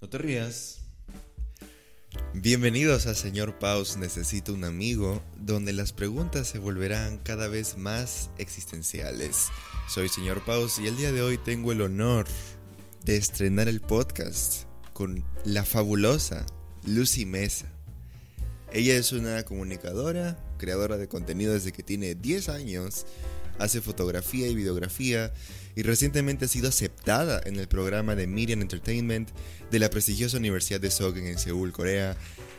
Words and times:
No 0.00 0.08
te 0.08 0.18
rías. 0.18 0.80
Bienvenidos 2.34 3.06
a 3.06 3.14
Señor 3.14 3.58
Paus 3.58 3.96
Necesito 3.96 4.54
un 4.54 4.64
amigo, 4.64 5.22
donde 5.36 5.72
las 5.72 5.92
preguntas 5.92 6.48
se 6.48 6.58
volverán 6.58 7.18
cada 7.18 7.48
vez 7.48 7.76
más 7.76 8.30
existenciales. 8.38 9.48
Soy 9.88 10.08
Señor 10.08 10.44
Paus 10.44 10.78
y 10.78 10.86
el 10.86 10.96
día 10.96 11.12
de 11.12 11.22
hoy 11.22 11.38
tengo 11.38 11.72
el 11.72 11.80
honor 11.80 12.26
de 13.04 13.16
estrenar 13.16 13.68
el 13.68 13.80
podcast 13.80 14.64
con 14.92 15.24
la 15.44 15.64
fabulosa 15.64 16.46
Lucy 16.86 17.26
Mesa. 17.26 17.66
Ella 18.72 18.94
es 18.94 19.12
una 19.12 19.42
comunicadora, 19.44 20.38
creadora 20.58 20.98
de 20.98 21.08
contenido 21.08 21.52
desde 21.52 21.72
que 21.72 21.82
tiene 21.82 22.14
10 22.14 22.48
años, 22.48 23.06
hace 23.58 23.80
fotografía 23.80 24.48
y 24.48 24.54
videografía 24.54 25.32
y 25.74 25.82
recientemente 25.82 26.44
ha 26.44 26.48
sido 26.48 26.68
aceptada 26.68 27.40
en 27.44 27.56
el 27.56 27.68
programa 27.68 28.14
de 28.14 28.26
Media 28.26 28.54
Entertainment 28.54 29.30
de 29.70 29.78
la 29.78 29.90
prestigiosa 29.90 30.36
Universidad 30.36 30.80
de 30.80 30.90
Sogen 30.90 31.26
en 31.26 31.38
Seúl, 31.38 31.72
Corea. 31.72 32.16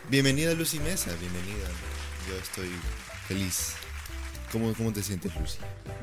Bienvenida 0.10 0.54
Lucy 0.54 0.80
Mesa, 0.80 1.12
bienvenida. 1.20 1.68
Yo 2.28 2.38
estoy 2.38 2.70
feliz. 3.28 3.74
¿Cómo, 4.52 4.74
cómo 4.76 4.94
te 4.94 5.02
sientes, 5.02 5.36
Lucy? 5.36 5.58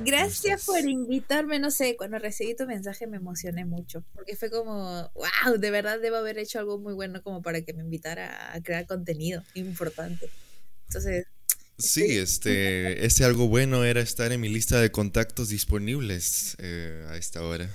Gracias 0.05 0.65
por 0.65 0.81
invitarme, 0.81 1.61
no 1.61 1.71
sé, 1.71 1.97
cuando 1.97 2.19
recibí 2.19 2.57
tu 2.57 2.67
mensaje 2.67 3.07
me 3.07 3.19
emocioné 3.19 3.65
mucho, 3.65 4.03
porque 4.13 4.35
fue 4.35 4.51
como, 4.51 5.09
wow, 5.15 5.57
de 5.57 5.71
verdad 5.71 6.01
debo 6.01 6.17
haber 6.17 6.39
hecho 6.39 6.59
algo 6.59 6.79
muy 6.79 6.95
bueno 6.95 7.23
como 7.23 7.43
para 7.43 7.63
que 7.63 7.73
me 7.75 7.83
invitara 7.83 8.53
a 8.53 8.61
crear 8.61 8.87
contenido 8.87 9.45
importante. 9.55 10.31
Entonces, 10.89 11.27
Sí, 11.81 12.19
este, 12.19 13.07
ese 13.07 13.25
algo 13.25 13.49
bueno 13.49 13.85
era 13.85 14.01
estar 14.01 14.31
en 14.33 14.41
mi 14.41 14.49
lista 14.49 14.81
de 14.81 14.93
contactos 14.93 15.49
disponibles 15.49 16.57
eh, 16.59 17.05
a 17.09 17.17
esta 17.17 17.43
hora. 17.43 17.69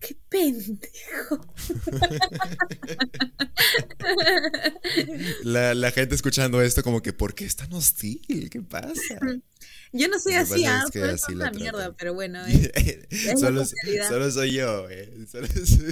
¡Qué 0.00 0.16
pendejo! 0.30 1.46
la, 5.42 5.74
la, 5.74 5.90
gente 5.90 6.14
escuchando 6.14 6.62
esto 6.62 6.82
como 6.82 7.02
que, 7.02 7.12
¿por 7.12 7.34
qué 7.34 7.44
es 7.44 7.56
tan 7.56 7.70
hostil? 7.74 8.48
¿Qué 8.50 8.62
pasa? 8.62 9.20
Yo 9.92 10.08
no 10.08 10.18
soy 10.18 10.32
así, 10.34 10.64
ah, 10.64 10.82
es 10.86 10.90
que 10.90 11.02
así 11.02 11.34
una 11.34 11.50
mierda, 11.50 11.94
pero 11.96 12.14
bueno. 12.14 12.42
Es, 12.46 12.70
es 13.10 13.40
solo, 13.40 13.64
solo, 14.08 14.30
soy 14.30 14.52
yo, 14.52 14.88
eh. 14.88 15.26
Solo 15.30 15.46
soy 15.48 15.66
yo. 15.66 15.90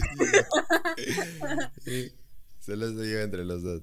solo 2.65 2.95
soy 2.95 3.11
yo 3.11 3.19
entre 3.19 3.45
los 3.45 3.63
dos. 3.63 3.83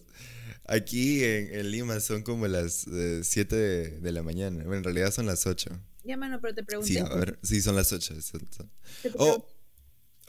Aquí 0.67 1.23
en, 1.23 1.53
en, 1.53 1.71
Lima 1.71 1.99
son 1.99 2.23
como 2.23 2.47
las 2.47 2.87
7 3.21 3.55
de, 3.55 3.89
de, 3.99 4.11
la 4.11 4.23
mañana. 4.23 4.63
Bueno, 4.63 4.77
en 4.77 4.83
realidad 4.83 5.11
son 5.11 5.27
las 5.27 5.45
8. 5.45 5.69
Ya, 6.05 6.17
mano, 6.17 6.39
pero 6.39 6.53
te 6.53 6.63
pregunté. 6.63 6.93
Sí, 6.93 6.99
a 6.99 7.05
ver, 7.05 7.39
sí, 7.41 7.61
son 7.61 7.75
las 7.75 7.91
8. 7.91 8.21
Son, 8.21 8.47
son. 8.51 8.71
Oh, 9.15 9.47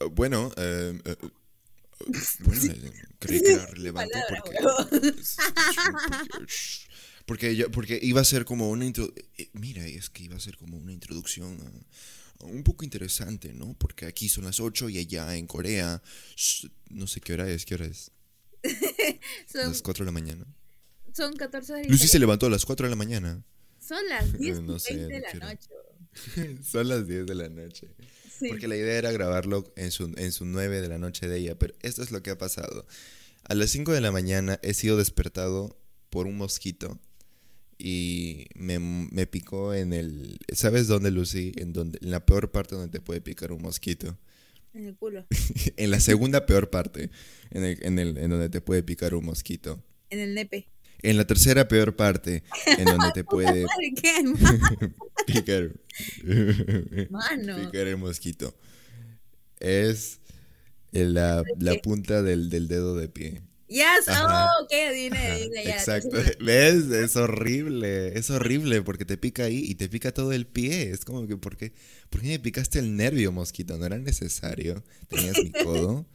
oh, 0.00 0.10
bueno, 0.10 0.50
eh, 0.56 0.98
eh, 1.04 1.16
bueno, 2.40 2.72
eh, 2.72 2.92
creí 3.18 3.40
que 3.40 3.52
era 3.52 3.66
relevante 3.66 4.18
porque, 4.28 4.56
porque, 7.26 7.56
yo, 7.56 7.70
porque 7.70 7.98
iba 8.02 8.20
a 8.20 8.24
ser 8.24 8.44
como 8.44 8.70
una 8.70 8.84
intro, 8.84 9.12
mira, 9.52 9.86
es 9.86 10.10
que 10.10 10.24
iba 10.24 10.36
a 10.36 10.40
ser 10.40 10.56
como 10.56 10.78
una 10.78 10.92
introducción 10.92 11.58
un 12.40 12.62
poco 12.62 12.84
interesante, 12.84 13.52
¿no? 13.52 13.74
Porque 13.78 14.06
aquí 14.06 14.28
son 14.28 14.44
las 14.44 14.60
8 14.60 14.88
y 14.90 14.98
allá 14.98 15.36
en 15.36 15.46
Corea, 15.46 16.02
no 16.90 17.06
sé 17.06 17.20
qué 17.20 17.34
hora 17.34 17.50
es, 17.50 17.64
qué 17.64 17.74
hora 17.74 17.86
es. 17.86 18.10
son, 19.46 19.68
las 19.68 19.82
4 19.82 20.04
de 20.04 20.06
la 20.06 20.12
mañana. 20.12 20.46
Son 21.14 21.34
14 21.34 21.72
de 21.74 21.84
Lucy 21.84 22.08
se 22.08 22.18
levantó 22.18 22.46
a 22.46 22.50
las 22.50 22.64
4 22.64 22.86
de 22.86 22.90
la 22.90 22.96
mañana. 22.96 23.44
Son 23.80 24.06
las 24.08 24.32
10 24.38 24.62
no 24.62 24.78
sé, 24.78 24.96
de 24.96 25.20
la 25.20 25.32
noche. 25.34 25.68
son 26.62 26.88
las 26.88 27.06
10 27.06 27.26
de 27.26 27.34
la 27.34 27.48
noche. 27.48 27.88
Sí. 28.38 28.48
Porque 28.48 28.68
la 28.68 28.76
idea 28.76 28.98
era 28.98 29.12
grabarlo 29.12 29.72
en 29.76 29.90
su, 29.90 30.12
en 30.16 30.32
su 30.32 30.44
9 30.44 30.80
de 30.80 30.88
la 30.88 30.98
noche 30.98 31.28
de 31.28 31.38
ella. 31.38 31.58
Pero 31.58 31.74
esto 31.82 32.02
es 32.02 32.10
lo 32.10 32.22
que 32.22 32.30
ha 32.30 32.38
pasado. 32.38 32.86
A 33.44 33.54
las 33.54 33.70
5 33.70 33.92
de 33.92 34.00
la 34.00 34.12
mañana 34.12 34.58
he 34.62 34.74
sido 34.74 34.96
despertado 34.98 35.78
por 36.10 36.26
un 36.26 36.36
mosquito. 36.36 36.98
Y 37.78 38.46
me, 38.54 38.78
me 38.78 39.26
picó 39.26 39.74
en 39.74 39.92
el... 39.92 40.38
¿Sabes 40.52 40.86
dónde, 40.86 41.10
Lucy? 41.10 41.52
En, 41.56 41.72
donde, 41.72 41.98
en 42.02 42.10
la 42.10 42.24
peor 42.24 42.50
parte 42.50 42.74
donde 42.74 42.90
te 42.90 43.00
puede 43.00 43.20
picar 43.20 43.52
un 43.52 43.62
mosquito. 43.62 44.18
En 44.76 44.84
el 44.84 44.94
culo. 44.94 45.26
en 45.76 45.90
la 45.90 46.00
segunda 46.00 46.44
peor 46.44 46.68
parte, 46.68 47.10
en, 47.50 47.64
el, 47.64 47.78
en, 47.82 47.98
el, 47.98 48.18
en 48.18 48.30
donde 48.30 48.50
te 48.50 48.60
puede 48.60 48.82
picar 48.82 49.14
un 49.14 49.24
mosquito. 49.24 49.82
En 50.10 50.18
el 50.18 50.34
nepe. 50.34 50.68
En 51.02 51.16
la 51.16 51.26
tercera 51.26 51.66
peor 51.66 51.96
parte, 51.96 52.42
en 52.78 52.84
donde 52.84 53.10
te 53.12 53.24
puede 53.24 53.64
picar, 55.26 55.72
Mano. 57.10 57.56
picar 57.56 57.86
el 57.86 57.96
mosquito. 57.96 58.54
Es 59.60 60.20
la, 60.90 61.42
la 61.58 61.74
punta 61.76 62.22
del, 62.22 62.50
del 62.50 62.68
dedo 62.68 62.96
de 62.96 63.08
pie. 63.08 63.42
Yes, 63.68 64.06
oh, 64.08 64.62
ok, 64.62 64.70
dime, 64.94 65.40
dime, 65.40 65.64
ya. 65.64 65.76
Exacto, 65.76 66.16
¿ves? 66.40 66.84
Es 66.86 67.16
horrible, 67.16 68.16
es 68.16 68.30
horrible 68.30 68.82
porque 68.82 69.04
te 69.04 69.16
pica 69.16 69.44
ahí 69.44 69.58
y 69.58 69.74
te 69.74 69.88
pica 69.88 70.12
todo 70.12 70.32
el 70.32 70.46
pie. 70.46 70.90
Es 70.90 71.04
como 71.04 71.26
que, 71.26 71.36
¿por 71.36 71.56
qué, 71.56 71.72
¿por 72.08 72.20
qué 72.20 72.28
me 72.28 72.38
picaste 72.38 72.78
el 72.78 72.96
nervio, 72.96 73.32
mosquito? 73.32 73.76
No 73.76 73.86
era 73.86 73.98
necesario. 73.98 74.84
Tenías 75.08 75.36
mi 75.42 75.50
codo. 75.50 76.06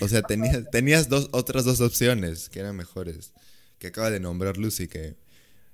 O 0.00 0.08
sea, 0.08 0.22
tenías, 0.22 0.70
tenías 0.70 1.08
dos, 1.08 1.30
otras 1.32 1.64
dos 1.64 1.80
opciones 1.80 2.50
que 2.50 2.60
eran 2.60 2.76
mejores. 2.76 3.32
Que 3.78 3.88
acaba 3.88 4.10
de 4.10 4.20
nombrar 4.20 4.58
Lucy, 4.58 4.86
que... 4.86 5.16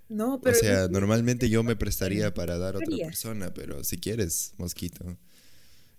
No, 0.08 0.41
pero... 0.41 0.56
O 0.56 0.60
sea, 0.60 0.87
normalmente 0.87 1.48
yo 1.48 1.64
me 1.64 1.75
prestaría 1.76 2.32
para 2.34 2.56
dar 2.56 2.76
a 2.76 2.78
otra 2.78 2.97
persona, 2.98 3.53
pero 3.53 3.82
si 3.82 3.98
quieres, 3.98 4.54
mosquito. 4.58 5.19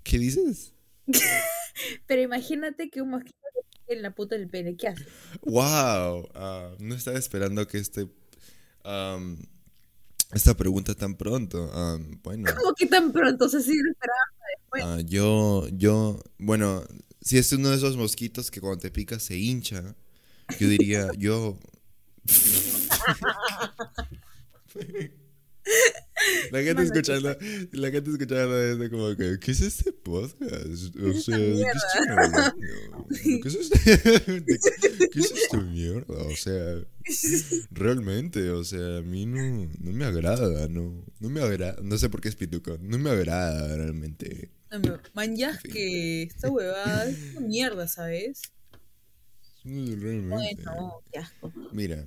¿Qué 0.03 0.19
dices? 0.19 0.73
pero 2.07 2.21
imagínate 2.21 2.89
que 2.89 3.01
un 3.01 3.09
mosquito 3.09 3.46
en 3.87 4.01
la 4.01 4.13
puta 4.13 4.35
del 4.35 4.49
pene. 4.49 4.75
¿Qué 4.75 4.89
hace? 4.89 5.05
¡Wow! 5.43 6.29
Uh, 6.35 6.75
no 6.79 6.95
estaba 6.95 7.17
esperando 7.17 7.65
que 7.67 7.77
este. 7.77 8.09
Um, 8.83 9.37
esta 10.33 10.55
pregunta 10.55 10.93
tan 10.95 11.15
pronto. 11.15 11.71
Um, 11.73 12.21
bueno. 12.21 12.51
¿Cómo 12.55 12.73
que 12.75 12.85
tan 12.85 13.11
pronto? 13.11 13.49
Se 13.49 13.61
sigue 13.61 13.81
esperando 13.89 14.25
después. 14.57 14.85
Uh, 14.85 14.99
yo, 15.07 15.67
yo. 15.69 16.21
Bueno, 16.37 16.83
si 17.21 17.37
es 17.37 17.51
uno 17.53 17.69
de 17.69 17.77
esos 17.77 17.97
mosquitos 17.97 18.51
que 18.51 18.61
cuando 18.61 18.79
te 18.79 18.91
pica 18.91 19.19
se 19.19 19.37
hincha, 19.37 19.95
yo 20.59 20.67
diría, 20.67 21.09
yo. 21.17 21.57
La 26.51 26.61
gente 26.61 26.83
escuchando, 26.83 27.37
la 27.71 27.91
gente 27.91 28.09
escuchando 28.11 28.55
desde 28.55 28.89
como 28.89 29.15
que, 29.15 29.39
¿qué 29.39 29.51
es 29.51 29.61
este 29.61 29.93
podcast? 29.93 30.65
O 30.65 31.13
sea, 31.13 31.37
¿qué, 31.37 31.63
¿qué 33.41 33.47
es 33.47 33.55
este? 33.71 34.43
¿Qué 35.11 35.19
es 35.19 35.31
esta 35.31 35.61
mierda? 35.61 36.15
O 36.23 36.35
sea, 36.35 36.83
realmente, 37.71 38.49
o 38.49 38.63
sea, 38.63 38.97
a 38.97 39.01
mí 39.01 39.25
no, 39.25 39.69
no 39.79 39.91
me 39.91 40.05
agrada, 40.05 40.67
no, 40.67 41.05
no 41.19 41.29
me 41.29 41.41
agrada, 41.41 41.77
no 41.81 41.97
sé 41.97 42.09
por 42.09 42.21
qué 42.21 42.29
es 42.29 42.35
pituco, 42.35 42.77
no 42.81 42.97
me 42.97 43.09
agrada 43.11 43.75
realmente. 43.77 44.51
Man, 45.13 45.35
ya 45.35 45.51
es 45.51 45.59
que 45.61 46.23
esta 46.23 46.49
huevada 46.49 47.09
es 47.09 47.17
una 47.35 47.47
mierda, 47.47 47.87
¿sabes? 47.87 48.41
Realmente. 49.63 50.63
Bueno, 50.63 51.01
qué 51.11 51.19
asco. 51.19 51.53
Mira, 51.71 52.05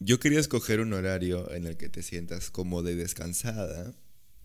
yo 0.00 0.18
quería 0.18 0.40
escoger 0.40 0.80
un 0.80 0.92
horario 0.94 1.52
en 1.52 1.66
el 1.66 1.76
que 1.76 1.88
te 1.88 2.02
sientas 2.02 2.50
cómoda 2.50 2.90
y 2.90 2.94
descansada 2.94 3.94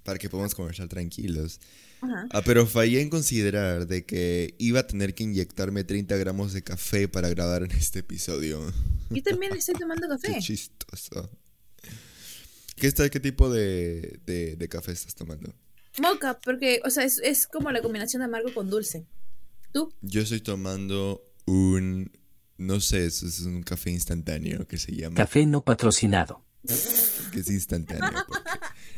para 0.04 0.20
que 0.20 0.30
podamos 0.30 0.54
conversar 0.54 0.88
tranquilos. 0.90 1.60
Ah, 2.02 2.44
pero 2.46 2.68
fallé 2.68 3.02
en 3.02 3.10
considerar 3.10 3.88
de 3.88 4.06
que 4.06 4.54
iba 4.60 4.82
a 4.82 4.88
tener 4.88 5.16
que 5.16 5.24
inyectarme 5.24 5.84
30 5.84 6.16
gramos 6.18 6.54
de 6.54 6.62
café 6.62 7.08
para 7.08 7.30
grabar 7.30 7.64
en 7.64 7.72
este 7.72 8.00
episodio. 8.00 8.62
Yo 9.10 9.24
también 9.24 9.54
estoy 9.54 9.74
tomando 9.76 10.08
café. 10.10 10.34
Qué 10.34 10.40
chistoso. 10.40 11.32
¿Qué, 12.76 12.88
está, 12.88 13.10
qué 13.10 13.20
tipo 13.20 13.50
de, 13.50 14.20
de, 14.26 14.70
café 14.70 14.92
estás 14.92 15.16
tomando? 15.16 15.56
Moca, 16.00 16.40
porque, 16.42 16.82
o 16.84 16.90
sea, 16.90 17.06
es, 17.06 17.20
es 17.24 17.48
como 17.48 17.72
la 17.72 17.82
combinación 17.82 18.20
de 18.20 18.26
amargo 18.26 18.54
con 18.54 18.70
dulce. 18.70 19.08
¿Tú? 19.72 19.92
Yo 20.02 20.22
estoy 20.22 20.42
tomando 20.42 21.26
un 21.46 22.12
no 22.58 22.80
sé, 22.80 23.06
eso 23.06 23.28
es 23.28 23.42
un 23.42 23.64
café 23.64 23.92
instantáneo 23.92 24.68
que 24.68 24.78
se 24.78 24.94
llama. 24.94 25.16
Café 25.16 25.46
no 25.46 25.64
patrocinado. 25.64 26.44
Que 27.32 27.42
es 27.42 27.50
instantáneo. 27.50 28.26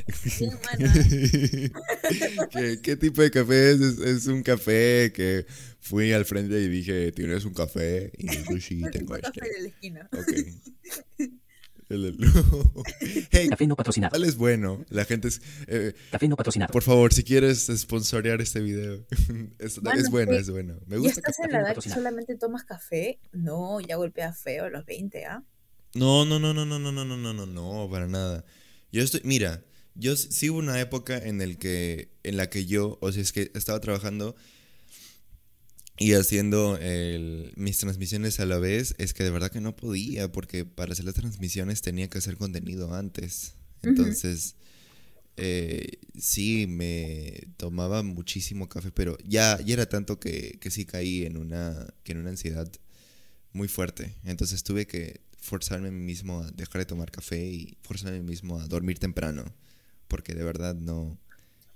¿Qué, 2.51 2.79
¿Qué, 2.81 2.95
tipo 2.95 3.21
de 3.21 3.29
café 3.29 3.71
es? 3.71 3.81
es? 3.81 4.27
un 4.27 4.41
café 4.41 5.11
que 5.13 5.45
fui 5.81 6.13
al 6.13 6.23
frente 6.23 6.61
y 6.61 6.69
dije, 6.69 7.11
¿tienes 7.11 7.43
un 7.43 7.53
café? 7.53 8.11
Y 8.17 8.27
dije, 8.27 8.61
sí, 8.67 8.81
tengo 8.91 9.15
este. 9.15 9.39
Café 9.39 9.51
de 9.51 9.61
la 9.61 9.67
esquina. 9.67 10.09
Ok. 11.89 12.87
hey, 13.31 13.47
Café 13.49 13.67
no 13.67 13.75
patrocinado. 13.75 14.11
¿Cuál 14.11 14.25
es 14.25 14.35
bueno? 14.35 14.85
La 14.89 15.05
gente 15.05 15.29
es. 15.29 15.41
Eh, 15.67 15.93
Café 16.11 16.27
no 16.27 16.35
patrocinado. 16.35 16.71
Por 16.71 16.83
favor, 16.83 17.13
si 17.13 17.23
quieres 17.23 17.67
sponsorear 17.67 18.41
este 18.41 18.59
video. 18.59 19.05
es, 19.59 19.79
bueno, 19.79 19.99
es 20.01 20.09
bueno, 20.09 20.33
es 20.33 20.49
bueno. 20.49 20.79
Me 20.85 20.97
gusta. 20.97 21.21
¿Ya 21.21 21.29
estás 21.29 21.39
en 21.45 21.51
la 21.51 21.61
edad 21.61 21.75
que 21.81 21.89
solamente 21.89 22.35
tomas 22.35 22.65
café? 22.65 23.19
No, 23.31 23.79
ya 23.79 23.95
golpea 23.95 24.33
feo 24.33 24.65
a 24.65 24.69
los 24.69 24.85
20, 24.85 25.25
¿ah? 25.25 25.43
No, 25.95 26.25
no, 26.25 26.39
no, 26.39 26.53
no, 26.53 26.65
no, 26.65 26.79
no, 26.79 26.91
no, 26.91 27.05
no, 27.05 27.17
no, 27.17 27.33
no, 27.33 27.45
no, 27.45 27.89
para 27.89 28.07
nada. 28.07 28.43
Yo 28.91 29.01
estoy. 29.01 29.21
Mira, 29.23 29.63
yo 29.95 30.15
sí 30.15 30.49
hubo 30.49 30.59
una 30.59 30.79
época 30.79 31.17
en, 31.17 31.41
el 31.41 31.57
que, 31.57 32.11
en 32.23 32.37
la 32.37 32.49
que 32.49 32.65
yo, 32.65 32.97
o 33.01 33.11
sea, 33.11 33.21
es 33.21 33.31
que 33.31 33.51
estaba 33.55 33.79
trabajando 33.79 34.35
y 35.97 36.13
haciendo 36.13 36.77
el, 36.77 37.53
mis 37.55 37.77
transmisiones 37.77 38.39
a 38.39 38.45
la 38.45 38.57
vez, 38.57 38.95
es 38.97 39.13
que 39.13 39.23
de 39.23 39.31
verdad 39.31 39.51
que 39.51 39.61
no 39.61 39.75
podía, 39.75 40.31
porque 40.31 40.65
para 40.65 40.93
hacer 40.93 41.05
las 41.05 41.15
transmisiones 41.15 41.81
tenía 41.81 42.09
que 42.09 42.19
hacer 42.19 42.37
contenido 42.37 42.93
antes. 42.93 43.55
Entonces, 43.81 44.55
eh, 45.37 45.99
sí, 46.17 46.65
me 46.67 47.47
tomaba 47.57 48.03
muchísimo 48.03 48.69
café, 48.69 48.91
pero 48.91 49.17
ya, 49.23 49.59
ya 49.63 49.73
era 49.73 49.87
tanto 49.87 50.19
que, 50.19 50.57
que 50.59 50.71
sí 50.71 50.85
caí 50.85 51.25
en 51.25 51.37
una, 51.37 51.93
que 52.03 52.11
en 52.11 52.19
una 52.19 52.29
ansiedad 52.29 52.71
muy 53.53 53.67
fuerte. 53.67 54.15
Entonces 54.23 54.63
tuve 54.63 54.87
que 54.87 55.21
forzarme 55.39 55.87
a 55.89 55.91
mí 55.91 56.03
mismo 56.03 56.41
a 56.41 56.51
dejar 56.51 56.79
de 56.79 56.85
tomar 56.85 57.11
café 57.11 57.45
y 57.45 57.77
forzarme 57.81 58.17
a 58.17 58.21
mí 58.21 58.27
mismo 58.27 58.59
a 58.59 58.67
dormir 58.67 58.99
temprano, 58.99 59.45
porque 60.07 60.33
de 60.33 60.43
verdad 60.43 60.75
no, 60.75 61.17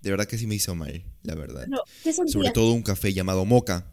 de 0.02 0.10
verdad 0.10 0.26
que 0.26 0.38
sí 0.38 0.48
me 0.48 0.56
hizo 0.56 0.76
mal, 0.76 1.04
la 1.24 1.36
verdad. 1.36 1.68
Sobre 2.28 2.52
todo 2.52 2.74
un 2.74 2.84
café 2.84 3.14
llamado 3.14 3.46
moca. 3.46 3.88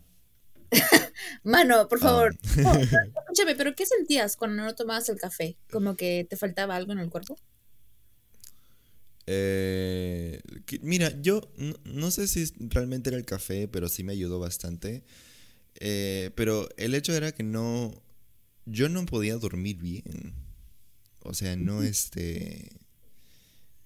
Mano, 1.43 1.88
por 1.88 1.99
favor. 1.99 2.37
Ah. 2.65 2.79
escúchame, 3.20 3.55
pero 3.56 3.75
¿qué 3.75 3.87
sentías 3.87 4.37
cuando 4.37 4.62
no 4.62 4.75
tomabas 4.75 5.09
el 5.09 5.19
café? 5.19 5.56
¿Como 5.70 5.97
que 5.97 6.26
te 6.29 6.37
faltaba 6.37 6.76
algo 6.76 6.93
en 6.93 6.99
el 6.99 7.11
cuerpo? 7.11 7.37
Eh, 9.31 10.41
mira, 10.81 11.12
yo 11.20 11.43
no, 11.85 12.11
sé 12.11 12.26
si 12.29 12.50
realmente 12.59 13.11
era 13.11 13.19
el 13.19 13.26
café, 13.26 13.69
pero 13.69 13.88
sí 13.88 14.03
me 14.03 14.12
ayudó 14.12 14.38
bastante. 14.38 15.05
Eh, 15.81 16.31
pero 16.35 16.69
el 16.76 16.94
hecho 16.94 17.15
era 17.15 17.32
que 17.32 17.43
no. 17.43 17.93
Yo 18.65 18.88
no 18.88 19.05
podía 19.06 19.37
dormir 19.37 19.76
bien. 19.79 20.35
O 21.20 21.35
sea, 21.35 21.56
no 21.56 21.82
este. 21.82 22.70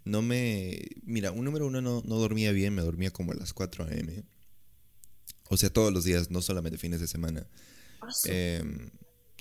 No 0.05 0.23
me. 0.23 0.81
Mira, 1.03 1.33
un 1.33 1.45
número 1.45 1.67
uno 1.67 1.81
no, 1.81 2.03
no 2.05 2.17
dormía 2.17 2.53
bien, 2.53 2.75
me 2.75 2.83
dormía 2.83 3.11
como 3.11 3.33
a 3.33 3.35
las 3.35 3.53
4 3.53 3.85
a.m. 3.87 4.25
O 5.53 5.57
sea, 5.59 5.69
todos 5.69 5.93
los 5.93 6.05
días, 6.05 6.31
no 6.31 6.41
solamente 6.41 6.79
fines 6.79 6.99
de 6.99 7.07
semana. 7.07 7.47
Ah, 8.01 8.09
em, 8.25 8.89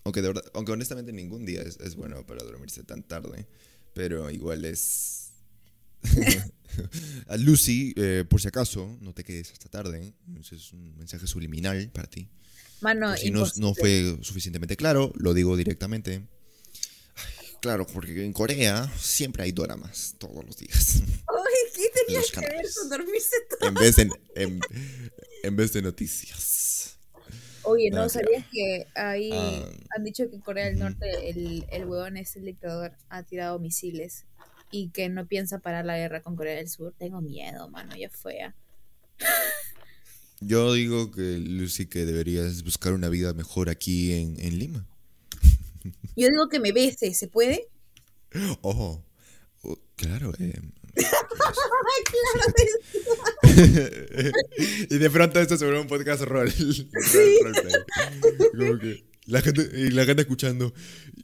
aunque, 0.03 0.21
de 0.21 0.33
aunque 0.53 0.73
honestamente 0.73 1.13
ningún 1.13 1.45
día 1.45 1.61
es, 1.61 1.95
bueno 1.95 2.25
para 2.27 2.43
dormirse 2.43 2.83
tan 2.83 3.01
tarde. 3.01 3.47
Pero 3.93 4.29
igual 4.29 4.65
es... 4.65 5.31
a 7.27 7.37
Lucy, 7.37 7.93
eh, 7.95 8.25
por 8.27 8.41
si 8.41 8.49
acaso, 8.49 8.97
no 8.99 9.13
te 9.13 9.23
quedes 9.23 9.53
hasta 9.53 9.69
tarde. 9.69 10.13
Ese 10.37 10.57
es 10.57 10.73
un 10.73 10.97
mensaje 10.97 11.27
subliminal 11.27 11.89
para 11.93 12.09
ti. 12.09 12.27
Mano, 12.81 13.15
si 13.15 13.31
no, 13.31 13.47
no, 13.55 13.73
fue 13.73 14.17
suficientemente 14.21 14.75
claro, 14.75 15.13
lo 15.15 15.33
digo 15.33 15.55
directamente. 15.55 16.27
claro, 17.61 17.87
porque 17.87 18.25
en 18.25 18.33
Corea 18.33 18.91
siempre 18.99 19.43
hay 19.43 19.53
doramas 19.53 20.15
todos 20.17 20.43
los 20.43 20.57
días. 20.57 21.03
Ay, 22.07 22.15
¿qué 22.15 22.21
tenías 22.21 22.31
que 22.31 22.39
ver 22.41 22.65
con 22.75 22.89
dormirse 22.89 23.35
todo? 23.49 23.69
En 23.69 23.73
vez 23.75 23.95
de, 23.95 24.09
en, 24.35 24.59
en 25.43 25.55
vez 25.55 25.73
de 25.73 25.81
noticias. 25.81 26.97
Oye, 27.63 27.91
¿no 27.91 28.09
sabías 28.09 28.45
que 28.51 28.87
ahí 28.95 29.29
ah, 29.33 29.69
han 29.95 30.03
dicho 30.03 30.29
que 30.29 30.39
Corea 30.39 30.65
del 30.65 30.79
Norte, 30.79 31.29
el, 31.29 31.65
el 31.69 31.85
huevón 31.85 32.17
es 32.17 32.35
el 32.35 32.45
dictador, 32.45 32.93
ha 33.09 33.23
tirado 33.23 33.59
misiles 33.59 34.25
y 34.71 34.89
que 34.89 35.09
no 35.09 35.27
piensa 35.27 35.59
parar 35.59 35.85
la 35.85 35.97
guerra 35.97 36.21
con 36.21 36.35
Corea 36.35 36.55
del 36.55 36.69
Sur? 36.69 36.95
Tengo 36.97 37.21
miedo, 37.21 37.69
mano, 37.69 37.95
ya 37.95 38.09
fue. 38.09 38.41
¿ah? 38.41 38.55
Yo 40.39 40.73
digo 40.73 41.11
que, 41.11 41.37
Lucy, 41.37 41.85
que 41.85 42.05
deberías 42.05 42.63
buscar 42.63 42.93
una 42.93 43.09
vida 43.09 43.33
mejor 43.33 43.69
aquí 43.69 44.13
en, 44.13 44.39
en 44.39 44.57
Lima. 44.57 44.87
Yo 46.15 46.27
digo 46.27 46.49
que 46.49 46.59
me 46.59 46.71
bese, 46.71 47.13
¿se 47.13 47.27
puede? 47.27 47.67
Ojo, 48.61 49.05
oh, 49.61 49.77
claro, 49.95 50.33
eh, 50.39 50.59
y 54.89 54.97
de 54.97 55.09
pronto 55.09 55.39
esto 55.39 55.57
se 55.57 55.65
vuelve 55.65 55.81
un 55.81 55.87
podcast 55.87 56.21
rol. 56.23 56.49
la 59.25 59.41
gente, 59.41 59.69
y 59.73 59.89
la 59.91 60.05
gente 60.05 60.21
escuchando. 60.21 60.73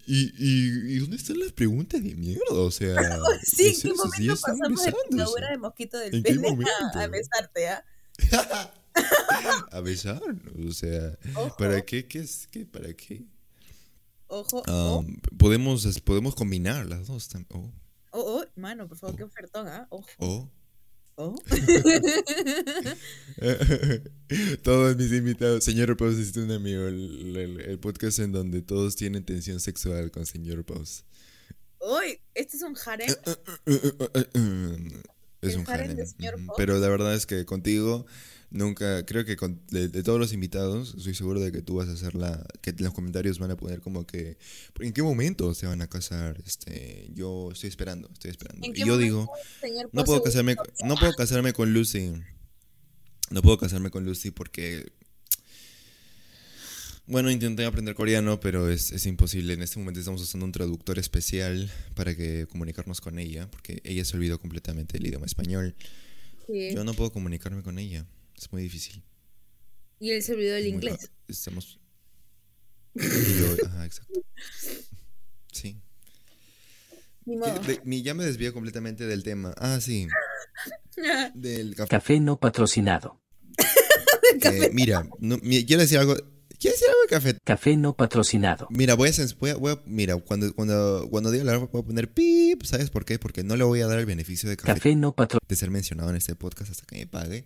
¿Y, 0.06 0.34
y, 0.38 1.00
dónde 1.00 1.18
están 1.18 1.40
las 1.40 1.52
preguntas 1.52 2.02
de 2.02 2.16
mierda? 2.16 2.44
O 2.52 2.72
sea, 2.72 2.96
sí, 3.44 3.68
¿en 3.68 3.82
qué 3.82 3.94
momento 3.94 4.38
pasamos 4.42 4.84
de 4.84 4.94
la 5.42 5.52
de 5.52 5.58
mosquito 5.58 5.98
del 5.98 6.24
pene 6.24 6.48
a, 6.94 7.08
besarte, 7.08 7.68
¿ah? 7.68 7.84
a 9.72 9.82
besar, 9.82 10.22
o 10.68 10.72
sea, 10.72 11.18
¿para 11.58 11.82
qué? 11.82 12.08
¿Qué 12.08 12.20
es? 12.20 12.48
¿Qué? 12.50 12.66
¿Para 12.66 12.94
qué? 12.94 13.26
Ojo, 14.28 14.64
podemos, 15.38 16.00
podemos 16.02 16.36
combinar 16.36 16.86
las 16.86 17.08
dos 17.08 17.28
también. 17.28 17.50
Oh. 17.54 17.70
Oh, 18.20 18.42
oh, 18.42 18.46
mano, 18.60 18.88
por 18.88 18.98
favor, 18.98 19.16
qué 19.16 19.24
ofertón, 19.24 19.68
¿ah? 19.68 19.86
Ojo. 19.92 20.10
Oh. 20.18 20.50
Oh. 21.20 21.36
todos 24.64 24.98
mis 24.98 25.12
invitados, 25.12 25.64
señor 25.64 25.96
Paus 25.98 26.16
es 26.18 26.36
un 26.36 26.50
amigo, 26.52 26.88
el, 26.88 27.78
podcast 27.80 28.18
en 28.18 28.32
donde 28.32 28.64
todos 28.64 28.96
tienen 28.96 29.24
tensión 29.24 29.60
sexual 29.60 30.10
con 30.10 30.26
señor 30.26 30.66
Paus. 30.66 31.06
Uy, 31.80 32.20
este 32.34 32.58
es 32.58 32.64
un 32.64 32.76
harem. 32.84 33.08
es 35.42 35.56
un 35.56 35.70
harem. 35.70 35.96
Pero 36.58 36.80
la 36.80 36.90
verdad 36.90 37.14
es 37.14 37.28
que 37.28 37.46
contigo 37.46 38.08
nunca, 38.50 39.06
creo 39.06 39.26
que 39.26 39.36
de, 39.72 40.04
todos 40.04 40.20
los 40.20 40.34
invitados, 40.34 40.96
estoy 40.98 41.14
seguro 41.14 41.40
de 41.40 41.52
que 41.52 41.62
tú 41.62 41.76
vas 41.76 41.90
a 41.90 41.94
hacer 41.94 42.16
la, 42.16 42.46
que 42.62 42.72
en 42.72 42.84
los 42.84 42.94
comentarios 42.94 43.40
van 43.40 43.52
a 43.52 43.58
poner 43.58 43.82
como 43.82 44.06
que, 44.06 44.38
¿en 44.80 44.94
qué 44.94 45.04
momento 45.04 45.54
se 45.54 45.68
van 45.68 45.82
a 45.82 45.88
casar? 45.88 46.42
Este, 46.46 47.10
yo 47.14 47.52
estoy 47.52 47.70
esperando, 47.70 48.10
estoy 48.12 48.32
esperando. 48.32 48.66
Y 48.68 48.86
yo 48.86 48.98
digo, 48.98 49.30
no 49.92 50.04
puedo 50.04 50.24
casarme, 50.24 50.56
no 50.86 50.96
puedo 50.96 51.14
casarme 51.14 51.54
con 51.54 51.74
Lucy, 51.74 52.14
no 53.30 53.42
puedo 53.42 53.58
casarme 53.58 53.90
con 53.90 54.06
Lucy 54.06 54.32
porque, 54.32 54.86
bueno, 57.06 57.30
intenté 57.30 57.66
aprender 57.66 57.96
coreano, 57.96 58.40
pero 58.40 58.70
es, 58.70 58.92
es 58.92 59.06
imposible. 59.06 59.54
En 59.54 59.62
este 59.62 59.80
momento 59.80 60.00
estamos 60.00 60.22
usando 60.22 60.46
un 60.46 60.52
traductor 60.52 61.00
especial 61.00 61.70
para 61.96 62.16
que 62.16 62.48
comunicarnos 62.50 63.02
con 63.02 63.20
ella, 63.20 63.50
porque 63.52 63.82
ella 63.84 64.06
se 64.06 64.16
olvidó 64.16 64.40
completamente 64.40 64.98
el 64.98 65.06
idioma 65.06 65.26
español. 65.26 65.76
Yo 66.48 66.86
no 66.86 66.94
puedo 66.94 67.12
comunicarme 67.12 67.62
con 67.62 67.78
ella. 67.78 68.06
Es 68.38 68.52
muy 68.52 68.62
difícil. 68.62 69.04
Y 70.00 70.12
él 70.12 70.22
se 70.22 70.34
olvidó 70.34 70.54
del 70.54 70.68
inglés. 70.68 71.12
Estamos. 71.28 71.80
ajá, 72.96 73.86
exacto. 73.86 74.22
Sí. 75.52 75.82
ya 77.26 78.14
me 78.14 78.24
desvío 78.24 78.54
completamente 78.54 79.06
del 79.06 79.24
tema. 79.24 79.54
Ah, 79.58 79.80
sí. 79.82 80.08
Del 81.36 81.76
café. 81.76 81.90
Café 81.90 82.20
no 82.20 82.40
patrocinado. 82.40 83.22
Eh, 84.42 84.70
mira, 84.74 85.08
quiero 85.66 85.82
decir 85.82 86.00
algo. 86.00 86.16
¿Quieres 86.60 86.80
decir 86.80 86.90
algo 86.90 87.02
de 87.04 87.08
café? 87.08 87.38
Café 87.44 87.78
no 87.78 87.96
patrocinado. 87.96 88.68
Mira, 88.72 88.96
voy 88.96 89.10
a, 89.10 89.56
voy 89.56 89.72
a, 89.72 89.82
mira, 89.86 90.16
cuando, 90.18 90.54
cuando, 90.56 91.08
cuando 91.10 91.32
diga 91.32 91.44
la 91.44 91.58
voy 91.58 91.82
a 91.82 91.86
poner 91.86 92.12
pip, 92.12 92.64
¿sabes 92.64 92.90
por 92.90 93.06
qué? 93.06 93.20
Porque 93.20 93.44
no 93.44 93.56
le 93.56 93.64
voy 93.64 93.82
a 93.82 93.88
dar 93.88 94.00
el 94.00 94.08
beneficio 94.08 94.50
de 94.50 94.58
café, 94.58 94.96
no 94.96 95.16
de 95.48 95.56
ser 95.56 95.70
mencionado 95.70 96.10
en 96.10 96.16
este 96.16 96.36
podcast 96.36 96.72
hasta 96.72 96.86
que 96.86 96.98
me 96.98 97.08
pague. 97.08 97.46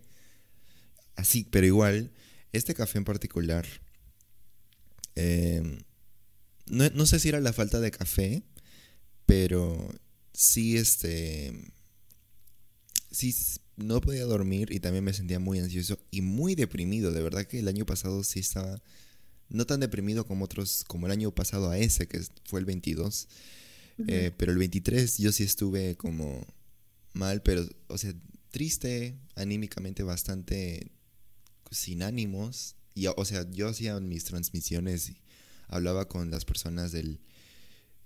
Así, 1.16 1.48
pero 1.50 1.66
igual, 1.66 2.12
este 2.54 2.74
café 2.74 2.98
en 2.98 3.06
particular, 3.06 3.66
em, 5.16 5.80
no, 6.68 7.06
sé 7.06 7.20
si 7.20 7.30
era 7.30 7.42
la 7.42 7.54
falta 7.54 7.80
de 7.80 7.92
café, 7.92 8.44
pero 9.26 9.94
sí, 10.34 10.78
este, 10.78 11.54
sí, 13.12 13.36
no 13.76 14.00
podía 14.00 14.26
dormir 14.26 14.72
y 14.72 14.80
también 14.80 15.04
me 15.04 15.14
sentía 15.14 15.40
muy 15.40 15.60
ansioso 15.60 16.00
y 16.12 16.22
muy 16.22 16.56
deprimido. 16.56 17.12
De 17.12 17.22
verdad 17.22 17.46
que 17.46 17.60
el 17.60 17.68
año 17.68 17.86
pasado 17.86 18.24
sí 18.24 18.40
estaba, 18.40 18.82
no 19.50 19.66
tan 19.66 19.80
deprimido 19.80 20.26
como 20.26 20.46
otros, 20.46 20.84
como 20.88 21.08
el 21.08 21.12
año 21.12 21.32
pasado 21.32 21.70
a 21.70 21.78
ese, 21.78 22.08
que 22.08 22.22
fue 22.46 22.60
el 22.60 22.66
22. 22.66 23.28
Eh, 24.08 24.32
pero 24.36 24.52
el 24.52 24.58
23 24.58 25.18
yo 25.18 25.32
sí 25.32 25.44
estuve 25.44 25.96
como 25.96 26.48
mal, 27.14 27.44
pero, 27.44 27.68
o 27.88 27.98
sea, 27.98 28.14
triste, 28.50 29.16
anímicamente 29.36 30.02
bastante 30.04 30.92
sin 31.72 32.04
ánimos. 32.04 32.76
Y, 32.94 33.08
o 33.08 33.26
sea, 33.26 33.50
yo 33.50 33.70
hacía 33.70 34.00
mis 34.00 34.26
transmisiones 34.26 35.10
y 35.10 35.22
hablaba 35.68 36.08
con 36.08 36.30
las 36.30 36.46
personas 36.46 36.92
del, 36.92 37.22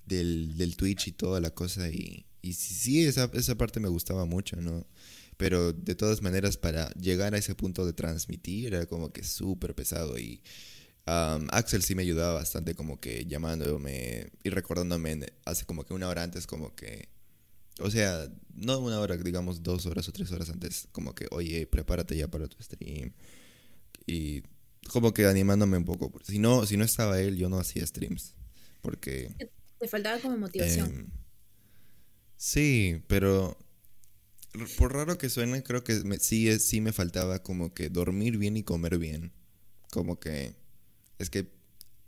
del, 0.06 0.76
Twitch 0.78 1.08
y 1.08 1.12
toda 1.12 1.42
la 1.42 1.50
cosa. 1.50 1.90
Y, 1.90 2.26
y 2.42 2.54
sí, 2.54 3.04
esa, 3.04 3.30
esa 3.34 3.56
parte 3.56 3.80
me 3.80 3.90
gustaba 3.90 4.26
mucho, 4.26 4.56
¿no? 4.58 4.88
Pero 5.38 5.74
de 5.74 5.96
todas 5.96 6.22
maneras, 6.22 6.58
para 6.58 6.90
llegar 6.92 7.34
a 7.34 7.38
ese 7.38 7.56
punto 7.56 7.86
de 7.86 7.94
transmitir 7.94 8.74
era 8.74 8.86
como 8.86 9.12
que 9.12 9.24
súper 9.24 9.76
pesado. 9.76 10.18
Y 10.18 10.42
Axel 11.06 11.84
sí 11.84 11.96
me 11.96 12.04
ayudaba 12.04 12.36
bastante, 12.36 12.76
como 12.76 13.00
que 13.00 13.26
llamándome 13.26 14.32
y 14.44 14.50
recordándome 14.50 15.26
hace 15.46 15.66
como 15.66 15.84
que 15.86 15.94
una 15.94 16.08
hora 16.08 16.24
antes, 16.24 16.48
como 16.48 16.76
que. 16.76 17.10
O 17.80 17.92
sea, 17.92 18.32
no 18.54 18.80
una 18.80 19.00
hora, 19.02 19.18
digamos 19.18 19.62
dos 19.62 19.86
horas 19.86 20.08
o 20.08 20.14
tres 20.14 20.32
horas 20.32 20.50
antes, 20.50 20.88
como 20.94 21.14
que, 21.14 21.28
oye, 21.32 21.68
prepárate 21.68 22.16
ya 22.16 22.30
para 22.30 22.48
tu 22.48 22.62
stream 22.64 23.12
y 24.06 24.44
como 24.90 25.14
que 25.14 25.26
animándome 25.26 25.78
un 25.78 25.86
poco. 25.86 26.12
Si 26.24 26.40
no, 26.40 26.66
si 26.66 26.78
no 26.78 26.86
estaba 26.86 27.20
él, 27.20 27.38
yo 27.38 27.50
no 27.50 27.60
hacía 27.60 27.86
streams. 27.86 28.36
Porque... 28.82 29.36
Te 29.80 29.88
faltaba 29.88 30.20
como 30.20 30.38
motivación. 30.38 30.88
Em, 30.88 31.08
sí, 32.38 33.04
pero 33.08 33.58
por 34.78 34.94
raro 34.94 35.18
que 35.18 35.30
suene, 35.30 35.64
creo 35.64 35.84
que 35.84 36.02
sí, 36.20 36.60
sí 36.60 36.82
me 36.82 36.94
faltaba 36.94 37.44
como 37.44 37.74
que 37.74 37.90
dormir 37.90 38.38
bien 38.38 38.58
y 38.58 38.64
comer 38.64 38.98
bien. 38.98 39.34
como 39.92 40.20
que 40.20 40.56
es 41.20 41.30
que 41.30 41.48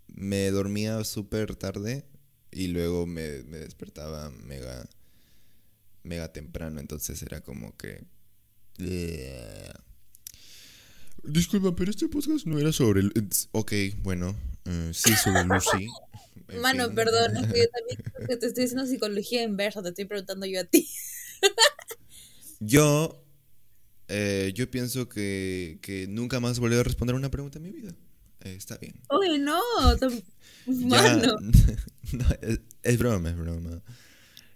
me 0.07 0.49
dormía 0.51 1.03
súper 1.03 1.55
tarde 1.55 2.05
y 2.51 2.67
luego 2.67 3.05
me, 3.05 3.21
despertaba 3.21 4.29
mega, 4.29 4.87
mega 6.03 6.31
temprano, 6.33 6.79
entonces 6.79 7.21
era 7.21 7.41
como 7.41 7.75
que... 7.77 8.05
Disculpa, 11.23 11.75
pero 11.75 11.91
este 11.91 12.07
podcast 12.07 12.45
no 12.45 12.59
era 12.59 12.71
sobre... 12.71 13.01
El... 13.01 13.29
Ok, 13.51 13.73
bueno, 14.01 14.35
uh, 14.65 14.93
sí, 14.93 15.13
sobre 15.15 15.43
Lucy. 15.43 15.87
Mano, 16.61 16.93
perdón, 16.93 17.37
es 17.37 17.47
que 17.51 17.59
yo 17.59 17.65
también 18.17 18.39
te 18.39 18.45
estoy 18.47 18.63
diciendo 18.63 18.85
psicología 18.85 19.43
inversa, 19.43 19.81
te 19.83 19.89
estoy 19.89 20.05
preguntando 20.05 20.45
yo 20.45 20.61
a 20.61 20.63
ti. 20.63 20.89
yo, 22.59 23.23
eh, 24.07 24.51
yo 24.55 24.69
pienso 24.71 25.09
que, 25.09 25.79
que 25.81 26.07
nunca 26.07 26.39
más 26.39 26.59
volveré 26.59 26.81
a 26.81 26.83
responder 26.83 27.15
una 27.15 27.31
pregunta 27.31 27.57
en 27.57 27.63
mi 27.63 27.71
vida. 27.71 27.93
Eh, 28.41 28.55
está 28.55 28.77
bien. 28.77 29.01
Uy, 29.09 29.39
no, 29.39 29.61
mano. 30.85 31.37
es, 32.83 32.97
broma, 32.97 33.29
es 33.29 33.37
broma. 33.37 33.81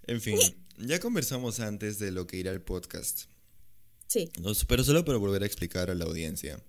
En 0.08 0.22
fin, 0.22 0.38
ya 0.78 1.00
conversamos 1.00 1.60
antes 1.60 2.00
de 2.00 2.12
lo 2.12 2.28
que 2.28 2.38
irá 2.38 2.52
el 2.52 2.62
podcast. 2.62 3.26
Sí. 4.12 4.30
pero 4.68 4.84
solo 4.84 5.06
para 5.06 5.18
volver 5.18 5.44
a 5.44 5.46
explicar 5.46 5.90
a 5.90 5.96
la 5.96 6.04
audiencia. 6.04 6.62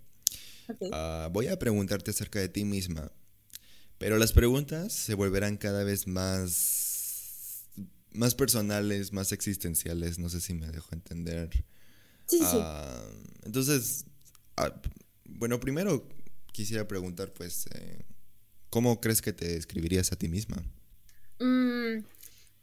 Ah, 0.93 1.29
voy 1.33 1.49
a 1.49 1.59
preguntarte 1.59 2.13
acerca 2.13 2.39
de 2.39 2.49
ti 2.49 2.65
misma 2.65 3.11
pero 4.03 4.19
las 4.19 4.33
preguntas 4.33 4.93
se 4.93 5.15
volverán 5.15 5.57
cada 5.57 5.85
vez 5.85 6.09
más, 6.09 7.69
más 8.11 8.35
personales, 8.35 9.13
más 9.13 9.31
existenciales. 9.31 10.19
No 10.19 10.29
sé 10.29 10.41
si 10.41 10.55
me 10.55 10.67
dejo 10.67 10.89
entender. 10.93 11.49
Sí, 12.27 12.39
sí. 12.39 12.45
Ah, 12.59 13.01
entonces, 13.45 14.07
ah, 14.57 14.75
bueno, 15.25 15.61
primero 15.61 16.09
quisiera 16.51 16.89
preguntar, 16.89 17.33
pues, 17.33 17.67
eh, 17.77 18.05
¿cómo 18.71 19.01
crees 19.01 19.23
que 19.23 19.33
te 19.33 19.47
describirías 19.47 20.11
a 20.11 20.17
ti 20.17 20.27
misma? 20.27 20.57
Mm, 21.39 22.03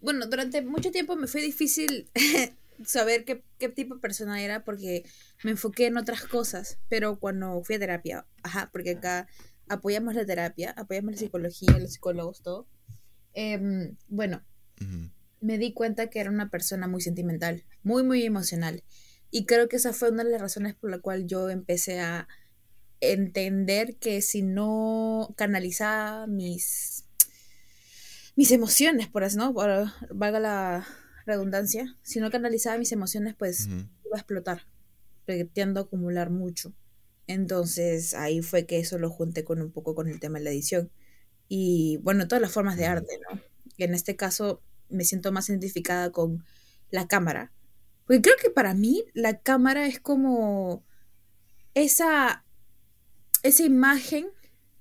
bueno, 0.02 0.28
durante 0.28 0.62
mucho 0.62 0.92
tiempo 0.92 1.16
me 1.16 1.28
fue 1.28 1.42
difícil 1.42 2.10
saber 2.86 3.26
qué, 3.26 3.44
qué, 3.58 3.70
tipo 3.70 3.96
de 3.96 4.02
persona 4.02 4.42
era 4.42 4.64
porque 4.64 5.04
me 5.44 5.52
enfoqué 5.52 5.88
en 5.88 5.98
otras 5.98 6.24
cosas, 6.26 6.80
pero 6.90 7.20
cuando 7.20 7.62
fui 7.64 7.76
a 7.76 7.80
terapia, 7.80 8.26
ajá, 8.44 8.70
porque 8.72 8.92
acá 8.92 9.28
apoyamos 9.68 10.16
la 10.16 10.26
terapia, 10.26 10.72
apoyamos 10.72 11.14
la 11.14 11.18
psicología, 11.18 11.78
los 11.80 11.94
psicólogos, 11.94 12.42
todo. 12.42 12.68
Em, 13.34 13.96
bueno, 14.08 14.44
me 15.42 15.58
di 15.58 15.74
cuenta 15.74 16.10
que 16.10 16.20
era 16.20 16.30
una 16.30 16.50
persona 16.50 16.88
muy 16.88 17.02
sentimental, 17.02 17.64
muy, 17.84 18.04
muy 18.04 18.24
emocional. 18.24 18.84
Y 19.32 19.46
creo 19.46 19.70
que 19.70 19.78
esa 19.78 19.94
fue 19.94 20.10
una 20.10 20.24
de 20.24 20.32
las 20.32 20.42
razones 20.42 20.76
por 20.76 20.90
la 20.90 21.00
cual 21.00 21.28
yo 21.28 21.50
empecé 21.50 22.00
a 22.00 22.28
entender 23.00 23.96
que 23.98 24.22
si 24.22 24.42
no 24.42 25.34
canalizaba 25.38 26.28
mis, 26.28 27.06
mis 28.36 28.52
emociones, 28.52 29.08
por 29.08 29.24
así, 29.24 29.38
¿no? 29.38 29.54
Por, 29.54 29.70
valga 30.10 30.40
la 30.40 30.88
redundancia, 31.26 31.96
si 32.02 32.20
no 32.20 32.32
canalizaba 32.32 32.78
mis 32.78 32.92
emociones, 32.92 33.36
pues 33.36 33.68
iba 33.68 34.16
a 34.16 34.20
explotar, 34.20 34.66
a 35.28 35.80
acumular 35.80 36.30
mucho. 36.30 36.74
Entonces 37.28 38.16
ahí 38.16 38.42
fue 38.42 38.66
que 38.66 38.80
eso 38.80 38.98
lo 38.98 39.10
junté 39.10 39.44
con 39.44 39.62
un 39.62 39.72
poco 39.72 39.94
con 39.94 40.08
el 40.08 40.20
tema 40.20 40.40
de 40.40 40.46
la 40.46 40.52
edición. 40.52 40.92
Y 41.48 41.98
bueno, 41.98 42.28
todas 42.28 42.42
las 42.42 42.52
formas 42.52 42.78
de 42.78 42.86
arte, 42.86 43.20
¿no? 43.30 43.40
Y 43.78 43.84
en 43.84 43.94
este 43.94 44.16
caso 44.16 44.62
me 44.90 45.06
siento 45.06 45.32
más 45.32 45.50
identificada 45.50 46.12
con 46.12 46.44
la 46.90 47.08
cámara. 47.08 47.52
Porque 48.06 48.22
creo 48.22 48.36
que 48.42 48.50
para 48.50 48.74
mí 48.74 49.06
la 49.14 49.40
cámara 49.40 49.86
es 49.86 50.00
como 50.00 50.84
esa, 51.76 52.44
esa 53.44 53.64
imagen 53.64 54.28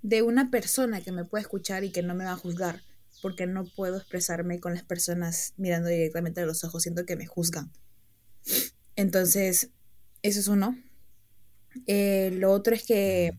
de 0.03 0.23
una 0.23 0.51
persona 0.51 1.01
que 1.03 1.13
me 1.13 1.25
puede 1.25 1.43
escuchar 1.43 1.85
y 1.85 1.91
que 1.91 2.03
no 2.03 2.15
me 2.15 2.25
va 2.25 2.33
a 2.33 2.37
juzgar, 2.37 2.81
porque 3.21 3.47
no 3.47 3.65
puedo 3.65 3.97
expresarme 3.97 4.61
con 4.61 4.75
las 4.75 4.85
personas 4.85 5.55
mirando 5.57 5.89
directamente 5.89 6.41
a 6.41 6.47
los 6.47 6.65
ojos, 6.65 6.83
siento 6.83 7.05
que 7.07 7.17
me 7.17 7.27
juzgan. 7.27 7.73
Entonces, 8.97 9.71
eso 10.23 10.41
es 10.41 10.49
uno. 10.49 10.77
Eh, 11.87 12.31
lo 12.35 12.53
otro 12.53 12.75
es 12.75 12.83
que, 12.83 13.39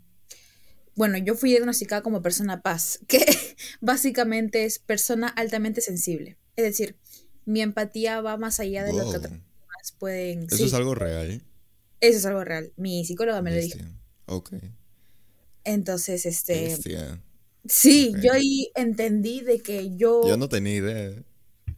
bueno, 0.95 1.17
yo 1.17 1.36
fui 1.36 1.50
diagnosticada 1.51 2.01
como 2.01 2.21
persona 2.21 2.62
paz, 2.62 3.00
que 3.07 3.25
básicamente 3.81 4.65
es 4.65 4.79
persona 4.79 5.27
altamente 5.27 5.81
sensible. 5.81 6.38
Es 6.55 6.63
decir, 6.63 6.98
mi 7.45 7.62
empatía 7.62 8.21
va 8.21 8.38
más 8.38 8.59
allá 8.59 8.83
de 8.83 8.93
lo 8.93 9.09
que 9.09 9.17
otras 9.17 9.33
personas 9.33 9.91
pueden... 9.98 10.43
¿Eso 10.43 10.65
es 10.65 10.74
algo 10.74 10.95
real? 10.95 11.43
Eso 12.01 12.17
es 12.17 12.25
algo 12.25 12.43
real. 12.43 12.71
Mi 12.77 13.03
psicóloga 13.05 13.41
me 13.41 13.51
lo 13.51 13.62
dijo. 13.62 13.79
Ok. 14.25 14.53
Entonces, 15.63 16.25
este... 16.25 16.77
Sí, 17.66 18.13
yo 18.22 18.34
ahí 18.34 18.72
entendí 18.75 19.42
de 19.42 19.60
que 19.60 19.96
yo... 19.96 20.28
Yo 20.28 20.38
no 20.38 20.50
tenía 20.50 20.75
idea. 20.75 21.24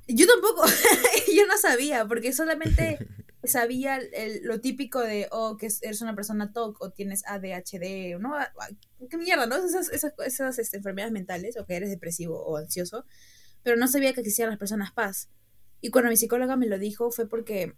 Yo 0.07 0.27
tampoco, 0.27 0.65
yo 1.35 1.45
no 1.47 1.57
sabía, 1.57 2.05
porque 2.07 2.33
solamente 2.33 2.99
sabía 3.43 3.99
lo 4.43 4.59
típico 4.61 4.99
de, 4.99 5.27
oh, 5.31 5.57
que 5.57 5.69
eres 5.81 6.01
una 6.01 6.15
persona 6.15 6.51
TOC 6.53 6.81
o 6.81 6.91
tienes 6.91 7.23
ADHD, 7.25 8.19
¿no? 8.19 8.35
Ah, 8.35 8.51
ah, 8.59 8.69
¿Qué 9.09 9.17
mierda, 9.17 9.45
no? 9.47 9.55
Esas, 9.55 9.89
esas, 9.89 10.13
esas 10.25 10.59
este, 10.59 10.77
enfermedades 10.77 11.13
mentales 11.13 11.57
o 11.57 11.65
que 11.65 11.75
eres 11.75 11.89
depresivo 11.89 12.41
o 12.43 12.57
ansioso, 12.57 13.05
pero 13.63 13.77
no 13.77 13.87
sabía 13.87 14.13
que 14.13 14.21
existían 14.21 14.49
las 14.49 14.59
personas 14.59 14.91
paz. 14.91 15.29
Y 15.81 15.89
cuando 15.89 16.09
mi 16.09 16.17
psicóloga 16.17 16.55
me 16.55 16.67
lo 16.67 16.77
dijo 16.77 17.11
fue 17.11 17.27
porque 17.27 17.73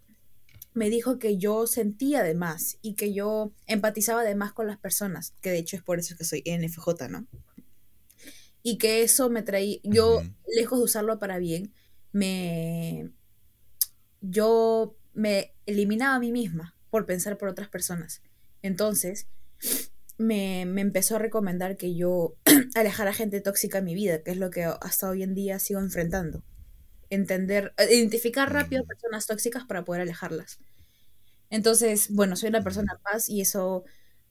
me 0.74 0.90
dijo 0.90 1.18
que 1.18 1.38
yo 1.38 1.66
sentía 1.66 2.22
de 2.22 2.34
más 2.34 2.78
y 2.82 2.94
que 2.94 3.14
yo 3.14 3.52
empatizaba 3.66 4.24
de 4.24 4.34
más 4.34 4.52
con 4.52 4.66
las 4.66 4.78
personas, 4.78 5.32
que 5.40 5.50
de 5.50 5.58
hecho 5.58 5.76
es 5.76 5.82
por 5.82 5.98
eso 5.98 6.16
que 6.16 6.24
soy 6.24 6.42
NFJ, 6.44 7.08
¿no? 7.08 7.26
Y 8.64 8.78
que 8.78 9.02
eso 9.02 9.30
me 9.30 9.42
traía, 9.42 9.78
yo, 9.84 10.22
lejos 10.48 10.80
de 10.80 10.84
usarlo 10.84 11.20
para 11.20 11.38
bien, 11.38 11.72
me... 12.10 13.12
Yo 14.20 14.96
me 15.12 15.54
eliminaba 15.66 16.14
a 16.14 16.18
mí 16.18 16.32
misma 16.32 16.74
por 16.90 17.04
pensar 17.04 17.36
por 17.38 17.48
otras 17.48 17.68
personas. 17.68 18.22
Entonces, 18.62 19.28
me, 20.18 20.62
empezó 20.62 21.16
a 21.16 21.18
recomendar 21.18 21.76
que 21.76 21.94
yo 21.94 22.36
alejara 22.74 23.12
gente 23.12 23.40
tóxica 23.40 23.78
en 23.78 23.84
mi 23.84 23.94
vida, 23.94 24.22
que 24.22 24.30
es 24.30 24.36
lo 24.36 24.50
que 24.50 24.64
hasta 24.64 25.08
hoy 25.08 25.22
en 25.22 25.34
día 25.34 25.58
sigo 25.58 25.80
enfrentando. 25.80 26.42
Entender, 27.10 27.74
eh, 27.76 27.94
identificar 27.94 28.52
rápido 28.52 28.84
personas 28.84 29.26
tóxicas 29.26 29.64
para 29.64 29.84
poder 29.84 30.02
alejarlas. 30.02 30.58
Entonces, 31.50 32.08
bueno, 32.10 32.36
soy 32.36 32.48
una 32.48 32.64
persona 32.64 32.98
paz 33.02 33.28
y 33.28 33.40
eso, 33.40 33.84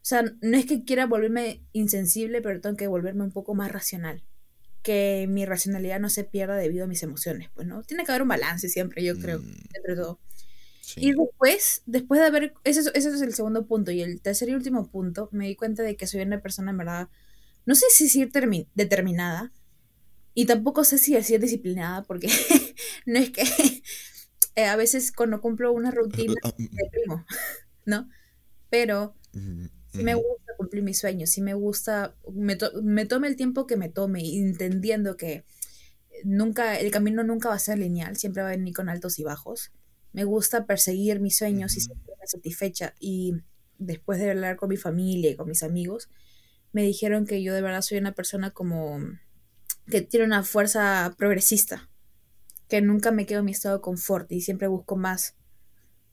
o 0.03 0.05
sea, 0.05 0.25
no 0.41 0.57
es 0.57 0.65
que 0.65 0.83
quiera 0.83 1.05
volverme 1.05 1.63
insensible, 1.71 2.41
pero 2.41 2.59
tengo 2.59 2.75
que 2.75 2.87
volverme 2.87 3.23
un 3.23 3.31
poco 3.31 3.55
más 3.55 3.71
racional 3.71 4.21
que 4.81 5.27
mi 5.29 5.45
racionalidad 5.45 6.01
no 6.01 6.09
se 6.09 6.25
pierda 6.25 6.57
debido 6.57 6.83
a 6.83 6.87
mis 6.87 7.03
emociones, 7.03 7.49
pues, 7.53 7.65
¿no? 7.65 7.83
Tiene 7.83 8.03
que 8.03 8.11
haber 8.11 8.23
un 8.23 8.27
balance 8.27 8.67
siempre, 8.67 9.01
yo 9.01 9.17
creo, 9.17 9.39
mm. 9.39 9.53
entre 9.75 9.95
todo. 9.95 10.19
Y 10.97 11.13
después, 11.13 11.83
después 11.85 12.19
de 12.19 12.27
haber, 12.27 12.53
ese, 12.65 12.81
ese 12.93 13.09
es 13.09 13.21
el 13.21 13.33
segundo 13.33 13.65
punto, 13.65 13.91
y 13.91 14.01
el 14.01 14.19
tercer 14.19 14.49
y 14.49 14.55
último 14.55 14.91
punto, 14.91 15.29
me 15.31 15.47
di 15.47 15.55
cuenta 15.55 15.83
de 15.83 15.95
que 15.95 16.05
soy 16.05 16.21
una 16.21 16.41
persona, 16.41 16.71
en 16.71 16.77
verdad, 16.77 17.07
no 17.65 17.75
sé 17.75 17.85
si 17.91 18.03
decir 18.03 18.29
determinada, 18.75 19.53
y 20.33 20.45
tampoco 20.47 20.83
sé 20.83 20.97
si 20.97 21.13
decir 21.13 21.39
disciplinada, 21.39 22.03
porque 22.03 22.27
no 23.05 23.19
es 23.19 23.29
que 23.29 23.43
eh, 24.55 24.65
a 24.65 24.75
veces 24.75 25.13
cuando 25.13 25.39
cumplo 25.39 25.71
una 25.71 25.91
rutina, 25.91 26.35
me 26.57 26.67
deprimo, 26.83 27.25
¿no? 27.85 28.09
Pero 28.69 29.15
sí 29.93 30.03
me 30.03 30.15
gusta 30.15 30.53
cumplir 30.57 30.83
mis 30.83 30.99
sueños, 30.99 31.29
sí 31.29 31.41
me 31.41 31.53
gusta, 31.53 32.15
me, 32.31 32.57
me 32.81 33.05
tome 33.05 33.27
el 33.27 33.35
tiempo 33.35 33.67
que 33.67 33.77
me 33.77 33.89
tome, 33.89 34.21
entendiendo 34.37 35.17
que 35.17 35.45
nunca, 36.23 36.79
el 36.79 36.91
camino 36.91 37.23
nunca 37.23 37.49
va 37.49 37.55
a 37.55 37.59
ser 37.59 37.77
lineal, 37.77 38.17
siempre 38.17 38.43
va 38.43 38.49
a 38.49 38.51
venir 38.51 38.73
con 38.73 38.89
altos 38.89 39.19
y 39.19 39.23
bajos. 39.23 39.71
Me 40.11 40.23
gusta 40.23 40.65
perseguir 40.65 41.19
mis 41.19 41.37
sueños 41.37 41.75
y 41.75 41.81
sentirme 41.81 42.27
satisfecha. 42.27 42.93
Y 42.99 43.35
después 43.77 44.19
de 44.19 44.31
hablar 44.31 44.55
con 44.55 44.69
mi 44.69 44.77
familia 44.77 45.31
y 45.31 45.35
con 45.35 45.47
mis 45.47 45.63
amigos, 45.63 46.09
me 46.71 46.83
dijeron 46.83 47.25
que 47.25 47.41
yo 47.43 47.53
de 47.53 47.61
verdad 47.61 47.81
soy 47.81 47.97
una 47.97 48.13
persona 48.13 48.51
como 48.51 48.99
que 49.89 50.01
tiene 50.01 50.25
una 50.25 50.43
fuerza 50.43 51.13
progresista, 51.17 51.89
que 52.67 52.81
nunca 52.81 53.11
me 53.11 53.25
quedo 53.25 53.39
en 53.39 53.45
mi 53.45 53.51
estado 53.51 53.77
de 53.77 53.81
confort 53.81 54.31
y 54.31 54.41
siempre 54.41 54.67
busco 54.67 54.95
más 54.95 55.35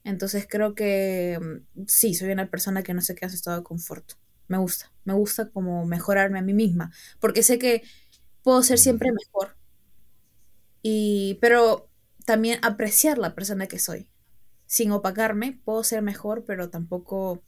entonces 0.03 0.47
creo 0.49 0.75
que 0.75 1.39
mm, 1.39 1.83
sí, 1.87 2.13
soy 2.13 2.31
una 2.31 2.49
persona 2.49 2.83
que 2.83 2.93
no 2.93 3.01
sé 3.01 3.15
qué 3.15 3.25
hace 3.25 3.35
estado 3.35 3.57
de 3.57 3.63
confort. 3.63 4.13
Me 4.47 4.57
gusta, 4.57 4.91
me 5.05 5.13
gusta 5.13 5.49
como 5.49 5.85
mejorarme 5.85 6.39
a 6.39 6.41
mí 6.41 6.53
misma, 6.53 6.91
porque 7.19 7.43
sé 7.43 7.57
que 7.57 7.83
puedo 8.43 8.63
ser 8.63 8.79
siempre 8.79 9.11
mejor. 9.11 9.55
Y, 10.81 11.37
pero 11.41 11.89
también 12.25 12.59
apreciar 12.63 13.17
la 13.17 13.35
persona 13.35 13.67
que 13.67 13.79
soy. 13.79 14.09
Sin 14.65 14.91
opacarme, 14.91 15.59
puedo 15.63 15.83
ser 15.83 16.01
mejor, 16.01 16.43
pero 16.45 16.69
tampoco 16.69 17.43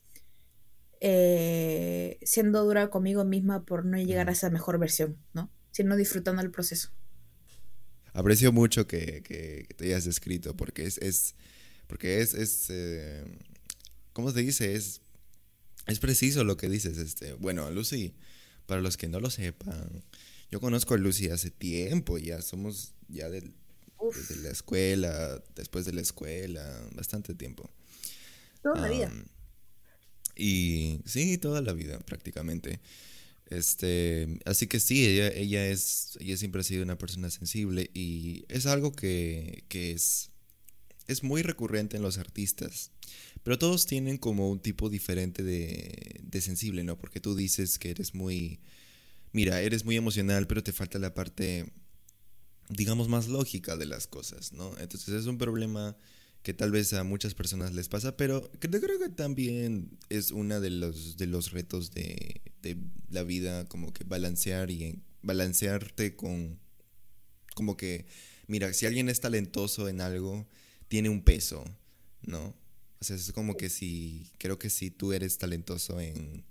eh, 0.99 2.19
siendo 2.21 2.63
dura 2.63 2.89
conmigo 2.89 3.25
misma 3.25 3.65
por 3.65 3.85
no 3.85 3.97
llegar 3.97 4.29
a 4.29 4.33
esa 4.33 4.49
mejor 4.49 4.77
versión, 4.77 5.17
¿no? 5.33 5.51
Sino 5.71 5.95
disfrutando 5.95 6.41
el 6.41 6.51
proceso. 6.51 6.89
Aprecio 8.13 8.51
mucho 8.51 8.87
que, 8.87 9.23
que 9.23 9.67
te 9.75 9.85
hayas 9.85 10.05
descrito, 10.05 10.55
porque 10.55 10.85
es 10.85 11.35
porque 11.93 12.21
es, 12.21 12.33
es 12.33 12.65
eh, 12.69 13.23
¿cómo 14.13 14.31
se 14.31 14.41
dice? 14.41 14.73
Es, 14.73 15.01
es 15.85 15.99
preciso 15.99 16.43
lo 16.43 16.57
que 16.57 16.67
dices, 16.67 16.97
este, 16.97 17.33
bueno, 17.33 17.69
Lucy, 17.69 18.15
para 18.65 18.81
los 18.81 18.97
que 18.97 19.07
no 19.07 19.19
lo 19.19 19.29
sepan, 19.29 20.03
yo 20.49 20.59
conozco 20.59 20.95
a 20.95 20.97
Lucy 20.97 21.29
hace 21.29 21.51
tiempo, 21.51 22.17
ya 22.17 22.41
somos 22.41 22.95
ya 23.09 23.29
del, 23.29 23.53
desde 24.11 24.41
la 24.41 24.49
escuela, 24.49 25.39
después 25.55 25.85
de 25.85 25.93
la 25.93 26.01
escuela, 26.01 26.83
bastante 26.95 27.35
tiempo. 27.35 27.69
Toda 28.63 28.81
la 28.81 28.89
vida. 28.89 29.13
Y 30.35 30.99
sí, 31.05 31.37
toda 31.37 31.61
la 31.61 31.73
vida 31.73 31.99
prácticamente. 31.99 32.79
Este, 33.51 34.39
así 34.45 34.65
que 34.65 34.79
sí, 34.79 35.05
ella, 35.05 35.27
ella, 35.27 35.67
es, 35.67 36.17
ella 36.19 36.37
siempre 36.37 36.61
ha 36.61 36.63
sido 36.63 36.81
una 36.81 36.97
persona 36.97 37.29
sensible 37.29 37.91
y 37.93 38.45
es 38.49 38.65
algo 38.65 38.93
que, 38.93 39.63
que 39.67 39.91
es, 39.91 40.31
es 41.07 41.23
muy 41.23 41.41
recurrente 41.41 41.97
en 41.97 42.03
los 42.03 42.17
artistas. 42.17 42.91
Pero 43.43 43.59
todos 43.59 43.85
tienen 43.85 44.17
como 44.17 44.49
un 44.49 44.59
tipo 44.59 44.89
diferente 44.89 45.43
de, 45.43 46.21
de 46.23 46.41
sensible, 46.41 46.83
¿no? 46.83 46.97
Porque 46.97 47.19
tú 47.19 47.35
dices 47.35 47.77
que 47.77 47.91
eres 47.91 48.13
muy, 48.13 48.59
mira, 49.31 49.61
eres 49.61 49.83
muy 49.83 49.97
emocional, 49.97 50.47
pero 50.47 50.63
te 50.63 50.71
falta 50.71 50.99
la 50.99 51.13
parte, 51.13 51.71
digamos, 52.69 53.09
más 53.09 53.27
lógica 53.27 53.75
de 53.75 53.85
las 53.85 54.07
cosas, 54.07 54.53
¿no? 54.53 54.77
Entonces 54.79 55.09
es 55.09 55.25
un 55.25 55.37
problema 55.37 55.97
que 56.43 56.53
tal 56.53 56.71
vez 56.71 56.91
a 56.93 57.03
muchas 57.03 57.33
personas 57.33 57.73
les 57.73 57.87
pasa, 57.87 58.17
pero 58.17 58.51
creo 58.59 58.99
que 58.99 59.09
también 59.09 59.97
es 60.09 60.31
uno 60.31 60.59
de 60.59 60.69
los, 60.69 61.15
de 61.15 61.25
los 61.25 61.51
retos 61.51 61.91
de, 61.91 62.41
de 62.61 62.77
la 63.09 63.23
vida, 63.23 63.65
como 63.65 63.93
que 63.93 64.03
balancear 64.03 64.69
y 64.69 65.01
balancearte 65.21 66.17
con, 66.17 66.59
como 67.55 67.77
que, 67.77 68.05
mira, 68.47 68.73
si 68.73 68.85
alguien 68.85 69.07
es 69.07 69.21
talentoso 69.21 69.87
en 69.87 70.01
algo, 70.01 70.45
tiene 70.93 71.09
un 71.09 71.23
peso, 71.23 71.65
¿no? 72.21 72.55
O 72.99 73.03
sea, 73.03 73.15
es 73.15 73.31
como 73.31 73.57
que 73.57 73.69
si, 73.69 74.29
creo 74.37 74.59
que 74.59 74.69
si 74.69 74.91
tú 74.91 75.11
eres 75.11 75.39
talentoso 75.39 75.99
en 75.99 76.45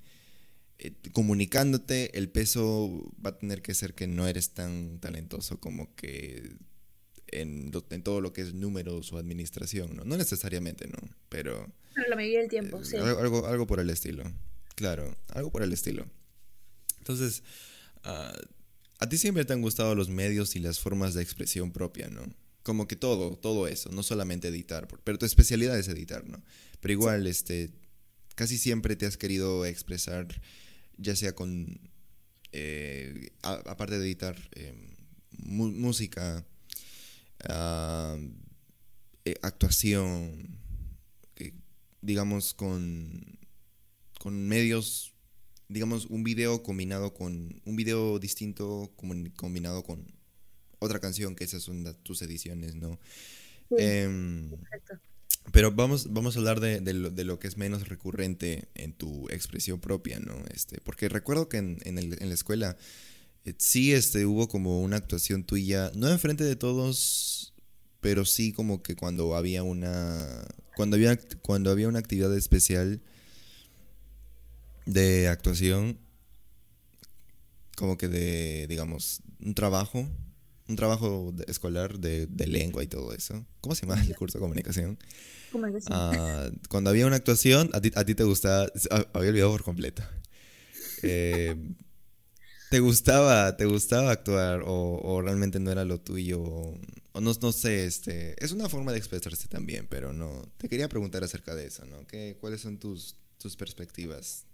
eh, 0.80 0.92
comunicándote, 1.12 2.18
el 2.18 2.28
peso 2.28 3.14
va 3.24 3.30
a 3.30 3.38
tener 3.38 3.62
que 3.62 3.72
ser 3.72 3.94
que 3.94 4.08
no 4.08 4.26
eres 4.26 4.50
tan 4.50 4.98
talentoso 4.98 5.60
como 5.60 5.94
que 5.94 6.56
en, 7.28 7.70
en, 7.90 8.02
todo 8.02 8.20
lo 8.20 8.32
que 8.32 8.40
es 8.40 8.52
números 8.52 9.12
o 9.12 9.18
administración, 9.18 9.94
¿no? 9.94 10.02
No 10.04 10.16
necesariamente, 10.16 10.88
¿no? 10.88 10.98
Pero... 11.28 11.72
Pero 11.94 12.08
la 12.08 12.16
mayoría 12.16 12.40
del 12.40 12.50
tiempo, 12.50 12.80
eh, 12.80 12.84
sí. 12.84 12.96
Algo, 12.96 13.46
algo 13.46 13.68
por 13.68 13.78
el 13.78 13.90
estilo. 13.90 14.24
Claro, 14.74 15.16
algo 15.28 15.52
por 15.52 15.62
el 15.62 15.72
estilo. 15.72 16.04
Entonces, 16.98 17.44
uh, 18.06 18.44
a 18.98 19.08
ti 19.08 19.18
siempre 19.18 19.44
te 19.44 19.52
han 19.52 19.62
gustado 19.62 19.94
los 19.94 20.08
medios 20.08 20.56
y 20.56 20.58
las 20.58 20.80
formas 20.80 21.14
de 21.14 21.22
expresión 21.22 21.70
propia, 21.70 22.08
¿no? 22.08 22.24
Como 22.62 22.86
que 22.86 22.96
todo, 22.96 23.36
todo 23.36 23.66
eso, 23.66 23.90
no 23.90 24.02
solamente 24.02 24.48
editar, 24.48 24.86
pero 25.04 25.18
tu 25.18 25.26
especialidad 25.26 25.78
es 25.78 25.88
editar, 25.88 26.28
¿no? 26.28 26.42
Pero 26.80 26.92
igual, 26.92 27.26
este, 27.26 27.70
casi 28.34 28.58
siempre 28.58 28.94
te 28.96 29.06
has 29.06 29.16
querido 29.16 29.66
expresar, 29.66 30.28
ya 30.96 31.16
sea 31.16 31.34
con, 31.34 31.80
eh, 32.52 33.30
aparte 33.42 33.98
de 33.98 34.04
editar 34.06 34.36
eh, 34.54 34.74
música, 35.38 36.46
Ah, 37.48 38.16
eh, 39.24 39.34
actuación, 39.42 40.58
digamos, 42.00 42.54
con, 42.54 43.38
con 44.18 44.48
medios, 44.48 45.14
digamos, 45.68 46.06
un 46.06 46.24
video 46.24 46.62
combinado 46.62 47.14
con, 47.14 47.60
un 47.64 47.76
video 47.76 48.18
distinto 48.18 48.92
combinado 49.36 49.82
con 49.82 50.06
otra 50.82 51.00
canción, 51.00 51.34
que 51.34 51.44
esas 51.44 51.62
son 51.62 51.96
tus 52.02 52.22
ediciones, 52.22 52.74
¿no? 52.74 52.98
Em, 53.70 54.50
pero 55.50 55.72
vamos, 55.72 56.12
vamos 56.12 56.36
a 56.36 56.38
hablar 56.38 56.60
de, 56.60 56.80
de, 56.80 56.92
lo, 56.92 57.10
de, 57.10 57.24
lo, 57.24 57.38
que 57.38 57.48
es 57.48 57.56
menos 57.56 57.88
recurrente 57.88 58.68
en 58.74 58.92
tu 58.92 59.28
expresión 59.30 59.80
propia, 59.80 60.20
¿no? 60.20 60.34
Este, 60.52 60.80
porque 60.82 61.08
recuerdo 61.08 61.48
que 61.48 61.58
en, 61.58 61.78
en, 61.84 61.98
el, 61.98 62.22
en 62.22 62.28
la 62.28 62.34
escuela 62.34 62.76
eh, 63.44 63.54
sí 63.58 63.92
este, 63.92 64.24
hubo 64.26 64.48
como 64.48 64.82
una 64.82 64.96
actuación 64.96 65.44
tuya, 65.44 65.90
no 65.94 66.08
enfrente 66.08 66.44
de 66.44 66.56
todos, 66.56 67.54
pero 68.00 68.24
sí 68.24 68.52
como 68.52 68.82
que 68.82 68.94
cuando 68.94 69.34
había 69.34 69.62
una, 69.62 70.44
cuando 70.76 70.96
había, 70.96 71.18
cuando 71.42 71.70
había 71.70 71.88
una 71.88 71.98
actividad 71.98 72.34
especial 72.36 73.00
de 74.86 75.28
actuación, 75.28 75.98
como 77.76 77.96
que 77.96 78.08
de, 78.08 78.66
digamos, 78.68 79.22
un 79.40 79.54
trabajo, 79.54 80.08
un 80.68 80.76
trabajo 80.76 81.34
escolar 81.46 81.98
de, 81.98 82.28
lengua 82.46 82.82
y 82.82 82.86
todo 82.86 83.12
eso. 83.12 83.46
¿Cómo 83.60 83.74
se 83.74 83.86
llama 83.86 84.02
el 84.02 84.16
curso 84.16 84.38
de 84.38 84.42
comunicación? 84.42 84.98
Ah, 85.90 86.50
cuando 86.68 86.90
había 86.90 87.06
una 87.06 87.16
actuación, 87.16 87.70
a 87.72 87.80
ti, 87.80 87.92
a 87.94 88.04
ti 88.04 88.14
te 88.14 88.24
gustaba, 88.24 88.70
había 89.12 89.30
olvidado 89.30 89.52
por 89.52 89.64
completo. 89.64 90.02
Eh, 91.04 91.56
¿Te 92.70 92.78
gustaba, 92.78 93.56
te 93.56 93.66
gustaba 93.66 94.12
actuar 94.12 94.62
o, 94.64 95.20
realmente 95.20 95.58
no 95.58 95.72
era 95.72 95.84
lo 95.84 96.00
tuyo? 96.00 96.40
O, 96.40 97.20
no, 97.20 97.32
no 97.42 97.52
sé, 97.52 97.84
este, 97.84 98.36
es 98.42 98.52
una 98.52 98.68
forma 98.68 98.92
de 98.92 98.98
expresarse 98.98 99.48
también, 99.48 99.88
pero 99.90 100.12
no, 100.12 100.48
te 100.58 100.68
quería 100.68 100.88
preguntar 100.88 101.24
acerca 101.24 101.56
de 101.56 101.66
eso, 101.66 101.84
¿no? 101.86 102.06
¿Qué, 102.06 102.38
¿Cuáles 102.40 102.60
son 102.60 102.78
tus, 102.78 103.16
tus 103.36 103.56
perspectivas? 103.56 104.46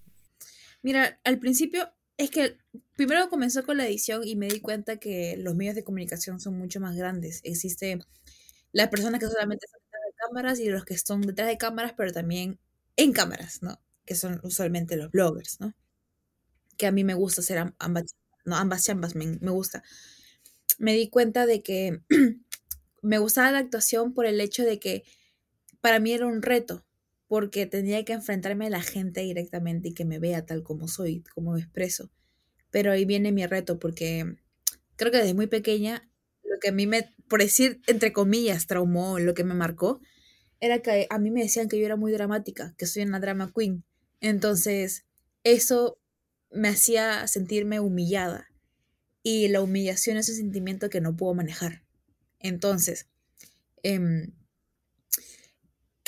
Mira, 0.82 1.20
al 1.22 1.38
principio 1.38 1.92
es 2.18 2.30
que 2.30 2.58
primero 2.96 3.30
comenzó 3.30 3.64
con 3.64 3.78
la 3.78 3.86
edición 3.86 4.26
y 4.26 4.36
me 4.36 4.48
di 4.48 4.60
cuenta 4.60 4.98
que 4.98 5.36
los 5.38 5.54
medios 5.54 5.74
de 5.76 5.84
comunicación 5.84 6.40
son 6.40 6.58
mucho 6.58 6.80
más 6.80 6.96
grandes. 6.96 7.40
Existe 7.44 8.00
las 8.72 8.88
personas 8.88 9.20
que 9.20 9.28
solamente 9.28 9.66
están 9.66 9.80
detrás 9.82 10.02
de 10.06 10.14
cámaras 10.28 10.60
y 10.60 10.68
los 10.70 10.84
que 10.84 10.94
están 10.94 11.22
detrás 11.22 11.48
de 11.48 11.58
cámaras, 11.58 11.94
pero 11.96 12.12
también 12.12 12.60
en 12.96 13.12
cámaras, 13.12 13.62
¿no? 13.62 13.80
Que 14.06 14.14
son 14.16 14.40
usualmente 14.44 14.96
los 14.96 15.10
bloggers, 15.12 15.60
¿no? 15.60 15.74
que 16.76 16.86
a 16.86 16.92
mí 16.92 17.04
me 17.04 17.14
gusta 17.14 17.40
hacer 17.42 17.58
ambas, 17.78 18.14
no, 18.44 18.56
ambas 18.56 18.88
ambas 18.88 19.14
me, 19.14 19.26
me 19.40 19.50
gusta. 19.50 19.82
Me 20.78 20.94
di 20.94 21.10
cuenta 21.10 21.46
de 21.46 21.62
que 21.62 22.02
me 23.02 23.18
gustaba 23.18 23.50
la 23.52 23.58
actuación 23.58 24.14
por 24.14 24.26
el 24.26 24.40
hecho 24.40 24.64
de 24.64 24.78
que 24.80 25.04
para 25.80 26.00
mí 26.00 26.12
era 26.12 26.26
un 26.26 26.42
reto, 26.42 26.86
porque 27.28 27.66
tenía 27.66 28.04
que 28.04 28.14
enfrentarme 28.14 28.66
a 28.66 28.70
la 28.70 28.82
gente 28.82 29.20
directamente 29.20 29.88
y 29.88 29.94
que 29.94 30.06
me 30.06 30.18
vea 30.18 30.46
tal 30.46 30.62
como 30.62 30.88
soy, 30.88 31.22
como 31.34 31.56
expreso. 31.56 32.10
Pero 32.70 32.90
ahí 32.90 33.04
viene 33.04 33.32
mi 33.32 33.46
reto, 33.46 33.78
porque 33.78 34.36
creo 34.96 35.12
que 35.12 35.18
desde 35.18 35.34
muy 35.34 35.46
pequeña, 35.46 36.10
lo 36.42 36.58
que 36.58 36.70
a 36.70 36.72
mí 36.72 36.86
me, 36.86 37.14
por 37.28 37.40
decir, 37.40 37.82
entre 37.86 38.12
comillas, 38.12 38.66
traumó, 38.66 39.18
lo 39.18 39.34
que 39.34 39.44
me 39.44 39.54
marcó, 39.54 40.00
era 40.60 40.80
que 40.80 41.06
a 41.10 41.18
mí 41.18 41.30
me 41.30 41.42
decían 41.42 41.68
que 41.68 41.78
yo 41.78 41.84
era 41.84 41.96
muy 41.96 42.12
dramática, 42.12 42.74
que 42.78 42.86
soy 42.86 43.02
una 43.02 43.20
drama 43.20 43.52
queen. 43.54 43.84
Entonces, 44.20 45.04
eso 45.44 46.00
me 46.50 46.68
hacía 46.68 47.26
sentirme 47.28 47.78
humillada. 47.78 48.48
Y 49.22 49.48
la 49.48 49.60
humillación 49.60 50.16
es 50.16 50.28
un 50.30 50.36
sentimiento 50.36 50.88
que 50.88 51.02
no 51.02 51.14
puedo 51.14 51.34
manejar. 51.34 51.84
Entonces, 52.40 53.06
em, 53.82 54.32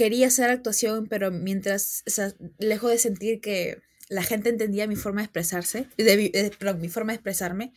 quería 0.01 0.29
hacer 0.29 0.49
actuación, 0.49 1.09
pero 1.09 1.31
mientras, 1.31 2.05
lejos 2.59 2.91
de 2.91 2.97
sentir 2.97 3.43
que 3.43 3.83
la 4.09 4.23
gente 4.23 4.49
entendía 4.49 4.87
mi 4.87 4.97
forma 4.97 5.21
de 5.21 5.27
expresarse, 5.27 5.89
de, 5.99 6.51
perdón, 6.59 6.81
mi 6.81 6.89
forma 6.89 7.13
de 7.13 7.17
expresarme, 7.17 7.75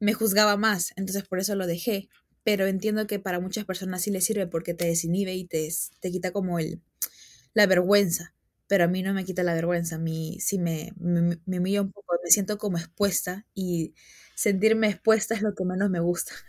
me 0.00 0.12
juzgaba 0.12 0.56
más. 0.56 0.92
Entonces, 0.96 1.22
por 1.22 1.38
eso 1.38 1.54
lo 1.54 1.68
dejé. 1.68 2.08
Pero 2.42 2.66
entiendo 2.66 3.06
que 3.06 3.20
para 3.20 3.38
muchas 3.38 3.64
personas 3.64 4.02
sí 4.02 4.10
le 4.10 4.22
sirve 4.22 4.48
porque 4.48 4.74
te 4.74 4.86
desinhibe 4.86 5.34
y 5.34 5.44
te, 5.44 5.72
te 6.00 6.10
quita 6.10 6.32
como 6.32 6.58
el, 6.58 6.80
la 7.54 7.66
vergüenza 7.66 8.34
pero 8.68 8.82
a 8.82 8.88
mí 8.88 9.00
no 9.04 9.14
me 9.14 9.24
quita 9.24 9.44
la 9.44 9.54
vergüenza, 9.54 9.94
a 9.94 10.00
mí 10.00 10.38
sí 10.40 10.58
me, 10.58 10.92
me, 10.98 11.38
me 11.46 11.80
un 11.80 11.92
poco, 11.92 12.18
me 12.24 12.30
siento 12.32 12.58
como 12.58 12.78
expuesta 12.78 13.46
y 13.54 13.94
sentirme 14.34 14.88
expuesta 14.88 15.36
es 15.36 15.42
lo 15.42 15.54
que 15.54 15.64
menos 15.64 15.88
me 15.88 16.00
gusta. 16.00 16.32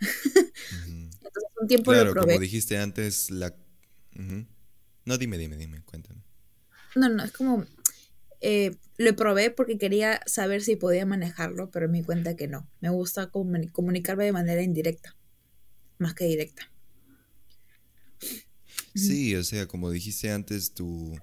Entonces 0.88 1.52
un 1.60 1.68
tiempo 1.68 1.92
lo 1.92 2.10
probé. 2.10 2.32
como 2.32 2.40
dijiste 2.40 2.76
antes, 2.76 3.30
la... 3.30 3.54
No, 5.08 5.16
dime, 5.16 5.38
dime, 5.38 5.56
dime, 5.56 5.80
cuéntame. 5.86 6.20
No, 6.94 7.08
no, 7.08 7.24
es 7.24 7.32
como, 7.32 7.64
eh, 8.42 8.76
lo 8.98 9.16
probé 9.16 9.50
porque 9.50 9.78
quería 9.78 10.20
saber 10.26 10.62
si 10.62 10.76
podía 10.76 11.06
manejarlo, 11.06 11.70
pero 11.70 11.88
me 11.88 12.00
di 12.00 12.04
cuenta 12.04 12.36
que 12.36 12.46
no. 12.46 12.68
Me 12.80 12.90
gusta 12.90 13.30
comunicarme 13.30 14.26
de 14.26 14.32
manera 14.32 14.62
indirecta, 14.62 15.16
más 15.96 16.12
que 16.12 16.26
directa. 16.26 16.70
Sí, 18.94 19.34
o 19.34 19.42
sea, 19.44 19.66
como 19.66 19.90
dijiste 19.90 20.30
antes, 20.30 20.74
tu 20.74 21.18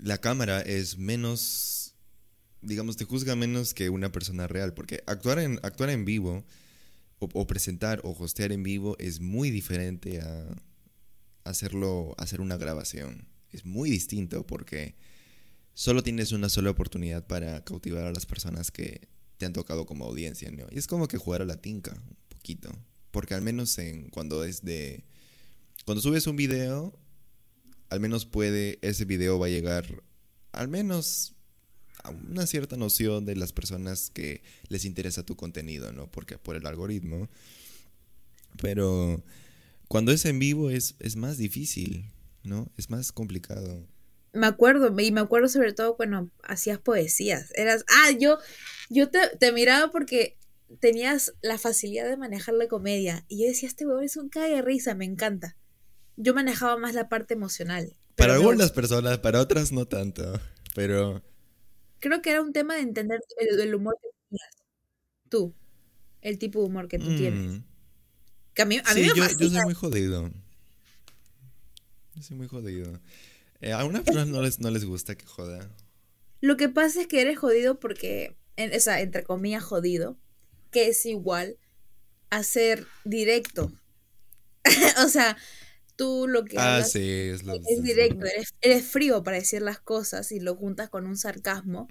la 0.00 0.16
cámara 0.16 0.62
es 0.62 0.96
menos, 0.96 1.94
digamos, 2.62 2.96
te 2.96 3.04
juzga 3.04 3.36
menos 3.36 3.74
que 3.74 3.90
una 3.90 4.10
persona 4.12 4.46
real, 4.46 4.72
porque 4.72 5.04
actuar 5.06 5.40
en, 5.40 5.60
actuar 5.62 5.90
en 5.90 6.06
vivo 6.06 6.42
o, 7.18 7.46
presentar 7.46 8.00
o 8.02 8.16
hostear 8.18 8.50
en 8.50 8.62
vivo 8.62 8.96
es 8.98 9.20
muy 9.20 9.50
diferente 9.50 10.22
a 10.22 10.46
hacerlo, 11.44 12.14
hacer 12.18 12.40
una 12.40 12.56
grabación. 12.56 13.28
Es 13.50 13.64
muy 13.64 13.90
distinto 13.90 14.46
porque 14.46 14.96
solo 15.74 16.02
tienes 16.02 16.32
una 16.32 16.48
sola 16.48 16.70
oportunidad 16.70 17.26
para 17.26 17.64
cautivar 17.64 18.04
a 18.04 18.12
las 18.12 18.26
personas 18.26 18.70
que 18.70 19.08
te 19.38 19.46
han 19.46 19.52
tocado 19.52 19.86
como 19.86 20.04
audiencia, 20.04 20.50
¿no? 20.50 20.66
Y 20.70 20.78
es 20.78 20.86
como 20.86 21.08
que 21.08 21.18
jugar 21.18 21.42
a 21.42 21.46
la 21.46 21.60
tinca, 21.60 21.92
un 21.92 22.16
poquito. 22.28 22.70
Porque 23.10 23.34
al 23.34 23.42
menos 23.42 23.78
en 23.78 24.08
cuando 24.10 24.44
es 24.44 24.62
de... 24.62 25.04
Cuando 25.84 26.02
subes 26.02 26.26
un 26.26 26.36
video, 26.36 26.98
al 27.90 28.00
menos 28.00 28.26
puede, 28.26 28.78
ese 28.82 29.04
video 29.04 29.38
va 29.38 29.46
a 29.46 29.50
llegar 29.50 30.02
al 30.52 30.68
menos 30.68 31.34
una 32.30 32.46
cierta 32.46 32.76
noción 32.76 33.24
de 33.24 33.36
las 33.36 33.52
personas 33.52 34.10
que 34.10 34.42
les 34.68 34.84
interesa 34.84 35.24
tu 35.24 35.36
contenido, 35.36 35.92
¿no? 35.92 36.10
Porque 36.10 36.38
por 36.38 36.56
el 36.56 36.66
algoritmo. 36.66 37.28
Pero 38.60 39.22
cuando 39.94 40.10
es 40.10 40.24
en 40.24 40.40
vivo 40.40 40.70
es, 40.70 40.96
es 40.98 41.14
más 41.14 41.38
difícil, 41.38 42.10
¿no? 42.42 42.68
Es 42.76 42.90
más 42.90 43.12
complicado. 43.12 43.86
Me 44.32 44.48
acuerdo, 44.48 44.92
y 44.98 45.12
me 45.12 45.20
acuerdo 45.20 45.46
sobre 45.46 45.72
todo 45.72 45.96
cuando 45.96 46.32
hacías 46.42 46.80
poesías. 46.80 47.52
Eras, 47.54 47.84
ah, 47.86 48.10
yo, 48.10 48.38
yo 48.90 49.08
te, 49.08 49.20
te 49.38 49.52
miraba 49.52 49.92
porque 49.92 50.36
tenías 50.80 51.34
la 51.42 51.58
facilidad 51.58 52.08
de 52.08 52.16
manejar 52.16 52.56
la 52.56 52.66
comedia. 52.66 53.24
Y 53.28 53.42
yo 53.42 53.46
decía, 53.46 53.68
este 53.68 53.86
huevón 53.86 54.02
es 54.02 54.16
un 54.16 54.30
cague 54.30 54.56
de 54.56 54.62
risa, 54.62 54.96
me 54.96 55.04
encanta. 55.04 55.56
Yo 56.16 56.34
manejaba 56.34 56.76
más 56.76 56.96
la 56.96 57.08
parte 57.08 57.34
emocional. 57.34 57.96
Para 58.16 58.34
algunas 58.34 58.72
personas, 58.72 59.18
para 59.18 59.40
otras 59.40 59.70
no 59.70 59.86
tanto. 59.86 60.24
Pero. 60.74 61.22
Creo 62.00 62.20
que 62.20 62.30
era 62.30 62.42
un 62.42 62.52
tema 62.52 62.74
de 62.74 62.80
entender 62.80 63.20
el, 63.38 63.72
humor 63.72 63.96
que 64.02 64.08
tenías. 64.28 64.50
Tú. 65.28 65.54
El 66.20 66.38
tipo 66.38 66.58
de 66.58 66.66
humor 66.66 66.88
que 66.88 66.98
tú 66.98 67.16
tienes. 67.16 67.62
Que 68.54 68.62
a 68.62 68.64
mí, 68.64 68.80
a 68.84 68.94
mí 68.94 69.00
me 69.00 69.08
yo, 69.08 69.14
yo, 69.14 69.50
soy 69.50 69.62
muy 69.64 69.74
jodido. 69.74 70.30
Yo 72.14 72.22
soy 72.22 72.36
muy 72.36 72.46
jodido. 72.46 73.00
Eh, 73.60 73.72
a 73.72 73.78
algunas 73.80 74.02
personas 74.02 74.28
no 74.28 74.42
les, 74.42 74.60
no 74.60 74.70
les 74.70 74.84
gusta 74.84 75.16
que 75.16 75.26
joda. 75.26 75.68
Lo 76.40 76.56
que 76.56 76.68
pasa 76.68 77.00
es 77.00 77.06
que 77.08 77.20
eres 77.20 77.38
jodido 77.38 77.80
porque, 77.80 78.36
o 78.58 78.80
sea, 78.80 79.00
entre 79.00 79.24
comillas, 79.24 79.64
jodido, 79.64 80.16
que 80.70 80.88
es 80.88 81.04
igual 81.06 81.56
a 82.30 82.42
ser 82.42 82.86
directo. 83.04 83.72
o 85.04 85.08
sea, 85.08 85.36
tú 85.96 86.26
lo 86.28 86.44
que 86.44 86.56
ah, 86.58 86.82
sí, 86.82 87.00
es, 87.00 87.42
directo, 87.82 88.26
eres, 88.60 88.84
frío 88.84 89.22
para 89.22 89.36
decir 89.36 89.62
las 89.62 89.78
cosas 89.78 90.32
y 90.32 90.40
lo 90.40 90.56
juntas 90.56 90.88
con 90.88 91.06
un 91.06 91.16
sarcasmo, 91.16 91.88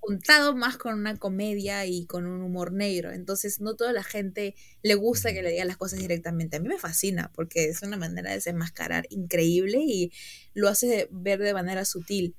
juntado 0.00 0.56
más 0.56 0.76
con 0.76 0.94
una 0.94 1.16
comedia 1.16 1.86
y 1.86 2.06
con 2.06 2.26
un 2.26 2.42
humor 2.42 2.72
negro. 2.72 3.12
Entonces, 3.12 3.60
no 3.60 3.76
toda 3.76 3.92
la 3.92 4.02
gente 4.02 4.54
le 4.82 4.94
gusta 4.94 5.32
que 5.32 5.42
le 5.42 5.50
digan 5.50 5.68
las 5.68 5.76
cosas 5.76 6.00
directamente. 6.00 6.56
A 6.56 6.60
mí 6.60 6.68
me 6.68 6.78
fascina 6.78 7.30
porque 7.34 7.66
es 7.66 7.82
una 7.82 7.96
manera 7.96 8.30
de 8.30 8.36
desenmascarar 8.36 9.06
increíble 9.10 9.78
y 9.78 10.12
lo 10.52 10.68
hace 10.68 11.08
ver 11.10 11.40
de 11.40 11.54
manera 11.54 11.84
sutil, 11.84 12.34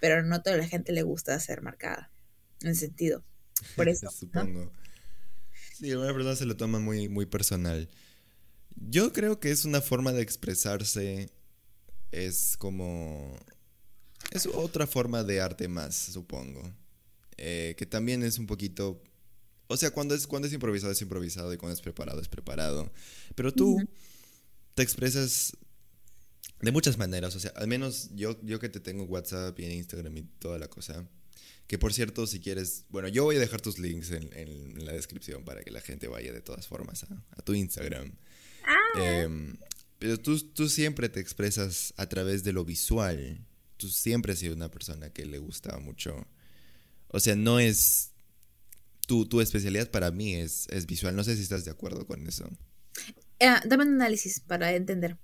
pero 0.00 0.22
no 0.22 0.42
toda 0.42 0.56
la 0.56 0.68
gente 0.68 0.92
le 0.92 1.02
gusta 1.02 1.38
ser 1.40 1.62
marcada, 1.62 2.12
en 2.62 2.70
ese 2.70 2.86
sentido. 2.86 3.24
Por 3.76 3.88
eso. 3.88 4.10
Supongo. 4.10 4.70
Sí, 5.72 5.92
una 5.92 6.12
persona 6.12 6.36
se 6.36 6.46
lo 6.46 6.56
toma 6.56 6.78
muy, 6.78 7.08
muy 7.08 7.26
personal. 7.26 7.88
Yo 8.76 9.12
creo 9.12 9.40
que 9.40 9.50
es 9.50 9.64
una 9.64 9.80
forma 9.80 10.12
de 10.12 10.22
expresarse. 10.22 11.30
Es 12.10 12.56
como. 12.56 13.38
Es 14.30 14.46
otra 14.46 14.86
forma 14.86 15.22
de 15.22 15.40
arte 15.40 15.68
más, 15.68 15.94
supongo. 15.94 16.62
Eh, 17.36 17.74
que 17.76 17.86
también 17.86 18.22
es 18.22 18.38
un 18.38 18.46
poquito. 18.46 19.02
O 19.66 19.76
sea, 19.76 19.90
cuando 19.90 20.14
es, 20.14 20.26
cuando 20.26 20.46
es 20.46 20.54
improvisado 20.54 20.92
es 20.92 21.00
improvisado 21.02 21.52
y 21.52 21.56
cuando 21.56 21.74
es 21.74 21.80
preparado 21.80 22.20
es 22.20 22.28
preparado. 22.28 22.92
Pero 23.34 23.52
tú 23.52 23.78
te 24.74 24.82
expresas 24.82 25.56
de 26.60 26.72
muchas 26.72 26.98
maneras. 26.98 27.34
O 27.36 27.40
sea, 27.40 27.52
al 27.56 27.66
menos 27.66 28.10
yo, 28.14 28.40
yo 28.42 28.58
que 28.60 28.68
te 28.68 28.80
tengo 28.80 29.04
WhatsApp 29.04 29.58
y 29.60 29.66
Instagram 29.66 30.16
y 30.18 30.22
toda 30.38 30.58
la 30.58 30.68
cosa. 30.68 31.08
Que 31.66 31.78
por 31.78 31.94
cierto, 31.94 32.26
si 32.26 32.40
quieres, 32.40 32.84
bueno, 32.90 33.08
yo 33.08 33.24
voy 33.24 33.36
a 33.36 33.40
dejar 33.40 33.60
tus 33.60 33.78
links 33.78 34.10
en, 34.10 34.84
la 34.84 34.92
descripción 34.92 35.44
para 35.44 35.62
que 35.62 35.70
la 35.70 35.80
gente 35.80 36.08
vaya 36.08 36.32
de 36.32 36.42
todas 36.42 36.66
formas 36.66 37.06
a 37.30 37.42
tu 37.42 37.54
Instagram. 37.54 38.12
Em, 38.96 39.56
pero 39.98 40.18
tú, 40.20 40.38
tú 40.38 40.68
siempre 40.68 41.08
te 41.08 41.20
expresas 41.20 41.94
a 41.96 42.08
través 42.08 42.44
de 42.44 42.52
lo 42.52 42.64
visual. 42.64 43.44
Tú 43.76 43.88
siempre 43.88 44.32
has 44.32 44.38
sido 44.38 44.54
una 44.54 44.70
persona 44.70 45.10
que 45.10 45.24
le 45.26 45.38
gusta 45.38 45.78
mucho. 45.78 46.26
O 47.08 47.20
sea, 47.20 47.36
no 47.36 47.58
es... 47.58 48.10
Tu, 49.06 49.26
tu 49.26 49.40
especialidad 49.40 49.90
para 49.90 50.10
mí 50.10 50.34
es, 50.34 50.66
es 50.70 50.86
visual. 50.86 51.14
No 51.14 51.24
sé 51.24 51.36
si 51.36 51.42
estás 51.42 51.64
de 51.64 51.70
acuerdo 51.70 52.06
con 52.06 52.26
eso. 52.26 52.48
Eh, 53.38 53.54
dame 53.66 53.84
un 53.84 53.94
análisis 53.94 54.40
para 54.40 54.72
entender. 54.74 55.18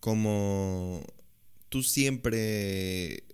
Como 0.00 1.04
tú 1.68 1.82
siempre... 1.82 3.24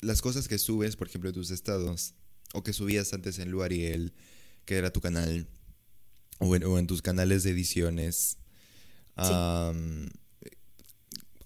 Las 0.00 0.22
cosas 0.22 0.46
que 0.46 0.58
subes, 0.58 0.96
por 0.96 1.08
ejemplo, 1.08 1.32
tus 1.32 1.50
estados, 1.50 2.14
o 2.52 2.62
que 2.62 2.72
subías 2.72 3.12
antes 3.12 3.38
en 3.38 3.50
Luariel, 3.50 4.12
que 4.64 4.76
era 4.76 4.92
tu 4.92 5.00
canal, 5.00 5.48
o 6.38 6.78
en, 6.78 6.86
tus 6.86 7.02
canales 7.02 7.42
de 7.42 7.50
ediciones. 7.50 8.38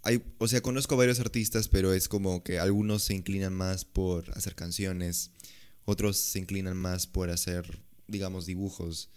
hay, 0.03 0.23
o 0.39 0.49
sea, 0.49 0.61
conozco 0.61 0.97
varios 0.97 1.21
artistas, 1.21 1.69
pero 1.69 1.93
es 1.93 2.09
como 2.09 2.43
que 2.43 2.59
algunos 2.59 3.05
se 3.05 3.15
inclinan 3.15 3.55
más 3.55 3.85
por 3.85 4.31
hacer 4.37 4.55
canciones, 4.55 5.31
otros 5.85 6.17
se 6.17 6.39
inclinan 6.39 6.77
más 6.77 7.07
por 7.07 7.31
hacer, 7.31 7.83
digamos, 8.07 8.47
dibujos, 8.47 9.11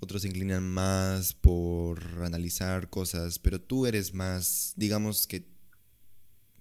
otros 0.00 0.22
se 0.22 0.28
inclinan 0.28 0.68
más 0.68 1.34
por 1.34 2.22
analizar 2.22 2.88
cosas, 2.88 3.38
pero 3.38 3.60
tú 3.60 3.86
eres 3.86 4.14
más, 4.14 4.72
digamos 4.76 5.26
que, 5.26 5.46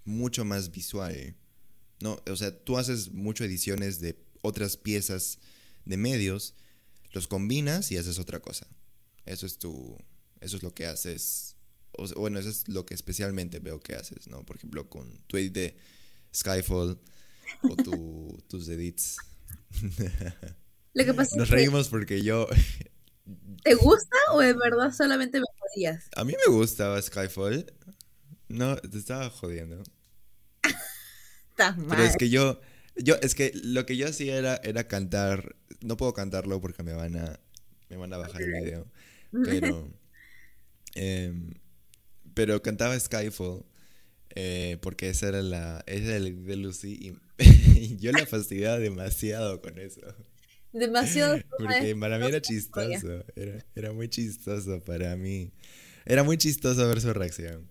mucho 0.05 0.45
más 0.45 0.71
visual. 0.71 1.35
¿no? 1.99 2.21
O 2.29 2.35
sea, 2.35 2.57
tú 2.57 2.77
haces 2.77 3.11
mucho 3.11 3.43
ediciones 3.43 3.99
de 3.99 4.17
otras 4.41 4.77
piezas 4.77 5.39
de 5.85 5.97
medios, 5.97 6.55
los 7.17 7.27
combinas 7.27 7.91
y 7.91 7.97
haces 7.97 8.19
otra 8.19 8.39
cosa. 8.39 8.67
Eso 9.25 9.45
es 9.45 9.57
tu, 9.57 9.97
eso 10.39 10.57
es 10.57 10.63
lo 10.63 10.73
que 10.73 10.85
haces. 10.85 11.55
O, 11.91 12.07
bueno, 12.19 12.39
eso 12.39 12.49
es 12.49 12.67
lo 12.67 12.85
que 12.85 12.93
especialmente 12.93 13.59
veo 13.59 13.79
que 13.79 13.95
haces, 13.95 14.27
¿no? 14.27 14.45
Por 14.45 14.57
ejemplo, 14.57 14.87
con 14.89 15.17
tu 15.27 15.37
edit 15.37 15.53
de 15.53 15.77
Skyfall 16.33 16.99
o 17.63 17.75
tu, 17.75 18.43
tus 18.47 18.69
edits. 18.69 19.17
Lo 20.93 21.05
que 21.05 21.13
pasa 21.13 21.35
Nos 21.35 21.49
reímos 21.49 21.89
porque 21.89 22.23
yo... 22.23 22.47
¿Te 23.63 23.75
gusta 23.75 24.17
o 24.31 24.39
de 24.39 24.53
verdad 24.53 24.93
solamente 24.93 25.39
me 25.39 25.45
jodías? 25.59 26.05
A 26.15 26.23
mí 26.23 26.33
me 26.45 26.53
gustaba 26.53 27.01
Skyfall. 27.01 27.71
No, 28.47 28.77
te 28.77 28.97
estaba 28.97 29.29
jodiendo. 29.29 29.83
Estás 31.49 31.77
mal. 31.77 31.89
Pero 31.89 32.03
es 32.03 32.15
que 32.15 32.29
yo, 32.29 32.61
yo, 32.95 33.15
es 33.21 33.35
que 33.35 33.51
lo 33.53 33.85
que 33.85 33.97
yo 33.97 34.07
hacía 34.07 34.37
era, 34.37 34.55
era 34.63 34.87
cantar 34.87 35.55
no 35.81 35.97
puedo 35.97 36.13
cantarlo 36.13 36.59
porque 36.61 36.83
me 36.83 36.93
van 36.93 37.17
a, 37.17 37.39
me 37.89 37.97
van 37.97 38.13
a 38.13 38.17
bajar 38.17 38.41
el 38.41 38.53
video. 38.63 38.87
Pero, 39.31 39.91
em, 40.95 41.53
pero 42.33 42.61
cantaba 42.61 42.97
Skyfall 42.97 43.65
eh, 44.35 44.77
porque 44.81 45.09
esa 45.09 45.29
era 45.29 45.41
la, 45.41 45.83
esa 45.85 46.05
era 46.05 46.17
el 46.17 46.45
de 46.45 46.55
Lucy 46.55 47.17
y, 47.39 47.97
yo 47.97 48.11
la 48.11 48.25
fastidiaba 48.25 48.79
demasiado 48.79 49.61
con 49.61 49.79
eso. 49.79 50.01
Demasiado. 50.71 51.39
Porque 51.57 51.95
para 51.99 52.19
mí 52.19 52.27
era 52.27 52.39
chistoso, 52.39 53.25
era, 53.35 53.65
era 53.75 53.93
muy 53.93 54.09
chistoso 54.09 54.79
para 54.81 55.15
mí. 55.15 55.51
Era 56.05 56.23
muy 56.23 56.37
chistoso 56.37 56.87
ver 56.87 57.01
su 57.01 57.11
reacción. 57.13 57.67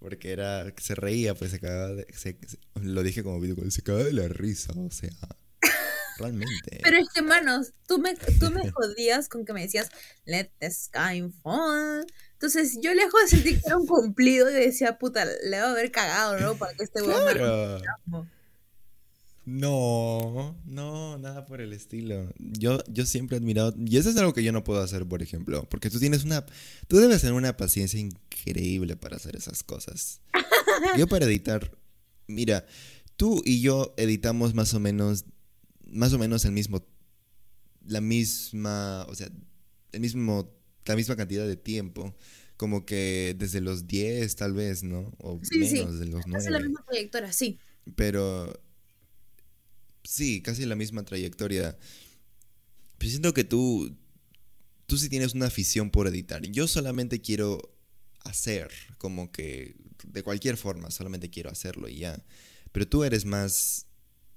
Porque 0.00 0.32
era, 0.32 0.74
se 0.76 0.96
reía, 0.96 1.34
pues 1.34 1.52
se 1.52 1.60
cagaba 1.60 1.94
de, 1.94 2.06
lo 2.82 3.02
dije 3.04 3.22
como 3.22 3.38
video, 3.38 3.70
se 3.70 3.82
cagaba 3.82 4.04
de 4.04 4.12
la 4.12 4.26
risa, 4.26 4.72
o 4.76 4.90
sea, 4.90 5.10
Realmente. 6.18 6.80
Pero 6.82 6.96
es 6.96 7.08
que, 7.14 7.22
manos, 7.22 7.72
tú 7.86 7.98
me, 7.98 8.14
tú 8.14 8.50
me 8.50 8.70
jodías 8.70 9.28
con 9.28 9.44
que 9.44 9.52
me 9.52 9.62
decías, 9.62 9.88
let 10.24 10.50
the 10.58 10.70
sky 10.70 11.22
fall. 11.42 12.06
Entonces, 12.32 12.78
yo 12.82 12.92
lejos 12.94 13.20
de 13.22 13.28
sentir 13.28 13.60
que 13.60 13.66
era 13.66 13.76
un 13.76 13.86
cumplido, 13.86 14.50
y 14.50 14.54
decía, 14.54 14.98
puta, 14.98 15.24
le 15.24 15.60
va 15.60 15.68
a 15.68 15.70
haber 15.70 15.90
cagado, 15.90 16.38
¿no? 16.40 16.56
Para 16.56 16.74
que 16.74 16.84
este 16.84 17.00
claro. 17.02 17.80
No, 19.44 20.56
no, 20.64 21.18
nada 21.18 21.46
por 21.46 21.60
el 21.60 21.72
estilo. 21.72 22.32
Yo, 22.38 22.78
yo 22.88 23.06
siempre 23.06 23.36
he 23.36 23.40
admirado, 23.40 23.74
y 23.76 23.96
eso 23.96 24.10
es 24.10 24.16
algo 24.16 24.32
que 24.32 24.44
yo 24.44 24.52
no 24.52 24.62
puedo 24.62 24.80
hacer, 24.80 25.06
por 25.06 25.20
ejemplo, 25.20 25.66
porque 25.68 25.90
tú 25.90 25.98
tienes 25.98 26.24
una, 26.24 26.46
tú 26.86 26.98
debes 26.98 27.22
tener 27.22 27.34
una 27.34 27.56
paciencia 27.56 27.98
increíble 27.98 28.96
para 28.96 29.16
hacer 29.16 29.34
esas 29.34 29.64
cosas. 29.64 30.20
Yo 30.96 31.06
para 31.06 31.26
editar, 31.26 31.70
mira, 32.26 32.66
tú 33.16 33.42
y 33.44 33.60
yo 33.60 33.94
editamos 33.96 34.54
más 34.54 34.74
o 34.74 34.80
menos 34.80 35.26
más 35.92 36.12
o 36.12 36.18
menos 36.18 36.44
el 36.44 36.52
mismo, 36.52 36.84
la 37.86 38.00
misma, 38.00 39.06
o 39.08 39.14
sea, 39.14 39.30
el 39.92 40.00
mismo, 40.00 40.52
la 40.84 40.96
misma 40.96 41.16
cantidad 41.16 41.46
de 41.46 41.56
tiempo. 41.56 42.16
Como 42.56 42.86
que 42.86 43.34
desde 43.38 43.60
los 43.60 43.86
10 43.86 44.36
tal 44.36 44.52
vez, 44.52 44.82
¿no? 44.82 45.12
O 45.18 45.40
menos 45.50 45.98
de 45.98 46.06
los 46.06 46.26
9. 46.26 46.32
Casi 46.32 46.50
la 46.50 46.60
misma 46.60 46.84
trayectoria, 46.84 47.32
sí. 47.32 47.58
Pero 47.96 48.62
sí, 50.04 50.42
casi 50.42 50.64
la 50.64 50.76
misma 50.76 51.04
trayectoria. 51.04 51.76
Pero 52.98 53.10
siento 53.10 53.34
que 53.34 53.44
tú, 53.44 53.96
tú 54.86 54.96
sí 54.96 55.08
tienes 55.08 55.34
una 55.34 55.46
afición 55.46 55.90
por 55.90 56.06
editar. 56.06 56.42
Yo 56.42 56.68
solamente 56.68 57.20
quiero 57.20 57.74
hacer, 58.20 58.70
como 58.98 59.32
que 59.32 59.74
de 60.04 60.22
cualquier 60.22 60.56
forma, 60.56 60.90
solamente 60.90 61.30
quiero 61.30 61.50
hacerlo 61.50 61.88
y 61.88 61.98
ya. 61.98 62.24
Pero 62.70 62.86
tú 62.86 63.02
eres 63.02 63.24
más 63.24 63.86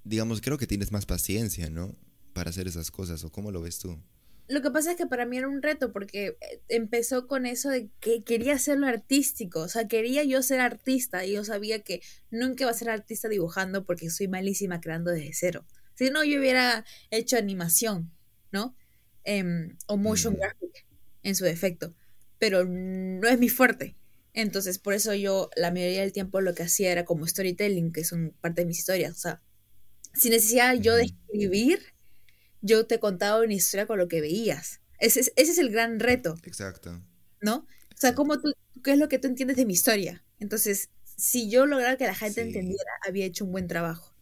digamos, 0.06 0.39
creo 0.39 0.58
que 0.58 0.68
tienes 0.68 0.91
más 0.91 1.06
paciencia, 1.06 1.70
¿no? 1.70 1.96
Para 2.34 2.52
hacer 2.52 2.68
esas 2.68 2.91
cosas, 2.91 3.24
¿o 3.24 3.32
cómo 3.32 3.52
lo 3.52 3.62
ves 3.62 3.80
tú? 3.80 4.00
Lo 4.48 4.62
que 4.62 4.70
pasa 4.70 4.91
es 4.91 4.98
que 4.98 5.08
para 5.08 5.26
mí 5.26 5.38
era 5.38 5.48
un 5.48 5.63
reto 5.63 5.91
porque 5.91 6.38
eh, 6.39 6.62
empezó 6.70 7.28
con 7.28 7.48
eso 7.48 7.70
de 7.70 7.89
que 8.00 8.24
quería 8.24 8.54
hacerlo 8.54 8.86
artístico, 8.86 9.62
o 9.62 9.68
sea, 9.68 9.88
quería 9.88 10.24
yo 10.24 10.44
ser 10.44 10.60
artista 10.60 11.26
y 11.26 11.34
yo 11.34 11.44
sabía 11.44 11.82
que 11.82 12.02
nunca 12.30 12.63
iba 12.63 12.72
a 12.72 12.76
ser 12.76 12.89
artista 12.89 13.28
dibujando 13.28 13.86
porque 13.86 14.10
soy 14.12 14.28
malísima 14.28 14.80
creando 14.80 15.12
desde 15.12 15.34
cero. 15.34 15.65
Si 15.96 16.12
no, 16.12 16.24
yo 16.24 16.39
hubiera 16.39 16.86
hecho 17.10 17.38
animación, 17.38 18.12
¿no? 18.52 18.76
Em, 19.24 19.76
o 19.88 19.98
motion 19.98 20.36
graphic 20.36 20.86
en 21.24 21.36
su 21.36 21.46
defecto, 21.46 21.96
pero 22.38 22.65
no 22.65 23.28
es 23.28 23.39
mi 23.39 23.50
fuerte. 23.50 23.96
Entonces, 24.34 24.78
por 24.78 24.94
eso 24.94 25.15
yo 25.15 25.50
la 25.56 25.72
mayoría 25.72 26.02
del 26.02 26.12
tiempo 26.12 26.41
lo 26.41 26.54
que 26.54 26.63
hacía 26.63 26.91
era 26.91 27.06
como 27.06 27.26
storytelling, 27.26 27.91
que 27.91 28.04
son 28.04 28.36
parte 28.41 28.62
de 28.62 28.68
mis 28.68 28.80
historias. 28.80 29.13
O 29.13 29.20
sea, 29.20 29.41
sin 30.15 30.32
necesidad 30.32 30.75
yo 30.75 30.95
de 30.95 31.04
escribir, 31.04 31.80
yo 32.62 32.88
te 32.88 32.99
contaba 32.99 33.43
una 33.43 33.54
historia 33.54 33.86
con 33.86 33.99
lo 33.99 34.08
que 34.08 34.21
veías. 34.21 34.82
Ese 34.99 35.19
es, 35.19 35.34
ese 35.36 35.51
es 35.51 35.58
el 35.58 35.69
gran 35.69 35.99
reto. 35.99 36.36
Exacto. 36.43 37.01
¿No? 37.41 37.67
O 37.93 37.97
sea, 37.97 38.15
¿cómo 38.15 38.39
tú, 38.39 38.54
¿qué 38.84 38.93
es 38.93 38.97
lo 38.97 39.08
que 39.08 39.19
tú 39.19 39.28
entiendes 39.28 39.58
de 39.58 39.65
mi 39.65 39.73
historia? 39.73 40.23
Entonces, 40.39 40.89
si 41.15 41.49
yo 41.49 41.65
lograra 41.65 41.97
que 41.97 42.06
la 42.06 42.15
gente 42.15 42.41
entendiera, 42.41 42.91
había 43.08 43.25
hecho 43.25 43.45
un 43.45 43.51
buen 43.51 43.67
trabajo. 43.67 44.13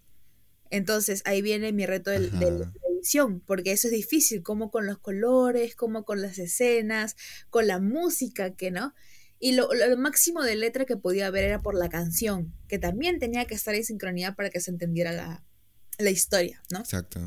Entonces, 0.70 1.22
ahí 1.26 1.42
viene 1.42 1.72
mi 1.72 1.86
reto 1.86 2.10
de, 2.10 2.32
de, 2.32 2.52
la 2.52 2.72
edición, 2.92 3.40
porque 3.42 3.72
eso 3.72 3.88
es 3.88 3.94
difícil, 3.94 4.42
como 4.42 4.72
con 4.72 4.88
los 4.88 4.98
colores, 4.98 5.76
como 5.76 6.04
con 6.04 6.22
las 6.22 6.40
escenas, 6.40 7.16
con 7.50 7.68
la 7.68 7.80
música, 7.80 8.56
que 8.56 8.72
no. 8.72 8.94
Y 9.40 9.54
lo, 9.54 9.72
lo, 9.74 9.98
máximo 9.98 10.42
de 10.42 10.56
letra 10.56 10.86
que 10.86 10.98
podía 10.98 11.28
haber 11.28 11.44
era 11.44 11.62
por 11.62 11.76
la 11.76 11.90
canción, 11.90 12.54
que 12.68 12.80
también 12.80 13.20
tenía 13.20 13.46
que 13.46 13.54
estar 13.54 13.76
en 13.76 13.84
sincronía 13.84 14.36
para 14.36 14.50
que 14.50 14.62
se 14.62 14.72
entendiera 14.72 15.12
la, 15.12 15.44
la 15.98 16.10
historia, 16.10 16.62
¿no? 16.72 16.80
Exacto. 16.80 17.20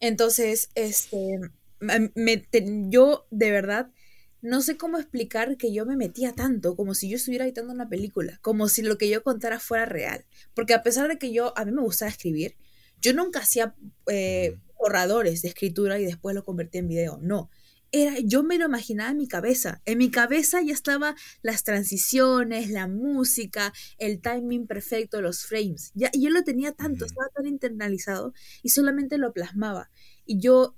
Entonces, 0.00 0.70
este, 0.74 1.40
me, 1.80 2.48
yo 2.88 3.26
de 3.30 3.50
verdad 3.50 3.90
no 4.40 4.62
sé 4.62 4.76
cómo 4.76 4.98
explicar 4.98 5.56
que 5.56 5.72
yo 5.72 5.84
me 5.84 5.96
metía 5.96 6.32
tanto, 6.32 6.76
como 6.76 6.94
si 6.94 7.08
yo 7.08 7.16
estuviera 7.16 7.44
editando 7.44 7.72
una 7.72 7.88
película, 7.88 8.38
como 8.40 8.68
si 8.68 8.82
lo 8.82 8.96
que 8.96 9.08
yo 9.08 9.22
contara 9.22 9.58
fuera 9.58 9.84
real. 9.84 10.24
Porque 10.54 10.74
a 10.74 10.82
pesar 10.82 11.08
de 11.08 11.18
que 11.18 11.32
yo, 11.32 11.56
a 11.58 11.64
mí 11.64 11.72
me 11.72 11.82
gustaba 11.82 12.10
escribir, 12.10 12.56
yo 13.00 13.12
nunca 13.14 13.40
hacía 13.40 13.74
eh, 14.06 14.58
borradores 14.78 15.42
de 15.42 15.48
escritura 15.48 15.98
y 15.98 16.04
después 16.04 16.36
lo 16.36 16.44
convertí 16.44 16.78
en 16.78 16.88
video, 16.88 17.18
no 17.20 17.50
era, 17.92 18.18
yo 18.20 18.42
me 18.42 18.58
lo 18.58 18.66
imaginaba 18.66 19.10
en 19.10 19.16
mi 19.16 19.28
cabeza. 19.28 19.80
En 19.84 19.98
mi 19.98 20.10
cabeza 20.10 20.60
ya 20.62 20.72
estaban 20.72 21.14
las 21.42 21.64
transiciones, 21.64 22.70
la 22.70 22.86
música, 22.86 23.72
el 23.98 24.20
timing 24.20 24.66
perfecto, 24.66 25.22
los 25.22 25.44
frames. 25.44 25.92
Ya, 25.94 26.10
yo 26.12 26.30
lo 26.30 26.44
tenía 26.44 26.72
tanto, 26.72 27.04
estaba 27.04 27.28
tan 27.34 27.46
internalizado 27.46 28.34
y 28.62 28.70
solamente 28.70 29.18
lo 29.18 29.32
plasmaba. 29.32 29.90
Y 30.24 30.40
yo, 30.40 30.76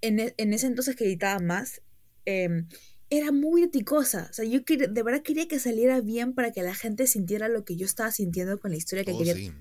en, 0.00 0.20
e, 0.20 0.34
en 0.36 0.52
ese 0.52 0.66
entonces 0.66 0.96
que 0.96 1.04
editaba 1.04 1.40
más, 1.40 1.82
eh, 2.24 2.64
era 3.10 3.32
muy 3.32 3.62
eticosa. 3.62 4.28
O 4.30 4.32
sea, 4.32 4.44
yo 4.44 4.60
de 4.66 5.02
verdad 5.02 5.22
quería 5.22 5.46
que 5.48 5.58
saliera 5.58 6.00
bien 6.00 6.34
para 6.34 6.52
que 6.52 6.62
la 6.62 6.74
gente 6.74 7.06
sintiera 7.06 7.48
lo 7.48 7.64
que 7.64 7.76
yo 7.76 7.86
estaba 7.86 8.10
sintiendo 8.10 8.58
con 8.58 8.70
la 8.70 8.76
historia 8.76 9.04
que 9.04 9.12
oh, 9.12 9.18
quería. 9.18 9.34
Sí. 9.34 9.52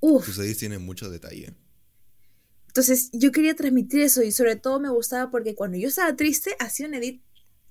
Uf. 0.00 0.26
Tus 0.26 0.38
edits 0.38 0.58
tienen 0.58 0.82
mucho 0.82 1.08
detalle. 1.10 1.54
Entonces 2.72 3.10
yo 3.12 3.32
quería 3.32 3.54
transmitir 3.54 4.00
eso 4.00 4.22
y 4.22 4.32
sobre 4.32 4.56
todo 4.56 4.80
me 4.80 4.88
gustaba 4.88 5.30
porque 5.30 5.54
cuando 5.54 5.76
yo 5.76 5.88
estaba 5.88 6.16
triste 6.16 6.56
hacía 6.58 6.86
un 6.86 6.94
edit 6.94 7.22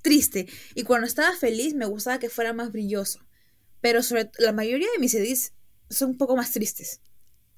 triste 0.03 0.47
y 0.75 0.83
cuando 0.83 1.07
estaba 1.07 1.35
feliz 1.35 1.73
me 1.73 1.87
gustaba 1.87 2.19
que 2.19 2.29
fuera 2.29 2.53
más 2.53 2.71
brilloso. 2.71 3.19
Pero 3.81 4.03
sobre 4.03 4.29
la 4.37 4.51
mayoría 4.51 4.87
de 4.93 4.99
mis 4.99 5.15
edits 5.15 5.53
son 5.89 6.11
un 6.11 6.17
poco 6.19 6.35
más 6.35 6.51
tristes, 6.51 7.01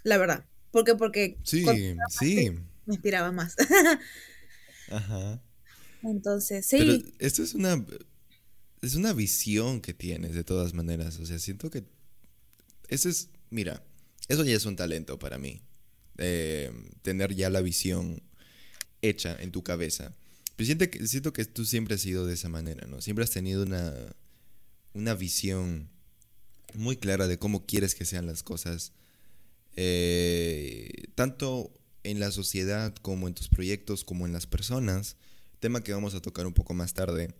la 0.04 0.18
verdad. 0.18 0.46
Porque 0.72 0.96
porque 0.96 1.38
sí, 1.44 1.66
sí. 2.18 2.50
me 2.86 2.94
inspiraba 2.94 3.34
más. 3.34 3.58
Ajá. 4.90 5.44
Entonces, 6.02 6.66
sí. 6.66 6.78
Pero 6.78 6.94
esto 7.20 7.44
es 7.44 7.56
una 7.56 7.86
es 8.82 8.96
una 8.96 9.12
visión 9.12 9.82
que 9.82 9.94
tienes 9.94 10.34
de 10.34 10.46
todas 10.46 10.74
maneras, 10.74 11.20
o 11.20 11.26
sea, 11.26 11.40
siento 11.40 11.70
que 11.70 11.84
eso 12.88 13.10
es, 13.10 13.32
mira, 13.50 13.84
eso 14.30 14.46
ya 14.46 14.56
es 14.56 14.66
un 14.66 14.78
talento 14.78 15.20
para 15.20 15.38
mí 15.38 15.62
eh, 16.18 16.72
tener 17.02 17.36
ya 17.36 17.50
la 17.50 17.62
visión 17.62 18.22
hecha 19.02 19.36
en 19.40 19.52
tu 19.52 19.64
cabeza. 19.64 20.14
Pero 20.56 20.66
siento 20.66 20.90
que, 20.90 21.08
siento 21.08 21.34
que 21.34 21.46
tú 21.46 21.66
siempre 21.66 21.96
has 21.96 22.02
sido 22.02 22.26
de 22.26 22.36
esa 22.36 22.50
manera, 22.50 22.88
¿no? 22.88 23.02
Siempre 23.02 23.24
has 23.24 23.32
tenido 23.32 23.64
una, 23.64 23.94
una 24.94 25.16
visión 25.16 25.90
muy 26.76 26.98
clara 26.98 27.28
de 27.28 27.38
cómo 27.40 27.66
quieres 27.66 27.96
que 27.96 28.06
sean 28.06 28.26
las 28.26 28.44
cosas, 28.44 28.94
eh, 29.76 31.06
tanto 31.16 31.72
en 32.04 32.20
la 32.20 32.32
sociedad 32.32 32.94
como 33.02 33.28
en 33.28 33.34
tus 33.34 33.50
proyectos, 33.50 34.04
como 34.04 34.26
en 34.26 34.34
las 34.34 34.46
personas, 34.46 35.18
tema 35.60 35.84
que 35.84 35.94
vamos 35.94 36.14
a 36.14 36.22
tocar 36.22 36.46
un 36.46 36.54
poco 36.54 36.74
más 36.74 36.94
tarde. 36.94 37.34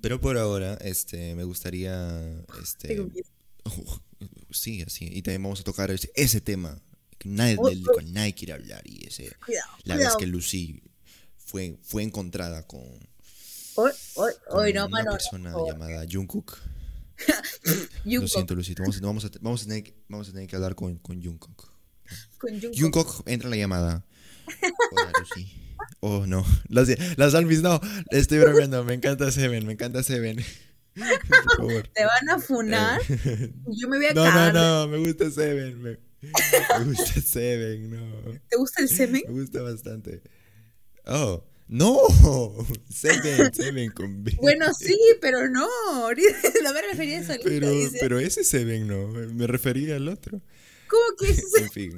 Pero 0.00 0.20
por 0.20 0.38
ahora, 0.38 0.74
este, 0.74 1.34
me 1.34 1.44
gustaría, 1.44 2.44
este, 2.62 3.00
oh, 3.64 4.00
sí, 4.50 4.82
así, 4.82 5.08
y 5.10 5.22
también 5.22 5.42
vamos 5.42 5.60
a 5.60 5.64
tocar 5.64 5.90
ese, 5.90 6.10
ese 6.14 6.40
tema 6.40 6.80
nadie, 7.24 7.56
oh, 7.58 7.68
del, 7.68 7.82
con 7.84 8.12
nadie 8.12 8.34
quiere 8.34 8.52
hablar 8.54 8.82
y 8.84 9.06
ese 9.06 9.32
cuidado, 9.44 9.70
la 9.84 9.94
cuidado. 9.94 10.16
vez 10.16 10.16
que 10.18 10.26
Lucy 10.26 10.82
fue, 11.36 11.76
fue 11.82 12.02
encontrada 12.02 12.66
con, 12.66 12.80
hoy, 13.74 13.92
hoy, 14.14 14.32
hoy 14.50 14.72
no, 14.72 14.86
una 14.86 14.88
mano, 14.88 15.12
persona 15.12 15.50
no. 15.50 15.66
llamada 15.66 16.04
Jungkook. 16.10 16.58
Lo 18.04 18.26
siento, 18.28 18.54
Lucy, 18.54 18.74
vamos, 18.78 19.00
vamos, 19.00 19.24
a, 19.24 19.30
vamos, 19.40 19.62
a 19.62 19.64
tener, 19.66 19.84
que- 19.84 19.94
vamos 20.08 20.28
a 20.28 20.32
tener 20.32 20.48
que 20.48 20.56
hablar 20.56 20.74
con, 20.74 20.96
con 20.98 21.22
Jungkook. 21.22 21.70
Con 22.38 22.50
Jungkook. 22.60 22.74
Jungkook, 22.78 23.22
entra 23.28 23.48
la 23.48 23.56
llamada. 23.56 24.04
Hola, 24.92 25.12
Lucy. 25.20 25.52
Oh, 26.00 26.26
no. 26.26 26.44
Las, 26.68 26.88
las 27.16 27.34
Alvis, 27.34 27.62
no. 27.62 27.80
Estoy 28.10 28.38
bromeando. 28.38 28.82
Me 28.84 28.94
encanta 28.94 29.30
Seven. 29.30 29.66
Me 29.66 29.74
encanta 29.74 30.02
Seven. 30.02 30.36
Por 30.94 31.56
favor. 31.56 31.88
Te 31.94 32.04
van 32.04 32.28
a 32.30 32.38
funar. 32.40 33.00
Eh, 33.08 33.52
Yo 33.68 33.88
me 33.88 33.96
voy 33.98 34.06
a 34.06 34.14
No, 34.14 34.24
cagar. 34.24 34.52
no, 34.54 34.86
no. 34.86 34.88
Me 34.88 34.98
gusta 34.98 35.30
Seven. 35.30 35.80
Me, 35.80 35.98
me 36.78 36.84
gusta 36.84 37.20
Seven, 37.20 37.90
no. 37.90 38.40
¿Te 38.48 38.56
gusta 38.56 38.82
el 38.82 38.88
semen? 38.88 39.22
Me 39.26 39.40
gusta 39.40 39.62
bastante. 39.62 40.22
Oh, 41.06 41.44
no. 41.68 41.98
Seven, 42.90 43.52
Seven 43.54 43.90
con 43.90 44.22
B. 44.22 44.36
Bueno, 44.40 44.72
sí, 44.74 44.96
pero 45.20 45.48
no. 45.48 45.66
No 45.68 46.72
me 46.72 46.82
refería 46.82 47.18
a 47.18 47.20
eso. 47.22 47.32
ahorita, 47.32 47.48
Pero, 47.48 47.70
dice. 47.70 47.98
pero 48.00 48.18
ese 48.20 48.44
Seven 48.44 48.86
no. 48.86 49.08
Me 49.08 49.46
refería 49.46 49.96
al 49.96 50.08
otro. 50.08 50.40
¿Cómo 50.88 51.02
que 51.18 51.30
es 51.30 51.38
ese? 51.38 51.64
En 51.64 51.70
fin. 51.70 51.96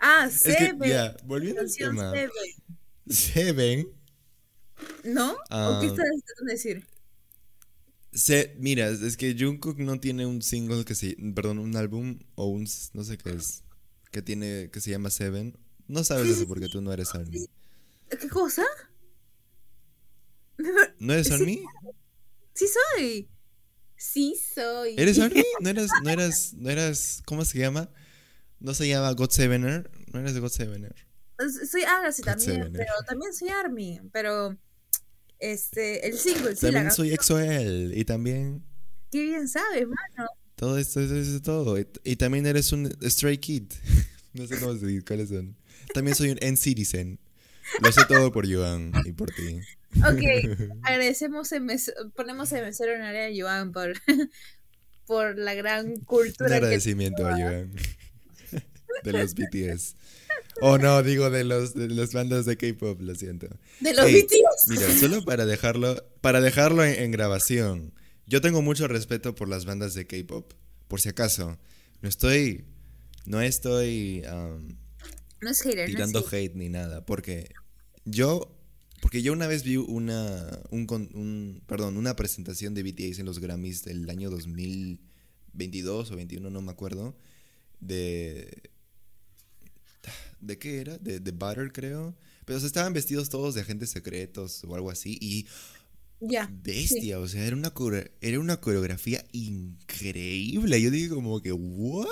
Ah, 0.00 0.26
Es 0.30 0.42
que, 0.42 0.52
Seven. 0.52 0.88
ya, 0.90 1.16
volviendo 1.24 1.60
al 1.60 1.72
tema. 1.74 2.10
Seven. 2.12 2.30
Seven. 3.08 3.88
¿No? 5.04 5.32
¿O 5.32 5.38
Ah. 5.50 5.78
qué 5.80 5.86
estás 5.88 6.06
intentando 6.12 6.52
decir? 6.52 6.86
Se, 8.12 8.56
mira, 8.58 8.88
es 8.88 9.16
que 9.16 9.36
Jungkook 9.38 9.78
no 9.78 10.00
tiene 10.00 10.26
un 10.26 10.42
single 10.42 10.84
que 10.84 10.94
se, 10.94 11.16
perdón, 11.34 11.58
un 11.58 11.76
álbum 11.76 12.18
o 12.34 12.46
un, 12.46 12.66
no 12.94 13.04
sé 13.04 13.18
qué 13.18 13.30
es, 13.30 13.64
que 14.10 14.22
tiene, 14.22 14.70
que 14.72 14.80
se 14.80 14.90
llama 14.90 15.10
Seven. 15.10 15.56
No 15.86 16.04
sabes 16.04 16.28
eso 16.28 16.46
porque 16.46 16.68
tú 16.68 16.80
no 16.80 16.92
eres 16.92 17.14
Army. 17.14 17.46
¿Qué 18.08 18.28
cosa? 18.28 18.64
¿No 20.98 21.12
eres 21.12 21.28
Sí. 21.28 21.32
Army? 21.32 21.64
Sí 22.54 22.66
soy. 22.66 23.28
Sí 23.96 24.34
soy. 24.54 24.94
¿Eres 24.96 25.18
Army? 25.18 25.44
¿No 25.60 25.70
eras, 25.70 25.90
no 26.02 26.10
eras, 26.10 26.54
no 26.54 26.70
eras, 26.70 27.22
¿cómo 27.26 27.44
se 27.44 27.58
llama? 27.58 27.90
¿No 28.60 28.74
se 28.74 28.88
llama 28.88 29.12
God 29.12 29.30
Sevener? 29.30 29.90
¿No 30.12 30.20
eres 30.20 30.34
de 30.34 30.40
God 30.40 30.50
Sevener? 30.50 30.94
Soy 31.70 31.82
Agassi 31.82 32.22
God 32.22 32.32
también, 32.32 32.72
pero 32.72 32.92
también 33.06 33.32
soy 33.32 33.48
Army. 33.50 34.00
Pero, 34.12 34.58
este, 35.38 36.06
el 36.08 36.18
single, 36.18 36.56
sí, 36.56 36.70
la 36.70 36.72
También 36.72 36.90
soy. 36.90 37.12
EXO-L 37.12 37.96
y 37.98 38.04
también 38.04 38.64
Qué 39.10 39.22
bien 39.22 39.48
sabes, 39.48 39.86
mano. 39.86 40.28
todo 40.54 40.76
esto, 40.78 41.00
eso 41.00 41.14
es 41.16 41.42
todo. 41.42 41.78
Y, 41.78 41.86
y 42.04 42.16
también 42.16 42.46
eres 42.46 42.72
un 42.72 42.90
Stray 43.02 43.38
Kid. 43.38 43.64
No 44.34 44.46
sé 44.46 44.58
cómo 44.60 44.76
se 44.76 44.86
dice, 44.86 45.04
cuáles 45.04 45.30
son. 45.30 45.56
También 45.94 46.14
soy 46.14 46.30
un 46.30 46.38
N-Citizen. 46.40 47.18
Lo 47.82 47.90
sé 47.90 48.02
todo 48.06 48.30
por 48.30 48.46
Joan 48.52 48.92
y 49.04 49.12
por 49.12 49.30
ti. 49.30 49.58
Ok, 49.96 50.22
agradecemos, 50.82 51.50
ponemos 52.14 52.52
en 52.52 52.64
mesero 52.64 52.94
en 52.94 53.02
área 53.02 53.24
de 53.24 53.40
Joan 53.40 53.72
por, 53.72 53.94
por 55.06 55.38
la 55.38 55.54
gran 55.54 55.86
Un 55.88 56.00
cultura 56.04 56.50
que 56.50 56.54
agradecimiento 56.56 57.26
a 57.26 57.32
Joan. 57.32 57.72
De 59.02 59.12
los 59.12 59.34
BTS. 59.34 59.96
Oh 60.60 60.76
no, 60.78 61.02
digo 61.02 61.30
de 61.30 61.44
los 61.44 61.74
de 61.74 61.88
las 61.88 62.12
bandas 62.12 62.44
de 62.46 62.56
K-pop, 62.56 63.00
lo 63.00 63.14
siento. 63.14 63.46
de 63.80 63.94
los 63.94 64.04
BTS. 64.06 64.68
Mira, 64.68 64.90
solo 64.98 65.24
para 65.24 65.46
dejarlo, 65.46 66.02
para 66.20 66.40
dejarlo 66.40 66.84
en, 66.84 67.00
en 67.02 67.10
grabación. 67.12 67.94
Yo 68.26 68.40
tengo 68.40 68.60
mucho 68.60 68.88
respeto 68.88 69.34
por 69.34 69.48
las 69.48 69.64
bandas 69.64 69.94
de 69.94 70.06
K-pop. 70.06 70.52
Por 70.88 71.00
si 71.00 71.08
acaso. 71.10 71.58
No 72.02 72.08
estoy. 72.08 72.64
No 73.24 73.40
estoy 73.40 74.22
um, 74.32 74.76
No 75.40 75.50
es 75.50 75.60
hater, 75.62 75.76
no 75.78 75.84
es 75.84 75.90
tirando 75.90 76.22
hater. 76.22 76.38
hate 76.50 76.54
ni 76.56 76.68
nada. 76.68 77.04
Porque 77.06 77.50
yo. 78.04 78.54
Porque 79.00 79.22
yo 79.22 79.32
una 79.32 79.46
vez 79.46 79.62
vi 79.62 79.76
una. 79.76 80.60
Un, 80.70 80.86
un- 81.14 81.62
perdón, 81.66 81.96
una 81.96 82.16
presentación 82.16 82.74
de 82.74 82.82
BTS 82.82 83.20
en 83.20 83.26
los 83.26 83.38
Grammys 83.38 83.84
del 83.84 84.10
año 84.10 84.28
2022 84.30 86.10
o 86.10 86.16
21, 86.16 86.50
no 86.50 86.62
me 86.62 86.72
acuerdo. 86.72 87.16
De. 87.80 88.70
¿De 90.40 90.58
qué 90.58 90.80
era? 90.80 90.98
De, 90.98 91.20
de 91.20 91.30
Butter, 91.32 91.72
creo. 91.72 92.16
Pero 92.44 92.58
estaban 92.58 92.92
vestidos 92.92 93.28
todos 93.28 93.54
de 93.54 93.60
agentes 93.60 93.90
secretos 93.90 94.64
o 94.64 94.74
algo 94.74 94.90
así. 94.90 95.18
Y. 95.20 95.46
Ya. 96.20 96.50
Bestia, 96.50 97.20
o 97.20 97.28
sea, 97.28 97.44
era 97.44 97.54
una, 97.54 97.72
era 98.20 98.40
una 98.40 98.60
coreografía 98.60 99.24
increíble. 99.32 100.80
Yo 100.80 100.90
dije, 100.90 101.08
como 101.10 101.40
que, 101.40 101.52
¿what? 101.52 102.08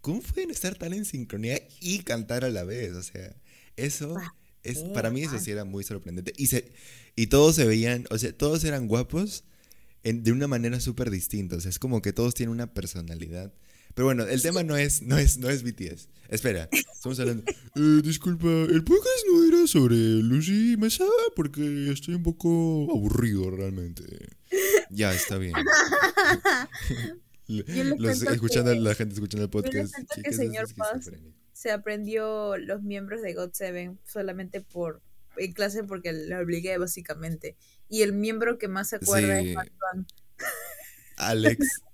¿Cómo 0.00 0.20
pueden 0.20 0.50
estar 0.50 0.74
tan 0.74 0.92
en 0.92 1.04
sincronía 1.04 1.62
y 1.80 2.00
cantar 2.00 2.44
a 2.44 2.50
la 2.50 2.64
vez? 2.64 2.92
O 2.92 3.02
sea, 3.02 3.34
eso. 3.76 4.16
Ah, 4.18 4.34
es, 4.62 4.78
para 4.78 5.10
mí 5.10 5.22
eso 5.22 5.38
sí 5.38 5.50
era 5.50 5.64
muy 5.64 5.84
sorprendente. 5.84 6.32
Y, 6.36 6.48
se, 6.48 6.72
y 7.16 7.28
todos 7.28 7.56
se 7.56 7.64
veían, 7.64 8.06
o 8.10 8.18
sea, 8.18 8.36
todos 8.36 8.64
eran 8.64 8.88
guapos 8.88 9.44
de 10.02 10.32
una 10.32 10.46
manera 10.46 10.80
súper 10.80 11.10
distinta. 11.10 11.56
O 11.56 11.60
sea, 11.60 11.70
es 11.70 11.78
como 11.78 12.02
que 12.02 12.12
todos 12.12 12.34
tienen 12.34 12.52
una 12.52 12.74
personalidad. 12.74 13.52
Pero 13.94 14.06
bueno, 14.06 14.24
el 14.24 14.42
tema 14.42 14.62
no 14.62 14.76
es, 14.76 15.02
no 15.02 15.16
es, 15.16 15.38
no 15.38 15.48
es 15.48 15.62
BTS. 15.62 16.08
Espera, 16.28 16.68
estamos 16.72 17.18
hablando. 17.20 17.44
Eh, 17.76 18.00
disculpa, 18.04 18.46
el 18.46 18.84
podcast 18.84 19.24
no 19.32 19.44
era 19.44 19.66
sobre 19.66 19.96
Lucy 19.96 20.76
Mesa 20.78 21.04
porque 21.34 21.90
estoy 21.90 22.14
un 22.14 22.22
poco 22.22 22.86
aburrido 22.88 23.50
realmente. 23.50 24.04
Ya, 24.90 25.12
está 25.12 25.38
bien. 25.38 25.54
Los, 27.48 28.22
escuchando 28.22 28.72
la 28.74 28.94
gente 28.94 29.14
escuchando 29.14 29.44
el 29.44 29.50
podcast. 29.50 29.92
Yo 30.16 30.22
que 30.22 30.32
señor 30.32 30.72
Paz 30.76 31.10
se 31.52 31.72
aprendió 31.72 32.56
los 32.56 32.82
miembros 32.82 33.22
de 33.22 33.34
God 33.34 33.50
Seven 33.52 33.98
solamente 34.04 34.60
por 34.60 35.02
en 35.36 35.52
clase 35.52 35.82
porque 35.82 36.12
le 36.12 36.36
obligué 36.36 36.78
básicamente. 36.78 37.56
Y 37.88 38.02
el 38.02 38.12
miembro 38.12 38.56
que 38.56 38.68
más 38.68 38.90
se 38.90 38.96
acuerda 38.96 39.40
es 39.40 39.54
Mark 39.54 39.72
Alex. 41.16 41.82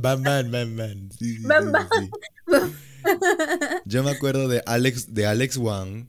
Bam 0.00 0.22
Bam 0.22 0.50
Bam 0.50 1.10
Yo 3.84 4.02
me 4.02 4.10
acuerdo 4.10 4.48
de 4.48 4.62
Alex, 4.66 5.14
de 5.14 5.26
Alex 5.26 5.56
Wang. 5.56 6.08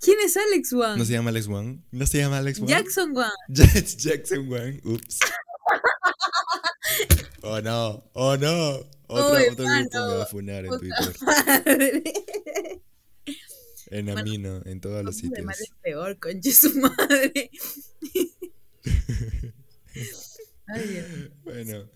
¿Quién 0.00 0.18
es 0.24 0.36
Alex 0.36 0.72
Wang? 0.72 0.98
¿No 0.98 1.04
se 1.04 1.12
llama 1.12 1.30
Alex 1.30 1.46
Wang? 1.46 1.84
¿No 1.90 2.06
se 2.06 2.18
llama 2.18 2.38
Alex 2.38 2.58
Wang? 2.60 2.68
Jackson 2.68 3.12
Wang. 3.14 3.30
Jackson 3.48 4.48
Wang. 4.48 4.80
Ups. 4.84 5.18
oh 7.42 7.60
no, 7.60 8.02
oh 8.14 8.36
no. 8.36 8.80
Otro, 9.12 9.52
otro 9.52 9.64
grupo 9.64 9.64
me 9.64 10.14
va 10.14 10.22
a 10.22 10.26
funar 10.26 10.64
en 10.64 10.78
Twitter. 10.78 11.16
en 13.90 14.10
Amino, 14.10 14.62
en 14.64 14.80
todos 14.80 15.04
los 15.04 15.16
sitios. 15.16 15.46
De 15.46 15.52
es 15.52 15.70
peor, 15.82 16.18
conche 16.18 16.52
su 16.52 16.74
madre. 16.78 17.50
bueno. 21.44 21.90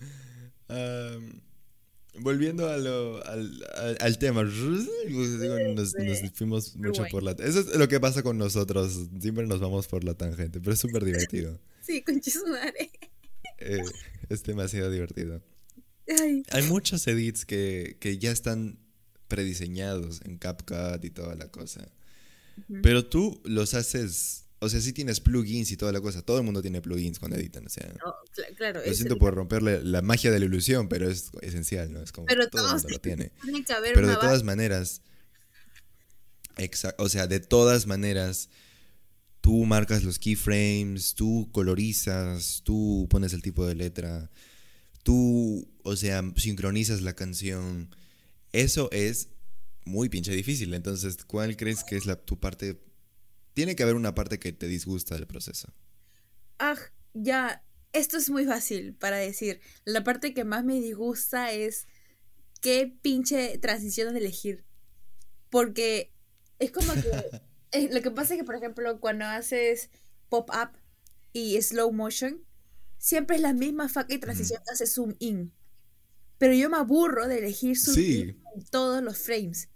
Volviendo 2.19 2.69
a 2.69 2.77
lo, 2.77 3.25
al, 3.27 3.97
al, 4.01 4.19
tema, 4.19 4.45
nos, 4.45 4.55
nos, 4.55 6.33
fuimos 6.35 6.77
mucho 6.77 7.05
por 7.11 7.23
la... 7.23 7.33
Eso 7.33 7.61
es 7.61 7.77
lo 7.77 7.89
que 7.89 8.01
pasa 8.01 8.23
con 8.23 8.39
nosotros, 8.39 9.09
siempre 9.21 9.47
nos 9.47 9.61
vamos 9.61 9.87
por 9.89 10.05
la 10.05 10.15
tangente, 10.15 10.61
pero 10.61 10.73
es 10.73 10.79
súper 10.81 11.05
divertido. 11.05 11.59
Sí, 11.81 12.03
con 12.03 12.21
madre. 12.51 12.91
Eh, 13.59 13.83
es 14.29 14.43
demasiado 14.43 14.91
divertido. 14.91 15.43
Hay 16.51 16.63
muchos 16.69 17.07
edits 17.07 17.47
que, 17.47 17.97
que, 17.99 18.19
ya 18.19 18.31
están 18.31 18.79
prediseñados 19.29 20.21
en 20.25 20.39
CapCut 20.39 21.05
y 21.05 21.11
toda 21.11 21.35
la 21.35 21.49
cosa. 21.49 21.91
Pero 22.83 23.07
tú 23.07 23.41
los 23.45 23.75
haces 23.75 24.44
o 24.61 24.69
sea, 24.69 24.81
sí 24.81 24.93
tienes 24.93 25.21
plugins 25.21 25.71
y 25.73 25.77
toda 25.77 25.93
la 25.93 26.01
cosa. 26.01 26.23
Todo 26.23 26.39
el 26.39 26.45
mundo 26.45 26.63
tiene 26.63 26.81
plugins 26.81 27.19
cuando 27.19 27.37
editan. 27.37 27.67
O 27.67 27.69
sea, 27.69 27.93
claro, 28.57 28.81
lo 28.85 28.95
siento 28.95 29.19
por 29.19 29.35
romperle 29.35 29.83
la 29.83 30.01
magia 30.01 30.31
de 30.31 30.39
la 30.39 30.47
ilusión, 30.47 30.89
pero 30.89 31.11
es 31.11 31.31
esencial, 31.43 31.93
¿no? 31.93 32.03
Es 32.03 32.13
como 32.13 32.27
pero 32.27 32.49
todo 32.49 32.67
el 32.67 32.73
mundo 32.75 32.89
lo 32.89 32.99
tiene. 32.99 33.33
pero 33.95 34.09
de 34.09 34.15
todas 34.15 34.43
maneras, 34.43 35.03
o 36.99 37.09
sea, 37.09 37.27
de 37.27 37.41
todas 37.41 37.87
maneras, 37.87 38.49
tú 39.41 39.65
marcas 39.65 40.05
los 40.05 40.19
keyframes, 40.19 41.15
tú 41.15 41.51
colorizas, 41.53 42.63
tú 42.65 43.07
pones 43.11 43.33
el 43.35 43.43
tipo 43.43 43.67
de 43.67 43.75
letra, 43.75 44.31
tú, 45.03 45.69
o 45.83 45.97
sea, 45.97 46.23
sincronizas 46.37 47.03
la 47.03 47.15
canción. 47.15 47.95
Eso 48.53 48.89
es 48.93 49.29
muy 49.85 50.09
pinche 50.09 50.33
difícil. 50.33 50.73
Entonces, 50.73 51.25
¿cuál 51.27 51.57
crees 51.57 51.85
que 51.85 51.97
es 51.97 52.07
la, 52.07 52.17
tu 52.17 52.39
parte 52.39 52.81
tiene 53.55 53.77
que 53.77 53.85
haber 53.85 53.95
una 53.95 54.15
parte 54.15 54.39
que 54.39 54.53
te 54.53 54.67
disgusta 54.67 55.15
del 55.15 55.27
proceso. 55.27 55.73
Ah, 56.59 56.77
ya, 57.15 57.65
esto 57.93 58.17
es 58.17 58.29
muy 58.29 58.45
fácil 58.45 58.95
para 58.95 59.17
decir. 59.17 59.61
La 59.85 60.05
parte 60.05 60.35
que 60.35 60.45
más 60.45 60.65
me 60.65 60.81
disgusta 60.81 61.53
es 61.53 61.87
qué 62.61 62.95
pinche 63.01 63.57
transición 63.59 64.13
de 64.13 64.21
elegir. 64.21 64.65
Porque 65.49 66.13
es 66.59 66.71
como 66.71 66.93
que... 66.93 67.41
Eh, 67.77 67.89
lo 67.93 68.03
que 68.03 68.13
pasa 68.13 68.35
es 68.35 68.39
que, 68.39 68.45
por 68.45 68.55
ejemplo, 68.55 69.01
cuando 69.01 69.25
haces 69.25 69.91
pop-up 70.29 70.79
y 71.33 71.61
slow 71.61 71.93
motion, 71.93 72.45
siempre 72.99 73.35
es 73.35 73.43
la 73.43 73.53
misma 73.53 73.89
fucking 73.89 74.21
transición 74.21 74.63
que 74.65 74.71
hace 74.71 74.87
zoom 74.87 75.17
in. 75.19 75.53
Pero 76.39 76.55
yo 76.55 76.71
me 76.71 76.77
aburro 76.77 77.27
de 77.27 77.39
elegir 77.39 77.77
zoom 77.77 77.99
in 77.99 78.43
en 78.55 78.65
todos 78.71 79.03
los 79.03 79.19
frames. 79.19 79.71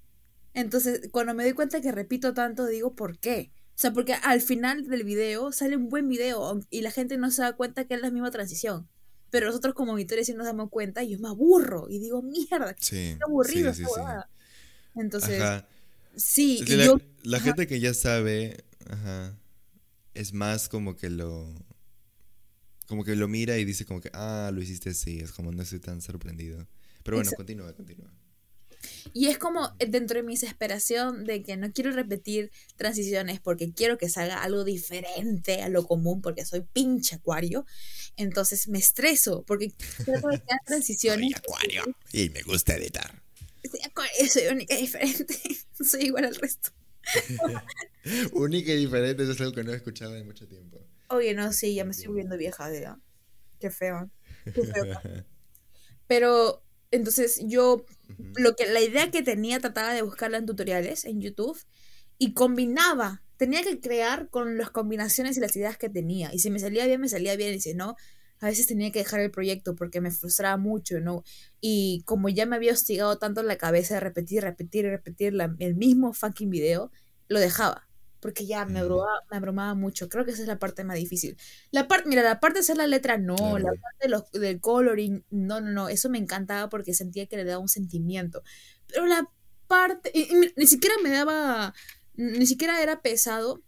Entonces, 0.54 1.08
cuando 1.10 1.34
me 1.34 1.42
doy 1.42 1.54
cuenta 1.54 1.80
que 1.80 1.90
repito 1.90 2.34
tanto, 2.34 2.66
digo, 2.66 2.94
¿por 2.94 3.18
qué? 3.18 3.50
O 3.78 3.80
sea, 3.80 3.92
porque 3.92 4.14
al 4.14 4.40
final 4.40 4.88
del 4.88 5.04
video 5.04 5.52
sale 5.52 5.76
un 5.76 5.88
buen 5.88 6.08
video 6.08 6.60
y 6.68 6.80
la 6.80 6.90
gente 6.90 7.16
no 7.16 7.30
se 7.30 7.42
da 7.42 7.52
cuenta 7.52 7.86
que 7.86 7.94
es 7.94 8.00
la 8.00 8.10
misma 8.10 8.32
transición. 8.32 8.88
Pero 9.30 9.46
nosotros 9.46 9.72
como 9.72 9.92
auditores 9.92 10.26
sí 10.26 10.34
nos 10.34 10.46
damos 10.46 10.68
cuenta 10.68 11.04
y 11.04 11.10
yo 11.10 11.20
me 11.20 11.28
aburro 11.28 11.86
y 11.88 12.00
digo, 12.00 12.20
mierda, 12.20 12.74
qué 12.74 13.16
aburrido 13.24 13.72
sí, 13.72 13.84
Entonces, 14.96 15.62
sí. 16.16 16.64
y 16.66 16.74
la, 16.74 16.86
yo, 16.86 17.00
la 17.22 17.38
gente 17.38 17.68
que 17.68 17.78
ya 17.78 17.94
sabe, 17.94 18.64
ajá, 18.90 19.38
es 20.12 20.32
más 20.32 20.68
como 20.68 20.96
que 20.96 21.08
lo... 21.08 21.54
Como 22.88 23.04
que 23.04 23.14
lo 23.14 23.28
mira 23.28 23.58
y 23.58 23.64
dice 23.64 23.84
como 23.84 24.00
que, 24.00 24.10
ah, 24.12 24.50
lo 24.52 24.60
hiciste 24.60 24.90
así, 24.90 25.20
es 25.20 25.30
como 25.30 25.52
no 25.52 25.62
estoy 25.62 25.78
tan 25.78 26.02
sorprendido. 26.02 26.66
Pero 27.04 27.18
bueno, 27.18 27.30
continúa, 27.36 27.72
continúa. 27.74 28.12
Y 29.12 29.28
es 29.28 29.38
como 29.38 29.74
dentro 29.78 30.18
de 30.18 30.22
mi 30.22 30.34
desesperación 30.34 31.24
de 31.24 31.42
que 31.42 31.56
no 31.56 31.72
quiero 31.72 31.92
repetir 31.92 32.50
transiciones 32.76 33.40
porque 33.40 33.72
quiero 33.72 33.98
que 33.98 34.08
salga 34.08 34.42
algo 34.42 34.64
diferente 34.64 35.62
a 35.62 35.68
lo 35.68 35.86
común 35.86 36.20
porque 36.20 36.44
soy 36.44 36.62
pinche 36.72 37.16
acuario. 37.16 37.66
Entonces 38.16 38.68
me 38.68 38.78
estreso 38.78 39.44
porque 39.46 39.72
trato 40.04 40.28
de 40.28 40.40
crear 40.40 40.60
transiciones. 40.66 41.30
Soy 41.30 41.34
acuario 41.34 41.84
y 42.12 42.30
me 42.30 42.42
gusta 42.42 42.76
editar. 42.76 43.22
Soy 43.68 43.80
acuario, 43.84 44.28
soy 44.28 44.46
única 44.46 44.74
y 44.74 44.82
diferente. 44.82 45.38
soy 45.88 46.04
igual 46.04 46.24
al 46.24 46.34
resto. 46.36 46.70
única 48.32 48.72
y 48.72 48.76
diferente, 48.76 49.22
eso 49.22 49.32
es 49.32 49.40
algo 49.40 49.52
que 49.52 49.64
no 49.64 49.72
he 49.72 49.76
escuchado 49.76 50.16
en 50.16 50.26
mucho 50.26 50.46
tiempo. 50.46 50.78
Oye, 51.08 51.34
no, 51.34 51.52
sí, 51.52 51.74
ya 51.74 51.84
me 51.84 51.92
estoy 51.92 52.08
volviendo 52.08 52.36
vieja, 52.36 52.68
de 52.68 52.88
Qué 53.58 53.70
feo. 53.70 54.10
Qué 54.44 54.62
feo. 54.62 55.00
Pero 56.06 56.62
entonces 56.90 57.40
yo, 57.44 57.84
lo 58.36 58.56
que, 58.56 58.66
la 58.66 58.80
idea 58.80 59.10
que 59.10 59.22
tenía 59.22 59.60
trataba 59.60 59.92
de 59.92 60.02
buscarla 60.02 60.38
en 60.38 60.46
tutoriales 60.46 61.04
en 61.04 61.20
YouTube 61.20 61.58
y 62.18 62.32
combinaba, 62.32 63.22
tenía 63.36 63.62
que 63.62 63.80
crear 63.80 64.28
con 64.30 64.58
las 64.58 64.70
combinaciones 64.70 65.36
y 65.36 65.40
las 65.40 65.54
ideas 65.56 65.76
que 65.76 65.88
tenía. 65.88 66.32
Y 66.32 66.38
si 66.40 66.50
me 66.50 66.58
salía 66.58 66.86
bien, 66.86 67.00
me 67.00 67.08
salía 67.08 67.36
bien. 67.36 67.54
Y 67.54 67.60
si 67.60 67.74
no, 67.74 67.96
a 68.40 68.46
veces 68.46 68.66
tenía 68.66 68.90
que 68.90 69.00
dejar 69.00 69.20
el 69.20 69.30
proyecto 69.30 69.74
porque 69.74 70.00
me 70.00 70.10
frustraba 70.10 70.56
mucho, 70.56 71.00
¿no? 71.00 71.24
Y 71.60 72.02
como 72.06 72.28
ya 72.28 72.46
me 72.46 72.56
había 72.56 72.72
hostigado 72.72 73.18
tanto 73.18 73.40
en 73.40 73.46
la 73.46 73.56
cabeza 73.56 73.94
de 73.94 74.00
repetir, 74.00 74.42
repetir, 74.42 74.86
repetir 74.86 75.34
el 75.58 75.74
mismo 75.74 76.12
fucking 76.12 76.50
video, 76.50 76.90
lo 77.28 77.38
dejaba 77.40 77.87
porque 78.20 78.46
ya 78.46 78.64
me 78.64 78.80
abrumaba, 78.80 79.22
me 79.30 79.36
abrumaba 79.36 79.74
mucho. 79.74 80.08
Creo 80.08 80.24
que 80.24 80.32
esa 80.32 80.42
es 80.42 80.48
la 80.48 80.58
parte 80.58 80.84
más 80.84 80.96
difícil. 80.96 81.36
La 81.70 81.88
parte, 81.88 82.08
mira, 82.08 82.22
la 82.22 82.40
parte 82.40 82.58
de 82.58 82.60
hacer 82.60 82.76
la 82.76 82.86
letra 82.86 83.18
no, 83.18 83.58
la 83.58 83.70
parte 83.70 83.98
de 84.02 84.08
los, 84.08 84.30
del 84.32 84.60
coloring, 84.60 85.24
no, 85.30 85.60
no, 85.60 85.70
no, 85.70 85.88
eso 85.88 86.08
me 86.08 86.18
encantaba 86.18 86.68
porque 86.68 86.94
sentía 86.94 87.26
que 87.26 87.36
le 87.36 87.44
daba 87.44 87.60
un 87.60 87.68
sentimiento. 87.68 88.42
Pero 88.88 89.06
la 89.06 89.28
parte, 89.66 90.12
ni 90.56 90.66
siquiera 90.66 90.96
me 91.02 91.10
daba, 91.10 91.74
ni 92.14 92.46
siquiera 92.46 92.82
era 92.82 93.02
pesado 93.02 93.62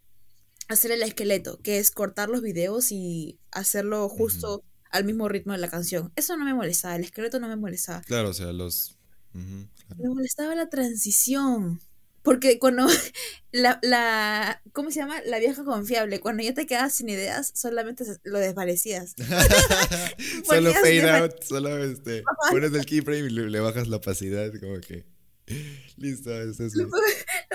hacer 0.68 0.92
el 0.92 1.02
esqueleto, 1.02 1.60
que 1.62 1.78
es 1.78 1.90
cortar 1.90 2.28
los 2.28 2.42
videos 2.42 2.92
y 2.92 3.38
hacerlo 3.50 4.08
justo 4.08 4.64
al 4.90 5.04
mismo 5.04 5.28
ritmo 5.28 5.52
de 5.52 5.58
la 5.58 5.68
canción. 5.68 6.12
Eso 6.16 6.36
no 6.36 6.44
me 6.44 6.54
molestaba, 6.54 6.96
el 6.96 7.04
esqueleto 7.04 7.38
no 7.40 7.48
me 7.48 7.56
molestaba. 7.56 8.02
Claro, 8.02 8.30
o 8.30 8.34
sea, 8.34 8.52
los... 8.52 8.96
Me 9.32 10.08
molestaba 10.08 10.54
la 10.54 10.68
transición. 10.68 11.80
Porque 12.22 12.58
cuando 12.58 12.86
la, 13.52 13.78
la, 13.82 14.62
¿cómo 14.72 14.90
se 14.90 15.00
llama? 15.00 15.20
La 15.24 15.38
vieja 15.38 15.64
confiable, 15.64 16.20
cuando 16.20 16.42
ya 16.42 16.54
te 16.54 16.66
quedas 16.66 16.94
sin 16.94 17.08
ideas, 17.08 17.52
solamente 17.54 18.04
lo 18.24 18.38
desvanecías. 18.38 19.14
solo 20.46 20.72
fade 20.72 21.10
out, 21.10 21.42
solo 21.42 21.82
este, 21.82 22.22
pones 22.50 22.72
el 22.72 22.84
keyframe 22.86 23.26
y 23.26 23.30
le, 23.30 23.60
bajas 23.60 23.88
la 23.88 23.96
opacidad, 23.96 24.52
como 24.60 24.80
que... 24.80 25.04
Listo, 25.96 26.30
eso 26.40 26.64
es... 26.64 26.74
Lo, 26.74 26.88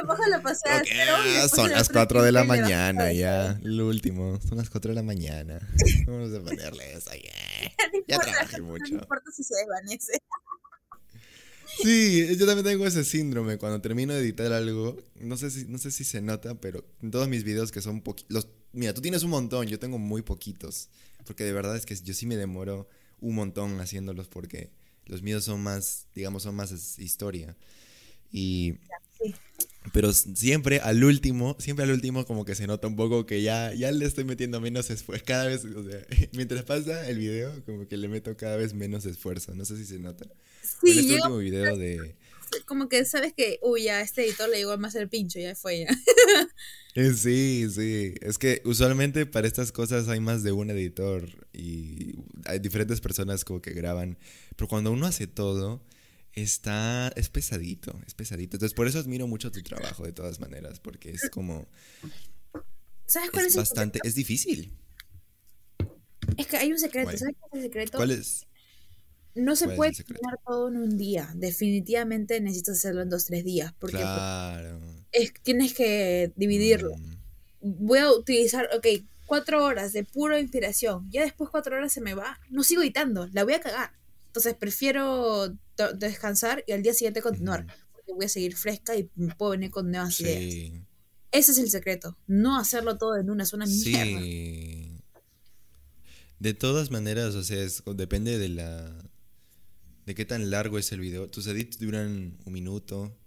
bajas 0.05 0.27
la 0.29 0.37
opacidad. 0.39 0.81
Okay, 0.81 1.49
son 1.49 1.71
las 1.71 1.89
4 1.89 2.23
de 2.23 2.31
la 2.31 2.43
mañana 2.43 3.11
ya, 3.13 3.57
lo 3.63 3.87
último, 3.87 4.39
son 4.47 4.57
las 4.57 4.69
4 4.69 4.91
de 4.91 4.95
la 4.95 5.03
mañana. 5.03 5.59
Vamos 6.07 6.33
a 6.33 6.43
ponerle 6.43 6.93
eso, 6.93 7.11
ya. 7.13 7.71
ya 8.07 8.19
trabajé 8.19 8.61
mucho. 8.61 8.93
No 8.93 8.99
importa 8.99 9.31
si 9.31 9.43
se 9.43 9.55
desvanece. 9.55 10.21
Sí, 11.81 12.35
yo 12.37 12.45
también 12.45 12.65
tengo 12.65 12.85
ese 12.85 13.03
síndrome. 13.03 13.57
Cuando 13.57 13.81
termino 13.81 14.13
de 14.13 14.21
editar 14.21 14.51
algo, 14.53 14.97
no 15.15 15.37
sé 15.37 15.51
si, 15.51 15.65
no 15.65 15.77
sé 15.77 15.91
si 15.91 16.03
se 16.03 16.21
nota, 16.21 16.55
pero 16.55 16.85
en 17.01 17.11
todos 17.11 17.27
mis 17.27 17.43
videos 17.43 17.71
que 17.71 17.81
son 17.81 18.01
poquitos. 18.01 18.47
Mira, 18.71 18.93
tú 18.93 19.01
tienes 19.01 19.23
un 19.23 19.31
montón, 19.31 19.67
yo 19.67 19.79
tengo 19.79 19.97
muy 19.97 20.21
poquitos. 20.21 20.89
Porque 21.25 21.43
de 21.43 21.53
verdad 21.53 21.75
es 21.75 21.85
que 21.85 21.95
yo 21.95 22.13
sí 22.13 22.25
me 22.25 22.37
demoro 22.37 22.87
un 23.19 23.35
montón 23.35 23.79
haciéndolos 23.79 24.27
porque 24.27 24.69
los 25.05 25.21
míos 25.21 25.43
son 25.43 25.61
más, 25.61 26.07
digamos, 26.13 26.43
son 26.43 26.55
más 26.55 26.99
historia. 26.99 27.55
Y. 28.31 28.75
Pero 29.93 30.13
siempre 30.13 30.79
al 30.79 31.03
último, 31.03 31.55
siempre 31.59 31.83
al 31.83 31.91
último 31.91 32.25
como 32.25 32.45
que 32.45 32.55
se 32.55 32.67
nota 32.67 32.87
un 32.87 32.95
poco 32.95 33.25
que 33.25 33.41
ya, 33.41 33.73
ya 33.73 33.91
le 33.91 34.05
estoy 34.05 34.23
metiendo 34.23 34.59
menos 34.61 34.89
esfuerzo. 34.89 35.23
Cada 35.25 35.47
vez, 35.47 35.65
o 35.65 35.83
sea, 35.83 36.05
mientras 36.33 36.63
pasa 36.63 37.07
el 37.07 37.19
video, 37.19 37.63
como 37.65 37.87
que 37.87 37.97
le 37.97 38.07
meto 38.07 38.35
cada 38.35 38.55
vez 38.55 38.73
menos 38.73 39.05
esfuerzo. 39.05 39.53
No 39.55 39.65
sé 39.65 39.77
si 39.77 39.85
se 39.85 39.99
nota. 39.99 40.25
Sí, 40.81 40.91
en 40.91 40.99
este 40.99 41.15
último 41.15 41.37
video 41.37 41.77
de... 41.77 42.15
Como 42.65 42.87
que 42.87 43.03
sabes 43.05 43.33
que, 43.33 43.59
uy, 43.61 43.83
ya 43.83 44.01
este 44.01 44.23
editor 44.23 44.47
le 44.47 44.57
llegó 44.57 44.77
más 44.77 44.95
el 44.95 45.09
pincho, 45.09 45.39
ya 45.39 45.55
fue 45.55 45.79
ya. 45.79 45.87
Eh, 46.97 47.11
sí, 47.11 47.67
sí. 47.75 48.13
Es 48.21 48.37
que 48.37 48.61
usualmente 48.63 49.25
para 49.25 49.47
estas 49.47 49.73
cosas 49.73 50.07
hay 50.07 50.21
más 50.21 50.43
de 50.43 50.53
un 50.53 50.69
editor 50.69 51.27
y 51.51 52.15
hay 52.45 52.59
diferentes 52.59 53.01
personas 53.01 53.43
como 53.43 53.61
que 53.61 53.73
graban. 53.73 54.17
Pero 54.55 54.69
cuando 54.69 54.93
uno 54.93 55.05
hace 55.05 55.27
todo 55.27 55.81
Está, 56.35 57.13
es 57.15 57.29
pesadito, 57.29 57.97
es 58.05 58.13
pesadito. 58.13 58.57
Entonces, 58.57 58.75
por 58.75 58.87
eso 58.87 58.99
admiro 58.99 59.25
mucho 59.25 59.51
tu 59.51 59.63
trabajo 59.63 60.03
de 60.03 60.11
todas 60.11 60.39
maneras, 60.39 60.79
porque 60.81 61.11
es 61.11 61.29
como... 61.29 61.67
¿Sabes 63.05 63.31
cuál 63.31 63.45
es, 63.45 63.53
es 63.53 63.57
bastante, 63.57 63.99
es 64.03 64.15
difícil. 64.15 64.77
Es 66.37 66.47
que 66.47 66.57
hay 66.57 66.71
un 66.71 66.79
secreto, 66.79 67.15
¿sabes 67.17 67.35
cuál 67.39 67.51
es 67.53 67.57
el 67.57 67.61
secreto? 67.63 67.97
¿Cuál 67.97 68.11
es? 68.11 68.47
No 69.35 69.55
se 69.55 69.67
puede 69.69 69.91
terminar 69.91 70.39
todo 70.45 70.69
en 70.69 70.77
un 70.77 70.97
día. 70.97 71.29
Definitivamente 71.35 72.39
necesitas 72.39 72.77
hacerlo 72.77 73.01
en 73.01 73.09
dos, 73.09 73.25
tres 73.25 73.43
días. 73.43 73.73
Porque 73.79 73.97
pues, 73.97 74.05
claro. 74.05 74.79
es, 75.11 75.33
tienes 75.43 75.73
que 75.73 76.31
dividirlo. 76.35 76.95
Mm. 76.97 77.85
Voy 77.85 77.99
a 77.99 78.11
utilizar, 78.11 78.69
ok, 78.73 78.87
cuatro 79.25 79.63
horas 79.63 79.91
de 79.91 80.05
pura 80.05 80.39
inspiración. 80.39 81.09
Ya 81.11 81.23
después 81.23 81.49
cuatro 81.49 81.75
horas 81.75 81.91
se 81.91 81.99
me 81.99 82.13
va. 82.13 82.39
No 82.49 82.63
sigo 82.63 82.81
editando, 82.81 83.27
la 83.33 83.43
voy 83.43 83.53
a 83.53 83.59
cagar. 83.59 83.91
Entonces 84.27 84.53
prefiero 84.53 85.53
descansar 85.97 86.63
y 86.67 86.71
al 86.71 86.83
día 86.83 86.93
siguiente 86.93 87.21
continuar. 87.21 87.65
Porque 87.93 88.13
voy 88.13 88.25
a 88.25 88.29
seguir 88.29 88.55
fresca 88.55 88.95
y 88.95 89.03
puedo 89.37 89.51
venir 89.51 89.71
con 89.71 89.89
nuevas 89.89 90.19
ideas. 90.21 90.83
Ese 91.31 91.51
es 91.51 91.57
el 91.57 91.69
secreto. 91.69 92.17
No 92.27 92.57
hacerlo 92.57 92.97
todo 92.97 93.17
en 93.17 93.29
una, 93.29 93.45
zona 93.45 93.65
mierda. 93.65 94.21
Sí. 94.21 95.01
De 96.39 96.53
todas 96.53 96.91
maneras, 96.91 97.35
o 97.35 97.43
sea, 97.43 97.65
depende 97.93 98.37
de 98.37 98.49
la. 98.49 99.09
de 100.05 100.15
qué 100.15 100.25
tan 100.25 100.49
largo 100.49 100.77
es 100.77 100.91
el 100.91 100.99
video. 100.99 101.29
Tus 101.29 101.47
edits 101.47 101.79
duran 101.79 102.37
un 102.45 102.53
minuto, 102.53 103.17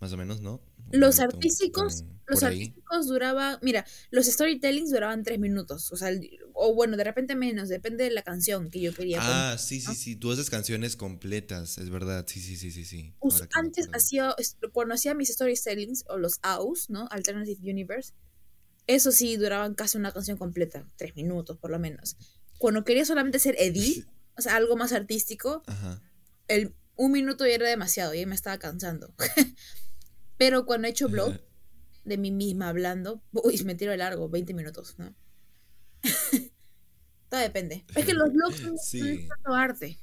más 0.00 0.12
o 0.12 0.16
menos, 0.16 0.40
¿no? 0.40 0.60
Los 0.92 1.20
artísticos, 1.20 2.04
los 2.26 2.42
artísticos 2.42 3.06
duraban, 3.06 3.58
mira, 3.62 3.84
los 4.10 4.26
storytellings 4.26 4.90
duraban 4.90 5.22
tres 5.22 5.38
minutos, 5.38 5.92
o 5.92 5.96
sea, 5.96 6.10
o 6.52 6.74
bueno, 6.74 6.96
de 6.96 7.04
repente 7.04 7.34
menos, 7.34 7.68
depende 7.68 8.04
de 8.04 8.10
la 8.10 8.22
canción 8.22 8.70
que 8.70 8.80
yo 8.80 8.94
quería. 8.94 9.18
Ah, 9.20 9.58
sí, 9.58 9.80
sí, 9.80 9.94
sí, 9.94 10.16
tú 10.16 10.32
haces 10.32 10.50
canciones 10.50 10.96
completas, 10.96 11.78
es 11.78 11.90
verdad, 11.90 12.24
sí, 12.28 12.40
sí, 12.40 12.56
sí, 12.56 12.70
sí, 12.70 12.84
sí. 12.84 13.14
antes 13.54 13.88
hacía, 13.92 14.34
cuando 14.72 14.94
hacía 14.94 15.14
mis 15.14 15.28
storytellings, 15.28 16.04
o 16.08 16.16
los 16.16 16.38
AUS, 16.42 16.90
¿no? 16.90 17.08
Alternative 17.10 17.58
Universe, 17.62 18.12
eso 18.86 19.12
sí, 19.12 19.36
duraban 19.36 19.74
casi 19.74 19.98
una 19.98 20.12
canción 20.12 20.36
completa, 20.36 20.88
tres 20.96 21.16
minutos 21.16 21.58
por 21.58 21.70
lo 21.70 21.78
menos. 21.78 22.16
Cuando 22.58 22.84
quería 22.84 23.04
solamente 23.04 23.38
hacer 23.38 23.56
edit, 23.58 24.06
o 24.36 24.42
sea, 24.42 24.56
algo 24.56 24.76
más 24.76 24.92
artístico, 24.92 25.62
el 26.48 26.74
un 26.96 27.12
minuto 27.12 27.46
ya 27.46 27.54
era 27.54 27.68
demasiado, 27.68 28.14
ya 28.14 28.26
me 28.26 28.34
estaba 28.34 28.58
cansando. 28.58 29.14
Pero 30.36 30.66
cuando 30.66 30.88
he 30.88 30.90
hecho 30.90 31.08
blog 31.08 31.40
de 32.04 32.18
mí 32.18 32.30
misma 32.30 32.68
hablando, 32.68 33.22
uy, 33.32 33.62
me 33.64 33.74
tiro 33.74 33.92
de 33.92 33.98
largo, 33.98 34.28
20 34.28 34.54
minutos, 34.54 34.96
¿no? 34.98 35.14
Todo 37.28 37.40
depende. 37.40 37.84
Es 37.94 38.04
que 38.04 38.14
los 38.14 38.32
blogs 38.32 38.58
son, 38.58 38.78
sí. 38.78 39.28
arte. 39.44 39.98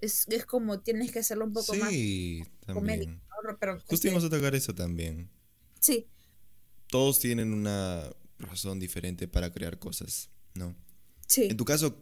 Es, 0.00 0.26
es, 0.28 0.44
como 0.44 0.80
tienes 0.80 1.12
que 1.12 1.20
hacerlo 1.20 1.44
un 1.46 1.52
poco 1.52 1.74
más. 1.74 1.90
Sí, 1.90 2.44
también. 2.66 3.20
Pero, 3.60 3.80
Justo 3.86 4.06
íbamos 4.06 4.24
a 4.24 4.30
tocar 4.30 4.54
eso 4.54 4.74
también. 4.74 5.30
Sí. 5.80 6.08
Todos 6.88 7.20
tienen 7.20 7.52
una 7.52 8.10
razón 8.38 8.80
diferente 8.80 9.28
para 9.28 9.52
crear 9.52 9.78
cosas, 9.78 10.30
¿no? 10.54 10.74
Sí. 11.26 11.44
En 11.50 11.56
tu 11.56 11.64
caso, 11.64 11.98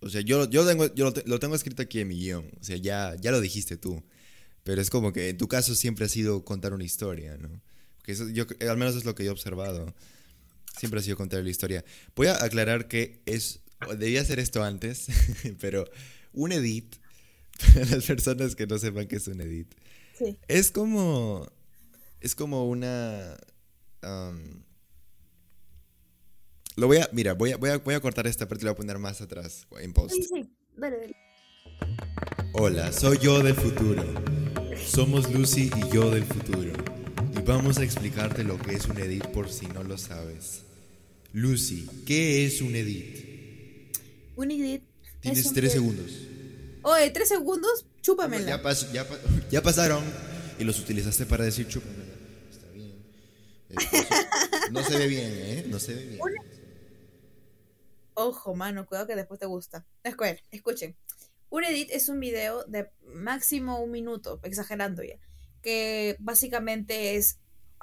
o 0.00 0.08
sea, 0.08 0.20
yo, 0.20 0.48
yo, 0.48 0.66
tengo, 0.66 0.92
yo 0.94 1.12
lo, 1.24 1.38
tengo 1.40 1.54
escrito 1.54 1.82
aquí 1.82 2.00
en 2.00 2.08
mi 2.08 2.18
guion. 2.18 2.50
O 2.60 2.64
sea, 2.64 2.76
ya, 2.76 3.16
ya 3.20 3.30
lo 3.30 3.40
dijiste 3.40 3.76
tú. 3.76 4.02
Pero 4.68 4.82
es 4.82 4.90
como 4.90 5.14
que 5.14 5.30
en 5.30 5.38
tu 5.38 5.48
caso 5.48 5.74
siempre 5.74 6.04
ha 6.04 6.10
sido 6.10 6.44
contar 6.44 6.74
una 6.74 6.84
historia, 6.84 7.38
¿no? 7.38 7.48
Porque 7.96 8.12
eso, 8.12 8.28
yo, 8.28 8.44
al 8.68 8.76
menos 8.76 8.96
es 8.96 9.06
lo 9.06 9.14
que 9.14 9.24
yo 9.24 9.30
he 9.30 9.32
observado. 9.32 9.94
Siempre 10.78 11.00
ha 11.00 11.02
sido 11.02 11.16
contar 11.16 11.42
la 11.42 11.48
historia. 11.48 11.86
Voy 12.14 12.26
a 12.26 12.44
aclarar 12.44 12.86
que 12.86 13.22
es. 13.24 13.60
Debía 13.98 14.20
hacer 14.20 14.38
esto 14.38 14.62
antes, 14.62 15.06
pero 15.58 15.88
un 16.34 16.52
edit, 16.52 16.96
para 17.72 17.86
las 17.86 18.04
personas 18.04 18.54
que 18.56 18.66
no 18.66 18.76
sepan 18.76 19.08
qué 19.08 19.16
es 19.16 19.26
un 19.28 19.40
edit, 19.40 19.74
sí. 20.18 20.38
es 20.48 20.70
como. 20.70 21.50
Es 22.20 22.34
como 22.34 22.68
una. 22.68 23.38
Um, 24.02 24.64
lo 26.76 26.88
voy 26.88 26.98
a. 26.98 27.08
Mira, 27.14 27.32
voy 27.32 27.52
a, 27.52 27.56
voy 27.56 27.70
a, 27.70 27.78
voy 27.78 27.94
a 27.94 28.00
cortar 28.00 28.26
esta 28.26 28.46
parte 28.46 28.64
y 28.64 28.66
la 28.66 28.72
voy 28.72 28.74
a 28.74 28.80
poner 28.82 28.98
más 28.98 29.22
atrás 29.22 29.66
en 29.80 29.94
post. 29.94 30.14
Sí, 30.14 30.24
sí. 30.24 30.50
Hola, 32.52 32.92
soy 32.92 33.16
yo 33.16 33.42
del 33.42 33.54
futuro. 33.54 34.04
Somos 34.86 35.30
Lucy 35.32 35.70
y 35.76 35.94
yo 35.94 36.10
del 36.10 36.24
futuro. 36.24 36.72
Y 37.36 37.40
vamos 37.42 37.78
a 37.78 37.84
explicarte 37.84 38.44
lo 38.44 38.58
que 38.58 38.74
es 38.74 38.86
un 38.86 38.98
edit 38.98 39.26
por 39.28 39.50
si 39.50 39.66
no 39.66 39.82
lo 39.82 39.98
sabes. 39.98 40.62
Lucy, 41.32 41.88
¿qué 42.06 42.46
es 42.46 42.60
un 42.60 42.74
edit? 42.74 43.94
Un 44.36 44.50
edit. 44.50 44.82
Tienes 45.20 45.52
tres 45.52 45.72
segundos. 45.72 46.10
Oye, 46.82 47.10
tres 47.10 47.28
segundos, 47.28 47.86
chúpamela. 48.02 48.60
Ya, 48.92 49.06
ya, 49.50 49.62
pasaron 49.62 50.02
y 50.58 50.64
los 50.64 50.78
utilizaste 50.80 51.26
para 51.26 51.44
decir 51.44 51.68
chúpamela. 51.68 52.14
Está 52.50 52.68
bien. 52.72 52.94
no 54.72 54.82
se 54.82 54.96
ve 54.96 55.06
bien, 55.06 55.32
¿eh? 55.34 55.66
No 55.68 55.78
se 55.78 55.94
ve 55.94 56.04
bien. 56.04 56.20
Ojo, 58.14 58.54
mano, 58.54 58.86
cuidado 58.86 59.06
que 59.06 59.14
después 59.14 59.38
te 59.38 59.46
gusta. 59.46 59.84
escuchen. 60.50 60.96
Un 61.50 61.64
edit 61.64 61.90
es 61.90 62.08
un 62.08 62.20
video 62.20 62.64
de 62.64 62.90
máximo 63.14 63.80
un 63.80 63.90
minuto, 63.90 64.40
exagerando 64.42 65.02
ya, 65.02 65.18
que 65.62 66.16
básicamente 66.18 67.16
es 67.16 67.38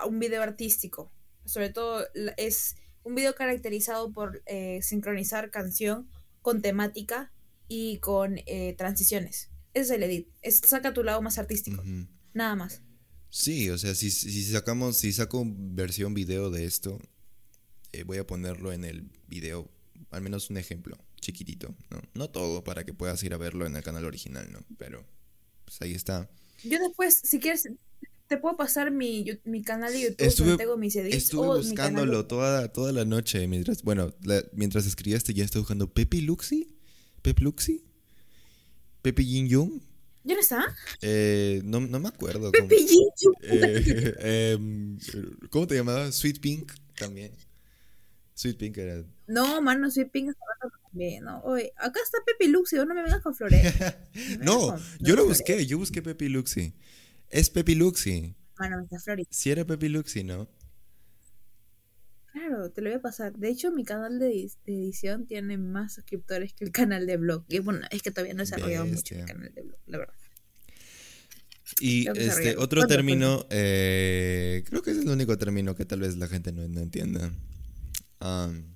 un 0.05 0.20
video 0.20 0.43
artístico. 0.43 1.11
Sobre 1.45 1.70
todo 1.70 2.05
es 2.38 2.76
un 3.03 3.16
video 3.16 3.34
caracterizado 3.36 4.11
por 4.11 4.43
eh, 4.45 4.80
sincronizar 4.82 5.49
canción 5.49 6.09
con 6.41 6.61
temática 6.61 7.32
y 7.68 7.97
con 7.99 8.39
eh, 8.45 8.76
transiciones. 8.78 9.49
Ese 9.74 9.84
es 9.84 9.91
el 9.91 10.03
edit. 10.03 10.28
saca 10.43 10.93
tu 10.93 11.03
lado 11.03 11.22
más 11.22 11.38
artístico. 11.38 11.84
Nada 12.34 12.55
más. 12.55 12.82
Sí, 13.30 13.70
o 13.70 13.78
sea, 13.78 13.95
si, 13.95 14.11
si 14.11 14.43
sacamos, 14.43 14.99
si 14.99 15.11
saco 15.11 15.43
versión 15.45 16.13
video 16.13 16.51
de 16.51 16.66
esto, 16.66 16.99
eh, 17.91 18.03
voy 18.03 18.18
a 18.20 18.28
ponerlo 18.28 18.72
en 18.72 18.86
el 18.86 19.09
video, 19.28 19.70
al 20.11 20.22
menos 20.22 20.49
un 20.49 20.57
ejemplo 20.57 20.97
chiquitito, 21.26 21.76
¿no? 21.89 22.01
No 22.13 22.30
todo 22.30 22.63
para 22.63 22.86
que 22.86 22.93
puedas 22.93 23.23
ir 23.23 23.34
a 23.34 23.38
verlo 23.38 23.65
en 23.65 23.76
el 23.76 23.84
canal 23.84 24.05
original, 24.05 24.51
¿no? 24.51 24.59
Pero 24.78 25.05
pues 25.65 25.82
ahí 25.82 25.93
está. 25.93 26.30
Yo 26.63 26.80
después, 26.80 27.19
si 27.23 27.39
quieres, 27.39 27.67
te 28.28 28.38
puedo 28.38 28.55
pasar 28.55 28.91
mi, 28.91 29.26
mi 29.43 29.63
canal 29.63 29.91
de 29.91 30.01
YouTube 30.01 30.26
estuve, 30.26 30.57
tengo 30.57 30.78
mis 30.78 30.95
edits. 30.95 31.15
Estuve 31.15 31.57
buscándolo 31.57 32.28
toda, 32.28 32.71
toda 32.71 32.91
la 32.91 33.05
noche 33.05 33.47
mientras, 33.47 33.82
bueno, 33.82 34.13
mientras 34.53 34.86
escribiste 34.86 35.34
ya 35.34 35.43
estoy 35.43 35.61
buscando 35.61 35.91
Pepe 35.91 36.21
Luxi, 36.21 36.76
Pep 37.21 37.39
Luxi, 37.39 37.84
Pepe 39.01 39.23
Jin 39.23 39.47
Young. 39.47 39.82
¿Ya 40.23 40.34
no 40.34 40.39
está? 40.39 40.76
Eh, 41.01 41.61
no, 41.63 41.80
no 41.80 41.99
me 41.99 42.07
acuerdo. 42.07 42.51
Pepe 42.51 42.78
Jin 42.78 43.09
eh, 43.41 44.13
em, 44.53 44.97
¿Cómo 45.49 45.67
te 45.67 45.76
llamaba? 45.76 46.11
Sweet 46.11 46.39
Pink 46.39 46.71
también. 46.97 47.32
Sweet 48.36 48.57
Pink 48.57 48.78
era. 48.78 49.03
No, 49.28 49.61
mano, 49.61 49.89
Sweet 49.89 50.11
Pink 50.11 50.36
está 50.98 51.26
no, 51.26 51.41
oye, 51.41 51.72
acá 51.78 52.00
está 52.04 52.18
Pepe 52.26 52.50
Luxi, 52.50 52.76
no 52.76 52.86
me 52.86 53.04
vengas 53.04 53.22
con 53.22 53.36
flores. 53.36 53.74
no, 54.41 54.78
yo 55.00 55.16
lo 55.16 55.26
busqué, 55.26 55.66
yo 55.66 55.78
busqué 55.78 56.02
Pepe 56.02 56.30
Luxi. 56.30 56.74
Es 57.30 57.50
Pepe 57.50 57.76
Luxi. 57.76 58.36
Bueno, 58.58 58.82
está 58.82 59.00
Florida. 59.00 59.28
Si 59.32 59.52
era 59.52 59.66
Pepe 59.66 59.89
Luxi, 59.89 60.24
¿no? 60.24 60.50
Claro, 62.32 62.70
te 62.70 62.82
lo 62.82 62.89
voy 62.89 63.00
a 63.00 63.02
pasar. 63.02 63.34
De 63.34 63.50
hecho, 63.50 63.72
mi 63.72 63.86
canal 63.86 64.20
de, 64.20 64.50
edición 64.66 65.26
tiene 65.26 65.58
más 65.58 65.93
suscriptores 65.93 66.54
que 66.54 66.66
el 66.66 66.72
canal 66.72 67.06
de 67.08 67.16
blog. 67.16 67.46
Y 67.48 67.60
bueno, 67.60 67.88
es 67.91 68.02
que 68.02 68.12
todavía 68.12 68.34
no 68.34 68.41
he 68.41 68.46
desarrollado 68.46 68.86
mucho 68.86 69.16
el 69.16 69.26
canal 69.26 69.54
de 69.54 69.62
blog, 69.62 69.80
la 69.86 69.98
verdad. 70.00 70.14
Y 71.80 72.08
este 72.10 72.58
otro 72.58 72.86
término, 72.88 73.46
eh, 73.50 74.64
creo 74.68 74.82
que 74.82 74.91
es 74.91 74.98
el 74.98 75.10
único 75.10 75.38
término 75.38 75.76
que 75.76 75.86
tal 75.86 76.02
vez 76.02 76.16
la 76.18 76.28
gente 76.28 76.52
no, 76.52 76.62
entienda. 76.64 77.32
Um, 78.22 78.74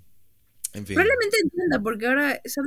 Probablemente 0.85 1.37
entienda, 1.43 1.81
porque 1.81 2.07
ahora 2.07 2.41
se 2.45 2.61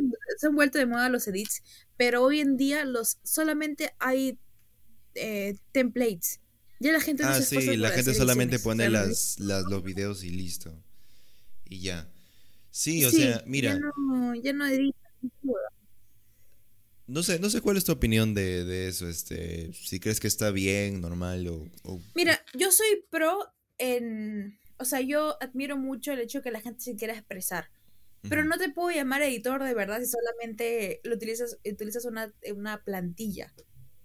han, 0.46 0.54
vuelto 0.54 0.78
de 0.78 0.86
moda 0.86 1.08
los 1.08 1.26
edits, 1.28 1.62
pero 1.96 2.22
hoy 2.22 2.40
en 2.40 2.56
día 2.56 2.84
los 2.84 3.18
solamente 3.22 3.94
hay 3.98 4.38
eh, 5.14 5.56
templates. 5.72 6.40
Ya 6.80 6.92
la 6.92 7.00
gente 7.00 7.22
no 7.22 7.28
ah, 7.28 7.40
sí, 7.40 7.76
la 7.76 7.90
gente 7.90 8.12
solamente 8.12 8.58
pone 8.58 8.90
las, 8.90 9.38
las, 9.38 9.64
los 9.64 9.84
videos 9.84 10.24
y 10.24 10.30
listo. 10.30 10.82
Y 11.64 11.80
ya. 11.80 12.10
Sí, 12.72 13.04
o 13.04 13.10
sea, 13.10 13.44
mira. 13.46 13.74
Ya 13.74 13.78
no, 13.78 14.34
ya 14.34 14.52
no 14.52 14.64
No 17.06 17.22
sé, 17.22 17.38
no 17.38 17.50
sé 17.50 17.60
cuál 17.60 17.76
es 17.76 17.84
tu 17.84 17.92
opinión 17.92 18.34
de, 18.34 18.64
de, 18.64 18.88
eso, 18.88 19.08
este, 19.08 19.72
si 19.74 20.00
crees 20.00 20.18
que 20.18 20.26
está 20.26 20.50
bien, 20.50 21.00
normal 21.00 21.46
o, 21.48 22.00
Mira, 22.14 22.44
yo 22.54 22.72
soy 22.72 23.04
pro 23.10 23.46
en, 23.78 24.58
o 24.78 24.84
sea, 24.84 25.00
yo 25.00 25.36
admiro 25.42 25.76
mucho 25.76 26.12
el 26.12 26.20
hecho 26.20 26.38
de 26.38 26.44
que 26.44 26.50
la 26.50 26.60
gente 26.60 26.80
se 26.80 26.96
quiera 26.96 27.14
expresar, 27.14 27.70
pero 28.28 28.44
no 28.44 28.56
te 28.56 28.68
puedo 28.68 28.94
llamar 28.94 29.22
editor 29.22 29.62
de 29.62 29.74
verdad 29.74 30.00
si 30.00 30.06
solamente 30.06 31.00
lo 31.04 31.14
utilizas, 31.14 31.58
utilizas 31.64 32.04
una, 32.04 32.32
una 32.54 32.82
plantilla. 32.84 33.52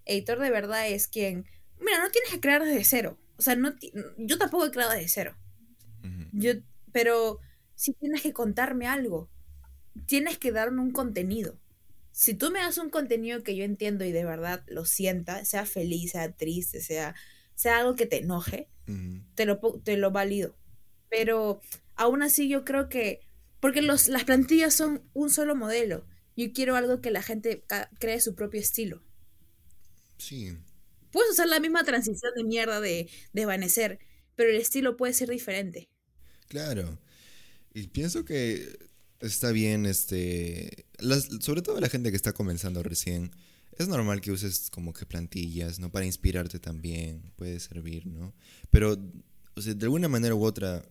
Editor 0.05 0.39
de 0.39 0.51
verdad 0.51 0.88
es 0.88 1.07
quien, 1.07 1.45
mira, 1.80 2.01
no 2.01 2.09
tienes 2.09 2.32
que 2.32 2.39
crear 2.39 2.63
desde 2.63 2.84
cero, 2.84 3.20
o 3.38 3.41
sea, 3.41 3.55
no, 3.55 3.76
yo 4.18 4.38
tampoco 4.38 4.65
he 4.65 4.72
creado 4.72 4.93
desde 4.93 5.07
cero, 5.07 5.38
yo, 6.32 6.53
pero 6.91 7.39
si 7.76 7.93
tienes 7.93 8.22
que 8.22 8.34
contarme 8.34 8.88
algo, 8.88 9.30
tienes 10.05 10.38
que 10.38 10.51
darme 10.51 10.82
un 10.82 10.91
contenido. 10.91 11.59
Si 12.11 12.34
tú 12.34 12.49
me 12.49 12.59
das 12.59 12.78
un 12.80 12.89
contenido 12.89 13.43
que 13.43 13.55
yo 13.55 13.63
entiendo 13.63 14.03
y 14.03 14.11
de 14.11 14.26
verdad 14.26 14.63
lo 14.68 14.86
sienta, 14.86 15.45
sea 15.45 15.65
feliz, 15.65 16.11
sea 16.11 16.32
triste, 16.32 16.82
sea, 16.82 17.15
sea 17.53 17.78
algo 17.78 17.95
que 17.95 18.07
te 18.07 18.18
enoje, 18.18 18.70
te, 19.36 19.45
lo, 19.45 19.59
te 19.84 19.97
lo 19.97 20.11
valido. 20.11 20.55
Pero 21.09 21.61
aún 21.95 22.24
así 22.24 22.49
yo 22.49 22.65
creo 22.65 22.89
que, 22.89 23.26
porque 23.60 23.82
los, 23.82 24.08
las 24.08 24.24
plantillas 24.24 24.74
son 24.74 25.03
un 25.14 25.30
solo 25.30 25.55
modelo, 25.55 26.05
yo 26.36 26.51
quiero 26.53 26.76
algo 26.76 27.01
que 27.01 27.12
la 27.12 27.24
gente 27.24 27.64
cree 27.99 28.22
su 28.22 28.36
propio 28.36 28.62
estilo. 28.62 29.01
Sí. 30.18 30.55
Puedes 31.12 31.32
usar 31.32 31.47
la 31.47 31.60
misma 31.60 31.84
transición 31.84 32.32
de 32.36 32.43
mierda 32.43 32.80
de 32.80 33.10
desvanecer, 33.34 33.99
pero 34.36 34.49
el 34.51 34.58
estilo 34.58 34.97
puede 34.97 35.14
ser 35.14 35.30
diferente. 35.30 35.89
Claro. 36.47 36.99
Y 37.74 37.88
pienso 37.88 38.24
que 38.24 38.78
está 39.20 39.51
bien, 39.51 39.86
este, 39.86 40.86
sobre 41.41 41.62
todo 41.62 41.80
la 41.80 41.89
gente 41.89 42.12
que 42.12 42.18
está 42.18 42.34
comenzando 42.34 42.84
recién, 42.84 43.32
es 43.78 43.88
normal 43.88 44.22
que 44.22 44.32
uses 44.32 44.70
como 44.70 44.93
que 44.93 45.05
plantillas, 45.05 45.80
¿no? 45.80 45.91
Para 45.91 46.05
inspirarte 46.05 46.60
también, 46.60 47.32
puede 47.36 47.60
servir, 47.60 48.08
¿no? 48.08 48.34
Pero, 48.70 48.97
o 49.55 49.62
sea, 49.62 49.74
de 49.74 49.86
alguna 49.86 50.08
manera 50.08 50.36
u 50.36 50.43
otra, 50.43 50.84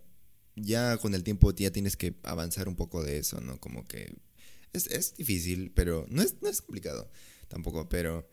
ya 0.57 0.97
con 0.97 1.15
el 1.15 1.23
tiempo 1.23 1.53
ya 1.55 1.71
tienes 1.71 1.97
que 1.97 2.17
avanzar 2.25 2.69
un 2.69 2.77
poco 2.77 3.05
de 3.05 3.19
eso, 3.19 3.41
¿no? 3.41 3.61
Como 3.61 3.87
que 3.87 4.13
es, 4.73 4.87
es 4.89 5.15
difícil, 5.17 5.71
pero 5.75 6.07
no 6.09 6.23
es, 6.23 6.37
no 6.43 6.49
es 6.49 6.63
complicado 6.63 7.11
tampoco, 7.49 7.89
pero 7.89 8.29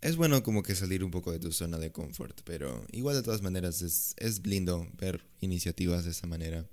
es 0.00 0.16
bueno 0.16 0.42
como 0.42 0.62
que 0.62 0.74
salir 0.74 1.02
un 1.02 1.10
poco 1.10 1.32
de 1.32 1.38
tu 1.38 1.52
zona 1.52 1.78
de 1.78 1.92
confort, 1.92 2.40
pero 2.44 2.84
igual 2.92 3.16
de 3.16 3.22
todas 3.22 3.42
maneras 3.42 3.82
es, 3.82 4.14
es 4.18 4.46
lindo 4.46 4.86
ver 4.94 5.24
iniciativas 5.40 6.04
de 6.04 6.10
esa 6.10 6.26
manera. 6.26 6.68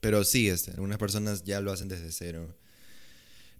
pero 0.00 0.24
sí, 0.24 0.48
este, 0.48 0.72
algunas 0.72 0.98
personas 0.98 1.44
ya 1.44 1.60
lo 1.60 1.72
hacen 1.72 1.88
desde 1.88 2.12
cero. 2.12 2.56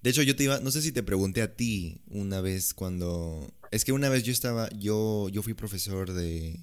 De 0.02 0.08
hecho, 0.08 0.22
yo 0.22 0.34
te 0.34 0.44
iba, 0.44 0.60
no 0.60 0.70
sé 0.70 0.80
si 0.80 0.92
te 0.92 1.02
pregunté 1.02 1.42
a 1.42 1.54
ti 1.54 2.00
una 2.06 2.40
vez 2.40 2.72
cuando, 2.72 3.52
es 3.70 3.84
que 3.84 3.92
una 3.92 4.08
vez 4.08 4.22
yo 4.22 4.32
estaba, 4.32 4.70
yo, 4.70 5.28
yo 5.28 5.42
fui 5.42 5.52
profesor 5.52 6.14
de, 6.14 6.58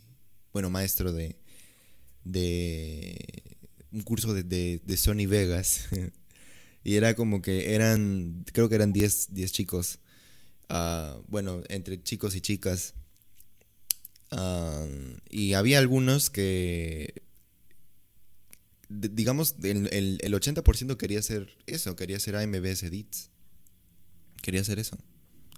bueno, 0.54 0.70
maestro 0.70 1.14
de, 1.14 1.36
de 2.24 3.18
un 3.92 4.02
curso 4.02 4.34
de, 4.34 4.44
de, 4.44 4.98
Sony 4.98 5.28
Vegas. 5.28 5.88
y 6.84 6.96
era 6.96 7.16
como 7.16 7.42
que 7.42 7.76
eran, 7.76 8.46
creo 8.54 8.70
que 8.70 8.76
eran 8.76 8.94
10 8.94 9.30
chicos 9.52 10.00
bueno, 11.28 11.64
entre 11.70 12.02
chicos 12.02 12.36
y 12.36 12.42
chicas. 12.42 12.94
y 15.30 15.54
había 15.54 15.80
algunos 15.80 16.30
que, 16.30 17.22
digamos, 18.90 19.56
el, 19.64 20.20
el, 20.22 20.34
80% 20.34 20.98
quería 20.98 21.20
hacer 21.20 21.58
eso, 21.66 21.96
quería 21.96 22.18
hacer 22.18 22.36
AMBS 22.36 22.84
Edits. 22.84 23.30
Quería 24.42 24.62
hacer 24.62 24.80
eso. 24.80 24.98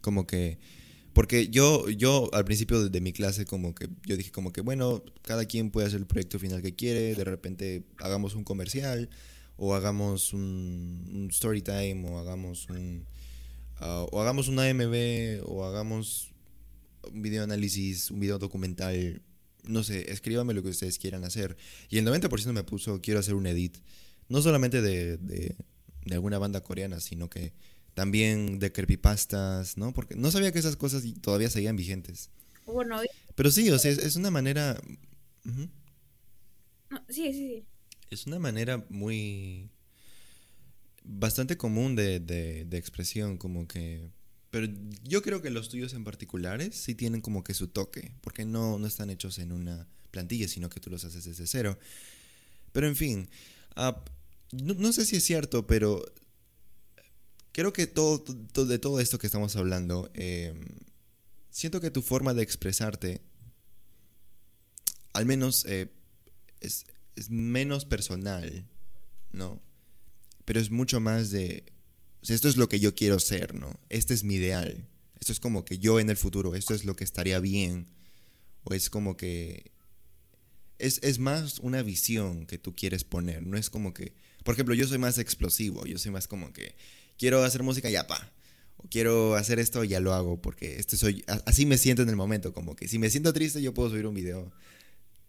Como 0.02 0.26
que... 0.26 0.58
Porque 1.20 1.50
yo, 1.50 1.90
yo 1.90 2.30
al 2.34 2.46
principio 2.46 2.88
de, 2.88 3.02
mi 3.02 3.12
clase 3.12 3.46
como 3.46 3.76
que 3.76 3.90
yo 4.06 4.16
dije 4.16 4.32
como 4.32 4.54
que 4.54 4.62
bueno, 4.62 5.04
cada 5.22 5.44
quien 5.44 5.70
puede 5.70 5.88
hacer 5.88 6.00
el 6.00 6.08
proyecto 6.08 6.40
final 6.40 6.62
que 6.62 6.76
quiere, 6.76 7.14
de 7.14 7.24
repente 7.26 7.84
hagamos 8.00 8.36
un 8.36 8.46
comercial 8.46 9.10
o 9.58 9.76
hagamos 9.76 10.32
un, 10.34 11.10
un 11.12 11.28
story 11.30 11.62
time 11.62 12.08
o 12.08 12.20
hagamos 12.20 12.70
un, 12.70 13.06
Ah, 13.80 14.06
o 14.12 14.22
hagamos 14.22 14.50
una 14.50 14.64
AMB 14.64 15.42
o 15.46 15.64
hagamos 15.64 16.32
un 17.14 17.22
video 17.22 17.44
análisis, 17.44 18.12
un 18.12 18.20
video 18.20 18.38
documental, 18.38 19.22
no 19.64 19.84
sé, 19.84 20.12
escríbame 20.12 20.54
lo 20.54 20.62
que 20.62 20.70
ustedes 20.70 21.00
quieran 21.00 21.24
hacer. 21.24 21.56
Y 21.90 21.98
el 21.98 22.06
90% 22.06 22.52
me 22.52 22.64
puso, 22.64 23.00
quiero 23.02 23.22
hacer 23.22 23.36
un 23.36 23.48
edit, 23.48 23.78
no 24.28 24.42
solamente 24.42 24.82
de, 24.82 25.18
de, 25.18 25.56
alguna 26.12 26.40
banda 26.40 26.62
coreana, 26.62 27.00
sino 27.00 27.30
que 27.30 27.54
también 28.00 28.60
de 28.60 28.72
creepypastas, 28.72 29.78
¿no? 29.78 29.94
Porque 29.94 30.16
no 30.16 30.32
sabía 30.32 30.54
que 30.54 30.60
esas 30.60 30.78
cosas 30.78 31.04
todavía 31.20 31.50
seguían 31.50 31.76
vigentes. 31.76 32.30
Bueno, 32.66 33.02
pero 33.36 33.52
sí, 33.52 33.70
o 33.72 33.78
sea, 33.78 33.92
es, 33.92 34.16
una 34.16 34.32
manera... 34.32 34.80
sí, 37.10 37.34
sí, 37.34 37.34
sí. 37.34 37.66
Es 38.10 38.26
una 38.26 38.40
manera 38.40 38.86
muy 38.88 39.70
bastante 41.04 41.58
común 41.58 41.98
de, 41.98 42.22
de, 42.22 42.78
expresión, 42.78 43.38
como 43.38 43.68
que... 43.68 44.14
Pero 44.50 44.68
yo 45.04 45.22
creo 45.22 45.42
que 45.42 45.50
los 45.50 45.68
tuyos 45.68 45.94
en 45.94 46.06
particulares 46.06 46.78
sí 46.78 46.96
tienen 46.96 47.20
como 47.20 47.44
que 47.44 47.54
su 47.54 47.68
toque, 47.68 48.14
porque 48.22 48.46
no, 48.46 48.80
no 48.80 48.88
están 48.88 49.10
hechos 49.10 49.40
en 49.40 49.52
una 49.52 49.90
plantilla, 50.12 50.48
sino 50.48 50.70
que 50.70 50.80
tú 50.80 50.90
los 50.90 51.04
haces 51.04 51.26
desde 51.26 51.48
cero. 51.48 51.78
Pero 52.72 52.88
en 52.88 52.96
fin, 52.96 53.30
ah, 53.76 54.02
no, 54.54 54.94
sé 54.94 55.06
si 55.06 55.18
es 55.18 55.24
cierto, 55.26 55.68
pero 55.68 56.02
creo 57.52 57.74
que 57.74 57.88
todo, 57.88 58.24
de 58.66 58.80
todo 58.80 59.00
esto 59.00 59.20
que 59.20 59.28
estamos 59.28 59.56
hablando, 59.56 60.10
em, 60.14 60.66
siento 61.50 61.82
que 61.82 61.92
tu 61.92 62.02
forma 62.02 62.34
de 62.34 62.44
expresarte, 62.44 63.22
al 65.14 65.26
menos 65.26 65.66
eh, 65.66 65.92
es, 66.62 66.86
es 67.16 67.30
menos 67.30 67.86
personal, 67.86 68.68
¿no? 69.32 69.62
pero 70.50 70.60
es 70.60 70.72
mucho 70.72 71.00
más 71.00 71.30
de, 71.30 71.64
esto 72.24 72.50
es 72.50 72.58
lo 72.58 72.68
que 72.70 72.80
yo 72.80 72.96
quiero 72.96 73.20
ser, 73.20 73.54
¿no? 73.54 73.80
Este 73.90 74.16
es 74.16 74.24
mi 74.24 74.34
ideal. 74.34 74.88
Esto 75.20 75.32
es 75.32 75.40
como 75.40 75.64
que 75.64 75.78
yo 75.78 76.00
en 76.00 76.10
el 76.10 76.18
futuro, 76.18 76.56
esto 76.56 76.74
es 76.74 76.86
lo 76.86 76.96
que 76.96 77.04
estaría 77.04 77.40
bien. 77.40 77.86
O 78.64 78.74
es 78.74 78.90
como 78.90 79.16
que... 79.16 79.72
Es, 80.80 81.02
es 81.04 81.20
más 81.20 81.60
una 81.60 81.84
visión 81.84 82.48
que 82.48 82.58
tú 82.58 82.74
quieres 82.76 83.04
poner, 83.04 83.46
no 83.46 83.58
es 83.58 83.70
como 83.70 83.94
que... 83.94 84.16
Por 84.44 84.56
ejemplo, 84.56 84.74
yo 84.74 84.88
soy 84.88 84.98
más 84.98 85.20
explosivo, 85.20 85.86
yo 85.86 86.00
soy 86.00 86.10
más 86.10 86.28
como 86.28 86.52
que 86.52 86.76
quiero 87.20 87.44
hacer 87.44 87.62
música 87.62 87.90
ya 87.92 88.08
pa. 88.08 88.32
O 88.78 88.88
quiero 88.90 89.36
hacer 89.36 89.60
esto 89.60 89.84
ya 89.84 90.00
lo 90.00 90.14
hago 90.14 90.42
porque 90.42 90.80
este 90.80 90.98
soy 90.98 91.24
así 91.46 91.66
me 91.66 91.78
siento 91.78 92.02
en 92.02 92.10
el 92.10 92.16
momento, 92.16 92.54
como 92.54 92.76
que 92.76 92.88
si 92.88 92.98
me 92.98 93.10
siento 93.10 93.34
triste 93.34 93.62
yo 93.62 93.74
puedo 93.74 93.90
subir 93.90 94.08
un 94.08 94.16
video 94.16 94.52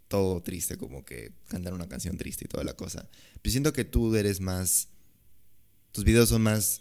todo 0.09 0.41
triste, 0.41 0.76
como 0.76 1.05
que 1.05 1.32
cantar 1.49 1.74
una 1.74 1.88
canción 1.88 2.16
triste 2.16 2.45
y 2.45 2.49
toda 2.49 2.64
la 2.64 2.74
cosa. 2.74 3.09
Pero 3.43 3.51
siento 3.51 3.72
que 3.72 3.84
tú 3.84 4.14
eres 4.14 4.41
más 4.41 4.88
tus 5.93 6.05
videos 6.05 6.28
son 6.28 6.43
más 6.43 6.80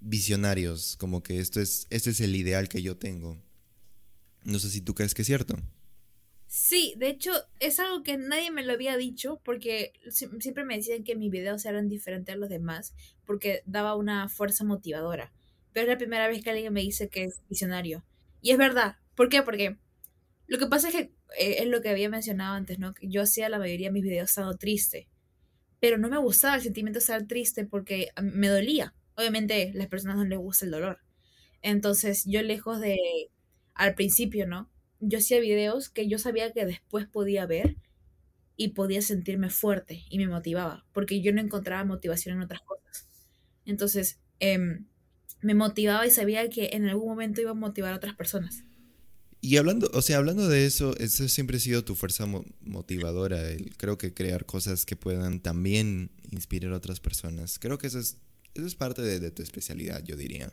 visionarios, 0.00 0.96
como 0.96 1.22
que 1.22 1.40
esto 1.40 1.60
es, 1.60 1.86
este 1.90 2.10
es 2.10 2.20
el 2.20 2.34
ideal 2.34 2.68
que 2.68 2.82
yo 2.82 2.96
tengo. 2.96 3.38
No 4.44 4.58
sé 4.58 4.70
si 4.70 4.80
tú 4.80 4.94
crees 4.94 5.14
que 5.14 5.22
es 5.22 5.26
cierto. 5.26 5.56
Sí, 6.52 6.94
de 6.96 7.08
hecho 7.08 7.30
es 7.60 7.78
algo 7.78 8.02
que 8.02 8.16
nadie 8.18 8.50
me 8.50 8.64
lo 8.64 8.72
había 8.72 8.96
dicho 8.96 9.40
porque 9.44 9.92
siempre 10.10 10.64
me 10.64 10.76
decían 10.76 11.04
que 11.04 11.14
mis 11.14 11.30
videos 11.30 11.64
eran 11.64 11.88
diferentes 11.88 12.34
a 12.34 12.38
los 12.38 12.48
demás 12.48 12.92
porque 13.24 13.62
daba 13.66 13.94
una 13.94 14.28
fuerza 14.28 14.64
motivadora. 14.64 15.32
Pero 15.72 15.84
es 15.86 15.90
la 15.92 15.98
primera 15.98 16.26
vez 16.26 16.42
que 16.42 16.50
alguien 16.50 16.72
me 16.72 16.80
dice 16.80 17.08
que 17.08 17.22
es 17.24 17.40
visionario. 17.48 18.04
Y 18.42 18.50
es 18.50 18.58
verdad. 18.58 18.96
¿Por 19.14 19.28
qué? 19.28 19.42
Porque 19.44 19.78
lo 20.48 20.58
que 20.58 20.66
pasa 20.66 20.88
es 20.88 20.94
que 20.94 21.00
eh, 21.38 21.58
es 21.62 21.68
lo 21.68 21.82
que 21.82 21.90
había 21.90 22.08
mencionado 22.10 22.54
antes, 22.56 22.78
¿no? 22.78 22.94
Yo 23.02 23.22
hacía 23.22 23.48
la 23.48 23.58
mayoría 23.58 23.88
de 23.88 23.94
mis 23.94 24.04
videos 24.04 24.30
estando 24.30 24.56
triste 24.56 25.08
pero 25.80 25.98
no 25.98 26.08
me 26.08 26.18
gustaba 26.18 26.56
el 26.56 26.62
sentimiento 26.62 26.98
de 26.98 27.02
estar 27.02 27.26
triste 27.26 27.66
porque 27.66 28.10
me 28.22 28.48
dolía. 28.48 28.94
Obviamente, 29.16 29.72
a 29.74 29.78
las 29.78 29.88
personas 29.88 30.16
no 30.16 30.24
les 30.24 30.38
gusta 30.38 30.64
el 30.66 30.72
dolor. 30.72 31.00
Entonces, 31.62 32.24
yo 32.26 32.42
lejos 32.42 32.80
de, 32.80 32.98
al 33.74 33.94
principio, 33.94 34.46
¿no? 34.46 34.70
Yo 35.00 35.18
hacía 35.18 35.40
videos 35.40 35.88
que 35.88 36.08
yo 36.08 36.18
sabía 36.18 36.52
que 36.52 36.66
después 36.66 37.06
podía 37.06 37.46
ver 37.46 37.76
y 38.56 38.68
podía 38.68 39.00
sentirme 39.00 39.48
fuerte 39.48 40.04
y 40.10 40.18
me 40.18 40.28
motivaba, 40.28 40.84
porque 40.92 41.22
yo 41.22 41.32
no 41.32 41.40
encontraba 41.40 41.84
motivación 41.84 42.36
en 42.36 42.42
otras 42.42 42.60
cosas. 42.60 43.08
Entonces, 43.64 44.18
em, 44.38 44.86
me 45.40 45.54
motivaba 45.54 46.06
y 46.06 46.10
sabía 46.10 46.48
que 46.50 46.70
en 46.72 46.86
algún 46.86 47.08
momento 47.08 47.40
iba 47.40 47.52
a 47.52 47.54
motivar 47.54 47.94
a 47.94 47.96
otras 47.96 48.14
personas. 48.14 48.64
Y 49.42 49.56
hablando, 49.56 49.90
o 49.94 50.02
sea, 50.02 50.18
hablando 50.18 50.46
de 50.48 50.66
eso, 50.66 50.94
eso 50.98 51.26
siempre 51.28 51.56
ha 51.56 51.60
sido 51.60 51.82
tu 51.82 51.94
fuerza 51.94 52.26
motivadora, 52.60 53.48
el, 53.48 53.74
creo 53.78 53.96
que 53.96 54.12
crear 54.12 54.44
cosas 54.44 54.84
que 54.84 54.96
puedan 54.96 55.40
también 55.40 56.10
inspirar 56.30 56.74
a 56.74 56.76
otras 56.76 57.00
personas. 57.00 57.58
Creo 57.58 57.78
que 57.78 57.86
eso 57.86 57.98
es, 57.98 58.18
eso 58.52 58.66
es 58.66 58.74
parte 58.74 59.00
de, 59.00 59.30
tu 59.30 59.42
especialidad, 59.42 60.04
yo 60.04 60.16
diría. 60.16 60.52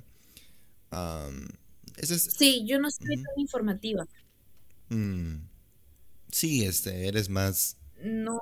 Sí, 2.37 2.63
yo 2.65 2.79
no 2.79 2.89
soy 2.89 3.17
tan 3.17 3.37
informativa. 3.37 4.07
Mm. 4.89 5.47
Sí, 6.31 6.65
este, 6.65 7.07
eres 7.07 7.29
más... 7.29 7.77
No. 8.03 8.39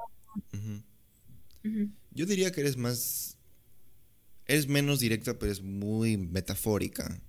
Yo 2.11 2.25
diría 2.25 2.51
que 2.51 2.61
eres 2.61 2.77
más... 2.77 3.37
Eres 4.47 4.67
menos 4.67 4.99
directa, 4.99 5.37
pero 5.39 5.51
es 5.51 5.61
muy 5.61 6.17
metafórica. 6.17 7.21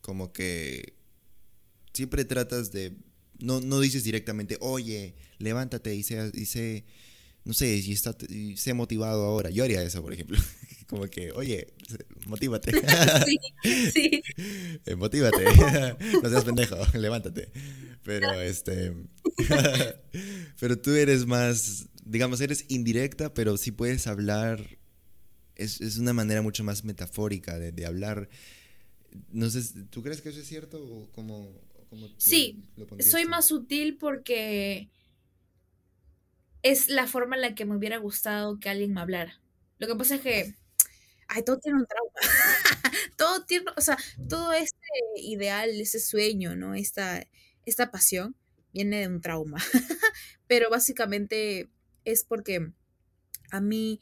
Como 0.00 0.32
que 0.32 0.94
siempre 1.92 2.24
tratas 2.24 2.72
de... 2.72 2.96
No, 3.38 3.60
no 3.60 3.80
dices 3.80 4.04
directamente, 4.04 4.56
oye, 4.60 5.16
levántate 5.38 5.94
y 5.94 6.02
sé, 6.02 6.30
y 6.34 6.44
sé 6.46 6.84
no 7.44 7.52
sé, 7.52 7.76
y, 7.76 7.92
está, 7.92 8.16
y 8.28 8.56
sé 8.56 8.72
motivado 8.72 9.24
ahora. 9.24 9.50
Yo 9.50 9.64
haría 9.64 9.82
eso, 9.82 10.02
por 10.02 10.12
ejemplo. 10.12 10.38
Como 10.94 11.08
que, 11.08 11.32
oye, 11.32 11.66
motívate. 12.26 12.70
sí, 13.26 13.90
sí. 13.90 14.22
Eh, 14.86 14.94
motívate. 14.94 15.44
no 16.22 16.28
seas 16.30 16.44
pendejo, 16.44 16.76
levántate. 16.96 17.50
Pero 18.04 18.40
este. 18.40 18.94
pero 20.60 20.78
tú 20.78 20.92
eres 20.92 21.26
más, 21.26 21.88
digamos, 22.04 22.40
eres 22.40 22.66
indirecta, 22.68 23.34
pero 23.34 23.56
sí 23.56 23.72
puedes 23.72 24.06
hablar. 24.06 24.78
Es, 25.56 25.80
es 25.80 25.98
una 25.98 26.12
manera 26.12 26.42
mucho 26.42 26.62
más 26.62 26.84
metafórica 26.84 27.58
de, 27.58 27.72
de, 27.72 27.86
hablar. 27.86 28.28
No 29.32 29.50
sé, 29.50 29.84
¿tú 29.90 30.00
crees 30.00 30.20
que 30.20 30.28
eso 30.28 30.38
es 30.38 30.46
cierto 30.46 30.78
o 30.80 31.10
cómo, 31.10 31.50
sí, 32.18 32.62
soy 33.00 33.24
más 33.24 33.48
sutil 33.48 33.96
porque 33.96 34.90
es 36.62 36.88
la 36.88 37.08
forma 37.08 37.34
en 37.34 37.42
la 37.42 37.56
que 37.56 37.64
me 37.64 37.74
hubiera 37.74 37.98
gustado 37.98 38.60
que 38.60 38.68
alguien 38.70 38.92
me 38.92 39.00
hablara. 39.00 39.40
Lo 39.78 39.88
que 39.88 39.96
pasa 39.96 40.14
es 40.14 40.20
que, 40.20 40.54
ay, 41.34 41.42
todo 41.42 41.58
tiene 41.58 41.78
un 41.78 41.86
trauma. 41.86 42.12
todo 43.16 43.44
tiene, 43.44 43.66
o 43.76 43.80
sea, 43.80 43.98
todo 44.28 44.52
este 44.52 44.86
ideal, 45.16 45.70
ese 45.80 46.00
sueño, 46.00 46.56
¿no? 46.56 46.74
Esta, 46.74 47.26
esta 47.66 47.90
pasión 47.90 48.36
viene 48.72 49.00
de 49.00 49.08
un 49.08 49.20
trauma. 49.20 49.58
Pero 50.46 50.70
básicamente 50.70 51.70
es 52.04 52.24
porque 52.24 52.72
a 53.50 53.60
mí, 53.60 54.00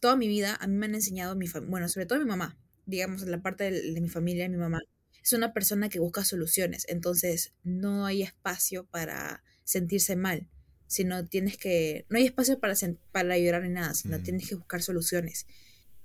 toda 0.00 0.16
mi 0.16 0.28
vida, 0.28 0.56
a 0.60 0.66
mí 0.66 0.76
me 0.76 0.86
han 0.86 0.94
enseñado, 0.94 1.36
mi 1.36 1.46
bueno, 1.66 1.88
sobre 1.88 2.06
todo 2.06 2.18
mi 2.18 2.24
mamá, 2.24 2.58
digamos, 2.86 3.22
la 3.22 3.42
parte 3.42 3.70
de, 3.70 3.92
de 3.92 4.00
mi 4.00 4.08
familia, 4.08 4.48
mi 4.48 4.56
mamá, 4.56 4.80
es 5.22 5.32
una 5.32 5.52
persona 5.52 5.88
que 5.88 6.00
busca 6.00 6.24
soluciones. 6.24 6.86
Entonces, 6.88 7.52
no 7.62 8.06
hay 8.06 8.22
espacio 8.22 8.86
para 8.86 9.42
sentirse 9.64 10.16
mal 10.16 10.48
sino 10.86 11.26
tienes 11.26 11.56
que, 11.56 12.06
no 12.08 12.18
hay 12.18 12.26
espacio 12.26 12.60
para, 12.60 12.74
para 13.10 13.38
llorar 13.38 13.62
ni 13.62 13.70
nada, 13.70 13.94
sino 13.94 14.18
mm. 14.18 14.22
tienes 14.22 14.48
que 14.48 14.54
buscar 14.54 14.82
soluciones. 14.82 15.46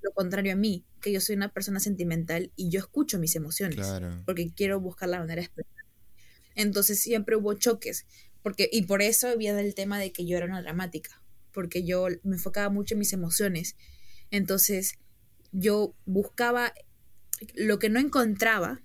Lo 0.02 0.12
contrario 0.12 0.54
a 0.54 0.56
mí, 0.56 0.86
que 1.02 1.12
yo 1.12 1.22
soy 1.22 1.36
una 1.36 1.52
persona 1.52 1.80
sentimental 1.80 2.52
y 2.56 2.70
yo 2.70 2.80
escucho 2.80 3.20
mis 3.20 3.36
emociones, 3.36 3.80
porque 4.26 4.52
quiero 4.54 4.80
buscar 4.80 5.10
la 5.10 5.20
manera 5.20 5.42
de 5.42 5.46
expresar. 5.46 5.86
Entonces 6.56 7.00
siempre 7.00 7.36
hubo 7.36 7.54
choques, 7.54 8.06
porque, 8.42 8.70
y 8.72 8.84
por 8.84 9.02
eso 9.02 9.38
viene 9.38 9.62
el 9.62 9.76
tema 9.76 10.00
de 10.00 10.12
que 10.12 10.26
yo 10.26 10.38
era 10.38 10.46
una 10.46 10.62
dramática, 10.62 11.22
porque 11.54 11.84
yo 11.84 12.08
me 12.24 12.36
enfocaba 12.36 12.70
mucho 12.70 12.96
en 12.96 13.00
mis 13.00 13.14
emociones. 13.14 13.76
Entonces 14.32 14.94
yo 15.52 15.96
buscaba 16.06 16.74
lo 17.56 17.80
que 17.80 17.90
no 17.90 18.00
encontraba, 18.00 18.82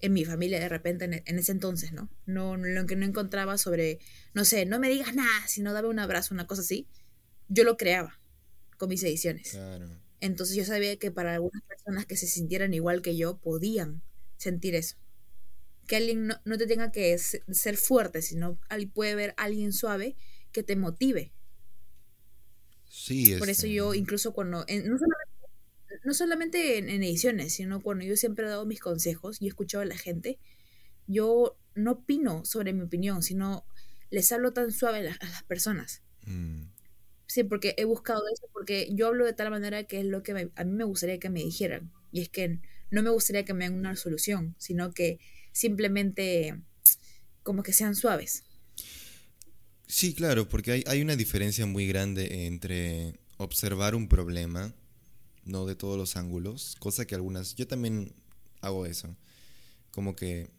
en 0.00 0.12
mi 0.12 0.24
familia 0.26 0.60
de 0.60 0.68
repente 0.68 1.22
en, 1.24 1.38
ese 1.38 1.52
entonces, 1.52 1.92
¿no? 1.92 2.10
¿no? 2.26 2.56
Lo 2.58 2.84
que 2.84 2.94
no 2.94 3.06
encontraba 3.06 3.56
sobre, 3.56 4.00
no 4.34 4.44
sé, 4.44 4.66
no 4.66 4.78
me 4.78 4.90
digas 4.90 5.14
nada, 5.14 5.46
sino 5.46 5.72
dame 5.72 5.88
un 5.88 5.98
abrazo, 5.98 6.34
una 6.34 6.46
cosa 6.46 6.60
así, 6.60 6.86
yo 7.48 7.64
lo 7.64 7.78
creaba 7.78 8.20
con 8.76 8.90
mis 8.90 9.02
ediciones. 9.02 9.58
Entonces 10.24 10.56
yo 10.56 10.64
sabía 10.64 10.96
que 10.96 11.10
para 11.10 11.34
algunas 11.34 11.62
personas 11.64 12.06
que 12.06 12.16
se 12.16 12.26
sintieran 12.26 12.72
igual 12.72 13.02
que 13.02 13.14
yo 13.14 13.36
podían 13.36 14.02
sentir 14.38 14.74
eso. 14.74 14.96
Que 15.86 15.96
alguien 15.96 16.28
no, 16.28 16.56
te 16.56 16.66
tenga 16.66 16.90
que 16.92 17.18
ser 17.18 17.76
fuerte, 17.76 18.22
sino 18.22 18.58
puede 18.94 19.12
haber 19.12 19.34
alguien 19.36 19.74
suave 19.74 20.16
que 20.50 20.62
te 20.62 20.76
motive. 20.76 21.34
Sí, 22.88 23.36
Por 23.38 23.50
eso 23.50 23.66
yo 23.66 23.92
incluso 23.92 24.32
cuando, 24.32 24.60
no 24.60 24.98
solamente 24.98 25.34
no 26.04 26.14
solamente 26.14 26.78
en, 26.78 26.88
ediciones, 26.88 27.54
sino 27.54 27.82
cuando 27.82 28.04
yo 28.04 28.16
siempre 28.16 28.46
he 28.46 28.48
dado 28.48 28.64
mis 28.64 28.80
consejos 28.80 29.40
y 29.40 29.44
he 29.44 29.48
escuchado 29.48 29.82
a 29.82 29.86
la 29.86 29.98
gente, 29.98 30.38
yo 31.06 31.58
no 31.74 31.92
opino 31.92 32.46
sobre 32.46 32.72
mi 32.72 32.82
opinión, 32.82 33.22
sino 33.22 33.66
les 34.08 34.32
hablo 34.32 34.54
tan 34.54 34.72
suave 34.72 35.00
a, 35.00 35.02
las 35.02 35.42
personas. 35.44 36.02
Mm. 36.24 36.62
Sí, 37.26 37.42
porque 37.44 37.74
he 37.78 37.84
buscado 37.84 38.22
eso, 38.32 38.48
porque 38.52 38.88
yo 38.92 39.08
hablo 39.08 39.24
de 39.24 39.32
tal 39.32 39.50
manera 39.50 39.84
que 39.84 40.00
es 40.00 40.06
lo 40.06 40.22
que 40.22 40.50
a 40.54 40.64
mí 40.64 40.72
me 40.72 40.84
gustaría 40.84 41.18
que 41.18 41.30
me 41.30 41.40
dijeran. 41.40 41.90
Y 42.12 42.20
es 42.20 42.28
que 42.28 42.60
no 42.90 43.02
me 43.02 43.10
gustaría 43.10 43.44
que 43.44 43.54
me 43.54 43.64
den 43.64 43.74
una 43.78 43.96
solución, 43.96 44.54
sino 44.58 44.92
que 44.92 45.18
simplemente 45.52 46.60
como 47.42 47.62
que 47.62 47.72
sean 47.72 47.94
suaves. 47.94 48.44
Sí, 49.86 50.14
claro, 50.14 50.48
porque 50.48 50.72
hay, 50.72 50.84
hay 50.86 51.02
una 51.02 51.16
diferencia 51.16 51.66
muy 51.66 51.86
grande 51.86 52.46
entre 52.46 53.18
observar 53.36 53.94
un 53.94 54.08
problema 54.08 54.74
no 55.44 55.66
de 55.66 55.76
todos 55.76 55.98
los 55.98 56.16
ángulos, 56.16 56.76
cosa 56.78 57.06
que 57.06 57.14
algunas, 57.14 57.54
yo 57.54 57.66
también 57.66 58.14
hago 58.60 58.86
eso, 58.86 59.16
como 59.90 60.16
que 60.16 60.50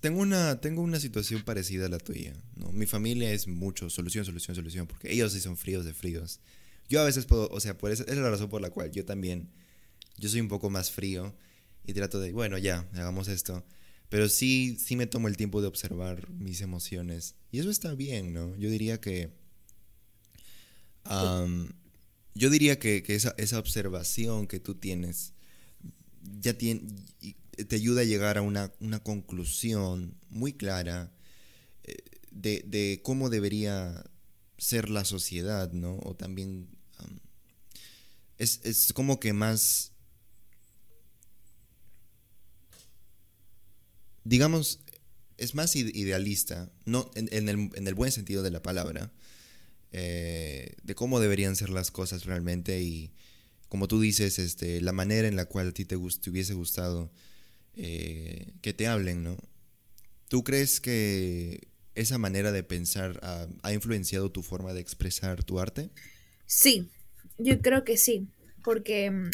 tengo, 0.00 0.20
una, 0.20 0.60
tengo 0.60 0.82
una 0.82 0.98
situación 0.98 1.42
parecida 1.42 1.86
a 1.86 1.88
la 1.88 1.98
tuya. 1.98 2.34
Mi 2.72 2.86
familia 2.86 3.32
es 3.32 3.46
mucho 3.46 3.88
solución, 3.90 4.24
solución, 4.24 4.54
solución, 4.54 4.86
porque 4.86 5.12
ellos 5.12 5.32
sí 5.32 5.40
son 5.40 5.56
fríos 5.56 5.84
de 5.84 5.94
fríos. 5.94 6.40
Yo 6.88 7.00
a 7.00 7.04
veces 7.04 7.24
puedo, 7.24 7.48
o 7.48 7.60
sea, 7.60 7.76
es 7.88 8.16
la 8.16 8.30
razón 8.30 8.48
por 8.48 8.60
la 8.60 8.70
cual 8.70 8.90
yo 8.90 9.04
también, 9.04 9.48
yo 10.16 10.28
soy 10.28 10.40
un 10.40 10.48
poco 10.48 10.70
más 10.70 10.90
frío 10.90 11.34
y 11.86 11.92
trato 11.92 12.20
de, 12.20 12.32
bueno, 12.32 12.58
ya, 12.58 12.88
hagamos 12.94 13.28
esto. 13.28 13.64
Pero 14.08 14.28
sí, 14.28 14.76
sí 14.84 14.96
me 14.96 15.06
tomo 15.06 15.28
el 15.28 15.36
tiempo 15.36 15.60
de 15.60 15.68
observar 15.68 16.28
mis 16.30 16.62
emociones. 16.62 17.36
Y 17.52 17.60
eso 17.60 17.70
está 17.70 17.94
bien, 17.94 18.32
¿no? 18.32 18.56
Yo 18.56 18.70
diría 18.70 19.00
que 19.00 19.30
yo 22.34 22.50
diría 22.50 22.78
que, 22.78 23.02
esa, 23.08 23.34
esa, 23.38 23.58
observación 23.58 24.46
que 24.46 24.60
tú 24.60 24.74
tienes 24.74 25.32
ya 26.40 26.54
tiene, 26.54 26.82
te 27.64 27.76
ayuda 27.76 28.02
a 28.02 28.04
llegar 28.04 28.38
a 28.38 28.42
una, 28.42 28.72
conclusión 29.02 30.16
muy 30.28 30.52
clara 30.52 31.12
eh, 31.84 31.96
de, 32.30 33.00
cómo 33.02 33.30
debería 33.30 34.04
ser 34.58 34.90
la 34.90 35.04
sociedad, 35.04 35.72
¿no? 35.72 35.98
O 36.02 36.14
también 36.14 36.68
es, 38.38 38.92
como 38.94 39.20
que 39.20 39.32
más, 39.32 39.92
digamos, 44.24 44.80
es 45.36 45.54
más 45.54 45.76
idealista, 45.76 46.70
no 46.84 47.10
en, 47.14 47.48
el, 47.48 47.70
en 47.74 47.86
el 47.86 47.94
buen 47.94 48.12
sentido 48.12 48.42
de 48.42 48.50
la 48.50 48.62
palabra, 48.62 49.12
eh, 49.92 50.76
de 50.82 50.94
cómo 50.94 51.20
deberían 51.20 51.56
ser 51.56 51.70
las 51.70 51.90
cosas 51.90 52.24
realmente 52.24 52.80
y 52.82 53.12
como 53.70 53.86
tú 53.86 54.00
dices, 54.00 54.40
este, 54.40 54.80
la 54.80 54.92
manera 54.92 55.28
en 55.28 55.36
la 55.36 55.46
cual 55.46 55.68
a 55.68 55.72
ti 55.72 55.84
te, 55.84 55.96
hubiese 55.96 56.54
gustado 56.54 57.12
eh, 57.76 58.52
que 58.62 58.72
te 58.72 58.86
hablen, 58.86 59.22
¿no? 59.22 59.36
¿Tú 60.28 60.44
crees 60.44 60.80
que 60.80 61.68
esa 61.94 62.18
manera 62.18 62.52
de 62.52 62.62
pensar 62.62 63.20
ha, 63.22 63.72
influenciado 63.72 64.30
tu 64.30 64.42
forma 64.42 64.72
de 64.72 64.80
expresar 64.80 65.44
tu 65.44 65.60
arte? 65.60 65.90
Sí, 66.46 66.88
yo 67.38 67.60
creo 67.60 67.84
que 67.84 67.96
sí, 67.96 68.28
porque 68.62 69.10
mm, 69.10 69.30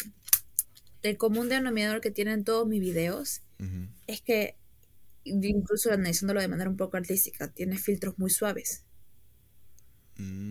el 1.03 1.17
común 1.17 1.49
denominador 1.49 2.01
que 2.01 2.11
tienen 2.11 2.43
todos 2.43 2.67
mis 2.67 2.81
videos 2.81 3.41
es 4.05 4.21
que, 4.21 4.55
incluso 5.23 5.91
analizándolo 5.91 6.41
de 6.41 6.47
manera 6.47 6.69
un 6.69 6.77
poco 6.77 6.97
artística, 6.97 7.51
tiene 7.51 7.77
filtros 7.77 8.19
muy 8.19 8.29
suaves. 8.29 8.83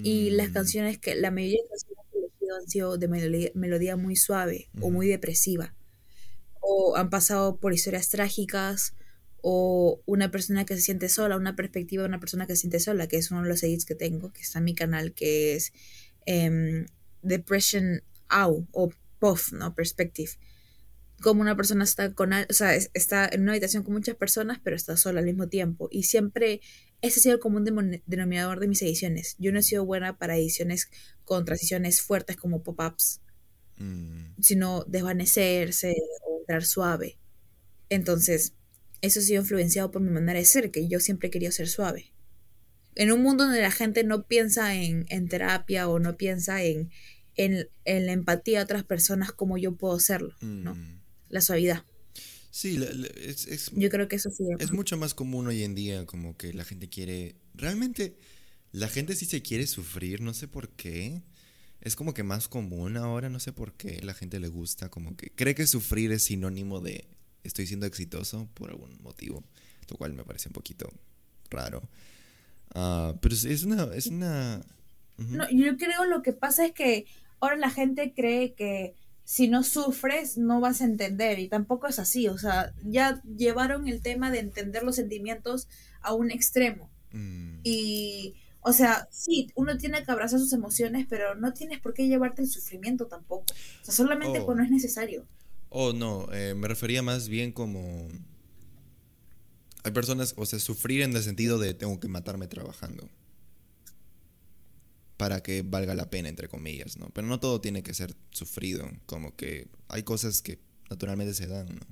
Y 0.02 0.30
las 0.30 0.50
mm. 0.50 0.52
canciones 0.52 0.98
que, 0.98 1.14
la 1.14 1.30
mayoría 1.30 1.62
de 1.62 1.68
canciones 1.68 2.04
que 2.10 2.18
he 2.18 2.20
elegido 2.20 2.56
han 2.56 2.68
sido 2.68 2.98
de 2.98 3.52
melodía, 3.54 3.96
muy 3.96 4.16
suave 4.16 4.68
o 4.80 4.90
muy 4.90 5.08
depresiva. 5.08 5.75
O 6.60 6.96
han 6.96 7.10
pasado 7.10 7.58
por 7.58 7.72
historias 7.72 8.08
trágicas 8.08 8.94
o 9.42 10.00
una 10.06 10.30
persona 10.30 10.64
que 10.64 10.74
se 10.74 10.82
siente 10.82 11.08
sola, 11.08 11.36
una 11.36 11.56
perspectiva 11.56 12.02
de 12.02 12.08
una 12.08 12.20
persona 12.20 12.46
que 12.46 12.56
se 12.56 12.62
siente 12.62 12.80
sola, 12.80 13.06
que 13.06 13.16
es 13.16 13.30
uno 13.30 13.42
de 13.42 13.48
los 13.48 13.62
edits 13.62 13.84
que 13.84 13.94
tengo, 13.94 14.32
que 14.32 14.42
está 14.42 14.58
en 14.58 14.64
mi 14.64 14.74
canal, 14.74 15.12
que 15.12 15.54
es 15.54 15.72
em, 16.26 16.86
Depression 17.22 18.02
AU 18.28 18.66
o 18.72 18.90
POF, 19.18 19.52
¿no? 19.52 19.74
Perspective 19.74 20.32
como 21.22 21.40
una 21.40 21.56
persona 21.56 21.84
está 21.84 22.12
con, 22.12 22.32
o 22.32 22.52
sea, 22.52 22.74
está 22.74 23.28
en 23.30 23.42
una 23.42 23.52
habitación 23.52 23.82
con 23.82 23.94
muchas 23.94 24.16
personas, 24.16 24.60
pero 24.62 24.76
está 24.76 24.96
sola 24.96 25.20
al 25.20 25.26
mismo 25.26 25.48
tiempo. 25.48 25.88
Y 25.90 26.02
siempre 26.04 26.60
ese 27.00 27.20
ha 27.20 27.22
sido 27.22 27.34
el 27.36 27.40
común 27.40 27.64
denominador 28.06 28.60
de 28.60 28.68
mis 28.68 28.82
ediciones. 28.82 29.36
Yo 29.38 29.52
no 29.52 29.58
he 29.58 29.62
sido 29.62 29.84
buena 29.84 30.18
para 30.18 30.36
ediciones 30.36 30.90
con 31.24 31.44
transiciones 31.44 32.02
fuertes 32.02 32.36
como 32.36 32.62
pop-ups, 32.62 33.20
mm. 33.78 34.40
sino 34.40 34.84
desvanecerse 34.84 35.94
o 36.26 36.40
entrar 36.40 36.64
suave. 36.64 37.18
Entonces, 37.88 38.54
eso 39.02 39.20
ha 39.20 39.22
sido 39.22 39.42
influenciado 39.42 39.90
por 39.90 40.02
mi 40.02 40.10
manera 40.10 40.38
de 40.38 40.44
ser, 40.44 40.70
que 40.70 40.88
yo 40.88 41.00
siempre 41.00 41.30
querido 41.30 41.52
ser 41.52 41.68
suave. 41.68 42.12
En 42.94 43.12
un 43.12 43.22
mundo 43.22 43.44
donde 43.44 43.60
la 43.60 43.70
gente 43.70 44.04
no 44.04 44.26
piensa 44.26 44.74
en, 44.74 45.06
en 45.08 45.28
terapia 45.28 45.88
o 45.88 45.98
no 45.98 46.16
piensa 46.16 46.64
en, 46.64 46.90
en, 47.36 47.68
la 47.84 48.12
empatía 48.12 48.60
a 48.60 48.64
otras 48.64 48.84
personas 48.84 49.32
como 49.32 49.58
yo 49.58 49.76
puedo 49.76 50.00
serlo, 50.00 50.34
¿no? 50.40 50.74
Mm. 50.74 51.00
La 51.28 51.40
suavidad. 51.40 51.84
Sí, 52.50 52.82
es, 53.16 53.70
yo 53.74 53.90
creo 53.90 54.08
que 54.08 54.16
eso 54.16 54.30
sí. 54.30 54.44
Es 54.58 54.72
mucho 54.72 54.96
más 54.96 55.12
común 55.12 55.46
hoy 55.46 55.62
en 55.62 55.74
día, 55.74 56.06
como 56.06 56.38
que 56.38 56.54
la 56.54 56.64
gente 56.64 56.88
quiere, 56.88 57.36
realmente, 57.52 58.16
la 58.72 58.88
gente 58.88 59.14
sí 59.14 59.26
se 59.26 59.42
quiere 59.42 59.66
sufrir, 59.66 60.22
no 60.22 60.32
sé 60.32 60.48
por 60.48 60.70
qué. 60.70 61.22
Es 61.86 61.94
como 61.94 62.14
que 62.14 62.24
más 62.24 62.48
común 62.48 62.96
ahora, 62.96 63.28
no 63.28 63.38
sé 63.38 63.52
por 63.52 63.72
qué 63.74 64.00
la 64.02 64.12
gente 64.12 64.40
le 64.40 64.48
gusta, 64.48 64.88
como 64.88 65.16
que 65.16 65.30
cree 65.30 65.54
que 65.54 65.68
sufrir 65.68 66.10
es 66.10 66.24
sinónimo 66.24 66.80
de 66.80 67.06
estoy 67.44 67.68
siendo 67.68 67.86
exitoso 67.86 68.48
por 68.54 68.70
algún 68.70 69.00
motivo, 69.04 69.44
lo 69.88 69.96
cual 69.96 70.12
me 70.12 70.24
parece 70.24 70.48
un 70.48 70.52
poquito 70.52 70.90
raro. 71.48 71.88
Ah, 72.74 73.14
pero 73.20 73.36
es 73.36 73.62
una, 73.62 73.84
es 73.94 74.08
una... 74.08 74.66
No, 75.16 75.48
yo 75.48 75.76
creo 75.76 76.06
lo 76.06 76.22
que 76.22 76.32
pasa 76.32 76.66
es 76.66 76.72
que 76.72 77.06
ahora 77.38 77.54
la 77.54 77.70
gente 77.70 78.12
cree 78.12 78.54
que 78.54 78.96
si 79.22 79.46
no 79.46 79.62
sufres 79.62 80.38
no 80.38 80.58
vas 80.58 80.80
a 80.80 80.86
entender 80.86 81.38
y 81.38 81.46
tampoco 81.46 81.86
es 81.86 82.00
así, 82.00 82.26
o 82.26 82.36
sea, 82.36 82.74
ya 82.82 83.22
llevaron 83.22 83.86
el 83.86 84.02
tema 84.02 84.32
de 84.32 84.40
entender 84.40 84.82
los 84.82 84.96
sentimientos 84.96 85.68
a 86.00 86.14
un 86.14 86.32
extremo. 86.32 86.90
Mm. 87.12 87.60
Y, 87.62 88.34
o 88.68 88.72
sea, 88.72 89.06
sí, 89.12 89.48
uno 89.54 89.78
tiene 89.78 90.02
que 90.02 90.10
abrazar 90.10 90.40
sus 90.40 90.52
emociones, 90.52 91.06
pero 91.08 91.36
no 91.36 91.52
tienes 91.52 91.78
por 91.78 91.94
qué 91.94 92.08
llevarte 92.08 92.42
el 92.42 92.48
sufrimiento 92.48 93.06
tampoco. 93.06 93.44
O 93.80 93.84
sea, 93.84 93.94
solamente 93.94 94.42
cuando 94.42 94.64
es 94.64 94.70
necesario. 94.70 95.24
Oh, 95.68 95.92
no, 95.92 96.26
eh, 96.32 96.52
me 96.56 96.66
refería 96.66 97.00
más 97.00 97.28
bien 97.28 97.52
como... 97.52 98.08
Hay 99.84 99.92
personas, 99.92 100.34
o 100.36 100.44
sea, 100.46 100.58
sufrir 100.58 101.02
en 101.02 101.14
el 101.14 101.22
sentido 101.22 101.60
de 101.60 101.74
tengo 101.74 102.00
que 102.00 102.08
matarme 102.08 102.48
trabajando 102.48 103.08
para 105.16 105.44
que 105.44 105.62
valga 105.62 105.94
la 105.94 106.10
pena, 106.10 106.28
entre 106.28 106.48
comillas, 106.48 106.96
¿no? 106.96 107.10
Pero 107.10 107.28
no 107.28 107.38
todo 107.38 107.60
tiene 107.60 107.84
que 107.84 107.94
ser 107.94 108.16
sufrido, 108.30 108.90
como 109.06 109.36
que 109.36 109.68
hay 109.86 110.02
cosas 110.02 110.42
que 110.42 110.58
naturalmente 110.90 111.34
se 111.34 111.46
dan, 111.46 111.66
¿no? 111.66 111.86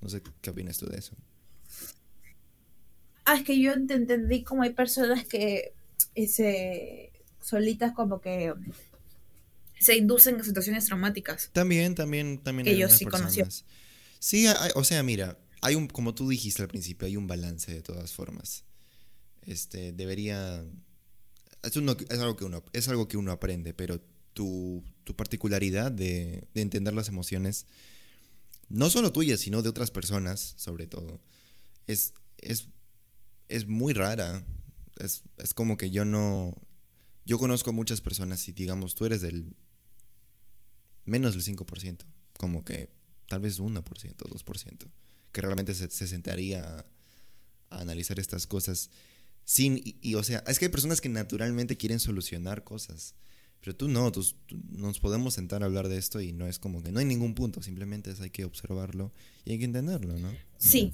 No 0.00 0.08
sé 0.08 0.22
qué 0.40 0.48
opinas 0.48 0.78
tú 0.78 0.86
de 0.86 0.96
eso. 0.96 1.14
Ah, 3.26 3.36
es 3.36 3.44
que 3.44 3.60
yo 3.60 3.72
entendí 3.72 4.42
como 4.42 4.62
hay 4.62 4.72
personas 4.72 5.26
que 5.26 5.74
se 6.28 7.12
solitas 7.40 7.92
como 7.92 8.20
que 8.20 8.54
se 9.78 9.96
inducen 9.96 10.36
en 10.36 10.44
situaciones 10.44 10.86
traumáticas. 10.86 11.50
También, 11.52 11.94
también, 11.94 12.38
también. 12.38 12.64
Que 12.64 12.76
yo 12.76 12.88
sí 12.88 13.04
conocí. 13.04 13.42
Sí, 14.18 14.46
o 14.74 14.84
sea, 14.84 15.02
mira, 15.02 15.38
hay 15.60 15.74
un, 15.74 15.88
como 15.88 16.14
tú 16.14 16.28
dijiste 16.28 16.62
al 16.62 16.68
principio, 16.68 17.06
hay 17.06 17.16
un 17.16 17.26
balance 17.26 17.72
de 17.72 17.82
todas 17.82 18.12
formas. 18.12 18.64
Este, 19.42 19.92
debería 19.92 20.64
es, 21.64 22.18
algo 22.20 22.36
que 22.36 22.44
uno, 22.44 22.64
es 22.72 22.88
algo 22.88 23.08
que 23.08 23.16
uno 23.16 23.32
aprende, 23.32 23.74
pero 23.74 24.00
tu, 24.32 24.82
particularidad 25.16 25.92
de, 25.92 26.46
entender 26.54 26.94
las 26.94 27.08
emociones, 27.08 27.66
no 28.68 28.90
solo 28.90 29.12
tuyas, 29.12 29.40
sino 29.40 29.62
de 29.62 29.68
otras 29.68 29.90
personas, 29.90 30.54
sobre 30.56 30.86
todo, 30.86 31.20
es, 31.86 32.14
es, 32.38 32.68
es 33.48 33.66
muy 33.66 33.92
rara. 33.92 34.44
Es, 34.98 35.22
es 35.38 35.54
como 35.54 35.76
que 35.76 35.90
yo 35.90 36.04
no... 36.04 36.54
Yo 37.26 37.38
conozco 37.38 37.72
muchas 37.72 38.00
personas 38.00 38.46
y 38.48 38.52
digamos, 38.52 38.94
tú 38.94 39.06
eres 39.06 39.22
del 39.22 39.56
menos 41.06 41.32
del 41.32 41.56
5%, 41.56 42.04
como 42.36 42.64
que 42.64 42.90
tal 43.28 43.40
vez 43.40 43.60
1%, 43.60 43.82
2%, 43.82 44.90
que 45.32 45.40
realmente 45.40 45.74
se, 45.74 45.90
se 45.90 46.06
sentaría 46.06 46.84
a 47.70 47.80
analizar 47.80 48.18
estas 48.18 48.46
cosas 48.46 48.90
sin, 49.44 49.80
y, 49.84 50.14
o 50.14 50.22
sea, 50.22 50.42
es 50.46 50.58
que 50.58 50.66
hay 50.66 50.70
personas 50.70 51.00
que 51.00 51.08
naturalmente 51.08 51.76
quieren 51.76 52.00
solucionar 52.00 52.64
cosas. 52.64 53.14
Pero 53.60 53.76
tú 53.76 53.88
no, 53.88 54.10
tú, 54.12 54.22
nos 54.70 55.00
podemos 55.00 55.34
sentar 55.34 55.62
a 55.62 55.66
hablar 55.66 55.88
de 55.88 55.96
esto 55.96 56.20
y 56.20 56.32
no 56.32 56.46
es 56.46 56.58
como 56.58 56.82
que 56.82 56.92
no 56.92 56.98
hay 56.98 57.06
ningún 57.06 57.34
punto, 57.34 57.62
simplemente 57.62 58.10
es, 58.10 58.20
hay 58.20 58.30
que 58.30 58.44
observarlo 58.44 59.12
y 59.44 59.52
hay 59.52 59.58
que 59.58 59.64
entenderlo, 59.64 60.18
¿no? 60.18 60.30
Sí. 60.58 60.92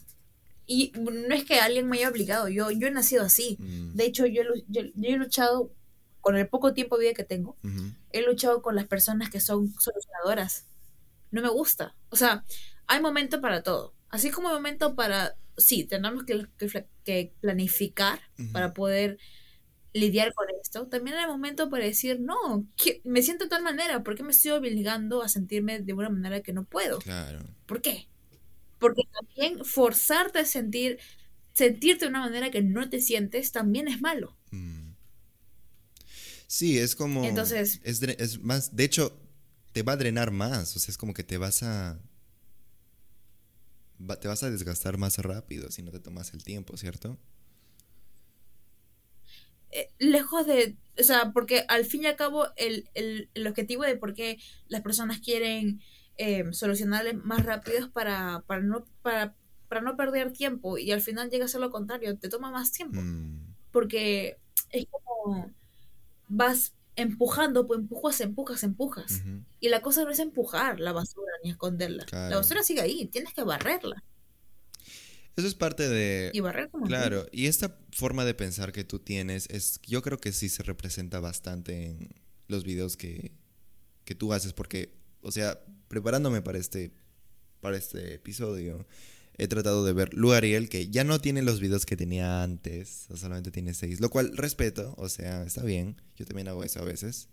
Y 0.72 0.92
no 0.96 1.34
es 1.34 1.44
que 1.44 1.58
alguien 1.58 1.88
me 1.88 1.98
haya 1.98 2.08
obligado, 2.08 2.48
yo, 2.48 2.70
yo 2.70 2.86
he 2.86 2.92
nacido 2.92 3.24
así. 3.24 3.56
Mm. 3.58 3.94
De 3.96 4.04
hecho, 4.04 4.24
yo, 4.26 4.42
yo, 4.68 4.82
he 5.02 5.16
luchado, 5.16 5.72
con 6.20 6.36
el 6.36 6.46
poco 6.46 6.74
tiempo 6.74 6.96
de 6.96 7.06
vida 7.06 7.14
que 7.14 7.24
tengo, 7.24 7.56
he 8.12 8.22
luchado 8.22 8.62
con 8.62 8.76
las 8.76 8.86
personas 8.86 9.30
que 9.30 9.40
son 9.40 9.74
solucionadoras. 9.80 10.66
No 11.32 11.42
me 11.42 11.48
gusta. 11.48 11.96
O 12.10 12.16
sea, 12.16 12.44
hay 12.86 13.00
momento 13.00 13.40
para 13.40 13.64
todo. 13.64 13.94
Así 14.10 14.30
como 14.30 14.48
hay 14.48 14.54
momento 14.54 14.94
para 14.94 15.34
sí, 15.56 15.82
tenemos 15.82 16.22
que, 16.22 16.46
que, 17.04 17.32
planificar 17.40 18.20
para 18.52 18.72
poder 18.72 19.18
lidiar 19.92 20.32
con 20.34 20.46
esto. 20.62 20.86
También 20.86 21.16
hay 21.16 21.26
momento 21.26 21.68
para 21.68 21.84
decir, 21.84 22.20
no, 22.20 22.64
me 23.02 23.22
siento 23.22 23.44
de 23.44 23.50
tal 23.50 23.64
manera, 23.64 24.04
¿por 24.04 24.14
qué 24.14 24.22
me 24.22 24.30
estoy 24.30 24.52
obligando 24.52 25.20
a 25.22 25.28
sentirme 25.28 25.80
de 25.80 25.92
una 25.94 26.10
manera 26.10 26.42
que 26.42 26.52
no 26.52 26.64
puedo? 26.64 27.00
Claro. 27.00 27.40
¿Por 27.66 27.82
qué? 27.82 28.08
Porque 28.80 29.02
también 29.12 29.64
forzarte 29.64 30.40
a 30.40 30.44
sentir, 30.44 30.98
sentirte 31.52 32.06
de 32.06 32.10
una 32.10 32.20
manera 32.20 32.50
que 32.50 32.62
no 32.62 32.88
te 32.90 33.00
sientes 33.00 33.52
también 33.52 33.86
es 33.86 34.00
malo. 34.00 34.36
Mm. 34.50 34.94
Sí, 36.48 36.78
es 36.78 36.96
como... 36.96 37.24
Entonces... 37.24 37.80
Es, 37.84 38.02
es 38.02 38.42
más, 38.42 38.74
de 38.74 38.84
hecho, 38.84 39.16
te 39.72 39.82
va 39.82 39.92
a 39.92 39.96
drenar 39.96 40.32
más, 40.32 40.74
o 40.76 40.80
sea, 40.80 40.90
es 40.90 40.98
como 40.98 41.14
que 41.14 41.22
te 41.22 41.38
vas 41.38 41.62
a 41.62 42.00
te 44.20 44.28
vas 44.28 44.42
a 44.42 44.50
desgastar 44.50 44.96
más 44.96 45.18
rápido 45.18 45.70
si 45.70 45.82
no 45.82 45.90
te 45.90 46.00
tomas 46.00 46.32
el 46.32 46.42
tiempo, 46.42 46.76
¿cierto? 46.76 47.18
Eh, 49.72 49.90
lejos 49.98 50.46
de, 50.46 50.76
o 50.98 51.02
sea, 51.02 51.32
porque 51.32 51.64
al 51.68 51.84
fin 51.84 52.02
y 52.02 52.06
al 52.06 52.16
cabo 52.16 52.46
el, 52.56 53.28
objetivo 53.46 53.84
de 53.84 53.96
por 53.96 54.14
qué 54.14 54.38
las 54.68 54.80
personas 54.80 55.20
quieren 55.20 55.80
eh, 56.20 56.44
más 57.24 57.46
rápido 57.46 57.90
para, 57.92 58.44
para, 58.46 58.60
no, 58.60 58.84
para, 59.00 59.34
para 59.68 59.80
no 59.80 59.96
perder 59.96 60.32
tiempo 60.32 60.76
y 60.76 60.92
al 60.92 61.00
final 61.00 61.30
llega 61.30 61.46
a 61.46 61.48
ser 61.48 61.62
lo 61.62 61.70
contrario, 61.70 62.18
te 62.18 62.28
toma 62.28 62.50
más 62.50 62.72
tiempo. 62.72 63.00
Mm. 63.00 63.54
Porque 63.70 64.36
es 64.68 64.86
como 64.90 65.50
vas 66.28 66.74
empujando, 66.96 67.66
pues 67.66 67.80
empujas, 67.80 68.20
empujas, 68.20 68.62
empujas. 68.64 69.22
Y 69.60 69.70
la 69.70 69.80
cosa 69.80 70.04
no 70.04 70.10
es 70.10 70.18
empujar 70.18 70.78
la 70.78 70.92
basura 70.92 71.32
ni 71.42 71.50
esconderla. 71.50 72.04
La 72.12 72.36
basura 72.36 72.62
sigue 72.62 72.82
ahí, 72.82 73.06
tienes 73.06 73.32
que 73.32 73.42
barrerla. 73.42 74.04
Eso 75.36 75.46
es 75.46 75.54
parte 75.54 75.88
de... 75.88 76.30
Y 76.34 76.40
barrer 76.40 76.68
como 76.68 76.86
Claro, 76.86 77.24
y 77.32 77.46
esta 77.46 77.78
forma 77.92 78.26
de 78.26 78.34
pensar 78.34 78.72
que 78.72 78.84
tú 78.84 78.98
tienes, 78.98 79.48
es 79.48 79.80
yo 79.86 80.02
creo 80.02 80.18
que 80.18 80.32
sí 80.32 80.50
se 80.50 80.62
representa 80.64 81.18
bastante 81.18 81.86
en 81.86 82.10
los 82.46 82.64
videos 82.64 82.98
que, 82.98 83.32
que 84.04 84.14
tú 84.14 84.34
haces, 84.34 84.52
porque, 84.52 84.92
o 85.22 85.32
sea, 85.32 85.58
preparándome 85.90 86.40
para 86.40 86.56
este, 86.56 86.92
para 87.60 87.76
este 87.76 88.14
episodio, 88.14 88.86
he 89.36 89.48
tratado 89.48 89.84
de 89.84 89.92
ver 89.92 90.14
Lu 90.14 90.32
Ariel, 90.32 90.68
que 90.68 90.88
ya 90.88 91.02
no 91.02 91.20
tiene 91.20 91.42
los 91.42 91.58
videos 91.58 91.84
que 91.84 91.96
tenía 91.96 92.44
antes, 92.44 93.08
solamente 93.12 93.50
tiene 93.50 93.74
seis, 93.74 94.00
lo 94.00 94.08
cual 94.08 94.36
respeto, 94.36 94.94
o 94.96 95.08
sea, 95.08 95.42
está 95.42 95.64
bien, 95.64 96.00
yo 96.14 96.24
también 96.26 96.46
hago 96.46 96.62
eso 96.62 96.78
a 96.78 96.84
veces, 96.84 97.28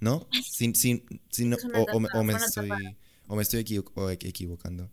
¿no? 0.00 0.26
Sin, 0.42 0.74
sin, 0.74 1.04
sin, 1.30 1.54
o, 1.54 2.24
me 2.24 2.32
estoy, 2.34 2.68
o 3.28 3.36
me 3.36 3.42
estoy 3.42 3.60
equivocando. 3.60 4.90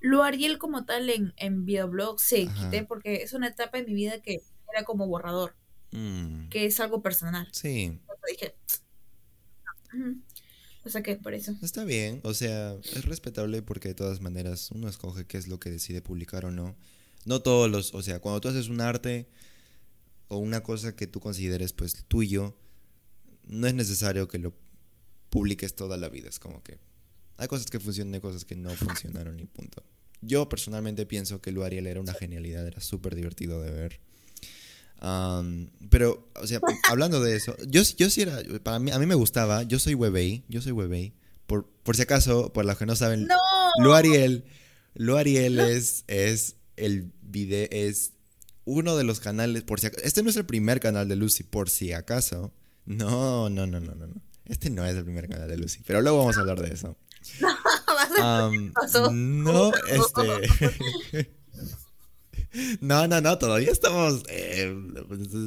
Lu 0.00 0.22
Ariel 0.22 0.58
como 0.58 0.84
tal 0.84 1.08
en, 1.08 1.32
en 1.38 1.64
videoblog 1.64 2.20
sí, 2.20 2.46
quité 2.48 2.84
porque 2.84 3.22
es 3.22 3.32
una 3.32 3.48
etapa 3.48 3.78
en 3.78 3.86
mi 3.86 3.94
vida 3.94 4.20
que 4.20 4.42
era 4.70 4.84
como 4.84 5.06
borrador, 5.06 5.56
mm. 5.92 6.50
que 6.50 6.66
es 6.66 6.78
algo 6.78 7.00
personal. 7.00 7.48
Sí. 7.52 7.98
dije, 8.28 8.54
o 10.86 10.88
sea 10.88 11.02
que 11.02 11.16
por 11.16 11.34
eso. 11.34 11.54
Está 11.62 11.84
bien, 11.84 12.20
o 12.22 12.32
sea, 12.32 12.74
es 12.74 13.04
respetable 13.04 13.60
porque 13.60 13.88
de 13.88 13.94
todas 13.94 14.20
maneras 14.20 14.70
uno 14.70 14.88
escoge 14.88 15.26
qué 15.26 15.36
es 15.36 15.48
lo 15.48 15.58
que 15.58 15.70
decide 15.70 16.00
publicar 16.00 16.44
o 16.44 16.52
no. 16.52 16.76
No 17.24 17.42
todos 17.42 17.68
los, 17.68 17.92
o 17.92 18.02
sea, 18.02 18.20
cuando 18.20 18.40
tú 18.40 18.48
haces 18.48 18.68
un 18.68 18.80
arte 18.80 19.26
o 20.28 20.38
una 20.38 20.62
cosa 20.62 20.94
que 20.94 21.08
tú 21.08 21.18
consideres 21.18 21.72
pues 21.72 22.04
tuyo, 22.06 22.56
no 23.48 23.66
es 23.66 23.74
necesario 23.74 24.28
que 24.28 24.38
lo 24.38 24.54
publiques 25.28 25.74
toda 25.74 25.96
la 25.96 26.08
vida, 26.08 26.28
es 26.28 26.38
como 26.38 26.62
que 26.62 26.78
hay 27.36 27.48
cosas 27.48 27.66
que 27.66 27.80
funcionan 27.80 28.14
y 28.14 28.20
cosas 28.20 28.44
que 28.44 28.54
no 28.54 28.70
funcionaron 28.76 29.40
y 29.40 29.46
punto. 29.46 29.82
Yo 30.20 30.48
personalmente 30.48 31.04
pienso 31.04 31.42
que 31.42 31.50
Lu 31.50 31.64
Ariel 31.64 31.88
era 31.88 32.00
una 32.00 32.14
genialidad, 32.14 32.66
era 32.66 32.80
súper 32.80 33.16
divertido 33.16 33.60
de 33.60 33.70
ver 33.72 34.00
pero, 35.00 36.28
o 36.40 36.46
sea, 36.46 36.60
hablando 36.88 37.20
de 37.20 37.36
eso, 37.36 37.56
yo, 37.66 37.82
yo 37.96 38.10
sí 38.10 38.22
era, 38.22 38.38
para 38.62 38.78
mí, 38.78 38.90
a 38.90 38.98
mí 38.98 39.06
me 39.06 39.14
gustaba, 39.14 39.62
yo 39.62 39.78
soy 39.78 39.94
Webey, 39.94 40.44
yo 40.48 40.60
soy 40.60 40.72
Webey. 40.72 41.14
Por, 41.46 41.68
por 41.84 41.94
si 41.94 42.02
acaso, 42.02 42.52
por 42.52 42.64
los 42.64 42.76
que 42.76 42.86
no 42.86 42.96
saben, 42.96 43.26
no. 43.26 43.36
Lo 43.78 43.94
Ariel, 43.94 44.44
Lo 44.94 45.16
Ariel 45.16 45.60
es, 45.60 46.04
es 46.08 46.56
el 46.76 47.12
video, 47.22 47.68
es 47.70 48.12
uno 48.64 48.96
de 48.96 49.04
los 49.04 49.20
canales, 49.20 49.62
por 49.62 49.78
si 49.78 49.88
este 50.02 50.22
no 50.22 50.30
es 50.30 50.36
el 50.36 50.44
primer 50.44 50.80
canal 50.80 51.08
de 51.08 51.16
Lucy, 51.16 51.44
por 51.44 51.70
si 51.70 51.92
acaso. 51.92 52.52
No, 52.84 53.48
no, 53.48 53.66
no, 53.66 53.80
no, 53.80 53.94
no, 53.94 54.06
no. 54.06 54.22
Este 54.44 54.70
no 54.70 54.84
es 54.84 54.96
el 54.96 55.04
primer 55.04 55.28
canal 55.28 55.48
de 55.48 55.56
Lucy, 55.56 55.82
pero 55.86 56.02
luego 56.02 56.18
vamos 56.18 56.36
a 56.36 56.40
hablar 56.40 56.60
de 56.60 56.74
eso. 56.74 56.96
No, 58.18 58.50
no, 59.10 59.72
este. 59.88 61.30
No, 62.80 63.06
no, 63.06 63.20
no, 63.20 63.38
todavía 63.38 63.70
estamos. 63.70 64.22
Eh, 64.28 64.74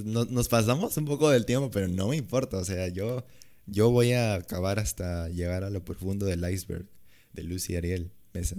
nos 0.03 0.47
pasamos 0.47 0.95
un 0.97 1.05
poco 1.05 1.29
del 1.29 1.45
tiempo, 1.45 1.71
pero 1.71 1.87
no 1.87 2.07
me 2.09 2.17
importa. 2.17 2.57
O 2.57 2.65
sea, 2.65 2.87
yo, 2.87 3.25
yo 3.65 3.89
voy 3.89 4.13
a 4.13 4.35
acabar 4.35 4.79
hasta 4.79 5.29
llegar 5.29 5.63
a 5.63 5.69
lo 5.69 5.83
profundo 5.83 6.25
del 6.25 6.47
iceberg 6.49 6.85
de 7.33 7.43
Lucy 7.43 7.75
Ariel 7.75 8.11
Mesa. 8.33 8.55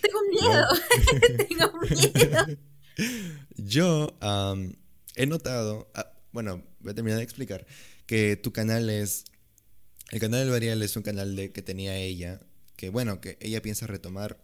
Tengo 0.00 0.18
miedo. 0.30 0.66
Tengo 1.48 1.72
miedo. 1.80 2.58
Yo 3.56 4.16
he 5.14 5.26
notado, 5.26 5.90
ah, 5.94 6.12
bueno, 6.32 6.62
voy 6.80 6.92
a 6.92 6.94
terminar 6.94 7.18
de 7.18 7.24
explicar, 7.24 7.66
que 8.06 8.36
tu 8.36 8.52
canal 8.52 8.88
es, 8.90 9.24
el 10.12 10.20
canal 10.20 10.40
del 10.40 10.50
Varial 10.50 10.82
es 10.82 10.96
un 10.96 11.02
canal 11.02 11.36
de, 11.36 11.52
que 11.52 11.62
tenía 11.62 11.96
ella, 11.96 12.40
que 12.76 12.90
bueno, 12.90 13.20
que 13.20 13.36
ella 13.40 13.60
piensa 13.62 13.86
retomar 13.86 14.38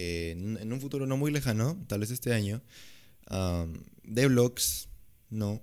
eh, 0.00 0.30
en, 0.30 0.72
un 0.72 0.80
futuro 0.80 1.06
no 1.06 1.16
muy 1.16 1.32
lejano, 1.32 1.76
tal 1.88 1.98
vez 1.98 2.12
este 2.12 2.32
año, 2.32 2.62
de 4.04 4.28
vlogs, 4.28 4.88
¿no? 5.28 5.60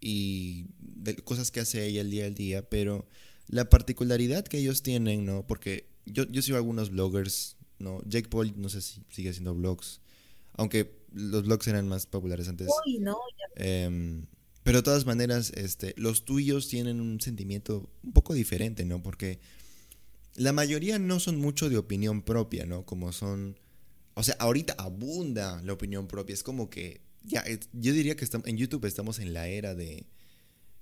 Y 0.00 0.66
de 0.80 1.14
cosas 1.14 1.52
que 1.52 1.60
hace 1.60 1.86
ella 1.86 2.00
el 2.00 2.10
día 2.10 2.26
al 2.26 2.34
día, 2.34 2.68
pero 2.68 3.06
la 3.46 3.68
particularidad 3.70 4.44
que 4.44 4.58
ellos 4.58 4.82
tienen, 4.82 5.24
¿no? 5.24 5.46
Porque 5.46 5.88
yo, 6.04 6.24
yo 6.24 6.42
sigo 6.42 6.56
algunos 6.56 6.90
bloggers, 6.90 7.56
¿no? 7.78 8.02
Jake 8.06 8.28
Paul, 8.28 8.54
no 8.56 8.68
sé 8.68 8.80
si 8.80 9.04
sigue 9.08 9.30
haciendo 9.30 9.54
vlogs, 9.54 10.00
aunque 10.54 10.98
los 11.12 11.44
blogs 11.44 11.68
eran 11.68 11.86
más 11.86 12.06
populares 12.06 12.48
antes. 12.48 12.66
Uy, 12.84 12.98
no, 12.98 13.16
em, 13.54 14.26
pero 14.64 14.78
de 14.78 14.82
todas 14.82 15.06
maneras, 15.06 15.52
este, 15.54 15.94
los 15.96 16.24
tuyos 16.24 16.66
tienen 16.66 17.00
un 17.00 17.20
sentimiento 17.20 17.88
un 18.02 18.12
poco 18.12 18.34
diferente, 18.34 18.84
¿no? 18.84 19.00
Porque 19.00 19.38
la 20.36 20.52
mayoría 20.52 20.98
no 20.98 21.20
son 21.20 21.38
mucho 21.38 21.68
de 21.68 21.78
opinión 21.78 22.22
propia, 22.22 22.66
¿no? 22.66 22.84
Como 22.84 23.12
son... 23.12 23.58
O 24.14 24.22
sea, 24.22 24.36
ahorita 24.38 24.74
abunda 24.78 25.60
la 25.62 25.72
opinión 25.72 26.06
propia. 26.06 26.34
Es 26.34 26.42
como 26.42 26.70
que... 26.70 27.02
Ya, 27.22 27.44
yo 27.72 27.92
diría 27.92 28.16
que 28.16 28.24
estamos, 28.24 28.46
en 28.46 28.58
YouTube 28.58 28.84
estamos 28.84 29.18
en 29.18 29.32
la 29.32 29.48
era 29.48 29.74
de 29.74 30.06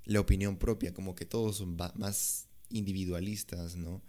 la 0.04 0.20
opinión 0.20 0.56
propia, 0.56 0.92
como 0.92 1.14
que 1.14 1.24
todos 1.24 1.56
son 1.56 1.76
más 1.94 2.48
individualistas, 2.70 3.76
¿no? 3.76 4.02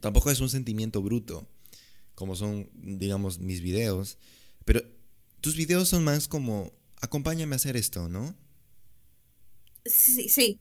tampoco 0.00 0.30
es 0.30 0.40
un 0.40 0.48
sentimiento 0.48 1.02
bruto, 1.02 1.46
como 2.14 2.36
son, 2.36 2.70
digamos, 2.74 3.38
mis 3.38 3.60
videos, 3.60 4.18
pero 4.64 4.82
tus 5.40 5.56
videos 5.56 5.88
son 5.88 6.04
más 6.04 6.26
como, 6.26 6.72
acompáñame 7.00 7.54
a 7.54 7.56
hacer 7.56 7.76
esto, 7.76 8.08
¿no? 8.08 8.34
Sí, 9.84 10.28
sí, 10.28 10.58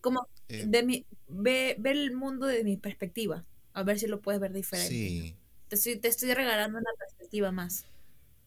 como 0.00 0.26
eh. 0.48 0.64
de 0.66 0.82
mi, 0.82 1.06
ve, 1.28 1.76
el 1.84 2.14
mundo 2.14 2.46
de 2.46 2.64
mi 2.64 2.76
perspectiva, 2.76 3.44
a 3.72 3.82
ver 3.82 3.98
si 3.98 4.06
lo 4.06 4.20
puedes 4.20 4.40
ver 4.40 4.52
diferente. 4.52 4.92
Sí. 4.92 5.36
Te 5.68 5.76
estoy, 5.76 5.96
te 5.96 6.08
estoy 6.08 6.32
regalando 6.34 6.78
una 6.78 6.90
perspectiva 6.98 7.52
más. 7.52 7.84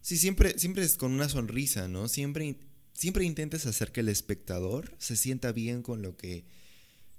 Sí, 0.02 0.18
siempre, 0.18 0.58
siempre 0.58 0.84
es 0.84 0.98
con 0.98 1.12
una 1.12 1.30
sonrisa, 1.30 1.88
¿no? 1.88 2.08
Siempre, 2.08 2.58
siempre 2.94 3.24
intentes 3.24 3.66
hacer 3.68 3.92
que 3.92 4.00
el 4.00 4.10
espectador 4.10 4.96
se 4.98 5.16
sienta 5.16 5.52
bien 5.52 5.84
con 5.84 6.02
lo 6.02 6.18
que 6.18 6.46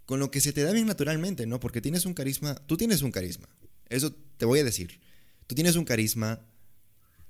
con 0.04 0.18
lo 0.18 0.30
que 0.30 0.40
se 0.40 0.52
te 0.52 0.62
da 0.62 0.72
bien 0.72 0.86
naturalmente, 0.86 1.46
¿no? 1.46 1.60
Porque 1.60 1.80
tienes 1.80 2.04
un 2.06 2.12
carisma, 2.12 2.56
tú 2.66 2.76
tienes 2.76 3.02
un 3.02 3.12
carisma, 3.12 3.48
eso 3.88 4.12
te 4.36 4.44
voy 4.44 4.58
a 4.58 4.64
decir, 4.64 5.00
tú 5.46 5.54
tienes 5.54 5.76
un 5.76 5.84
carisma 5.84 6.44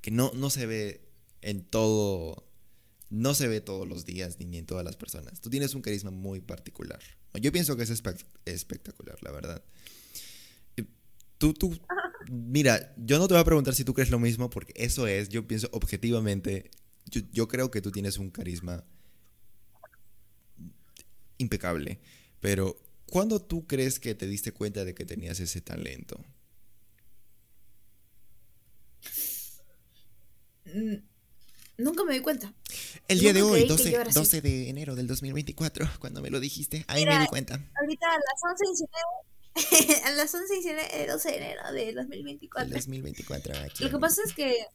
que 0.00 0.10
no, 0.10 0.32
no 0.34 0.50
se 0.50 0.66
ve 0.66 1.08
en 1.42 1.64
todo, 1.64 2.50
no 3.12 3.34
se 3.34 3.46
ve 3.46 3.60
todos 3.60 3.86
los 3.86 4.04
días 4.04 4.38
ni 4.40 4.58
en 4.58 4.66
todas 4.66 4.84
las 4.84 4.96
personas, 4.96 5.40
tú 5.40 5.50
tienes 5.50 5.74
un 5.74 5.82
carisma 5.82 6.10
muy 6.10 6.40
particular, 6.40 7.00
yo 7.34 7.52
pienso 7.52 7.76
que 7.76 7.84
es 7.84 8.02
espectacular, 8.46 9.22
la 9.22 9.30
verdad. 9.30 9.62
Tú, 11.38 11.52
tú, 11.54 11.76
mira, 12.30 12.94
yo 12.96 13.18
no 13.18 13.26
te 13.26 13.34
voy 13.34 13.40
a 13.40 13.44
preguntar 13.44 13.74
si 13.74 13.84
tú 13.84 13.94
crees 13.94 14.10
lo 14.10 14.20
mismo, 14.20 14.48
porque 14.48 14.72
eso 14.76 15.08
es, 15.08 15.28
yo 15.28 15.46
pienso 15.48 15.68
objetivamente, 15.72 16.70
yo, 17.06 17.20
yo 17.32 17.48
creo 17.48 17.70
que 17.70 17.82
tú 17.82 17.90
tienes 17.90 18.16
un 18.18 18.30
carisma 18.30 18.84
impecable. 21.38 22.00
Pero, 22.40 22.80
¿cuándo 23.06 23.40
tú 23.40 23.66
crees 23.66 23.98
que 24.00 24.14
te 24.14 24.26
diste 24.26 24.52
cuenta 24.52 24.84
de 24.84 24.94
que 24.94 25.04
tenías 25.04 25.40
ese 25.40 25.60
talento? 25.60 26.24
Mm, 30.66 31.02
nunca 31.78 32.04
me 32.04 32.14
di 32.14 32.20
cuenta. 32.20 32.52
El 33.08 33.18
día 33.18 33.32
de 33.32 33.42
hoy, 33.42 33.66
12, 33.66 34.40
de 34.40 34.68
enero 34.68 34.94
del 34.94 35.06
2024, 35.06 35.88
cuando 36.00 36.20
me 36.20 36.30
lo 36.30 36.40
dijiste, 36.40 36.84
ahí 36.88 37.04
me 37.04 37.18
di 37.18 37.26
cuenta. 37.26 37.54
Ahorita 37.80 38.06
a 38.06 38.16
las 38.16 38.40
11 38.50 38.64
y 38.64 39.56
19, 39.56 40.02
a 40.04 40.10
las 40.12 40.34
11 40.34 40.54
y 40.54 40.68
el 41.00 41.06
12 41.08 41.28
de 41.28 41.36
enero 41.36 41.72
del 41.72 41.94
2024. 41.94 42.66
El 42.66 42.72
2024, 42.72 43.54
Lo 43.80 43.90
que 43.90 43.98
pasa 43.98 44.22
es 44.24 44.32
que 44.34 44.66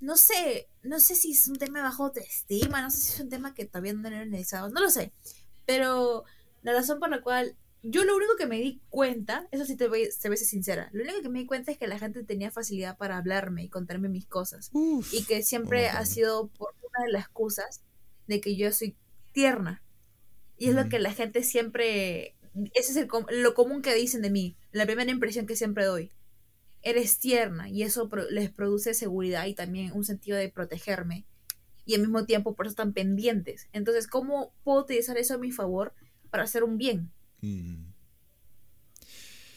no 0.00 0.16
sé, 0.16 0.68
no 0.82 1.00
sé 1.00 1.14
si 1.14 1.32
es 1.32 1.48
un 1.48 1.56
tema 1.56 1.78
de 1.78 1.84
bajo 1.84 2.04
autoestima, 2.04 2.82
no 2.82 2.90
sé 2.90 3.00
si 3.00 3.12
es 3.14 3.20
un 3.20 3.28
tema 3.28 3.54
que 3.54 3.64
todavía 3.64 3.92
no 3.92 4.08
he 4.08 4.14
analizado, 4.14 4.70
no 4.70 4.80
lo 4.80 4.90
sé. 4.90 5.12
Pero 5.66 6.24
la 6.62 6.72
razón 6.72 7.00
por 7.00 7.10
la 7.10 7.20
cual 7.20 7.56
yo 7.82 8.04
lo 8.04 8.16
único 8.16 8.36
que 8.36 8.46
me 8.46 8.58
di 8.60 8.80
cuenta, 8.88 9.48
eso 9.50 9.64
sí 9.64 9.76
te 9.76 9.88
voy, 9.88 10.08
te 10.20 10.28
voy 10.28 10.34
a 10.34 10.38
ser 10.38 10.46
sincera, 10.46 10.90
lo 10.92 11.02
único 11.02 11.22
que 11.22 11.28
me 11.28 11.38
di 11.40 11.46
cuenta 11.46 11.70
es 11.70 11.78
que 11.78 11.86
la 11.86 11.98
gente 11.98 12.24
tenía 12.24 12.50
facilidad 12.50 12.96
para 12.96 13.18
hablarme 13.18 13.64
y 13.64 13.68
contarme 13.68 14.08
mis 14.08 14.26
cosas. 14.26 14.70
y 15.12 15.24
que 15.24 15.42
siempre 15.42 15.88
ha 15.88 16.04
sido 16.04 16.48
por 16.48 16.74
una 16.82 17.06
de 17.06 17.12
las 17.12 17.22
excusas 17.22 17.82
de 18.26 18.40
que 18.40 18.56
yo 18.56 18.72
soy 18.72 18.96
tierna. 19.32 19.82
Y 20.56 20.68
es 20.68 20.74
lo 20.74 20.88
que 20.88 20.98
la 20.98 21.12
gente 21.12 21.44
siempre, 21.44 22.34
ese 22.74 22.90
es 22.90 22.96
el, 22.96 23.08
lo 23.30 23.54
común 23.54 23.80
que 23.80 23.94
dicen 23.94 24.22
de 24.22 24.30
mí, 24.30 24.56
la 24.72 24.86
primera 24.86 25.10
impresión 25.10 25.46
que 25.46 25.54
siempre 25.54 25.84
doy. 25.84 26.10
Eres 26.82 27.18
tierna 27.18 27.68
y 27.68 27.82
eso 27.82 28.08
les 28.30 28.50
produce 28.50 28.94
seguridad 28.94 29.46
y 29.46 29.54
también 29.54 29.92
un 29.92 30.04
sentido 30.04 30.36
de 30.36 30.48
protegerme 30.48 31.26
y 31.88 31.94
al 31.94 32.02
mismo 32.02 32.26
tiempo 32.26 32.54
por 32.54 32.66
eso 32.66 32.72
están 32.72 32.92
pendientes. 32.92 33.66
Entonces, 33.72 34.06
¿cómo 34.06 34.52
puedo 34.62 34.82
utilizar 34.82 35.16
eso 35.16 35.34
a 35.34 35.38
mi 35.38 35.50
favor 35.52 35.94
para 36.30 36.42
hacer 36.42 36.62
un 36.62 36.76
bien? 36.76 37.10
Mm. 37.40 37.92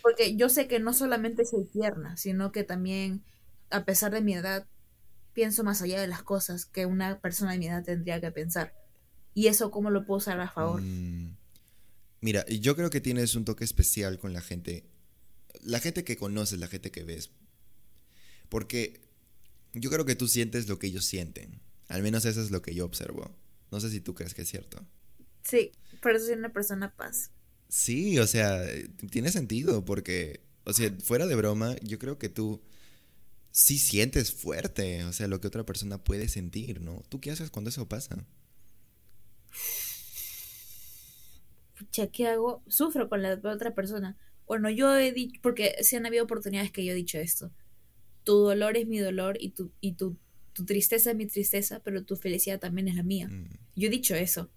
Porque 0.02 0.36
yo 0.36 0.50
sé 0.50 0.68
que 0.68 0.80
no 0.80 0.94
solamente 0.94 1.46
soy 1.46 1.66
tierna, 1.66 2.18
sino 2.18 2.52
que 2.52 2.64
también, 2.64 3.24
a 3.70 3.86
pesar 3.86 4.12
de 4.12 4.22
mi 4.22 4.34
edad, 4.34 4.68
pienso 5.34 5.64
más 5.64 5.82
allá 5.82 6.02
de 6.02 6.08
las 6.08 6.24
cosas 6.24 6.66
que 6.66 6.86
una 6.86 7.20
persona 7.20 7.52
de 7.52 7.60
mi 7.60 7.68
edad 7.68 7.84
tendría 7.84 8.20
que 8.20 8.32
pensar. 8.32 8.74
Y 9.34 9.48
eso, 9.48 9.72
¿cómo 9.72 9.90
lo 9.90 10.06
puedo 10.06 10.18
usar 10.18 10.40
a 10.40 10.50
favor? 10.50 10.82
Mm. 10.82 11.38
Mira, 12.22 12.46
yo 12.48 12.76
creo 12.76 12.90
que 12.90 13.02
tienes 13.02 13.36
un 13.36 13.46
toque 13.46 13.64
especial 13.64 14.20
con 14.20 14.34
la 14.34 14.42
gente, 14.42 14.86
la 15.62 15.80
gente 15.80 16.04
que 16.04 16.18
conoces, 16.18 16.60
la 16.60 16.68
gente 16.68 16.92
que 16.92 17.04
ves. 17.04 17.32
Porque 18.50 19.02
yo 19.74 19.90
creo 19.90 20.06
que 20.06 20.16
tú 20.16 20.28
sientes 20.28 20.68
lo 20.68 20.78
que 20.78 20.88
ellos 20.88 21.06
sienten. 21.06 21.62
Al 21.88 22.04
menos 22.04 22.26
eso 22.26 22.42
es 22.42 22.52
lo 22.52 22.62
que 22.62 22.76
yo 22.76 22.86
observo. 22.86 23.36
No 23.72 23.80
sé 23.80 23.90
si 23.90 24.02
tú 24.02 24.14
crees 24.14 24.34
que 24.34 24.44
es 24.44 24.50
cierto. 24.50 24.86
Sí, 25.44 25.72
por 26.02 26.16
eso 26.16 26.26
soy 26.26 26.36
una 26.36 26.54
persona 26.54 26.94
paz. 26.96 27.32
Sí, 27.72 28.20
o 28.20 28.28
sea, 28.28 28.62
tiene 29.12 29.32
sentido 29.32 29.86
porque, 29.86 30.42
o 30.66 30.74
sea, 30.74 30.92
fuera 31.02 31.26
de 31.26 31.36
broma, 31.36 31.78
yo 31.82 32.00
creo 32.00 32.18
que 32.18 32.28
tú 32.28 32.62
sí 33.52 33.78
sientes 33.78 34.34
fuerte, 34.34 35.06
o 35.06 35.14
sea, 35.14 35.30
lo 35.30 35.40
que 35.40 35.48
otra 35.48 35.66
persona 35.66 36.04
puede 36.04 36.28
sentir, 36.28 36.82
¿no? 36.82 37.02
¿Tú 37.08 37.22
qué 37.22 37.32
haces 37.32 37.50
cuando 37.50 37.70
eso 37.70 37.88
pasa? 37.88 38.28
Pucha, 41.80 42.08
¿qué 42.08 42.28
hago? 42.28 42.62
Sufro 42.68 43.08
con 43.08 43.22
la 43.22 43.40
otra 43.42 43.74
persona. 43.74 44.18
Bueno, 44.46 44.70
yo 44.70 44.94
he 44.98 45.14
dicho, 45.14 45.40
porque 45.42 45.76
sí 45.82 45.96
han 45.96 46.06
habido 46.06 46.26
oportunidades 46.26 46.72
que 46.74 46.84
yo 46.84 46.92
he 46.92 46.96
dicho 46.96 47.20
esto. 47.20 47.54
Tu 48.26 48.34
dolor 48.34 48.76
es 48.76 48.86
mi 48.86 49.00
dolor 49.00 49.38
y 49.40 49.52
tu, 49.52 49.72
y 49.80 49.94
tu 49.94 50.18
tu 50.54 50.66
tristeza 50.66 51.12
es 51.12 51.18
mi 51.18 51.26
tristeza, 51.26 51.82
pero 51.84 52.04
tu 52.04 52.16
felicidad 52.16 52.60
también 52.60 52.88
es 52.88 52.96
la 52.96 53.04
mía. 53.04 53.28
Mm. 53.28 53.46
Yo 53.76 53.88
he 53.88 53.90
dicho 53.92 54.16
eso. 54.16 54.50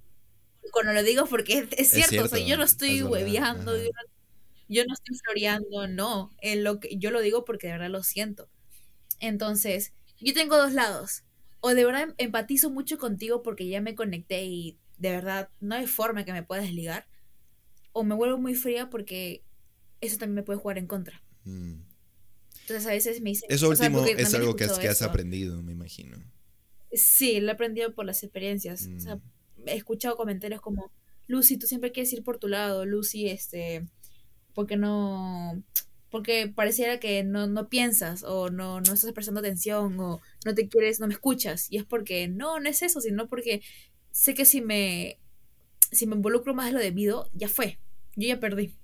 Cuando 0.72 0.92
lo 0.92 1.02
digo 1.02 1.26
porque 1.26 1.68
es, 1.76 1.90
cierto, 1.90 2.36
yo 2.36 2.56
no 2.56 2.64
estoy 2.64 3.02
hueveando, 3.02 3.72
yo 4.68 4.84
no, 4.86 4.94
estoy 4.94 5.16
floreando, 5.22 5.86
no. 5.88 6.30
En 6.40 6.64
lo 6.64 6.80
que, 6.80 6.96
yo 6.96 7.10
lo 7.10 7.20
digo 7.20 7.44
porque 7.44 7.66
de 7.66 7.74
verdad 7.74 7.90
lo 7.90 8.02
siento. 8.02 8.48
Entonces, 9.20 9.92
yo 10.20 10.32
tengo 10.34 10.56
dos 10.56 10.72
lados. 10.72 11.24
O 11.60 11.74
de 11.74 11.84
verdad 11.84 12.14
empatizo 12.18 12.70
mucho 12.70 12.98
contigo 12.98 13.42
porque 13.42 13.68
ya 13.68 13.80
me 13.80 13.94
conecté 13.94 14.44
y 14.44 14.78
de 14.98 15.10
verdad 15.10 15.50
no 15.60 15.76
hay 15.76 15.86
forma 15.86 16.24
que 16.24 16.32
me 16.32 16.42
puedas 16.42 16.64
desligar. 16.64 17.06
O 17.92 18.04
me 18.04 18.14
vuelvo 18.14 18.38
muy 18.38 18.54
fría 18.54 18.90
porque 18.90 19.44
eso 20.00 20.18
también 20.18 20.36
me 20.36 20.42
puede 20.42 20.58
jugar 20.58 20.78
en 20.78 20.86
contra. 20.86 21.22
Mm. 21.44 21.82
Entonces 22.62 22.86
a 22.86 22.90
veces 22.90 23.20
me 23.20 23.30
dicen... 23.30 23.48
Eso 23.50 23.68
último 23.68 24.04
es 24.04 24.34
algo 24.34 24.56
que 24.56 24.64
has, 24.64 25.02
aprendido, 25.02 25.62
me 25.62 25.72
imagino. 25.72 26.16
Sí, 26.92 27.40
lo 27.40 27.48
he 27.48 27.52
aprendido 27.52 27.94
por 27.94 28.06
las 28.06 28.22
experiencias. 28.22 28.88
O 28.96 29.00
sea, 29.00 29.16
mm. 29.16 29.22
He 29.66 29.76
escuchado 29.76 30.16
comentarios 30.16 30.60
como, 30.60 30.90
Lucy, 31.26 31.56
tú 31.56 31.66
siempre 31.66 31.92
quieres 31.92 32.12
ir 32.12 32.22
por 32.22 32.38
tu 32.38 32.48
lado, 32.48 32.84
Lucy, 32.84 33.28
este, 33.28 33.86
porque 34.54 34.76
no, 34.76 35.62
porque 36.10 36.46
pareciera 36.46 37.00
que 37.00 37.24
no, 37.24 37.46
no 37.46 37.68
piensas 37.68 38.22
o 38.22 38.50
no, 38.50 38.80
no 38.80 38.92
estás 38.92 39.12
prestando 39.12 39.40
atención 39.40 39.98
o 39.98 40.20
no 40.44 40.54
te 40.54 40.68
quieres, 40.68 41.00
no 41.00 41.08
me 41.08 41.14
escuchas. 41.14 41.66
Y 41.70 41.78
es 41.78 41.84
porque 41.84 42.28
no, 42.28 42.60
no 42.60 42.68
es 42.68 42.82
eso, 42.82 43.00
sino 43.00 43.28
porque 43.28 43.62
sé 44.12 44.34
que 44.34 44.44
si 44.44 44.60
me, 44.60 45.18
si 45.90 46.06
me 46.06 46.14
involucro 46.14 46.54
más 46.54 46.66
de 46.66 46.72
lo 46.72 46.78
debido, 46.78 47.28
ya 47.34 47.48
fue, 47.48 47.78
yo 48.16 48.28
ya 48.28 48.38
perdí. 48.38 48.76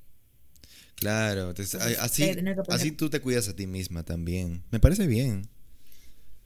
Claro, 0.97 1.55
así, 1.57 2.27
así 2.69 2.93
tú 2.93 3.09
te 3.09 3.21
cuidas 3.21 3.49
a 3.49 3.57
ti 3.57 3.67
misma 3.67 4.05
también. 4.05 4.65
Me 4.71 4.81
parece 4.81 5.07
bien. 5.07 5.49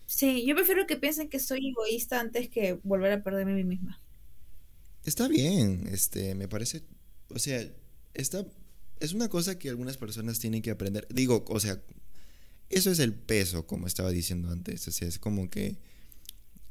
Sí, 0.06 0.44
yo 0.46 0.54
prefiero 0.54 0.86
que 0.86 0.96
piensen 0.96 1.28
que 1.28 1.40
soy 1.40 1.70
egoísta 1.70 2.20
antes 2.20 2.48
que 2.48 2.78
volver 2.84 3.10
a 3.10 3.22
perderme 3.22 3.52
a 3.52 3.56
mí 3.56 3.64
misma. 3.64 4.00
Está 5.04 5.28
bien, 5.28 5.86
este, 5.92 6.34
me 6.34 6.48
parece, 6.48 6.82
o 7.28 7.38
sea, 7.38 7.66
está, 8.14 8.46
es 9.00 9.12
una 9.12 9.28
cosa 9.28 9.58
que 9.58 9.68
algunas 9.68 9.96
personas 9.96 10.38
tienen 10.38 10.62
que 10.62 10.70
aprender. 10.70 11.06
Digo, 11.10 11.44
o 11.48 11.60
sea, 11.60 11.80
eso 12.70 12.90
es 12.90 12.98
el 12.98 13.14
peso, 13.14 13.66
como 13.66 13.86
estaba 13.86 14.10
diciendo 14.10 14.50
antes. 14.50 14.86
O 14.88 14.92
sea, 14.92 15.08
es 15.08 15.18
como 15.18 15.50
que 15.50 15.76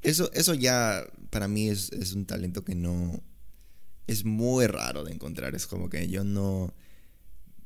eso, 0.02 0.32
eso 0.34 0.54
ya 0.54 1.06
para 1.30 1.48
mí 1.48 1.70
es, 1.70 1.92
es 1.94 2.14
un 2.14 2.26
talento 2.26 2.64
que 2.64 2.76
no... 2.76 3.22
Es 4.06 4.26
muy 4.26 4.68
raro 4.68 5.04
de 5.04 5.14
encontrar. 5.14 5.56
Es 5.56 5.68
como 5.68 5.90
que 5.90 6.10
yo 6.10 6.24
no... 6.24 6.74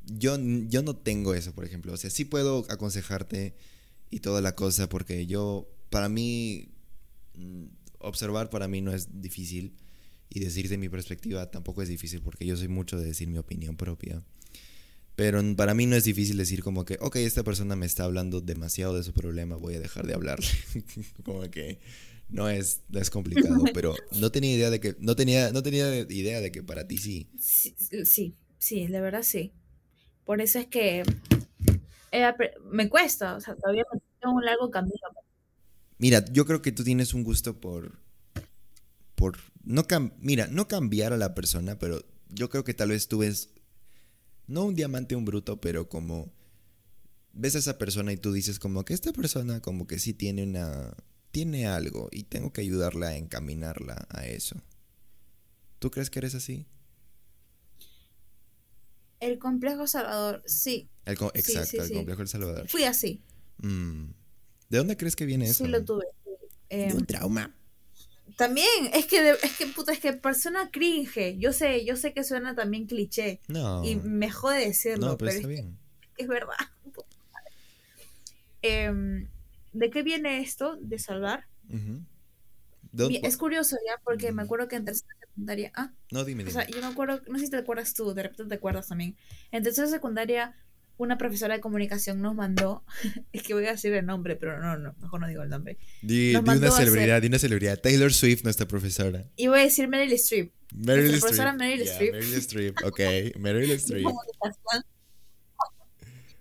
Yo, 0.06 0.38
yo 0.68 0.82
no 0.82 0.96
tengo 0.96 1.34
eso, 1.34 1.52
por 1.52 1.64
ejemplo. 1.64 1.92
O 1.92 1.96
sea, 1.96 2.10
sí 2.10 2.24
puedo 2.24 2.64
aconsejarte 2.68 3.54
y 4.10 4.20
toda 4.20 4.40
la 4.40 4.54
cosa 4.54 4.88
porque 4.88 5.26
yo, 5.26 5.68
para 5.90 6.08
mí, 6.08 6.68
mm, 7.34 7.64
observar 7.98 8.50
para 8.50 8.68
mí 8.68 8.80
no 8.80 8.92
es 8.92 9.20
difícil 9.20 9.74
y 10.30 10.40
decirte 10.40 10.78
mi 10.78 10.88
perspectiva 10.88 11.50
tampoco 11.50 11.82
es 11.82 11.88
difícil 11.88 12.20
porque 12.22 12.46
yo 12.46 12.56
soy 12.56 12.68
mucho 12.68 12.98
de 12.98 13.06
decir 13.06 13.28
mi 13.28 13.38
opinión 13.38 13.76
propia. 13.76 14.22
Pero 15.16 15.42
para 15.56 15.74
mí 15.74 15.86
no 15.86 15.96
es 15.96 16.04
difícil 16.04 16.36
decir 16.36 16.62
como 16.62 16.84
que, 16.84 16.96
ok, 17.00 17.16
esta 17.16 17.42
persona 17.42 17.74
me 17.74 17.86
está 17.86 18.04
hablando 18.04 18.40
demasiado 18.40 18.94
de 18.94 19.02
su 19.02 19.12
problema, 19.12 19.56
voy 19.56 19.74
a 19.74 19.80
dejar 19.80 20.06
de 20.06 20.14
hablarle. 20.14 20.46
como 21.24 21.40
que 21.50 21.80
no 22.28 22.48
es, 22.48 22.82
no 22.88 23.00
es 23.00 23.10
complicado, 23.10 23.56
pero 23.74 23.96
no 24.20 24.30
tenía 24.30 24.54
idea 24.54 24.70
de 24.70 24.78
que, 24.78 24.94
no 25.00 25.16
tenía, 25.16 25.50
no 25.50 25.62
tenía 25.62 25.92
idea 26.08 26.40
de 26.40 26.52
que 26.52 26.62
para 26.62 26.86
ti 26.86 26.98
sí. 26.98 27.28
Sí, 27.38 27.74
sí, 28.04 28.36
sí, 28.58 28.86
la 28.86 29.00
verdad 29.00 29.22
sí. 29.22 29.52
Por 30.24 30.40
eso 30.40 30.58
es 30.58 30.66
que 30.66 31.02
me 32.70 32.88
cuesta, 32.88 33.36
o 33.36 33.40
sea, 33.40 33.56
todavía 33.56 33.84
me 33.92 34.00
tengo 34.20 34.34
un 34.36 34.44
largo 34.44 34.70
camino. 34.70 34.94
Mira, 35.98 36.24
yo 36.30 36.46
creo 36.46 36.62
que 36.62 36.70
tú 36.70 36.84
tienes 36.84 37.12
un 37.12 37.24
gusto 37.24 37.60
por, 37.60 37.98
por, 39.18 39.36
no 39.64 39.84
mira, 40.20 40.46
no 40.46 40.68
cambiar 40.68 41.12
a 41.12 41.16
la 41.16 41.34
persona, 41.34 41.76
pero 41.76 42.04
yo 42.28 42.48
creo 42.48 42.62
que 42.62 42.72
tal 42.72 42.90
vez 42.90 43.08
tú 43.08 43.18
ves 43.18 43.50
no 44.46 44.64
un 44.64 44.76
diamante, 44.76 45.16
un 45.16 45.24
bruto, 45.24 45.60
pero 45.60 45.88
como 45.88 46.32
ves 47.32 47.56
a 47.56 47.58
esa 47.58 47.78
persona 47.78 48.12
y 48.12 48.16
tú 48.16 48.32
dices 48.32 48.60
como 48.60 48.84
que 48.84 48.94
esta 48.94 49.12
persona 49.12 49.60
como 49.60 49.88
que 49.88 49.98
sí 49.98 50.14
tiene 50.14 50.44
una, 50.44 50.94
tiene 51.32 51.66
algo 51.66 52.08
y 52.12 52.22
tengo 52.24 52.52
que 52.52 52.60
ayudarla 52.60 53.08
a 53.08 53.16
encaminarla 53.16 54.06
a 54.08 54.24
eso. 54.24 54.62
¿Tú 55.80 55.90
crees 55.90 56.10
que 56.10 56.20
eres 56.20 56.36
así? 56.36 56.66
El 59.18 59.40
complejo 59.40 59.88
Salvador, 59.88 60.44
sí. 60.46 60.88
exacto, 61.04 61.82
el 61.82 61.92
complejo 61.92 62.22
El 62.22 62.28
Salvador. 62.28 62.68
Fui 62.68 62.84
así. 62.84 63.20
Mm. 63.58 64.10
¿De 64.68 64.78
dónde 64.78 64.96
crees 64.96 65.16
que 65.16 65.26
viene 65.26 65.46
eso? 65.46 65.64
Sí, 65.64 65.70
lo 65.70 65.84
tuve. 65.84 66.04
Eh, 66.70 66.92
un 66.94 67.04
trauma. 67.04 67.57
También, 68.38 68.68
es 68.94 69.06
que, 69.06 69.30
es 69.30 69.56
que, 69.58 69.66
puta, 69.66 69.90
es 69.90 69.98
que 69.98 70.12
persona 70.12 70.70
cringe. 70.70 71.36
Yo 71.40 71.52
sé, 71.52 71.84
yo 71.84 71.96
sé 71.96 72.12
que 72.12 72.22
suena 72.22 72.54
también 72.54 72.86
cliché. 72.86 73.40
No. 73.48 73.84
Y 73.84 73.96
me 73.96 74.30
jode 74.30 74.64
decirlo. 74.64 75.08
No, 75.08 75.18
pero, 75.18 75.32
está 75.32 75.42
es, 75.42 75.48
bien. 75.48 75.76
es 76.16 76.28
verdad. 76.28 76.54
Em, 78.62 79.26
¿De 79.72 79.90
qué 79.90 80.04
viene 80.04 80.38
esto 80.40 80.76
de 80.80 81.00
salvar? 81.00 81.48
Es 82.92 83.36
curioso 83.36 83.76
ya, 83.84 84.00
porque 84.04 84.30
me 84.30 84.42
acuerdo 84.42 84.68
que 84.68 84.76
en 84.76 84.84
tercera 84.84 85.16
secundaria. 85.18 85.72
Ah, 85.74 85.90
no, 86.12 86.24
dime, 86.24 86.44
dime. 86.44 86.50
O 86.50 86.52
sea, 86.52 86.64
yo 86.68 86.80
me 86.80 86.86
acuerdo, 86.86 87.20
no 87.26 87.40
sé 87.40 87.46
si 87.46 87.50
te 87.50 87.56
acuerdas 87.56 87.92
tú, 87.92 88.14
de 88.14 88.22
repente 88.22 88.44
te 88.44 88.54
acuerdas 88.54 88.86
también. 88.86 89.16
En 89.50 89.64
tercera 89.64 89.88
secundaria 89.88 90.54
una 90.98 91.16
profesora 91.16 91.54
de 91.54 91.60
comunicación 91.60 92.20
nos 92.20 92.34
mandó, 92.34 92.84
es 93.32 93.42
que 93.42 93.54
voy 93.54 93.66
a 93.66 93.72
decir 93.72 93.92
el 93.94 94.04
nombre, 94.04 94.36
pero 94.36 94.60
no, 94.60 94.76
no, 94.76 94.94
mejor 95.00 95.20
no 95.20 95.28
digo 95.28 95.42
el 95.42 95.48
nombre. 95.48 95.78
Di, 96.02 96.34
una 96.34 96.70
celebridad, 96.70 97.22
di 97.22 97.28
una 97.28 97.38
celebridad. 97.38 97.80
Taylor 97.80 98.12
Swift, 98.12 98.44
nuestra 98.44 98.66
profesora. 98.66 99.24
Y 99.36 99.46
voy 99.46 99.60
a 99.60 99.62
decir 99.62 99.88
Meryl 99.88 100.12
Streep. 100.12 100.52
Meryl 100.74 101.06
Streep. 101.06 101.20
profesora 101.20 101.52
Meryl 101.54 101.82
Streep. 101.82 102.12
Meryl 102.12 102.34
Streep, 102.34 102.76
ok. 102.84 103.00
Meryl 103.38 103.70
Streep. 103.72 104.06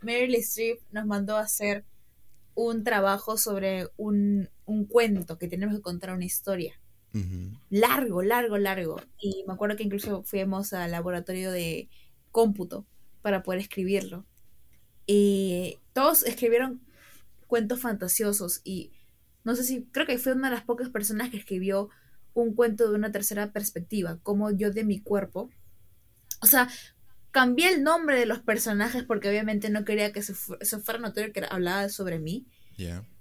Meryl 0.02 0.36
Streep 0.36 0.80
nos 0.92 1.06
mandó 1.06 1.38
a 1.38 1.42
hacer 1.42 1.86
un 2.56 2.84
trabajo 2.84 3.38
sobre 3.38 3.88
un, 3.98 4.50
un 4.66 4.86
cuento 4.86 5.38
que 5.38 5.48
tenemos 5.48 5.76
que 5.76 5.82
contar 5.82 6.14
una 6.14 6.26
historia. 6.26 6.80
Largo, 7.70 8.22
largo, 8.22 8.58
largo. 8.60 9.02
Y 9.20 9.44
me 9.48 9.54
acuerdo 9.54 9.76
que 9.76 9.84
incluso 9.84 10.24
fuimos 10.24 10.74
al 10.74 10.92
laboratorio 10.92 11.52
de 11.52 11.90
cómputo 12.32 12.86
para 13.22 13.42
poder 13.42 13.62
escribirlo. 13.62 14.26
Y 15.08 15.80
todos 15.94 16.24
escribieron 16.24 16.82
cuentos 17.48 17.80
fantasiosos 17.80 18.62
y 18.64 18.92
no 19.44 19.56
sé 19.56 19.64
si, 19.64 19.84
creo 19.94 20.06
que 20.06 20.18
fue 20.18 20.34
una 20.34 20.50
de 20.50 20.56
las 20.56 20.66
pocas 20.66 20.90
personas 20.90 21.30
que 21.30 21.38
escribió 21.38 21.90
un 22.34 22.54
cuento 22.54 22.90
de 22.90 22.96
una 22.96 23.14
tercera 23.14 23.54
perspectiva, 23.54 24.20
como 24.22 24.52
yo 24.52 24.72
de 24.72 24.84
mi 24.84 25.00
cuerpo. 25.00 25.50
O 26.42 26.48
sea, 26.48 26.70
cambié 27.32 27.74
el 27.74 27.82
nombre 27.82 28.20
de 28.20 28.26
los 28.26 28.40
personajes 28.40 29.04
porque 29.04 29.30
obviamente 29.30 29.70
no 29.70 29.86
quería 29.86 30.12
que 30.12 30.22
se, 30.22 30.34
fuera 30.34 31.00
notorio 31.00 31.32
que 31.32 31.46
hablaba 31.50 31.88
sobre 31.88 32.20
mí. 32.20 32.46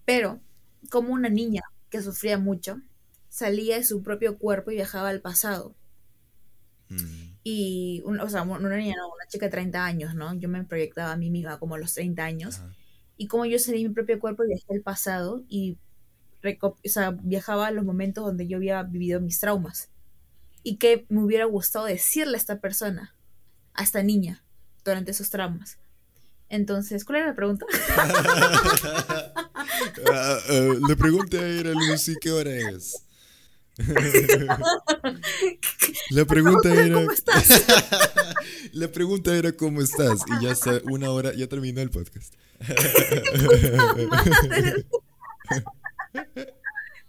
Pero, 0.05 0.41
como 0.91 1.13
una 1.13 1.29
niña 1.29 1.63
que 1.91 2.03
sufría 2.03 2.39
mucho, 2.39 2.83
salía 3.29 3.77
de 3.77 3.85
su 3.85 4.03
propio 4.03 4.37
cuerpo 4.37 4.73
y 4.73 4.75
viajaba 4.75 5.11
al 5.11 5.21
pasado. 5.21 5.77
Mm. 6.89 7.36
Y, 7.49 8.03
o 8.05 8.29
sea, 8.29 8.43
una 8.43 8.77
niña, 8.77 8.97
una 9.07 9.25
chica 9.29 9.47
de 9.47 9.53
30 9.53 9.85
años, 9.85 10.17
¿no? 10.17 10.35
Yo 10.35 10.49
me 10.49 10.65
proyectaba 10.65 11.13
a 11.13 11.17
mí 11.17 11.31
misma 11.31 11.61
como 11.61 11.77
a 11.77 11.79
los 11.79 11.95
30 11.95 12.25
años. 12.25 12.61
Y 13.17 13.29
como 13.29 13.45
yo 13.45 13.57
salí 13.61 13.85
de 13.85 13.89
mi 13.89 13.95
propio 13.95 14.19
cuerpo 14.19 14.43
y 14.43 14.49
viajé 14.49 14.75
al 14.75 14.81
pasado 14.81 15.45
y 15.49 15.79
o 16.61 16.77
sea, 16.83 17.13
viajaba 17.23 17.69
a 17.69 17.71
los 17.71 17.85
momentos 17.85 18.25
donde 18.25 18.49
yo 18.49 18.57
había 18.57 18.83
vivido 18.83 19.21
mis 19.21 19.39
traumas. 19.39 19.91
Y 20.65 20.79
que 20.79 21.07
me 21.09 21.23
hubiera 21.23 21.45
gustado 21.45 21.85
decirle 21.85 22.35
a 22.35 22.39
esta 22.39 22.59
persona, 22.59 23.15
a 23.75 23.85
esta 23.85 24.03
niña, 24.03 24.43
durante 24.85 25.13
esos 25.13 25.31
traumas. 25.31 25.79
Entonces, 26.49 27.05
¿cuál 27.05 27.19
era 27.19 27.29
la 27.29 27.37
pregunta? 27.37 27.65
Ah, 30.13 30.39
ah, 30.49 30.75
la 30.89 30.97
pregunta 30.97 31.37
era, 31.37 31.71
Lucy, 31.71 32.17
¿qué 32.21 32.33
hora 32.33 32.51
es? 32.51 33.06
La 36.11 36.25
pregunta 36.25 36.73
era. 36.73 36.95
¿Cómo 36.95 37.13
estás? 37.13 37.67
La 38.73 38.89
pregunta 38.89 39.37
era 39.37 39.53
¿cómo 39.53 39.83
estás? 39.83 40.21
Y 40.27 40.45
ya 40.45 40.53
está 40.53 40.81
una 40.85 41.11
hora, 41.11 41.35
ya 41.35 41.47
terminó 41.47 41.83
el 41.83 41.91
podcast. 41.91 42.33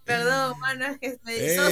Perdón, 0.03 0.59
mano, 0.59 0.87
es 0.87 0.99
que 0.99 1.17
me 1.23 1.45
Está 1.45 1.69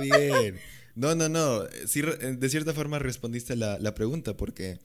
bien. 0.00 0.60
No, 0.94 1.14
no, 1.14 1.30
no. 1.30 1.62
Sí, 1.86 2.02
de 2.02 2.48
cierta 2.50 2.74
forma 2.74 2.98
respondiste 2.98 3.56
la, 3.56 3.78
la 3.78 3.94
pregunta 3.94 4.36
porque. 4.36 4.78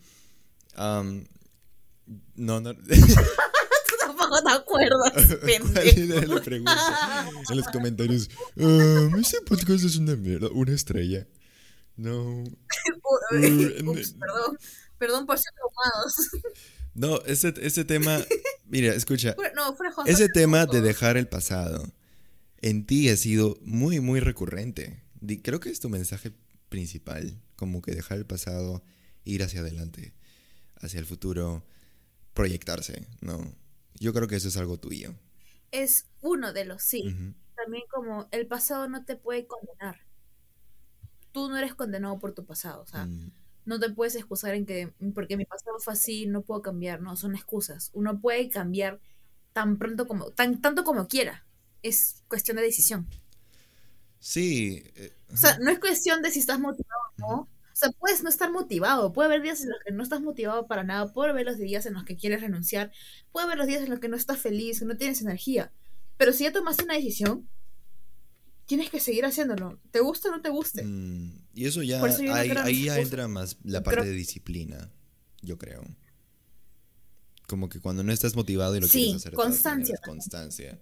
no, 0.78 2.62
no. 2.62 2.74
no 4.32 4.44
te 4.44 4.52
acuerdas, 4.52 5.36
pendejo. 5.46 6.42
pregunta 6.42 7.30
en 7.50 7.58
los 7.58 7.68
comentarios. 7.68 8.30
Um, 8.56 9.16
ese 9.16 9.42
podcast 9.42 9.84
es 9.84 9.98
una 9.98 10.16
mierda, 10.16 10.50
una 10.52 10.74
estrella. 10.74 11.28
No. 11.96 12.44
perdón, 13.32 14.58
perdón 14.98 15.26
por 15.26 15.38
ser 15.38 15.54
traumados. 15.54 16.16
No, 16.94 17.22
ese, 17.26 17.54
ese 17.62 17.86
tema, 17.86 18.20
mira, 18.66 18.94
escucha. 18.94 19.36
No, 19.56 19.76
ese 20.06 20.30
tema 20.30 20.66
de 20.66 20.82
dejar 20.82 21.18
el 21.18 21.28
pasado 21.28 21.84
en 22.62 22.86
ti 22.86 23.10
ha 23.10 23.18
sido 23.18 23.58
muy, 23.62 24.00
muy 24.00 24.20
recurrente. 24.20 25.04
Creo 25.44 25.60
que 25.60 25.70
es 25.70 25.80
tu 25.80 25.90
mensaje 25.90 26.32
principal, 26.70 27.40
como 27.56 27.82
que 27.82 27.94
dejar 27.94 28.18
el 28.18 28.26
pasado, 28.26 28.84
ir 29.24 29.44
hacia 29.44 29.62
adelante, 29.62 30.14
hacia 30.80 31.00
el 31.00 31.06
futuro, 31.06 31.66
proyectarse, 32.34 33.08
¿no? 33.22 33.54
Yo 34.00 34.14
creo 34.14 34.28
que 34.28 34.36
eso 34.36 34.48
es 34.48 34.58
algo 34.58 34.78
tuyo. 34.78 35.14
Es 35.72 36.08
uno 36.22 36.54
de 36.54 36.66
los 36.66 36.84
sí. 36.84 37.04
También 37.56 37.84
como 37.92 38.28
el 38.32 38.48
pasado 38.48 38.88
no 38.88 39.04
te 39.06 39.16
puede 39.16 39.48
condenar. 39.48 40.06
Tú 41.32 41.50
no 41.50 41.58
eres 41.58 41.76
condenado 41.76 42.20
por 42.20 42.34
tu 42.34 42.46
pasado, 42.46 42.82
o 42.82 42.88
sea, 42.88 43.06
mm. 43.06 43.32
no 43.66 43.80
te 43.80 43.90
puedes 43.92 44.16
excusar 44.16 44.56
en 44.56 44.66
que 44.66 44.94
porque 45.14 45.38
mi 45.38 45.46
pasado 45.46 45.78
fue 45.80 45.94
así, 45.94 46.26
no 46.26 46.42
puedo 46.42 46.62
cambiar, 46.62 47.02
no, 47.02 47.16
son 47.16 47.36
excusas. 47.36 47.92
Uno 47.94 48.20
puede 48.20 48.50
cambiar 48.50 49.00
tan 49.54 49.78
pronto 49.78 50.08
como 50.08 50.32
tan 50.32 50.62
tanto 50.62 50.84
como 50.84 51.08
quiera. 51.08 51.46
Es 51.84 52.24
cuestión 52.28 52.58
de 52.58 52.64
decisión. 52.64 53.08
Sí. 54.20 54.84
Eh, 54.96 55.14
o 55.32 55.38
sea, 55.38 55.60
no 55.60 55.70
es 55.70 55.80
cuestión 55.80 56.22
de 56.22 56.32
si 56.32 56.40
estás 56.40 56.60
motivado 56.60 57.02
o 57.18 57.22
no, 57.22 57.50
sea, 57.80 57.92
puedes 57.92 58.24
no 58.24 58.30
estar 58.30 58.52
motivado, 58.52 59.14
puede 59.14 59.28
haber 59.28 59.44
días 59.44 59.62
en 59.62 59.70
los 59.70 59.80
que 59.86 59.92
no 59.92 60.02
estás 60.02 60.20
motivado 60.22 60.66
para 60.66 60.84
nada, 60.84 61.14
puede 61.14 61.30
haber 61.30 61.46
los 61.46 61.60
días 61.60 61.86
en 61.86 61.94
los 61.94 62.06
que 62.06 62.18
quieres 62.18 62.42
renunciar, 62.42 62.92
puede 63.32 63.46
haber 63.46 63.60
los 63.60 63.68
días 63.68 63.84
en 63.84 63.92
los 63.92 64.00
que 64.00 64.10
no 64.10 64.18
estás 64.18 64.40
feliz, 64.40 64.82
no 64.82 64.98
tienes 64.98 65.22
energía. 65.22 65.72
Pero 66.18 66.34
si 66.34 66.46
ya 66.46 66.52
tomaste 66.52 66.86
una 66.86 66.96
decisión, 66.96 67.48
tienes 68.66 68.90
que 68.90 69.00
seguir 69.00 69.26
haciéndolo. 69.26 69.80
¿Te 69.92 70.00
gusta 70.00 70.30
o 70.30 70.32
no 70.32 70.42
te 70.42 70.50
guste? 70.50 70.84
Mm, 70.84 71.46
y 71.54 71.66
eso 71.66 71.84
ya, 71.84 72.02
ahí, 72.64 72.86
ya 72.86 73.00
entra 73.00 73.28
más 73.28 73.58
la 73.64 73.84
parte 73.84 74.06
de 74.06 74.12
disciplina, 74.12 74.92
yo 75.44 75.60
creo. 75.60 75.84
Como 77.46 77.70
que 77.70 77.80
cuando 77.80 78.04
no 78.04 78.12
estás 78.12 78.36
motivado 78.36 78.76
y 78.76 78.80
lo 78.80 78.88
quieres 78.88 79.18
hacer. 79.18 79.34
Constancia. 79.34 80.00
constancia. 80.04 80.82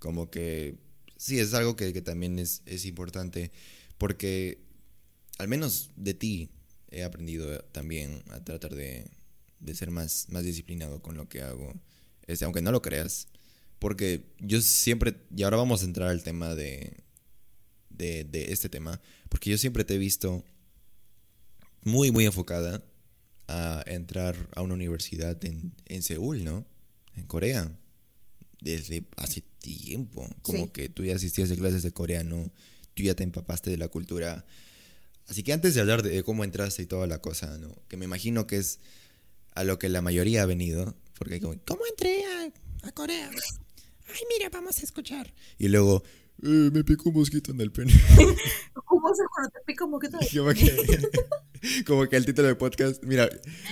Como 0.00 0.30
que 0.30 0.80
sí, 1.16 1.38
es 1.38 1.54
algo 1.54 1.76
que, 1.76 1.92
que 1.92 2.02
también 2.02 2.40
es, 2.40 2.62
es 2.66 2.86
importante. 2.86 3.52
Porque 3.98 4.63
al 5.38 5.48
menos 5.48 5.90
de 5.96 6.14
ti, 6.14 6.50
he 6.90 7.02
aprendido 7.02 7.60
también 7.72 8.22
a 8.30 8.42
tratar 8.44 8.74
de, 8.74 9.06
de 9.60 9.74
ser 9.74 9.90
más, 9.90 10.26
más 10.28 10.44
disciplinado 10.44 11.02
con 11.02 11.16
lo 11.16 11.28
que 11.28 11.42
hago. 11.42 11.72
Este, 12.26 12.44
aunque 12.44 12.62
no 12.62 12.72
lo 12.72 12.82
creas. 12.82 13.28
Porque 13.78 14.24
yo 14.38 14.60
siempre, 14.62 15.16
y 15.34 15.42
ahora 15.42 15.56
vamos 15.56 15.82
a 15.82 15.86
entrar 15.86 16.08
al 16.08 16.22
tema 16.22 16.54
de, 16.54 17.04
de, 17.90 18.24
de 18.24 18.52
este 18.52 18.68
tema, 18.68 19.00
porque 19.28 19.50
yo 19.50 19.58
siempre 19.58 19.84
te 19.84 19.94
he 19.94 19.98
visto 19.98 20.44
muy, 21.82 22.10
muy 22.10 22.24
enfocada 22.24 22.82
a 23.46 23.82
entrar 23.86 24.48
a 24.54 24.62
una 24.62 24.74
universidad 24.74 25.42
en, 25.44 25.74
en 25.86 26.02
Seúl, 26.02 26.44
¿no? 26.44 26.66
En 27.14 27.26
Corea. 27.26 27.78
Desde 28.60 29.06
hace 29.16 29.42
tiempo. 29.58 30.26
Como 30.40 30.72
que 30.72 30.88
tú 30.88 31.04
ya 31.04 31.16
asistías 31.16 31.50
a 31.50 31.56
clases 31.56 31.82
de 31.82 31.92
coreano, 31.92 32.50
tú 32.94 33.02
ya 33.02 33.14
te 33.14 33.22
empapaste 33.22 33.70
de 33.70 33.76
la 33.76 33.88
cultura. 33.88 34.46
Así 35.28 35.42
que 35.42 35.52
antes 35.52 35.74
de 35.74 35.80
hablar 35.80 36.02
de 36.02 36.22
cómo 36.22 36.44
entraste 36.44 36.82
y 36.82 36.86
toda 36.86 37.06
la 37.06 37.20
cosa, 37.20 37.58
¿no? 37.58 37.74
Que 37.88 37.96
me 37.96 38.04
imagino 38.04 38.46
que 38.46 38.56
es 38.58 38.80
a 39.52 39.64
lo 39.64 39.78
que 39.78 39.88
la 39.88 40.02
mayoría 40.02 40.42
ha 40.42 40.46
venido. 40.46 40.96
Porque 41.18 41.40
como, 41.40 41.54
¿cómo 41.64 41.82
entré 41.88 42.24
a, 42.24 42.88
a 42.88 42.92
Corea? 42.92 43.30
Ay, 44.08 44.20
mira, 44.36 44.50
vamos 44.50 44.78
a 44.80 44.82
escuchar. 44.82 45.32
Y 45.58 45.68
luego, 45.68 46.02
eh, 46.42 46.70
me 46.72 46.84
picó 46.84 47.10
un 47.10 47.16
mosquito 47.16 47.52
en 47.52 47.60
el 47.60 47.70
pene. 47.70 47.92
¿Cómo 48.84 49.14
se 49.14 49.22
cuando 49.32 49.50
te 49.50 49.60
pica 49.66 49.84
un 49.84 49.92
mosquito 49.92 50.18
Como 50.36 50.52
que, 50.52 51.84
como 51.86 52.08
que 52.08 52.16
el 52.16 52.26
título 52.26 52.48
del 52.48 52.56
podcast, 52.56 53.02
mira, 53.04 53.28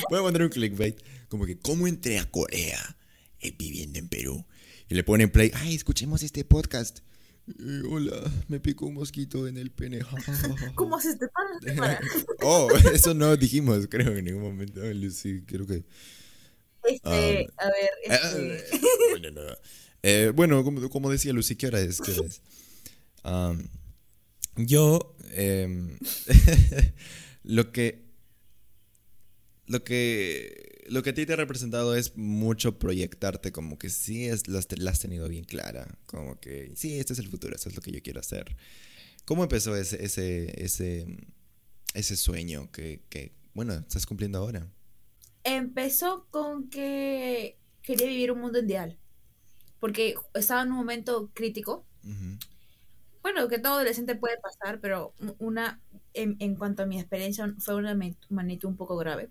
voy 0.09 0.21
a 0.21 0.23
poner 0.23 0.43
un 0.43 0.49
clickbait, 0.49 0.99
como 1.29 1.45
que 1.45 1.59
¿cómo 1.59 1.87
entré 1.87 2.19
a 2.19 2.31
Corea 2.31 2.97
eh, 3.41 3.55
viviendo 3.59 3.99
en 3.99 4.09
Perú? 4.09 4.47
Y 4.89 4.95
le 4.95 5.05
ponen 5.05 5.31
play, 5.31 5.51
ay, 5.55 5.75
escuchemos 5.75 6.23
este 6.23 6.45
podcast. 6.45 7.01
Eh, 7.49 7.83
hola, 7.89 8.31
me 8.49 8.61
picó 8.61 8.87
un 8.87 8.95
mosquito 8.95 9.49
en 9.49 9.57
el 9.57 9.71
pene. 9.71 10.01
¿Cómo 10.75 11.01
se 11.01 11.17
te 11.17 11.29
para? 11.29 12.01
oh, 12.43 12.69
eso 12.93 13.15
no 13.15 13.37
dijimos, 13.37 13.87
creo, 13.91 14.17
en 14.17 14.25
ningún 14.27 14.43
momento. 14.43 14.81
Sí, 15.11 15.43
creo 15.47 15.67
que... 15.67 15.85
Este, 16.85 17.49
Ah, 17.59 17.65
a 17.65 17.67
ver, 17.67 17.91
Ah, 18.11 18.33
este... 18.35 18.79
bueno, 19.11 19.31
no. 19.31 19.55
Eh, 20.03 20.33
bueno, 20.35 20.65
como, 20.65 20.89
como 20.91 21.11
decía 21.11 21.33
Lucy, 21.33 21.57
¿qué 21.57 21.69
hora 21.69 21.81
es? 21.81 22.01
¿Qué 22.01 22.11
hora 22.13 22.27
es? 22.27 22.43
Am, 23.23 23.69
yo, 24.57 25.17
em, 25.31 25.97
lo 27.45 27.71
que, 27.71 28.05
lo 29.67 29.85
que, 29.85 30.72
lo 30.89 31.03
que 31.03 31.11
a 31.11 31.15
ti 31.15 31.27
te 31.27 31.33
ha 31.35 31.37
representado 31.37 31.95
es 31.95 32.17
mucho 32.17 32.79
proyectarte, 32.79 33.53
como 33.53 33.79
que 33.79 33.91
sí 33.91 34.27
es, 34.27 34.49
has, 34.49 34.79
la 34.79 34.91
has 34.91 35.01
tenido 35.01 35.29
bien 35.29 35.45
clara, 35.45 35.99
como 36.07 36.39
que 36.41 36.73
sí, 36.77 36.99
este 36.99 37.13
es 37.15 37.19
el 37.19 37.29
futuro, 37.29 37.55
esto 37.55 37.69
es 37.69 37.77
lo 37.77 37.83
que 37.83 37.93
yo 37.93 38.03
quiero 38.03 38.21
hacer. 38.21 38.57
¿Cómo 39.25 39.45
empezó 39.45 39.77
ese, 39.77 40.05
ese, 40.05 40.63
ese, 40.65 41.07
ese 41.95 42.17
sueño 42.17 42.71
que, 42.73 43.03
que, 43.09 43.33
bueno, 43.55 43.75
estás 43.75 44.07
cumpliendo 44.07 44.39
ahora? 44.39 44.69
Empezó 45.45 46.27
con 46.31 46.69
que 46.71 47.59
quería 47.83 48.07
vivir 48.07 48.33
un 48.33 48.41
mundo 48.41 48.59
ideal. 48.61 48.99
Porque 49.81 50.15
estaba 50.35 50.63
en 50.63 50.71
un 50.71 50.77
momento 50.77 51.31
crítico. 51.35 51.85
Bueno, 53.23 53.49
que 53.49 53.59
todo 53.59 53.75
adolescente 53.75 54.17
puede 54.17 54.39
pasar, 54.39 54.81
pero 54.81 55.15
una, 55.39 55.81
en, 56.15 56.37
en 56.41 56.57
cuanto 56.57 56.83
a 56.83 56.87
mi 56.87 56.99
experiencia, 56.99 57.53
fue 57.59 57.75
una 57.77 57.95
ma- 57.95 58.17
magnitud 58.29 58.69
un 58.69 58.77
poco 58.77 58.97
grave. 58.97 59.31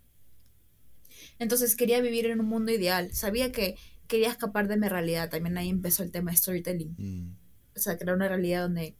Entonces 1.41 1.75
quería 1.75 1.99
vivir 2.01 2.27
en 2.27 2.39
un 2.39 2.45
mundo 2.45 2.71
ideal. 2.71 3.15
Sabía 3.15 3.51
que 3.51 3.75
quería 4.07 4.29
escapar 4.29 4.67
de 4.67 4.77
mi 4.77 4.87
realidad. 4.87 5.27
También 5.31 5.57
ahí 5.57 5.69
empezó 5.69 6.03
el 6.03 6.11
tema 6.11 6.29
de 6.29 6.37
storytelling. 6.37 6.93
Mm, 6.99 7.35
O 7.75 7.79
sea, 7.79 7.97
crear 7.97 8.15
una 8.15 8.27
realidad 8.27 8.61
donde 8.61 8.95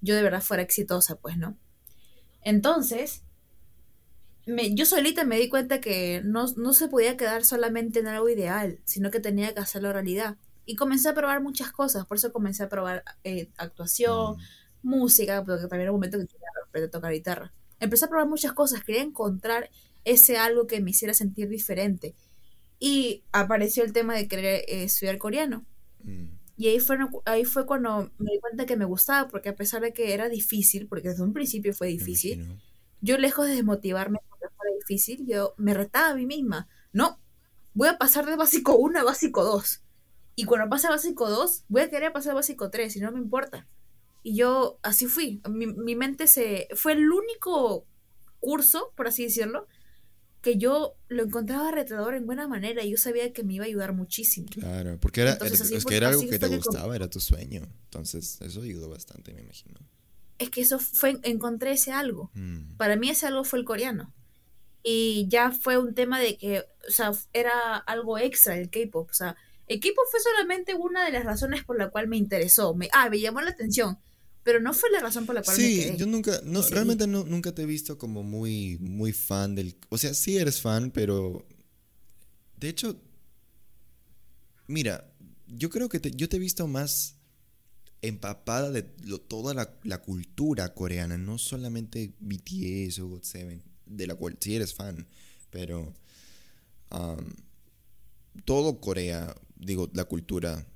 yo 0.00 0.16
de 0.16 0.22
verdad 0.24 0.42
fuera 0.42 0.64
exitosa, 0.64 1.14
pues, 1.20 1.38
¿no? 1.38 1.56
Entonces, 2.42 3.22
me, 4.44 4.74
yo 4.74 4.86
solita 4.86 5.24
me 5.24 5.38
di 5.38 5.48
cuenta 5.48 5.80
que 5.80 6.20
no, 6.24 6.46
no 6.56 6.72
se 6.72 6.88
podía 6.88 7.16
quedar 7.16 7.44
solamente 7.44 8.00
en 8.00 8.08
algo 8.08 8.28
ideal, 8.28 8.80
sino 8.84 9.12
que 9.12 9.20
tenía 9.20 9.54
que 9.54 9.60
hacerlo 9.60 9.92
realidad. 9.92 10.36
Y 10.64 10.74
comencé 10.74 11.10
a 11.10 11.14
probar 11.14 11.40
muchas 11.42 11.70
cosas, 11.70 12.06
por 12.06 12.16
eso 12.16 12.32
comencé 12.32 12.64
a 12.64 12.68
probar 12.68 13.04
eh, 13.22 13.50
actuación, 13.56 14.36
mm, 14.36 14.40
música, 14.82 15.44
porque 15.44 15.62
también 15.68 15.82
era 15.82 15.92
un 15.92 15.98
momento 15.98 16.18
que 16.18 16.26
quería 16.26 16.90
tocar 16.90 17.12
guitarra. 17.12 17.52
Empecé 17.78 18.06
a 18.06 18.08
probar 18.08 18.26
muchas 18.26 18.52
cosas, 18.52 18.82
quería 18.82 19.02
encontrar 19.02 19.70
ese 20.08 20.38
algo 20.38 20.66
que 20.66 20.80
me 20.80 20.90
hiciera 20.90 21.14
sentir 21.14 21.48
diferente. 21.48 22.14
Y 22.80 23.24
apareció 23.32 23.84
el 23.84 23.92
tema 23.92 24.14
de 24.14 24.28
querer 24.28 24.64
eh, 24.68 24.84
estudiar 24.84 25.18
coreano. 25.18 25.64
mm. 26.02 26.38
Y 26.56 26.66
ahí 26.66 26.80
fue, 26.80 26.98
ahí 27.24 27.44
fue 27.44 27.66
cuando 27.66 28.10
me 28.18 28.32
di 28.32 28.40
cuenta 28.40 28.66
que 28.66 28.76
me 28.76 28.84
gustaba, 28.84 29.28
porque 29.28 29.50
a 29.50 29.54
pesar 29.54 29.80
de 29.80 29.92
que 29.92 30.12
era 30.12 30.28
difícil, 30.28 30.88
porque 30.88 31.10
desde 31.10 31.22
un 31.22 31.32
principio 31.32 31.72
fue 31.72 31.86
difícil, 31.86 32.58
yo 33.00 33.16
lejos 33.16 33.46
de 33.46 33.54
desmotivarme 33.54 34.18
porque 34.28 34.52
fuera 34.56 34.74
difícil, 34.74 35.24
yo 35.24 35.54
me 35.56 35.72
retaba 35.72 36.08
a 36.08 36.14
mí 36.16 36.26
misma. 36.26 36.66
No, 36.92 37.20
voy 37.74 37.86
a 37.86 37.96
pasar 37.96 38.26
de 38.26 38.34
básico 38.34 38.76
1 38.76 38.98
a 38.98 39.04
básico 39.04 39.44
2. 39.44 39.84
Y 40.34 40.46
cuando 40.46 40.68
pase 40.68 40.88
a 40.88 40.90
básico 40.90 41.30
2, 41.30 41.66
voy 41.68 41.82
a 41.82 41.90
querer 41.90 42.12
pasar 42.12 42.32
a 42.32 42.34
básico 42.34 42.70
3, 42.70 42.96
y 42.96 43.00
no 43.02 43.12
me 43.12 43.20
importa. 43.20 43.68
Y 44.24 44.34
yo 44.34 44.80
así 44.82 45.06
fui. 45.06 45.40
Mi, 45.48 45.68
mi 45.68 45.94
mente 45.94 46.26
se... 46.26 46.66
Fue 46.74 46.94
el 46.94 47.08
único 47.08 47.86
curso, 48.40 48.92
por 48.96 49.06
así 49.06 49.22
decirlo, 49.22 49.68
que 50.52 50.58
yo 50.58 50.96
lo 51.08 51.24
encontraba 51.24 51.70
retador 51.70 52.14
en 52.14 52.24
buena 52.26 52.48
manera 52.48 52.82
y 52.84 52.90
yo 52.90 52.96
sabía 52.96 53.32
que 53.32 53.42
me 53.44 53.54
iba 53.54 53.64
a 53.64 53.68
ayudar 53.68 53.92
muchísimo. 53.92 54.46
Claro, 54.50 54.98
porque 55.00 55.20
era, 55.22 55.32
Entonces, 55.32 55.60
era- 55.68 55.76
es 55.76 55.82
fue- 55.82 55.90
que 55.90 55.96
era 55.96 56.08
algo 56.08 56.20
que 56.22 56.28
te 56.28 56.38
fue 56.38 56.50
que 56.50 56.56
gustaba, 56.56 56.96
era 56.96 57.08
tu 57.10 57.20
sueño. 57.20 57.62
Entonces, 57.84 58.40
eso 58.40 58.62
ayudó 58.62 58.88
bastante, 58.88 59.34
me 59.34 59.42
imagino. 59.42 59.78
Es 60.38 60.50
que 60.50 60.60
eso 60.60 60.78
fue... 60.78 61.18
Encontré 61.24 61.72
ese 61.72 61.92
algo. 61.92 62.30
Mm, 62.34 62.76
Para 62.76 62.96
mí 62.96 63.10
ese 63.10 63.26
algo 63.26 63.44
fue 63.44 63.58
el 63.58 63.64
coreano. 63.64 64.14
Y 64.82 65.26
ya 65.28 65.50
fue 65.50 65.76
un 65.76 65.94
tema 65.94 66.18
de 66.20 66.38
que, 66.38 66.60
o 66.60 66.90
sea, 66.90 67.12
era 67.32 67.76
algo 67.76 68.16
extra 68.18 68.56
el 68.56 68.70
K-pop. 68.70 69.08
O 69.10 69.12
sea, 69.12 69.36
el 69.66 69.80
K-pop 69.80 70.04
fue 70.10 70.20
solamente 70.20 70.74
una 70.74 71.04
de 71.04 71.10
las 71.12 71.24
razones 71.24 71.64
por 71.64 71.76
la 71.76 71.90
cual 71.90 72.06
me 72.08 72.16
interesó. 72.16 72.74
Me, 72.74 72.88
ah, 72.92 73.10
me 73.10 73.20
llamó 73.20 73.40
la 73.40 73.50
atención. 73.50 73.98
Pero 74.48 74.60
no 74.60 74.72
fue 74.72 74.88
la 74.90 75.00
razón 75.00 75.26
por 75.26 75.34
la 75.34 75.42
cual 75.42 75.58
me 75.58 75.62
Sí, 75.62 75.76
quedé. 75.78 75.96
yo 75.98 76.06
nunca, 76.06 76.40
no, 76.42 76.62
realmente 76.62 77.06
no, 77.06 77.22
nunca 77.22 77.54
te 77.54 77.64
he 77.64 77.66
visto 77.66 77.98
como 77.98 78.22
muy, 78.22 78.78
muy 78.78 79.12
fan 79.12 79.54
del... 79.54 79.76
O 79.90 79.98
sea, 79.98 80.14
sí 80.14 80.38
eres 80.38 80.62
fan, 80.62 80.90
pero... 80.90 81.46
De 82.56 82.70
hecho, 82.70 82.98
mira, 84.68 85.12
yo 85.46 85.68
creo 85.68 85.90
que 85.90 86.00
te- 86.00 86.12
yo 86.12 86.30
te 86.30 86.36
he 86.36 86.40
visto 86.40 86.66
más 86.66 87.16
empapada 88.00 88.70
de 88.70 88.90
lo- 89.04 89.20
toda 89.20 89.52
la, 89.52 89.70
la 89.82 90.00
cultura 90.00 90.72
coreana, 90.72 91.18
no 91.18 91.36
solamente 91.36 92.14
BTS 92.18 93.00
o 93.00 93.10
GOT7, 93.10 93.60
de 93.84 94.06
la 94.06 94.14
cual 94.14 94.38
sí 94.40 94.56
eres 94.56 94.72
fan, 94.72 95.06
pero 95.50 95.92
am, 96.88 97.34
todo 98.46 98.80
Corea, 98.80 99.34
digo, 99.56 99.90
la 99.92 100.04
cultura, 100.06 100.66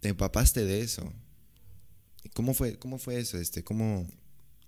te 0.00 0.08
empapaste 0.08 0.64
de 0.64 0.80
eso. 0.80 1.12
¿Y 2.36 2.42
¿Cómo 2.42 2.54
fue, 2.54 2.78
cómo 2.78 2.98
fue 2.98 3.18
eso? 3.18 3.38
Este, 3.38 3.64
cómo, 3.64 4.06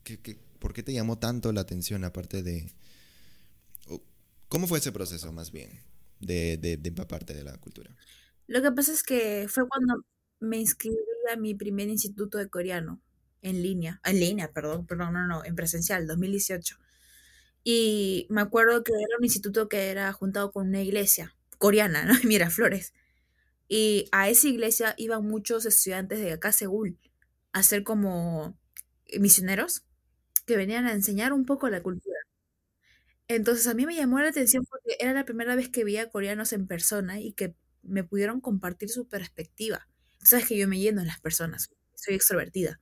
qué- 0.05 0.21
qué- 0.21 0.39
¿Por 0.59 0.73
qué 0.75 0.83
te 0.83 0.93
llamó 0.93 1.19
tanto 1.19 1.53
la 1.53 1.63
atención 1.63 2.05
aparte 2.05 2.43
de... 2.43 2.73
¿Cómo 4.49 4.67
fue 4.67 4.79
ese 4.79 4.93
proceso 4.93 5.33
más 5.33 5.51
bien 5.53 5.71
de, 6.21 6.57
de, 6.57 6.77
de 6.77 6.89
empaparte 6.89 7.35
de 7.35 7.45
la 7.45 7.57
cultura? 7.59 7.91
Lo 8.47 8.63
que 8.63 8.73
pasa 8.73 8.93
es 8.93 9.03
que 9.03 9.47
fue 9.49 9.69
cuando 9.69 10.05
me 10.41 10.59
inscribí 10.59 10.97
a 11.33 11.37
mi 11.37 11.55
primer 11.55 11.89
instituto 11.89 12.39
de 12.39 12.49
coreano 12.49 13.01
en 13.43 13.63
línea, 13.63 14.01
en 14.05 14.21
línea, 14.21 14.51
perdón, 14.53 14.87
perdón, 14.87 15.13
no, 15.15 15.27
no, 15.27 15.45
en 15.45 15.55
presencial, 15.55 16.07
2018. 16.07 16.77
Y 17.65 18.27
me 18.31 18.41
acuerdo 18.43 18.85
que 18.85 18.93
era 18.95 19.19
un 19.19 19.25
instituto 19.25 19.69
que 19.69 19.91
era 19.91 20.13
juntado 20.13 20.53
con 20.53 20.69
una 20.69 20.83
iglesia 20.83 21.37
coreana, 21.59 22.05
¿no? 22.07 22.15
Miraflores. 22.25 22.95
Y 23.69 24.09
a 24.13 24.29
esa 24.31 24.49
iglesia 24.49 24.95
iban 24.99 25.27
muchos 25.27 25.67
estudiantes 25.67 26.21
de 26.21 26.33
acá, 26.33 26.53
Seúl, 26.53 26.99
a 27.53 27.63
como 27.85 28.57
misioneros 29.21 29.85
que 30.47 30.57
venían 30.57 30.87
a 30.87 30.93
enseñar 30.95 31.33
un 31.33 31.47
poco 31.47 31.69
la 31.71 31.83
cultura. 31.83 32.19
Entonces 33.29 33.67
a 33.67 33.75
mí 33.75 33.85
me 33.87 33.95
llamó 33.95 34.19
la 34.21 34.29
atención 34.31 34.65
porque 34.65 34.97
era 35.01 35.13
la 35.13 35.25
primera 35.25 35.55
vez 35.55 35.69
que 35.69 35.85
veía 35.85 36.09
coreanos 36.11 36.53
en 36.55 36.67
persona 36.67 37.21
y 37.21 37.33
que 37.33 37.55
me 37.83 38.03
pudieron 38.05 38.41
compartir 38.41 38.89
su 38.89 39.07
perspectiva. 39.07 39.87
Sabes 40.23 40.47
que 40.49 40.57
yo 40.59 40.67
me 40.69 40.79
lleno 40.79 41.01
en 41.03 41.07
las 41.09 41.21
personas, 41.21 41.71
soy 41.95 42.15
extrovertida. 42.15 42.81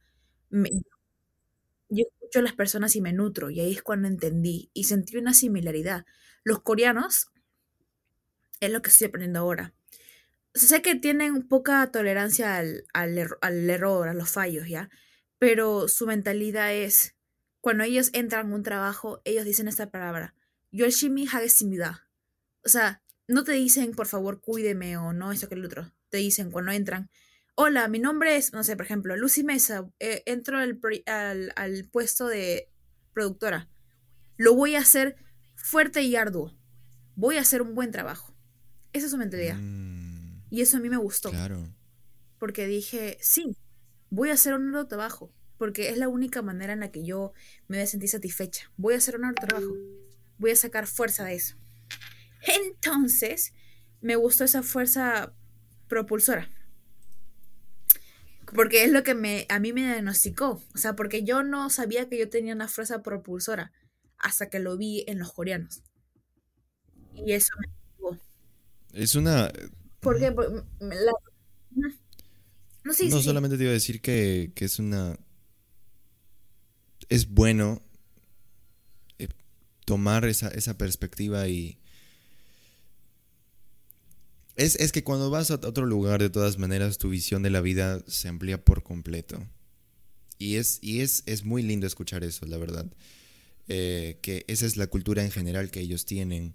Yo 1.88 2.04
escucho 2.08 2.38
a 2.40 2.42
las 2.42 2.52
personas 2.54 2.94
y 2.96 3.00
me 3.00 3.12
nutro, 3.12 3.50
y 3.50 3.58
ahí 3.60 3.72
es 3.72 3.82
cuando 3.82 4.06
entendí 4.08 4.70
y 4.72 4.84
sentí 4.84 5.16
una 5.16 5.34
similaridad. 5.34 6.04
Los 6.44 6.60
coreanos 6.62 7.26
es 8.60 8.70
lo 8.70 8.82
que 8.82 8.90
estoy 8.90 9.06
aprendiendo 9.08 9.40
ahora 9.40 9.72
sé 10.56 10.82
que 10.82 10.94
tienen 10.94 11.46
poca 11.46 11.90
tolerancia 11.90 12.56
al, 12.56 12.84
al, 12.94 13.28
al, 13.40 13.70
error, 13.70 14.08
a 14.08 14.14
los 14.14 14.30
fallos, 14.30 14.68
¿ya? 14.68 14.90
Pero 15.38 15.88
su 15.88 16.06
mentalidad 16.06 16.72
es, 16.72 17.14
cuando 17.60 17.84
ellos 17.84 18.10
entran 18.12 18.50
a 18.50 18.54
un 18.54 18.62
trabajo, 18.62 19.20
ellos 19.24 19.44
dicen 19.44 19.68
esta 19.68 19.90
palabra, 19.90 20.34
Yo 20.70 20.86
Yoshimi 20.86 21.26
Hagesimida. 21.26 22.08
O 22.64 22.68
sea, 22.68 23.02
no 23.28 23.44
te 23.44 23.52
dicen, 23.52 23.92
por 23.92 24.06
favor, 24.06 24.40
cuídeme 24.40 24.96
o 24.96 25.12
no, 25.12 25.32
esto 25.32 25.48
que 25.48 25.56
el 25.56 25.64
otro. 25.64 25.92
Te 26.08 26.18
dicen 26.18 26.50
cuando 26.50 26.72
entran, 26.72 27.10
hola, 27.54 27.88
mi 27.88 27.98
nombre 27.98 28.36
es, 28.36 28.52
no 28.52 28.62
sé, 28.64 28.76
por 28.76 28.86
ejemplo, 28.86 29.16
Lucy 29.16 29.42
Mesa, 29.42 29.90
eh, 29.98 30.22
entro 30.26 30.58
al, 30.58 30.80
al, 31.56 31.88
puesto 31.90 32.28
de 32.28 32.70
productora. 33.12 33.68
Lo 34.36 34.54
voy 34.54 34.76
a 34.76 34.80
hacer 34.80 35.16
fuerte 35.54 36.02
y 36.02 36.16
arduo. 36.16 36.56
Voy 37.14 37.36
a 37.36 37.40
hacer 37.40 37.62
un 37.62 37.74
buen 37.74 37.90
trabajo. 37.90 38.36
Esa 38.92 39.06
es 39.06 39.12
su 39.12 39.18
mentalidad. 39.18 39.56
Mm. 39.56 40.05
Y 40.50 40.60
eso 40.60 40.76
a 40.76 40.80
mí 40.80 40.88
me 40.88 40.96
gustó. 40.96 41.30
Claro. 41.30 41.68
Porque 42.38 42.66
dije, 42.66 43.18
sí, 43.20 43.56
voy 44.10 44.30
a 44.30 44.34
hacer 44.34 44.54
un 44.54 44.68
arduo 44.68 44.86
trabajo. 44.86 45.32
Porque 45.58 45.88
es 45.88 45.96
la 45.96 46.08
única 46.08 46.42
manera 46.42 46.74
en 46.74 46.80
la 46.80 46.92
que 46.92 47.02
yo 47.02 47.32
me 47.66 47.78
voy 47.78 47.84
a 47.84 47.86
sentir 47.86 48.10
satisfecha. 48.10 48.70
Voy 48.76 48.94
a 48.94 48.98
hacer 48.98 49.16
un 49.16 49.24
arduo 49.24 49.46
trabajo. 49.46 49.72
Voy 50.38 50.50
a 50.50 50.56
sacar 50.56 50.86
fuerza 50.86 51.24
de 51.24 51.34
eso. 51.34 51.56
Entonces, 52.42 53.54
me 54.00 54.16
gustó 54.16 54.44
esa 54.44 54.62
fuerza 54.62 55.32
propulsora. 55.88 56.50
Porque 58.54 58.84
es 58.84 58.92
lo 58.92 59.02
que 59.02 59.14
me, 59.14 59.46
a 59.48 59.58
mí 59.58 59.72
me 59.72 59.82
diagnosticó. 59.82 60.62
O 60.74 60.78
sea, 60.78 60.94
porque 60.94 61.24
yo 61.24 61.42
no 61.42 61.70
sabía 61.70 62.08
que 62.08 62.18
yo 62.18 62.28
tenía 62.28 62.54
una 62.54 62.68
fuerza 62.68 63.02
propulsora 63.02 63.72
hasta 64.18 64.48
que 64.48 64.60
lo 64.60 64.76
vi 64.76 65.04
en 65.08 65.18
los 65.18 65.32
coreanos. 65.32 65.82
Y 67.14 67.32
eso 67.32 67.52
me 67.58 68.18
Es 68.92 69.14
una... 69.14 69.50
Porque 70.00 70.34
No, 72.84 72.92
sí, 72.92 73.08
no 73.08 73.20
solamente 73.20 73.56
te 73.56 73.64
iba 73.64 73.70
a 73.70 73.74
decir 73.74 74.00
que, 74.00 74.52
es 74.54 74.78
una... 74.78 75.18
Es 77.08 77.28
bueno 77.28 77.82
eh, 79.18 79.28
tomar 79.84 80.24
esa, 80.24 80.48
esa 80.48 80.76
perspectiva 80.76 81.46
y 81.48 81.78
es, 84.56 84.90
que 84.90 85.04
cuando 85.04 85.28
vas 85.30 85.50
a 85.50 85.54
otro 85.54 85.84
lugar, 85.84 86.20
de 86.20 86.30
todas 86.30 86.56
maneras, 86.58 86.96
tu 86.96 87.10
visión 87.10 87.42
de 87.42 87.50
la 87.50 87.60
vida 87.60 88.02
se 88.06 88.28
amplía 88.28 88.64
por 88.64 88.82
completo. 88.82 89.46
Y 90.38 90.56
es, 90.56 90.78
y 90.80 91.00
es, 91.00 91.22
es 91.26 91.44
muy 91.44 91.62
lindo 91.62 91.86
escuchar 91.86 92.24
eso, 92.24 92.46
la 92.46 92.56
verdad. 92.56 92.86
Eh, 93.68 94.18
que 94.22 94.44
esa 94.48 94.64
es 94.64 94.78
la 94.78 94.86
cultura 94.86 95.22
en 95.22 95.30
general 95.30 95.70
que 95.70 95.80
ellos 95.80 96.06
tienen. 96.06 96.54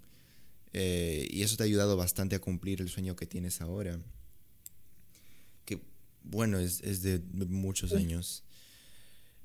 Eh, 0.72 1.28
y 1.30 1.42
eso 1.42 1.56
te 1.56 1.64
ha 1.64 1.66
ayudado 1.66 1.96
bastante 1.96 2.36
a 2.36 2.40
cumplir 2.40 2.80
el 2.80 2.88
sueño 2.88 3.16
que 3.16 3.26
tienes 3.26 3.60
ahora. 3.60 4.00
Que, 5.64 5.80
bueno, 6.22 6.58
es, 6.58 7.02
de 7.02 7.20
muchos 7.34 7.92
años. 7.92 8.44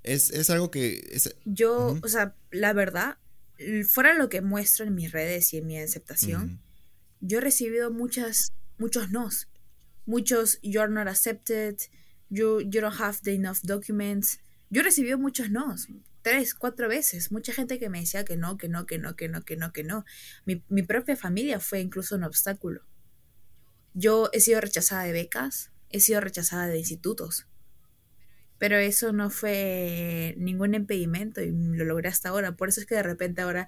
Es, 0.03 0.49
algo 0.49 0.71
que... 0.71 1.19
Yo, 1.45 1.99
o 2.01 2.07
sea, 2.07 2.35
la 2.51 2.73
verdad, 2.73 3.17
fuera 3.89 4.13
lo 4.13 4.29
que 4.29 4.41
muestro 4.41 4.85
en 4.85 4.95
mis 4.95 5.11
redes 5.11 5.53
y 5.53 5.57
en 5.57 5.67
mi 5.67 5.77
aceptación, 5.77 6.61
yo 7.19 7.39
he 7.39 7.41
recibido 7.41 7.91
muchas, 7.91 8.53
muchos 8.77 9.11
nos. 9.11 9.47
Muchos, 10.05 10.59
you're 10.61 10.89
not 10.89 11.07
accepted, 11.07 11.77
you, 12.29 12.61
you 12.61 12.79
don't 12.79 12.99
have 12.99 13.19
the 13.23 13.33
enough 13.33 13.59
documents. 13.63 14.39
Yo 14.69 14.81
he 14.81 14.83
recibido 14.83 15.17
muchos 15.17 15.49
nos, 15.49 15.87
tres, 16.27 16.53
cuatro 16.53 16.89
veces. 16.89 17.31
Mucha 17.31 17.53
gente 17.53 17.79
que 17.79 17.89
me 17.89 18.01
decía 18.01 18.25
que 18.25 18.35
no, 18.35 18.57
que 18.57 18.67
no, 18.67 18.85
que 18.85 18.99
no, 18.99 19.15
que 19.15 19.29
no, 19.29 19.45
que 19.45 19.55
no, 19.55 19.71
que 19.71 19.83
no. 19.83 20.05
Mi, 20.45 20.61
mi 20.67 20.83
propia 20.83 21.15
familia 21.15 21.59
fue 21.61 21.79
incluso 21.79 22.15
un 22.15 22.25
obstáculo. 22.25 22.81
Yo 23.93 24.29
he 24.33 24.41
sido 24.41 24.59
rechazada 24.59 25.03
de 25.03 25.13
becas, 25.13 25.71
he 25.89 26.01
sido 26.01 26.19
rechazada 26.19 26.67
de 26.67 26.77
institutos. 26.77 27.47
Pero 28.57 28.77
eso 28.77 29.13
no 29.13 29.29
fue 29.29 30.35
ningún 30.37 30.73
impedimento 30.73 31.41
y 31.41 31.51
lo 31.51 31.85
logré 31.85 32.09
hasta 32.09 32.29
ahora. 32.29 32.57
Por 32.57 32.69
eso 32.69 32.81
es 32.81 32.87
que 32.87 32.95
de 32.95 33.03
repente 33.03 33.41
ahora 33.41 33.67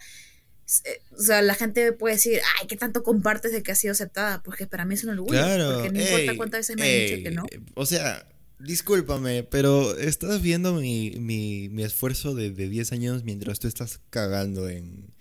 eh, 0.83 1.01
o 1.17 1.21
sea, 1.21 1.41
la 1.41 1.55
gente 1.55 1.93
puede 1.93 2.15
decir, 2.15 2.41
ay, 2.59 2.67
¿qué 2.67 2.75
tanto 2.75 3.03
compartes 3.03 3.51
de 3.51 3.63
que 3.63 3.71
ha 3.71 3.75
sido 3.75 3.93
aceptada? 3.93 4.43
Porque 4.43 4.67
para 4.67 4.85
mí 4.85 4.95
es 4.95 5.03
un 5.03 5.11
orgullo. 5.11 5.31
Claro, 5.31 5.75
porque 5.75 5.91
no 5.91 6.01
importa 6.01 6.37
cuántas 6.37 6.59
veces 6.59 6.75
me 6.75 6.83
han 6.83 7.07
dicho 7.07 7.23
que 7.23 7.31
no. 7.31 7.45
O 7.75 7.85
sea, 7.85 8.27
discúlpame, 8.59 9.43
pero 9.43 9.97
estás 9.97 10.41
viendo 10.41 10.73
mi, 10.73 11.11
mi, 11.11 11.69
mi 11.69 11.83
esfuerzo 11.83 12.35
de, 12.35 12.51
de, 12.51 12.69
10 12.69 12.91
años 12.91 13.23
mientras 13.23 13.59
tú 13.59 13.67
estás 13.67 13.99
cagando 14.09 14.69
en, 14.69 15.13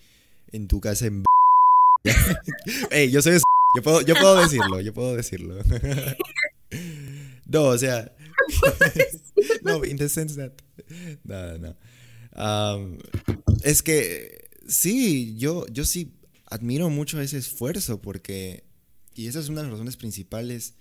en 0.52 0.68
tu 0.68 0.80
casa 0.80 1.06
en... 1.06 1.24
Ey, 2.90 3.10
yo 3.10 3.22
soy... 3.22 3.38
Yo 3.76 3.82
puedo, 3.82 4.00
yo 4.00 4.14
puedo 4.14 4.40
decirlo, 4.40 4.80
yo 4.80 4.94
puedo 4.94 5.14
decirlo. 5.14 5.62
no, 7.46 7.64
o 7.64 7.78
sea... 7.78 8.12
no, 9.62 9.84
in 9.84 9.98
the 9.98 10.08
sense 10.08 10.36
that... 10.36 10.52
No, 11.24 11.58
no. 11.58 11.76
Um, 12.34 12.98
es 13.62 13.82
que 13.82 14.48
Sí, 14.68 15.34
yo, 15.38 15.66
yo 15.68 15.86
sí 15.86 16.12
admiro 16.44 16.90
mucho 16.90 17.20
ese 17.20 17.38
esfuerzo 17.38 18.02
porque, 18.02 18.62
y 19.14 19.26
esa 19.26 19.40
es 19.40 19.48
una 19.48 19.62
de 19.62 19.68
las 19.68 19.72
razones 19.72 19.96
principales, 19.96 20.74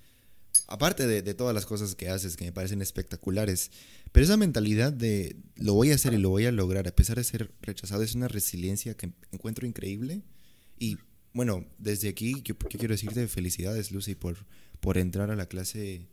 aparte 0.67 1.07
de, 1.07 1.33
todas 1.33 1.53
las 1.53 1.65
cosas 1.65 1.95
que 1.95 2.09
haces 2.09 2.35
que 2.35 2.45
me 2.45 2.51
parecen 2.51 2.81
espectaculares, 2.81 3.71
pero 4.11 4.23
esa 4.23 4.37
mentalidad 4.37 4.91
de 4.91 5.35
lo 5.55 5.73
voy 5.73 5.91
a 5.91 5.95
hacer 5.95 6.13
y 6.13 6.17
lo 6.17 6.29
voy 6.29 6.45
a 6.45 6.51
lograr 6.51 6.87
a 6.87 6.95
pesar 6.95 7.17
de 7.17 7.23
ser 7.23 7.51
rechazado 7.61 8.03
es 8.03 8.15
una 8.15 8.27
resiliencia 8.27 8.95
que 8.95 9.11
encuentro 9.31 9.67
increíble. 9.67 10.23
Y 10.79 10.97
bueno, 11.33 11.65
desde 11.77 12.09
aquí 12.09 12.41
yo, 12.43 12.57
quiero 12.57 12.93
decirte 12.93 13.27
felicidades, 13.27 13.91
Lucy, 13.91 14.15
por, 14.15 14.45
por 14.79 14.97
entrar 14.97 15.29
a 15.31 15.35
la 15.35 15.47
clase 15.47 16.07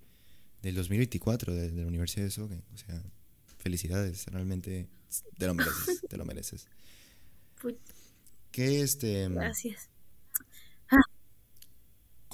del 0.62 0.74
2024 0.74 1.54
de, 1.54 1.70
de 1.70 1.82
la 1.82 1.88
Universidad 1.88 2.24
de 2.24 2.30
Sogen. 2.30 2.62
O 2.74 2.78
sea, 2.78 3.02
felicidades, 3.58 4.26
realmente 4.26 4.88
te 5.38 5.46
lo 5.46 5.54
mereces, 5.54 6.02
te 6.08 6.16
lo 6.16 6.24
mereces. 6.24 6.68
¿Qué 8.50 8.82
este? 8.82 9.28
Gracias. 9.28 9.88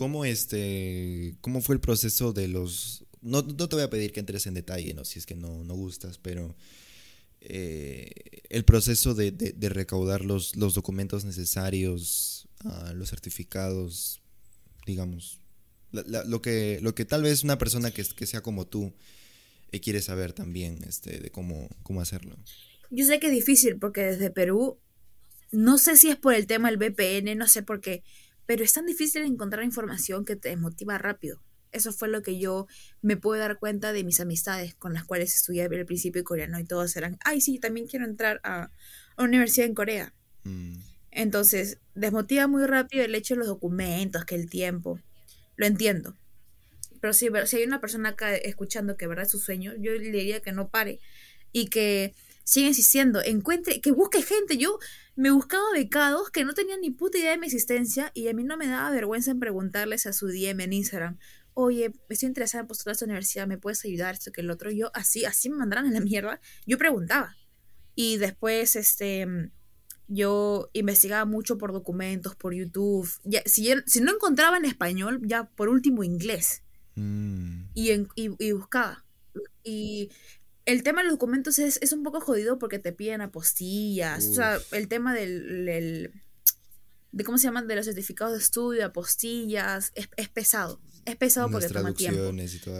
¿Cómo 0.00 0.24
este, 0.24 1.36
cómo 1.42 1.60
fue 1.60 1.74
el 1.74 1.80
proceso 1.82 2.32
de 2.32 2.48
los? 2.48 3.04
No, 3.20 3.42
no 3.42 3.68
te 3.68 3.76
voy 3.76 3.82
a 3.82 3.90
pedir 3.90 4.12
que 4.12 4.20
entres 4.20 4.46
en 4.46 4.54
detalle, 4.54 4.94
no, 4.94 5.04
si 5.04 5.18
es 5.18 5.26
que 5.26 5.34
no, 5.34 5.62
no 5.62 5.74
gustas, 5.74 6.16
pero 6.16 6.56
eh, 7.42 8.10
el 8.48 8.64
proceso 8.64 9.14
de, 9.14 9.30
de, 9.30 9.68
recaudar 9.68 10.24
los, 10.24 10.56
los, 10.56 10.72
documentos 10.72 11.26
necesarios, 11.26 12.48
uh, 12.64 12.94
los 12.94 13.10
certificados, 13.10 14.22
digamos, 14.86 15.38
lo 15.92 16.40
que 16.40 16.78
lo 16.80 16.94
que 16.94 17.04
tal 17.04 17.24
vez 17.24 17.44
una 17.44 17.58
persona 17.58 17.90
que, 17.90 18.02
que 18.02 18.24
sea 18.24 18.40
como 18.40 18.66
tú 18.66 18.94
eh, 19.70 19.80
quiere 19.80 20.00
saber 20.00 20.32
también, 20.32 20.78
este, 20.88 21.20
de 21.20 21.30
cómo 21.30 21.68
cómo 21.82 22.00
hacerlo. 22.00 22.34
Yo 22.88 23.04
sé 23.04 23.20
que 23.20 23.26
es 23.26 23.34
difícil 23.34 23.76
porque 23.76 24.00
desde 24.00 24.30
Perú 24.30 24.78
no 25.52 25.76
sé 25.76 25.98
si 25.98 26.08
es 26.08 26.16
por 26.16 26.32
el 26.32 26.46
tema 26.46 26.70
del 26.70 26.78
VPN, 26.78 27.36
no 27.36 27.48
sé 27.48 27.62
por 27.62 27.82
qué, 27.82 28.02
pero 28.50 28.64
es 28.64 28.72
tan 28.72 28.84
difícil 28.84 29.22
encontrar 29.22 29.62
información 29.62 30.24
que 30.24 30.34
te 30.34 30.48
desmotiva 30.48 30.98
rápido. 30.98 31.40
Eso 31.70 31.92
fue 31.92 32.08
lo 32.08 32.20
que 32.20 32.40
yo 32.40 32.66
me 33.00 33.16
pude 33.16 33.38
dar 33.38 33.60
cuenta 33.60 33.92
de 33.92 34.02
mis 34.02 34.18
amistades 34.18 34.74
con 34.74 34.92
las 34.92 35.04
cuales 35.04 35.36
estudié 35.36 35.62
al 35.62 35.86
principio 35.86 36.24
coreano 36.24 36.58
y 36.58 36.64
todos 36.64 36.96
eran, 36.96 37.16
ay, 37.24 37.40
sí, 37.40 37.60
también 37.60 37.86
quiero 37.86 38.06
entrar 38.06 38.40
a, 38.42 38.72
una 39.16 39.28
universidad 39.28 39.68
en 39.68 39.74
Corea. 39.76 40.14
Mm. 40.42 40.80
Entonces, 41.12 41.78
desmotiva 41.94 42.48
muy 42.48 42.66
rápido 42.66 43.04
el 43.04 43.14
hecho 43.14 43.34
de 43.34 43.38
los 43.38 43.46
documentos, 43.46 44.24
que 44.24 44.34
el 44.34 44.50
tiempo. 44.50 44.98
Lo 45.54 45.66
entiendo. 45.66 46.16
Pero 47.00 47.12
si, 47.12 47.28
si 47.44 47.58
hay 47.58 47.62
una 47.62 47.80
persona 47.80 48.08
acá 48.08 48.34
escuchando 48.34 48.96
que 48.96 49.06
verdad 49.06 49.26
es 49.26 49.30
su 49.30 49.38
sueño, 49.38 49.74
yo 49.78 49.92
le 49.92 50.00
diría 50.00 50.40
que 50.40 50.50
no 50.50 50.70
pare 50.70 50.98
y 51.52 51.68
que 51.68 52.16
siga 52.42 52.66
insistiendo, 52.66 53.22
encuentre, 53.22 53.80
que 53.80 53.92
busque 53.92 54.22
gente. 54.22 54.56
Yo 54.56 54.80
me 55.20 55.30
buscaba 55.30 55.64
becados 55.74 56.30
que 56.30 56.44
no 56.44 56.54
tenían 56.54 56.80
ni 56.80 56.90
puta 56.90 57.18
idea 57.18 57.32
de 57.32 57.36
mi 57.36 57.46
existencia 57.46 58.10
y 58.14 58.28
a 58.28 58.32
mí 58.32 58.42
no 58.42 58.56
me 58.56 58.66
daba 58.66 58.90
vergüenza 58.90 59.30
en 59.30 59.38
preguntarles 59.38 60.06
a 60.06 60.14
su 60.14 60.28
DM 60.28 60.60
en 60.60 60.72
Instagram, 60.72 61.18
oye, 61.52 61.92
estoy 62.08 62.28
interesada 62.28 62.62
en 62.62 62.68
postular 62.68 62.92
a 62.92 62.94
esta 62.94 63.04
universidad, 63.04 63.46
¿me 63.46 63.58
puedes 63.58 63.84
ayudar? 63.84 64.14
Esto 64.14 64.32
que 64.32 64.40
el 64.40 64.50
otro. 64.50 64.70
Yo 64.70 64.90
así, 64.94 65.26
así 65.26 65.50
me 65.50 65.56
mandaron 65.56 65.86
en 65.86 65.92
la 65.92 66.00
mierda. 66.00 66.40
Yo 66.66 66.78
preguntaba. 66.78 67.36
Y 67.94 68.16
después, 68.16 68.76
este, 68.76 69.26
yo 70.08 70.70
investigaba 70.72 71.26
mucho 71.26 71.58
por 71.58 71.74
documentos, 71.74 72.34
por 72.34 72.54
YouTube. 72.54 73.10
Ya, 73.24 73.42
si, 73.44 73.70
si 73.86 74.00
no 74.00 74.14
encontraba 74.14 74.56
en 74.56 74.64
español, 74.64 75.20
ya 75.22 75.44
por 75.50 75.68
último 75.68 76.02
inglés. 76.02 76.62
Mm. 76.94 77.64
Y, 77.74 77.90
en, 77.90 78.08
y, 78.14 78.52
buscaba. 78.52 79.04
Y 79.64 80.10
el 80.70 80.82
tema 80.82 81.00
de 81.00 81.08
los 81.08 81.14
documentos 81.14 81.58
es, 81.58 81.78
es, 81.82 81.92
un 81.92 82.02
poco 82.02 82.20
jodido 82.20 82.58
porque 82.58 82.78
te 82.78 82.92
piden 82.92 83.20
apostillas. 83.20 84.26
O 84.26 84.34
sea, 84.34 84.58
el 84.72 84.88
tema 84.88 85.14
del, 85.14 86.12
de 87.12 87.24
cómo 87.24 87.38
se 87.38 87.44
llaman 87.44 87.66
de 87.66 87.76
los 87.76 87.86
certificados 87.86 88.34
de 88.34 88.40
estudio, 88.40 88.86
apostillas, 88.86 89.90
es, 89.94 90.08
es 90.16 90.28
pesado. 90.28 90.80
Es 91.04 91.16
pesado 91.16 91.50
porque 91.50 91.68
toma 91.68 91.92
tiempo. 91.92 92.32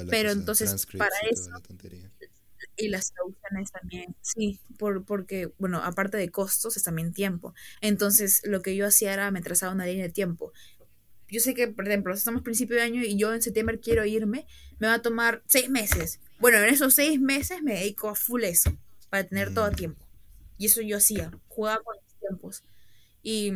Pero 0.08 0.30
entonces, 0.30 0.86
para 0.96 1.16
eso. 1.30 1.50
Y 2.76 2.88
las 2.88 3.12
traducciones 3.12 3.72
también, 3.72 4.14
sí, 4.22 4.60
por, 4.78 5.04
porque, 5.04 5.52
bueno, 5.58 5.82
aparte 5.82 6.16
de 6.16 6.30
costos, 6.30 6.76
es 6.76 6.82
también 6.82 7.12
tiempo. 7.12 7.54
Entonces, 7.80 8.40
lo 8.44 8.62
que 8.62 8.76
yo 8.76 8.86
hacía 8.86 9.12
era 9.12 9.30
me 9.30 9.42
trazaba 9.42 9.72
una 9.72 9.84
línea 9.84 10.04
de 10.04 10.12
tiempo. 10.12 10.52
Yo 11.30 11.40
sé 11.40 11.54
que, 11.54 11.68
por 11.68 11.86
ejemplo, 11.86 12.12
estamos 12.12 12.42
principio 12.42 12.76
de 12.76 12.82
año 12.82 13.02
y 13.02 13.16
yo 13.16 13.32
en 13.32 13.42
septiembre 13.42 13.80
quiero 13.80 14.04
irme, 14.04 14.46
me 14.78 14.88
va 14.88 14.94
a 14.94 15.02
tomar 15.02 15.42
seis 15.46 15.68
meses 15.70 16.20
bueno, 16.40 16.56
en 16.58 16.72
esos 16.72 16.94
seis 16.94 17.20
meses 17.20 17.62
me 17.62 17.74
dedico 17.74 18.08
a 18.08 18.14
full 18.14 18.44
eso, 18.44 18.76
para 19.10 19.24
tener 19.24 19.52
todo 19.52 19.66
a 19.66 19.70
mm. 19.70 19.76
tiempo. 19.76 20.06
Y 20.56 20.66
eso 20.66 20.80
yo 20.80 20.96
hacía, 20.96 21.30
jugaba 21.48 21.82
con 21.84 21.94
los 21.96 22.18
tiempos. 22.18 22.64
Y 23.22 23.52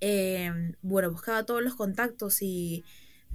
em, 0.00 0.74
bueno, 0.80 1.10
buscaba 1.10 1.44
todos 1.44 1.62
los 1.62 1.74
contactos 1.74 2.40
y 2.40 2.84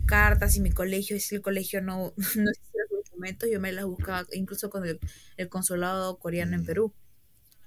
cartas 0.05 0.55
y 0.55 0.61
mi 0.61 0.72
colegio, 0.72 1.18
y 1.18 1.19
si 1.19 1.35
el 1.35 1.41
colegio 1.41 1.81
no, 1.81 2.14
no 2.35 2.49
existía 2.49 2.81
los 2.89 3.03
documentos, 3.05 3.49
yo 3.51 3.59
me 3.59 3.73
las 3.73 3.85
buscaba 3.85 4.26
incluso 4.31 4.69
con 4.69 4.85
el, 4.85 5.49
consulado 5.49 6.18
coreano 6.18 6.55
en 6.55 6.64
mm. 6.64 6.65
Perú. 6.65 6.93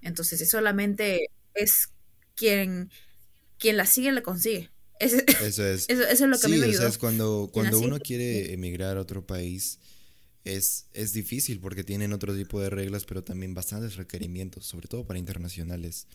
Entonces, 0.01 0.41
es 0.41 0.49
solamente 0.49 1.31
es 1.53 1.93
quien, 2.35 2.91
quien 3.59 3.77
la 3.77 3.85
sigue, 3.85 4.13
la 4.13 4.23
consigue. 4.23 4.71
Eso 5.01 5.65
es. 5.65 5.89
Eso, 5.89 6.05
es 6.07 6.21
lo 6.21 6.39
que 6.39 6.47
a 6.47 6.49
mí 6.49 6.59
me 6.59 6.67
ayudó. 6.67 6.87
es 6.87 6.99
cuando, 6.99 7.51
cuando 7.53 7.81
uno 7.81 7.99
quiere 7.99 8.53
emigrar 8.53 8.97
a 8.97 9.01
otro 9.01 9.27
país, 9.27 9.79
es, 10.45 10.87
es 10.93 11.13
difícil 11.13 11.59
porque 11.61 11.85
tienen 11.85 12.13
otro 12.13 12.35
tipo 12.35 12.61
de 12.61 12.71
reglas, 12.71 13.05
pero 13.05 13.25
también 13.25 13.55
bastantes 13.55 13.97
requerimientos, 13.97 14.67
sobre 14.67 14.89
todo 14.89 15.05
para 15.07 15.19
internacionales. 15.19 16.07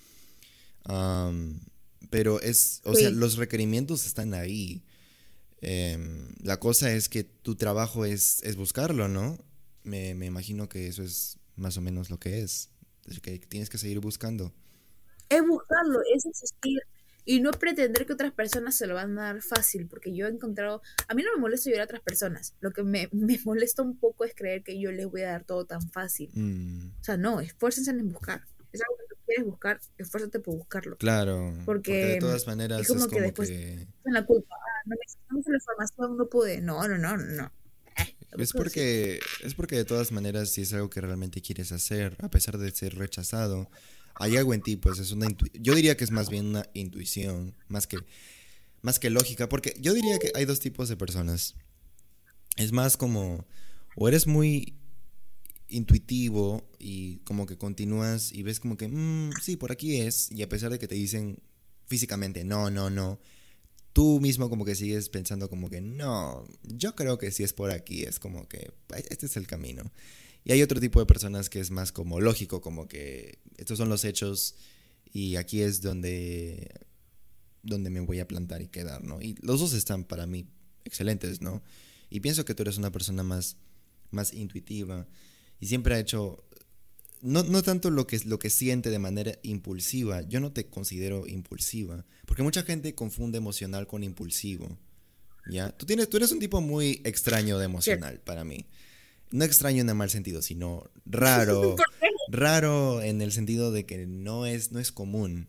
pero 2.10 2.40
es, 2.42 2.82
o 2.84 2.96
sea, 2.96 3.10
los 3.10 3.38
requerimientos 3.38 4.06
están 4.06 4.34
ahí. 4.34 4.84
Em, 5.62 6.36
la 6.44 6.60
cosa 6.60 6.92
es 6.92 7.10
que 7.10 7.24
tu 7.24 7.56
trabajo 7.56 8.06
es, 8.06 8.44
es 8.44 8.56
buscarlo, 8.56 9.08
¿no? 9.08 9.40
Me, 9.84 10.14
me, 10.14 10.28
imagino 10.28 10.70
que 10.70 10.88
eso 10.88 11.02
es 11.02 11.38
más 11.56 11.78
o 11.78 11.82
menos 11.82 12.10
lo 12.10 12.20
que 12.20 12.42
es. 12.42 12.70
es 13.08 13.20
que 13.20 13.40
tienes 13.40 13.70
que 13.70 13.80
seguir 13.80 14.00
buscando. 14.00 14.54
Es 15.30 15.42
buscarlo, 15.42 16.00
es 16.16 16.26
existir 16.26 16.80
y 17.26 17.40
no 17.40 17.52
pretender 17.52 18.06
que 18.06 18.14
otras 18.14 18.32
personas 18.32 18.76
se 18.76 18.86
lo 18.86 18.94
van 18.94 19.18
a 19.18 19.34
dar 19.34 19.42
fácil, 19.42 19.88
porque 19.88 20.16
yo 20.16 20.28
he 20.28 20.30
encontrado, 20.30 20.82
a 21.08 21.14
mí 21.16 21.24
no 21.24 21.34
me 21.36 21.42
molesta 21.42 21.70
ayudar 21.70 21.82
a 21.82 21.86
otras 21.86 22.02
personas, 22.02 22.56
lo 22.62 22.72
que 22.72 22.84
me, 22.84 23.10
me 23.12 23.40
molesta 23.44 23.82
un 23.82 23.98
poco 23.98 24.24
es 24.26 24.34
creer 24.36 24.64
que 24.64 24.80
yo 24.80 24.92
les 24.92 25.08
voy 25.08 25.24
a 25.24 25.32
dar 25.32 25.44
todo 25.44 25.66
tan 25.66 25.82
fácil. 25.92 26.30
Mm. 26.34 26.92
O 27.02 27.04
sea, 27.04 27.18
no, 27.18 27.42
esfuércense 27.42 27.92
en 27.92 28.12
buscar. 28.12 28.44
Es 28.72 28.82
algo 28.82 28.98
que 29.10 29.16
quieres 29.26 29.46
buscar, 29.46 29.80
esfuérzate 29.98 30.40
por 30.40 30.56
buscarlo. 30.56 30.98
Claro. 30.98 31.54
Porque, 31.66 32.06
de 32.06 32.18
todas 32.20 32.46
maneras 32.46 32.82
es 32.82 32.88
como, 32.88 33.08
que 33.08 33.22
después 33.22 33.50
la 34.04 34.26
culpa, 34.26 34.56
ah, 34.56 34.82
no 34.86 34.96
necesitamos 34.96 35.46
la 35.48 35.56
información, 35.56 36.18
no 36.18 36.28
pude. 36.28 36.62
No, 36.62 36.88
no, 36.88 36.98
no, 36.98 37.18
no. 37.18 37.52
Eh, 37.98 38.16
es 38.38 38.52
porque, 38.52 39.20
es 39.42 39.56
porque 39.56 39.78
de 39.78 39.86
todas 39.86 40.12
maneras 40.12 40.52
si 40.52 40.62
es 40.62 40.74
algo 40.74 40.90
que 40.90 41.02
realmente 41.02 41.42
quieres 41.42 41.72
hacer, 41.72 42.18
a 42.20 42.30
pesar 42.30 42.58
de 42.58 42.70
ser 42.72 42.96
rechazado, 42.96 43.70
hay 44.16 44.38
algo 44.38 44.54
en 44.54 44.62
ti, 44.62 44.76
pues 44.76 45.00
es 45.00 45.12
una 45.12 45.28
yo 45.54 45.76
diría 45.76 45.98
que 45.98 46.04
es 46.04 46.12
más 46.12 46.30
bien 46.30 46.48
una 46.48 46.70
intuición, 46.74 47.56
más 47.68 47.88
que 47.88 47.98
más 48.82 49.00
que 49.00 49.10
lógica, 49.10 49.50
porque 49.50 49.76
yo 49.80 49.94
diría 49.94 50.20
que 50.20 50.32
hay 50.36 50.46
dos 50.46 50.60
tipos 50.60 50.90
de 50.90 50.96
personas. 50.96 51.56
Es 52.56 52.72
más 52.72 52.98
como 52.98 53.46
o 53.96 54.08
eres 54.08 54.28
muy 54.28 54.76
intuitivo 55.68 56.70
y 56.78 57.18
como 57.20 57.46
que 57.46 57.58
continúas 57.58 58.32
y 58.32 58.44
ves 58.44 58.60
como 58.60 58.78
que, 58.78 58.88
mm, 58.88 59.32
sí, 59.42 59.58
por 59.58 59.72
aquí 59.72 60.02
es, 60.02 60.32
y 60.32 60.44
a 60.44 60.50
pesar 60.50 60.72
de 60.72 60.80
que 60.80 60.88
te 60.88 60.96
dicen 60.96 61.40
físicamente, 61.88 62.44
no, 62.44 62.70
no, 62.70 62.90
no, 62.90 63.20
tú 63.94 64.20
mismo 64.20 64.50
como 64.50 64.66
que 64.66 64.76
sigues 64.76 65.10
pensando 65.10 65.50
como 65.50 65.70
que, 65.70 65.82
no, 65.82 66.46
yo 66.64 66.96
creo 66.96 67.18
que 67.18 67.32
si 67.32 67.44
es 67.44 67.54
por 67.54 67.72
aquí, 67.72 68.04
es 68.04 68.20
como 68.20 68.48
que, 68.48 68.72
este 69.10 69.26
es 69.26 69.38
el 69.38 69.48
camino. 69.48 69.92
Y 70.46 70.52
hay 70.52 70.62
otro 70.62 70.80
tipo 70.80 71.00
de 71.00 71.08
personas 71.08 71.50
que 71.50 71.60
es 71.60 71.72
más 71.72 71.92
como 71.92 72.22
lógico, 72.22 72.62
como 72.62 72.88
que 72.88 73.40
estos 73.58 73.80
son 73.80 73.90
los 73.90 74.06
hechos 74.06 74.56
y 75.12 75.38
aquí 75.38 75.62
es 75.62 75.82
donde, 75.82 76.70
donde 77.64 77.90
me 77.90 78.00
voy 78.02 78.20
a 78.20 78.28
plantar 78.28 78.62
y 78.62 78.68
quedar, 78.68 79.04
¿no? 79.04 79.20
Y 79.20 79.36
los 79.42 79.60
dos 79.60 79.74
están 79.74 80.04
para 80.04 80.28
mí 80.28 80.48
excelentes, 80.84 81.42
¿no? 81.42 81.64
Y 82.12 82.20
pienso 82.20 82.46
que 82.46 82.54
tú 82.54 82.62
eres 82.62 82.78
una 82.78 82.92
persona 82.92 83.24
más, 83.24 83.58
más 84.12 84.34
intuitiva 84.34 85.08
y 85.60 85.66
siempre 85.66 85.96
ha 85.96 86.00
hecho, 86.00 86.44
no, 87.22 87.42
no 87.42 87.64
tanto 87.64 87.90
lo 87.90 88.06
que, 88.06 88.20
lo 88.26 88.38
que 88.38 88.52
siente 88.52 88.92
de 88.92 89.00
manera 89.00 89.40
impulsiva, 89.42 90.22
yo 90.22 90.40
no 90.40 90.52
te 90.52 90.68
considero 90.68 91.26
impulsiva, 91.26 92.06
porque 92.28 92.44
mucha 92.44 92.62
gente 92.62 92.94
confunde 92.94 93.40
emocional 93.40 93.88
con 93.88 94.04
impulsivo, 94.04 94.78
¿ya? 95.50 95.76
Tú, 95.76 95.88
tienes, 95.88 96.08
tú 96.08 96.18
eres 96.18 96.32
un 96.32 96.40
tipo 96.40 96.62
muy 96.62 97.02
extraño 97.04 97.58
de 97.58 97.66
emocional 97.66 98.22
para 98.24 98.44
mí 98.44 98.68
no 99.32 99.44
extraño 99.44 99.82
en 99.82 99.90
el 99.90 99.96
mal 99.96 100.10
sentido, 100.10 100.42
sino 100.42 100.90
raro. 101.06 101.76
Raro 102.28 103.02
en 103.02 103.22
el 103.22 103.32
sentido 103.32 103.72
de 103.72 103.86
que 103.86 104.08
no 104.08 104.46
es, 104.46 104.72
no 104.72 104.80
es 104.80 104.92
común. 104.92 105.48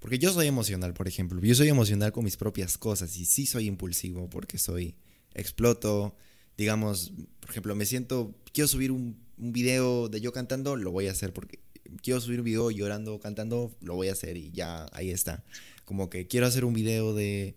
Porque 0.00 0.18
yo 0.18 0.32
soy 0.32 0.48
emocional, 0.48 0.92
por 0.92 1.08
ejemplo. 1.08 1.40
Yo 1.40 1.54
soy 1.54 1.68
emocional 1.68 2.12
con 2.12 2.24
mis 2.24 2.36
propias 2.36 2.76
cosas 2.76 3.16
y 3.16 3.24
sí 3.24 3.46
soy 3.46 3.66
impulsivo 3.66 4.28
porque 4.28 4.58
soy, 4.58 4.96
exploto. 5.34 6.16
Digamos, 6.56 7.12
por 7.40 7.50
ejemplo, 7.50 7.74
me 7.74 7.86
siento, 7.86 8.34
quiero 8.52 8.68
subir 8.68 8.92
un, 8.92 9.18
un 9.36 9.52
video 9.52 10.08
de 10.08 10.20
yo 10.20 10.32
cantando, 10.32 10.76
lo 10.76 10.92
voy 10.92 11.08
a 11.08 11.10
hacer 11.10 11.32
porque 11.32 11.58
quiero 12.02 12.20
subir 12.20 12.40
un 12.40 12.44
video 12.44 12.70
llorando, 12.70 13.18
cantando, 13.20 13.74
lo 13.80 13.94
voy 13.94 14.08
a 14.08 14.12
hacer 14.12 14.36
y 14.36 14.50
ya, 14.52 14.86
ahí 14.92 15.10
está. 15.10 15.44
Como 15.84 16.08
que 16.08 16.26
quiero 16.26 16.46
hacer 16.46 16.64
un 16.64 16.74
video 16.74 17.14
de 17.14 17.56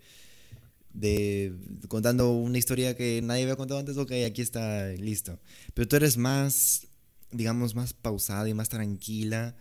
de 0.98 1.53
contando 1.88 2.32
una 2.32 2.57
historia 2.57 2.95
que 2.95 3.22
nadie 3.22 3.44
había 3.44 3.56
contado 3.56 3.80
antes, 3.80 3.98
ok, 3.98 4.11
aquí 4.26 4.41
está, 4.41 4.88
listo. 4.94 5.40
Pero 5.74 5.88
tú 5.88 5.95
eres 5.95 6.18
más, 6.18 6.88
digamos, 7.32 7.76
más 7.76 7.94
pausada 7.94 8.49
y 8.49 8.56
más 8.56 8.69
tranquila, 8.69 9.56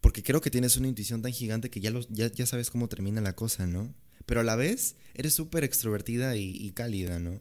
porque 0.00 0.22
creo 0.22 0.40
que 0.40 0.50
tienes 0.50 0.76
una 0.76 0.88
intuición 0.88 1.20
tan 1.20 1.32
gigante 1.32 1.70
que 1.70 1.80
ya, 1.80 1.92
ya, 2.08 2.32
ya 2.32 2.46
sabes 2.46 2.70
cómo 2.70 2.88
termina 2.88 3.20
la 3.20 3.36
cosa, 3.36 3.66
¿no? 3.66 3.94
Pero 4.24 4.40
a 4.40 4.44
la 4.44 4.56
vez 4.56 4.96
eres 5.14 5.34
súper 5.34 5.64
extrovertida 5.64 6.36
y, 6.36 6.70
cálida, 6.72 7.18
¿no? 7.18 7.40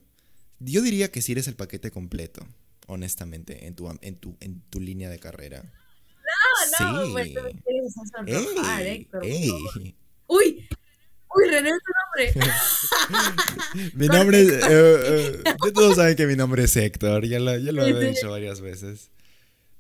Yo 0.60 0.82
diría 0.82 1.10
que 1.10 1.22
sí 1.22 1.32
eres 1.32 1.48
el 1.48 1.56
paquete 1.56 1.92
completo, 1.92 2.46
honestamente, 2.88 3.68
en 3.68 3.76
tu, 3.76 3.90
en 4.02 4.16
tu, 4.18 4.36
en 4.42 4.62
tu 4.70 4.82
línea 4.82 5.10
de 5.10 5.20
carrera. 5.20 5.64
No, 6.80 7.08
no, 7.08 7.24
sí. 7.24 7.36
ey, 8.26 9.08
Uy, 10.28 10.68
Uy, 11.36 11.50
René 11.50 11.72
nombre. 12.26 12.34
mi 13.94 14.07
nombre 14.07 14.41
es. 14.41 14.49
Eh, 14.49 15.41
eh, 15.45 15.72
todos 15.73 15.95
saben 15.95 16.15
que 16.15 16.26
mi 16.27 16.35
nombre 16.35 16.64
es 16.64 16.76
Héctor. 16.76 17.26
Ya 17.26 17.39
lo, 17.39 17.57
ya 17.57 17.72
lo 17.72 17.85
he 17.85 18.10
dicho 18.10 18.30
varias 18.30 18.61
veces. 18.61 19.11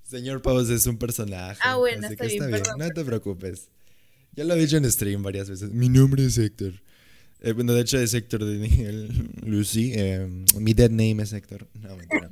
Señor 0.03 0.41
Pause 0.41 0.69
es 0.69 0.87
un 0.87 0.97
personaje. 0.97 1.59
Ah, 1.63 1.75
bueno, 1.75 2.05
así 2.05 2.13
está, 2.13 2.27
que 2.27 2.33
bien, 2.33 2.53
está 2.55 2.75
bien. 2.75 2.87
no 2.87 2.93
te 2.93 3.03
preocupes. 3.03 3.69
Ya 4.33 4.43
lo 4.43 4.53
he 4.53 4.59
dicho 4.59 4.77
en 4.77 4.89
stream 4.89 5.23
varias 5.23 5.49
veces. 5.49 5.71
Mi 5.71 5.89
nombre 5.89 6.25
es 6.25 6.37
Héctor. 6.37 6.73
Eh, 7.41 7.51
bueno, 7.51 7.73
de 7.73 7.81
hecho 7.81 7.99
es 7.99 8.13
Héctor 8.13 8.45
de 8.45 9.09
Lucy. 9.43 9.93
mi 10.59 10.73
dead 10.73 10.91
name 10.91 11.23
es 11.23 11.33
Héctor. 11.33 11.67
No, 11.73 11.95
mentira 11.95 12.31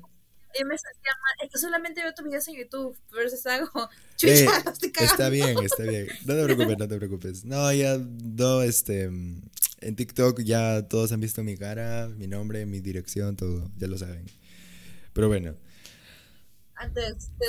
y 0.60 0.64
me 0.64 0.76
llama, 0.76 1.44
es 1.44 1.52
que 1.52 1.58
solamente 1.58 2.02
veo 2.02 2.14
tus 2.14 2.26
videos 2.26 2.48
en 2.48 2.56
YouTube, 2.56 2.98
pero 3.12 3.30
se 3.30 3.50
hago 3.50 3.90
eh, 4.24 4.48
Está 5.02 5.30
bien, 5.30 5.58
está 5.64 5.84
bien. 5.84 6.08
No 6.26 6.36
te 6.36 6.44
preocupes, 6.44 6.78
no 6.78 6.88
te 6.88 6.98
preocupes. 6.98 7.46
No, 7.46 7.74
ya, 7.74 7.98
no, 7.98 8.62
este, 8.62 9.04
en 9.04 9.96
TikTok 9.96 10.42
ya 10.42 10.88
todos 10.88 11.12
han 11.12 11.20
visto 11.20 11.44
mi 11.44 11.58
cara, 11.58 12.08
mi 12.10 12.28
nombre, 12.28 12.66
mi 12.66 12.80
dirección, 12.80 13.36
todo, 13.36 13.70
ya 13.78 13.88
lo 13.88 13.98
saben. 13.98 14.26
Pero 15.14 15.28
bueno. 15.28 15.56
Antes, 16.76 17.32
de 17.38 17.48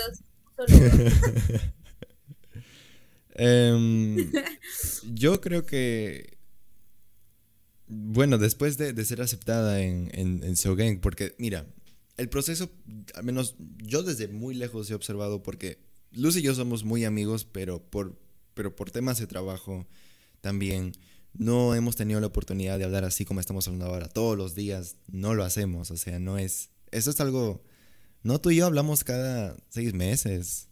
em, 3.35 4.33
yo 5.15 5.41
creo 5.41 5.67
que 5.67 6.37
bueno, 7.89 8.39
después 8.39 8.79
de, 8.79 8.93
de 8.93 9.05
ser 9.05 9.21
aceptada 9.21 9.81
en, 9.81 10.11
en, 10.13 10.43
en 10.43 11.01
porque 11.01 11.35
mira, 11.39 11.67
el 12.17 12.29
proceso, 12.29 12.71
al 13.15 13.25
menos 13.25 13.57
yo 13.79 14.03
desde 14.03 14.29
muy 14.29 14.55
lejos 14.55 14.91
he 14.91 14.95
observado 14.95 15.43
porque 15.43 15.79
Luz 16.13 16.37
y 16.37 16.43
yo 16.43 16.55
somos 16.55 16.85
muy 16.85 17.05
amigos, 17.05 17.45
pero 17.45 17.83
por, 17.83 18.19
pero 18.55 18.75
por 18.75 18.91
temas 18.91 19.19
de 19.19 19.27
trabajo 19.27 19.87
también 20.41 20.93
no 21.35 21.75
hemos 21.75 21.97
tenido 21.97 22.21
la 22.21 22.29
oportunidad 22.29 22.79
de 22.79 22.85
hablar 22.85 23.05
así 23.05 23.25
como 23.25 23.41
estamos 23.41 23.67
hablando 23.67 23.87
ahora. 23.87 24.09
Todos 24.09 24.37
los 24.37 24.55
días 24.55 24.97
no 25.09 25.35
lo 25.35 25.45
hacemos, 25.45 25.91
o 25.91 25.97
sea, 25.97 26.19
no 26.19 26.39
es... 26.39 26.71
Eso 26.91 27.11
es 27.11 27.21
algo... 27.21 27.63
No, 28.23 28.41
tú 28.41 28.51
y 28.51 28.57
yo 28.57 28.67
hablamos 28.67 29.05
cada 29.05 29.57
seis 29.69 29.93
meses, 29.93 30.69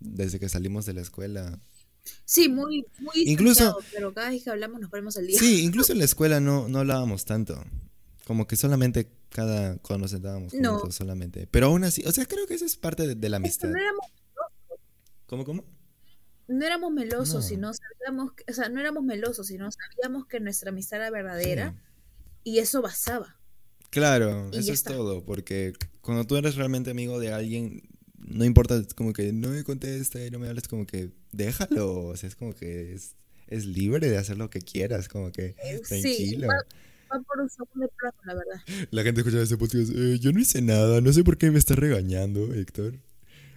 desde 0.00 0.40
que 0.40 0.48
salimos 0.48 0.86
de 0.86 0.94
la 0.94 1.02
escuela. 1.02 1.60
Sí, 2.24 2.48
muy, 2.48 2.86
muy 2.98 3.14
incluso, 3.26 3.78
pero 3.92 4.14
cada 4.14 4.30
vez 4.30 4.42
que 4.42 4.50
hablamos 4.50 4.80
nos 4.80 4.90
ponemos 4.90 5.16
al 5.16 5.26
día. 5.26 5.38
Sí, 5.38 5.60
incluso 5.64 5.92
en 5.92 5.98
la 5.98 6.04
escuela 6.04 6.40
no, 6.40 6.68
no 6.68 6.78
hablábamos 6.78 7.24
tanto. 7.24 7.62
Como 8.26 8.48
que 8.48 8.56
solamente 8.56 9.08
cada 9.28 9.76
cuando 9.78 10.02
nos 10.02 10.10
sentábamos 10.10 10.52
juntos 10.52 10.96
solamente. 10.96 11.46
Pero 11.48 11.66
aún 11.66 11.84
así, 11.84 12.02
o 12.06 12.10
sea, 12.10 12.26
creo 12.26 12.44
que 12.48 12.54
eso 12.54 12.64
es 12.64 12.76
parte 12.76 13.14
de, 13.14 13.28
la 13.28 13.36
amistad. 13.36 13.68
No 13.68 13.78
éramos 13.78 14.04
melosos. 14.10 14.80
¿Cómo, 15.26 15.44
cómo? 15.44 15.64
No 16.48 16.66
éramos 16.66 16.92
melosos, 16.92 17.46
sino 17.46 17.70
sabíamos, 17.72 18.32
o 18.48 18.52
sea, 18.52 18.68
no 18.68 18.80
éramos 18.80 19.04
melosos, 19.04 19.46
sino 19.46 19.68
sabíamos 19.70 20.26
que 20.26 20.40
nuestra 20.40 20.70
amistad 20.70 20.98
era 20.98 21.10
verdadera 21.10 21.80
y 22.42 22.58
eso 22.58 22.82
basaba. 22.82 23.36
Claro, 23.90 24.50
eso 24.52 24.72
es 24.72 24.82
todo, 24.82 25.24
porque 25.24 25.72
cuando 26.00 26.26
tú 26.26 26.36
eres 26.36 26.56
realmente 26.56 26.90
amigo 26.90 27.20
de 27.20 27.32
alguien, 27.32 27.82
no 28.18 28.44
importa, 28.44 28.82
como 28.96 29.12
que 29.12 29.32
no 29.32 29.50
me 29.50 29.62
conteste, 29.62 30.32
no 30.32 30.40
me 30.40 30.48
hables, 30.48 30.66
como 30.66 30.84
que 30.84 31.12
déjalo, 31.30 32.06
o 32.06 32.16
sea, 32.16 32.28
es 32.28 32.34
como 32.34 32.54
que 32.54 32.92
es, 32.92 33.14
es 33.46 33.66
libre 33.66 34.10
de 34.10 34.18
hacer 34.18 34.36
lo 34.36 34.50
que 34.50 34.60
quieras, 34.60 35.08
como 35.08 35.30
que 35.30 35.54
eh, 35.62 35.80
tranquilo 35.86 36.48
va 37.12 37.20
por 37.20 37.40
un 37.40 37.48
segundo 37.48 37.88
plano, 37.98 38.16
la 38.24 38.34
verdad. 38.34 38.88
La 38.90 39.02
gente 39.02 39.20
escucha 39.20 39.40
ese 39.40 39.56
podcast, 39.56 39.90
eh, 39.94 40.18
yo 40.18 40.32
no 40.32 40.40
hice 40.40 40.62
nada, 40.62 41.00
no 41.00 41.12
sé 41.12 41.24
por 41.24 41.38
qué 41.38 41.50
me 41.50 41.58
está 41.58 41.74
regañando, 41.74 42.52
Héctor. 42.54 42.94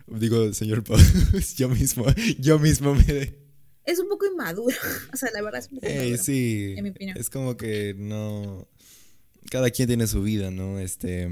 Digo, 0.08 0.54
señor 0.54 0.84
Pau, 0.84 0.98
yo 1.58 1.70
mismo, 1.70 2.06
yo 2.40 2.60
mismo 2.60 2.96
me... 2.96 3.36
Es 3.86 4.00
un 4.00 4.10
poco 4.10 4.26
inmaduro, 4.26 4.76
o 5.14 5.18
sea, 5.18 5.30
la 5.34 5.42
verdad 5.42 5.62
es 5.62 5.72
un 5.72 5.80
poco 5.80 5.92
inmaduro, 5.92 6.18
sí, 6.18 6.74
en 6.78 6.84
mi 6.84 6.90
opinión. 6.90 7.18
Es 7.18 7.30
como 7.30 7.58
que 7.58 7.96
no... 7.98 8.68
Cada 9.50 9.70
quien 9.72 9.88
tiene 9.88 10.08
su 10.08 10.22
vida, 10.22 10.52
¿no? 10.52 10.80
Este... 10.80 11.30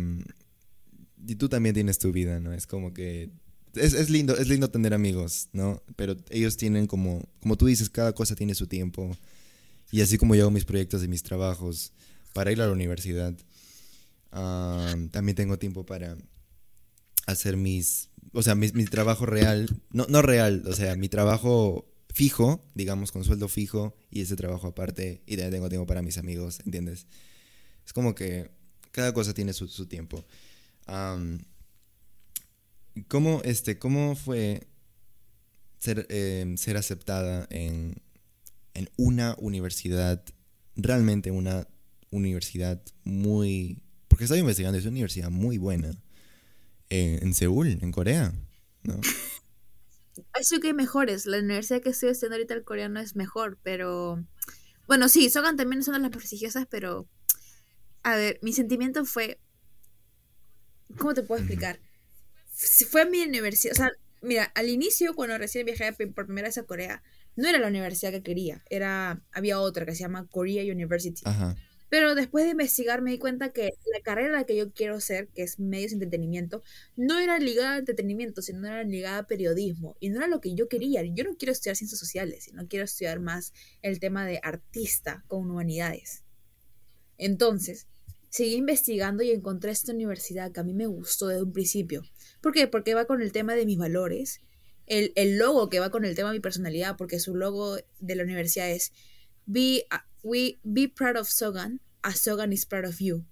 Y 1.28 1.36
tú 1.36 1.50
también 1.50 1.76
tienes 1.76 2.00
tu 2.00 2.12
vida, 2.12 2.40
¿no? 2.40 2.54
Es 2.54 2.68
como 2.68 2.94
que 2.94 3.32
es, 3.78 4.10
lindo, 4.10 4.36
es 4.38 4.48
lindo 4.48 4.70
tener 4.70 4.94
amigos, 4.94 5.50
¿no? 5.54 5.82
Pero 5.96 6.16
ellos 6.30 6.58
tienen 6.58 6.88
como, 6.88 7.24
como 7.40 7.56
tú 7.58 7.66
dices, 7.66 7.90
cada 7.90 8.14
cosa 8.14 8.36
tiene 8.36 8.56
su 8.56 8.68
tiempo. 8.68 9.16
Y 9.92 10.02
así 10.02 10.18
como 10.18 10.36
yo 10.36 10.44
hago 10.44 10.52
mis 10.52 10.66
proyectos 10.66 11.04
y 11.04 11.08
mis 11.08 11.24
trabajos 11.24 11.94
para 12.38 12.52
ir 12.52 12.62
a 12.62 12.68
la 12.68 12.72
universidad, 12.72 13.34
también 14.30 15.36
tengo 15.36 15.58
tiempo 15.58 15.88
para 15.88 16.16
hacer 17.26 17.58
mis, 17.58 18.12
o 18.32 18.44
sea, 18.44 18.54
mi, 18.54 18.70
trabajo 18.86 19.26
real, 19.26 19.68
no, 19.90 20.06
no 20.08 20.22
real, 20.22 20.62
o 20.68 20.74
sea, 20.74 20.96
mi 20.96 21.10
trabajo 21.10 21.92
fijo, 22.14 22.64
digamos, 22.76 23.12
con 23.12 23.24
sueldo 23.24 23.48
fijo 23.48 23.98
y 24.12 24.22
ese 24.22 24.36
trabajo 24.36 24.68
aparte 24.68 25.24
y 25.26 25.32
también 25.32 25.54
tengo 25.54 25.70
tiempo 25.70 25.88
para 25.88 26.04
mis 26.04 26.20
amigos, 26.20 26.60
¿entiendes? 26.64 27.08
Es 27.84 27.92
como 27.92 28.14
que 28.14 28.52
cada 28.92 29.16
cosa 29.16 29.34
tiene 29.34 29.52
su, 29.52 29.68
su 29.68 29.88
tiempo. 29.88 30.24
¿cómo, 33.08 33.42
este, 33.46 33.80
¿Cómo 33.80 34.16
fue 34.16 34.68
ser, 35.80 36.06
em, 36.12 36.56
ser 36.58 36.78
aceptada 36.78 37.48
en, 37.50 37.96
en 38.76 38.92
una 38.96 39.36
universidad, 39.40 40.24
realmente 40.76 41.32
una 41.32 41.68
universidad 42.18 42.82
muy... 43.04 43.84
Porque 44.08 44.26
estoy 44.26 44.40
investigando, 44.40 44.78
es 44.78 44.86
una 44.86 44.92
universidad 44.92 45.30
muy 45.30 45.58
buena 45.58 45.92
en, 46.90 47.24
en 47.24 47.34
Seúl, 47.34 47.78
en 47.82 47.92
Corea, 47.92 48.34
¿no? 48.84 49.00
Eso 50.40 50.60
que 50.60 50.68
hay 50.68 50.74
mejores. 50.74 51.26
La 51.26 51.40
universidad 51.40 51.82
que 51.82 51.90
estoy 51.90 52.10
estudiando 52.10 52.36
ahorita 52.36 52.54
el 52.54 52.64
coreano 52.64 53.00
es 53.00 53.16
mejor, 53.16 53.60
pero... 53.64 54.24
Bueno, 54.88 55.10
sí, 55.10 55.30
Sogan 55.30 55.58
también 55.58 55.84
son 55.84 55.96
de 55.96 56.00
las 56.00 56.12
prestigiosas, 56.12 56.66
pero... 56.70 57.08
A 58.04 58.16
ver, 58.16 58.40
mi 58.42 58.54
sentimiento 58.54 59.06
fue... 59.06 59.40
¿Cómo 60.98 61.14
te 61.14 61.24
puedo 61.24 61.42
explicar? 61.42 61.80
Fue 62.90 63.02
a 63.02 63.06
mi 63.06 63.22
universidad, 63.22 63.74
o 63.74 63.76
sea, 63.76 63.92
mira, 64.22 64.46
al 64.56 64.70
inicio, 64.70 65.14
cuando 65.14 65.38
recién 65.38 65.66
viajé 65.66 65.92
por 65.94 66.26
primera 66.26 66.48
vez 66.48 66.58
a 66.58 66.64
Corea, 66.64 67.04
no 67.36 67.48
era 67.48 67.60
la 67.60 67.68
universidad 67.68 68.12
que 68.12 68.24
quería, 68.24 68.64
era, 68.70 69.22
había 69.32 69.60
otra 69.60 69.86
que 69.86 69.94
se 69.94 70.00
llama 70.00 70.28
Korea 70.28 70.64
University. 70.72 71.22
Ajá. 71.26 71.56
Pero 71.90 72.16
después 72.16 72.46
de 72.46 72.52
investigar 72.52 73.02
me 73.02 73.12
di 73.12 73.18
cuenta 73.18 73.54
que 73.54 73.74
la 73.94 74.02
carrera 74.02 74.44
que 74.44 74.58
yo 74.58 74.74
quiero 74.74 74.96
hacer, 74.96 75.30
que 75.30 75.44
es 75.44 75.60
medios 75.60 75.92
de 75.92 75.96
entretenimiento, 75.96 76.64
no 76.96 77.20
era 77.20 77.40
ligada 77.40 77.76
a 77.76 77.78
entretenimiento, 77.80 78.42
sino 78.42 78.68
era 78.68 78.84
ligada 78.84 79.20
a 79.20 79.28
periodismo. 79.28 79.96
Y 80.00 80.10
no 80.10 80.18
era 80.18 80.28
lo 80.28 80.42
que 80.42 80.54
yo 80.54 80.68
quería. 80.68 81.04
Yo 81.04 81.24
no 81.24 81.38
quiero 81.38 81.52
estudiar 81.52 81.76
ciencias 81.76 82.00
sociales, 82.00 82.46
sino 82.46 82.68
quiero 82.68 82.86
estudiar 82.86 83.20
más 83.20 83.54
el 83.82 84.00
tema 84.00 84.26
de 84.26 84.40
artista 84.44 85.24
con 85.28 85.50
humanidades. 85.50 86.24
Entonces, 87.18 87.88
seguí 88.30 88.56
investigando 88.56 89.24
y 89.24 89.32
encontré 89.32 89.72
esta 89.72 89.94
universidad 89.94 90.52
que 90.52 90.60
a 90.60 90.64
mí 90.64 90.74
me 90.74 90.88
gustó 90.88 91.28
desde 91.28 91.44
un 91.44 91.54
principio. 91.54 92.04
¿Por 92.42 92.54
qué? 92.54 92.68
Porque 92.68 92.96
va 92.96 93.06
con 93.06 93.22
el 93.22 93.32
tema 93.32 93.56
de 93.56 93.66
mis 93.66 93.78
valores. 93.78 94.42
El, 94.88 95.14
el 95.16 95.38
logo 95.38 95.70
que 95.70 95.80
va 95.80 95.90
con 95.90 96.06
el 96.06 96.16
tema 96.16 96.30
de 96.32 96.38
mi 96.38 96.42
personalidad, 96.42 96.98
porque 96.98 97.20
su 97.20 97.36
logo 97.36 97.78
de 98.00 98.16
la 98.16 98.24
universidad 98.24 98.70
es 98.70 98.92
Be, 99.46 99.86
we, 100.28 100.60
be 100.64 100.88
proud 100.88 101.16
of 101.16 101.28
Sogan, 101.30 101.80
as 102.04 102.22
Sogan 102.22 102.52
is 102.52 102.66
proud 102.66 102.86
of 102.86 103.00
you. 103.00 103.26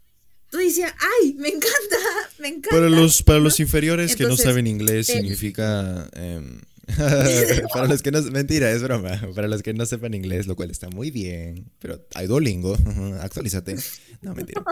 Entonces 0.45 0.75
decía, 0.75 0.95
¡ay! 0.99 1.33
Me 1.33 1.49
encanta, 1.49 1.97
me 2.39 2.47
encanta. 2.47 2.69
Para 2.69 2.89
los, 2.89 3.23
para 3.23 3.39
los 3.39 3.59
inferiores 3.59 4.15
que 4.15 4.23
no 4.23 4.37
saben 4.37 4.67
inglés, 4.67 5.07
significa. 5.07 6.09
Em, 6.13 6.61
para 7.73 7.87
los 7.87 8.01
que 8.01 8.11
no. 8.11 8.21
Mentira, 8.21 8.71
es 8.71 8.81
broma. 8.83 9.19
Para 9.33 9.47
los 9.47 9.63
que 9.63 9.73
no 9.73 9.85
sepan 9.85 10.13
inglés, 10.13 10.47
lo 10.47 10.55
cual 10.55 10.71
está 10.71 10.89
muy 10.89 11.11
bien. 11.11 11.71
Pero 11.79 12.05
hay 12.13 12.27
Duolingo, 12.27 12.77
actualízate. 13.21 13.75
No, 14.21 14.33
mentira. 14.33 14.63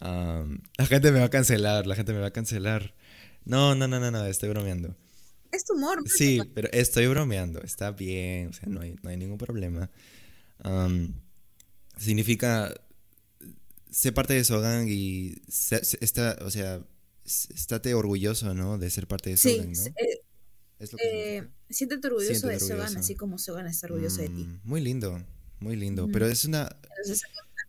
la 0.00 0.86
gente 0.86 1.12
me 1.12 1.20
va 1.20 1.26
a 1.26 1.30
cancelar, 1.30 1.86
la 1.86 1.94
gente 1.94 2.12
me 2.12 2.20
va 2.20 2.28
a 2.28 2.32
cancelar. 2.32 2.94
No, 3.44 3.74
no, 3.74 3.86
no, 3.86 4.00
no, 4.00 4.10
no, 4.10 4.26
estoy 4.26 4.48
bromeando. 4.48 4.96
Es 5.52 5.64
tu 5.64 5.74
humor. 5.74 6.02
Sí, 6.06 6.40
pero 6.54 6.68
estoy 6.72 7.06
bromeando. 7.06 7.60
Está 7.62 7.92
bien, 7.92 8.48
o 8.48 8.52
sea, 8.52 8.64
no 8.66 8.80
hay, 8.80 8.96
no 9.02 9.10
hay 9.10 9.16
ningún 9.16 9.38
problema 9.38 9.90
significa 11.96 12.74
ser 13.90 14.12
parte 14.12 14.34
de 14.34 14.44
Sogang 14.44 14.88
y 14.88 15.40
está, 16.00 16.36
o 16.40 16.50
sea, 16.50 16.84
estate 17.24 17.94
orgulloso, 17.94 18.54
¿no? 18.54 18.76
De 18.78 18.90
ser 18.90 19.06
parte 19.06 19.30
de 19.30 19.36
Sogang, 19.36 19.72
¿no? 19.72 19.82
Eh, 19.86 20.20
es 20.78 20.92
lo 20.92 20.98
que 20.98 21.36
eh, 21.38 21.48
siéntete 21.70 22.08
orgulloso 22.08 22.48
de 22.48 22.60
Sogan, 22.60 22.96
así 22.96 23.14
como 23.14 23.38
Sogan 23.38 23.66
está 23.66 23.86
orgulloso 23.86 24.20
de 24.22 24.28
ti. 24.28 24.44
Mm, 24.44 24.60
muy 24.64 24.80
lindo, 24.80 25.24
muy 25.60 25.76
lindo. 25.76 26.08
Pero 26.12 26.26
es 26.26 26.44
una. 26.44 26.64
a 26.64 26.76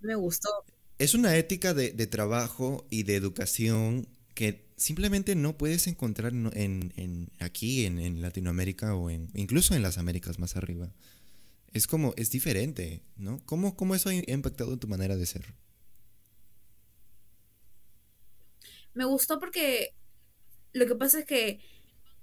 mí 0.01 0.07
me 0.07 0.15
gustó. 0.15 0.49
Es 0.97 1.13
una 1.13 1.37
ética 1.37 1.73
de, 1.73 1.91
de, 1.91 2.07
trabajo 2.07 2.87
y 2.89 3.03
de 3.03 3.15
educación 3.15 4.07
que 4.33 4.65
simplemente 4.77 5.35
no 5.35 5.57
puedes 5.57 5.87
encontrar 5.87 6.33
en, 6.33 6.93
en 6.95 7.29
aquí, 7.39 7.85
en, 7.85 7.99
en, 7.99 8.21
Latinoamérica 8.21 8.95
o 8.95 9.09
en, 9.09 9.29
incluso 9.33 9.75
en 9.75 9.81
las 9.81 9.97
Américas 9.97 10.39
más 10.39 10.55
arriba 10.55 10.91
es 11.75 11.87
como, 11.87 12.13
es 12.15 12.31
diferente, 12.31 13.03
¿no? 13.17 13.41
¿Cómo, 13.45 13.75
cómo 13.75 13.95
eso 13.95 14.07
ha 14.07 14.13
impactado 14.13 14.71
en 14.71 14.79
tu 14.79 14.87
manera 14.87 15.17
de 15.17 15.25
ser? 15.25 15.43
Me 18.93 19.03
gustó 19.03 19.41
porque 19.41 19.93
lo 20.71 20.85
que 20.87 20.95
pasa 20.95 21.19
es 21.19 21.25
que 21.25 21.59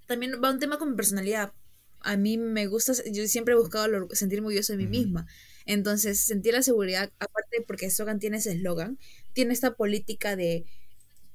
también 0.06 0.40
va 0.42 0.50
un 0.50 0.58
tema 0.58 0.78
con 0.78 0.92
mi 0.92 0.96
personalidad. 0.96 1.52
A 2.00 2.16
mí 2.16 2.38
me 2.38 2.66
gusta, 2.66 2.94
yo 3.12 3.28
siempre 3.28 3.52
he 3.52 3.58
buscado 3.58 4.08
sentirme 4.12 4.46
orgulloso 4.46 4.72
de 4.72 4.78
mí 4.78 4.86
misma. 4.86 5.26
Entonces, 5.66 6.18
sentir 6.18 6.54
la 6.54 6.62
seguridad, 6.62 7.12
aparte 7.18 7.62
porque 7.66 7.90
Sogan 7.90 8.20
tiene 8.20 8.38
ese 8.38 8.52
eslogan, 8.52 8.98
tiene 9.34 9.52
esta 9.52 9.74
política 9.74 10.34
de 10.34 10.64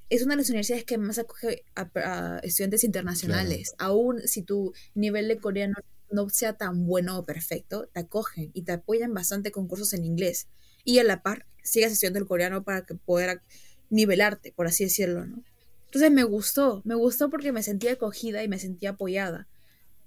es 0.09 0.23
una 0.23 0.33
de 0.33 0.37
las 0.37 0.49
universidades 0.49 0.85
que 0.85 0.97
más 0.97 1.19
acoge 1.19 1.65
a, 1.75 2.39
estudiantes 2.41 2.83
internacionales. 2.83 3.75
Aún 3.77 4.27
si 4.27 4.41
tu 4.41 4.73
nivel 4.95 5.27
de 5.27 5.37
coreano 5.37 5.75
no 6.11 6.29
sea 6.29 6.53
tan 6.53 6.85
bueno 6.85 7.19
o 7.19 7.25
perfecto, 7.25 7.89
te 7.93 8.01
acogen 8.01 8.51
y 8.53 8.63
te 8.63 8.73
apoyan 8.73 9.13
bastante 9.13 9.51
con 9.51 9.67
cursos 9.67 9.93
en 9.93 10.05
inglés. 10.05 10.47
Y 10.83 10.99
a 10.99 11.03
la 11.03 11.21
par, 11.21 11.45
sigas 11.63 11.91
estudiando 11.91 12.19
el 12.19 12.27
coreano 12.27 12.63
para 12.63 12.85
que 12.85 12.95
pueda 12.95 13.41
nivelarte, 13.89 14.51
por 14.51 14.67
así 14.67 14.85
decirlo, 14.85 15.25
¿no? 15.25 15.43
Entonces 15.85 16.11
me 16.11 16.23
gustó, 16.23 16.81
me 16.85 16.95
gustó 16.95 17.29
porque 17.29 17.51
me 17.51 17.63
sentía 17.63 17.93
acogida 17.93 18.43
y 18.43 18.47
me 18.47 18.59
sentía 18.59 18.91
apoyada. 18.91 19.47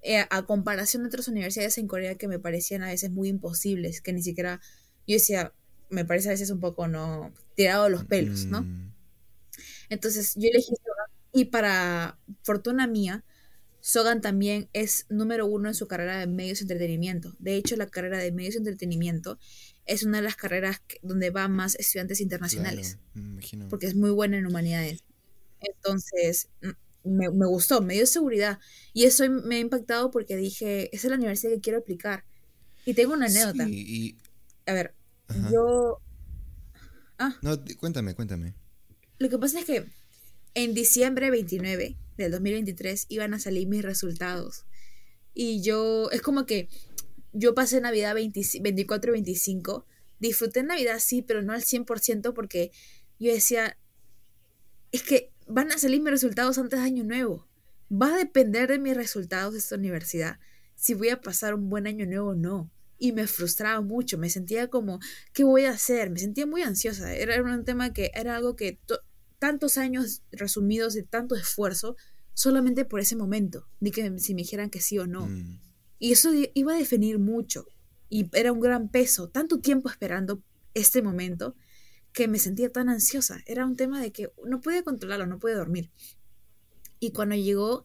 Eh, 0.03 0.25
a 0.31 0.47
comparación 0.47 1.03
de 1.03 1.09
otras 1.09 1.29
universidades 1.29 1.77
en 1.79 1.87
Corea 1.87 2.15
que 2.15 2.29
me 2.29 2.39
parecían 2.39 2.83
a 2.83 2.89
veces 2.89 3.11
muy 3.11 3.29
imposibles, 3.29 4.01
que 4.01 4.13
ni 4.13 4.23
siquiera 4.23 4.61
yo 5.07 5.15
decía, 5.15 5.53
me 5.91 6.05
parece 6.05 6.29
a 6.29 6.33
veces 6.33 6.51
un 6.51 6.61
poco 6.61 6.87
no 6.89 7.33
tirado 7.55 7.89
los 7.89 8.05
pelos, 8.05 8.47
¿no? 8.47 8.63
Mm. 8.63 8.93
Entonces 9.89 10.35
yo 10.37 10.49
elegí 10.49 10.75
y 11.33 11.47
para 11.47 12.19
fortuna 12.43 12.87
mía, 12.87 13.25
Sogan 13.81 14.21
también 14.21 14.69
es 14.73 15.07
número 15.09 15.47
uno 15.47 15.69
en 15.69 15.75
su 15.75 15.87
carrera 15.87 16.19
de 16.19 16.27
medios 16.27 16.59
de 16.59 16.65
entretenimiento. 16.65 17.35
De 17.39 17.57
hecho, 17.57 17.77
la 17.77 17.87
carrera 17.87 18.19
de 18.19 18.33
medios 18.33 18.55
de 18.55 18.59
entretenimiento 18.59 19.39
es 19.87 20.03
una 20.03 20.19
de 20.19 20.25
las 20.25 20.37
carreras 20.37 20.83
donde 21.03 21.31
van 21.31 21.53
más 21.53 21.75
estudiantes 21.77 22.21
internacionales. 22.21 22.99
porque 23.69 23.87
es 23.87 23.95
muy 23.95 24.11
buena 24.11 24.39
en 24.39 24.47
humanidades. 24.47 25.03
Entonces, 25.61 26.49
me, 27.05 27.29
gustó, 27.29 27.81
me 27.81 27.95
dio 27.95 28.07
seguridad. 28.07 28.59
Y 28.93 29.05
eso 29.05 29.29
me 29.29 29.57
ha 29.57 29.61
impactado 29.61 30.11
porque 30.11 30.37
dije, 30.37 30.95
esa 30.95 31.07
es 31.07 31.11
la 31.11 31.17
universidad 31.17 31.53
que 31.53 31.61
quiero 31.61 31.79
aplicar. 31.79 32.25
Y 32.85 32.95
tengo 32.95 33.15
una 33.15 33.27
anécdota. 33.27 33.67
A 34.67 34.73
ver, 34.73 34.95
yo... 35.51 36.01
Ah. 37.19 37.37
No, 37.43 37.63
cuéntame, 37.79 38.15
cuéntame. 38.15 38.55
Lo 39.19 39.29
que 39.29 39.39
pasa 39.39 39.61
es 39.61 39.67
que 39.67 39.87
en 40.55 40.75
diciembre 40.75 41.31
29 41.31 41.97
del 42.17 42.33
2023 42.33 43.07
iban 43.09 43.35
a 43.35 43.39
salir 43.39 43.69
mis 43.69 43.83
resultados. 43.83 44.67
Y 45.35 45.63
yo, 45.63 46.11
es 46.11 46.23
como 46.23 46.47
que 46.47 46.69
yo 47.33 47.55
pasé 47.55 47.81
Navidad 47.81 48.15
24 48.15 49.11
y 49.11 49.13
25. 49.13 49.87
Disfruté 50.19 50.63
Navidad, 50.63 50.99
sí, 50.99 51.23
pero 51.23 51.43
no 51.43 51.53
al 51.53 51.63
100% 51.63 52.35
porque 52.35 52.73
yo 53.19 53.33
decía, 53.33 53.77
es 54.93 55.03
que 55.03 55.33
van 55.47 55.73
a 55.73 55.79
salir 55.79 56.01
mis 56.01 56.11
resultados 56.11 56.59
antes 56.59 56.79
de 56.79 56.87
Año 56.87 57.05
Nuevo. 57.05 57.47
Va 57.91 58.15
a 58.15 58.19
depender 58.19 58.69
de 58.69 58.79
mis 58.79 58.97
resultados 58.97 59.53
de 59.53 59.59
esta 59.61 59.77
universidad 59.77 60.39
si 60.81 60.95
voy 60.95 61.11
a 61.11 61.21
pasar 61.21 61.55
un 61.55 61.69
buen 61.69 61.87
año 61.87 62.07
nuevo 62.07 62.31
o 62.31 62.35
no. 62.35 62.71
Y 62.99 63.13
me 63.13 63.27
frustraba 63.27 63.81
mucho, 63.83 64.17
me 64.17 64.31
sentía 64.31 64.69
como, 64.69 64.99
¿qué 65.33 65.45
voy 65.45 65.65
a 65.65 65.71
hacer? 65.71 66.11
Me 66.11 66.19
sentía 66.19 66.47
muy 66.47 66.63
ansiosa. 66.63 67.15
Era 67.15 67.43
un 67.43 67.65
tema 67.65 67.93
que 67.93 68.11
era 68.15 68.37
algo 68.37 68.57
que 68.57 68.79
tantos 69.41 69.79
años 69.79 70.23
resumidos 70.31 70.95
de 70.95 71.03
tanto 71.03 71.35
esfuerzo 71.35 71.97
solamente 72.35 72.85
por 72.85 73.01
ese 73.01 73.17
momento, 73.17 73.67
ni 73.81 73.91
que 73.91 74.19
si 74.21 74.35
me 74.35 74.43
dijeran 74.43 74.71
que 74.71 74.81
sí 74.81 74.99
o 75.01 75.09
no. 75.09 75.27
Mm. 75.27 75.59
Y 75.99 76.13
eso 76.13 76.31
iba 76.55 76.75
a 76.75 76.79
definir 76.79 77.19
mucho. 77.19 77.67
Y 78.09 78.31
era 78.33 78.53
un 78.53 78.61
gran 78.61 78.89
peso, 78.89 79.29
tanto 79.29 79.59
tiempo 79.59 79.91
esperando 79.91 80.43
este 80.75 81.03
momento 81.03 81.57
que 82.13 82.29
me 82.29 82.39
sentía 82.39 82.71
tan 82.71 82.89
ansiosa. 82.89 83.43
Era 83.47 83.67
un 83.67 83.77
tema 83.77 84.01
de 84.01 84.13
que 84.13 84.31
no 84.45 84.61
podía 84.61 84.83
controlarlo, 84.83 85.27
no 85.27 85.39
podía 85.39 85.57
dormir. 85.57 85.91
Y 86.99 87.13
cuando 87.13 87.35
llegó, 87.35 87.85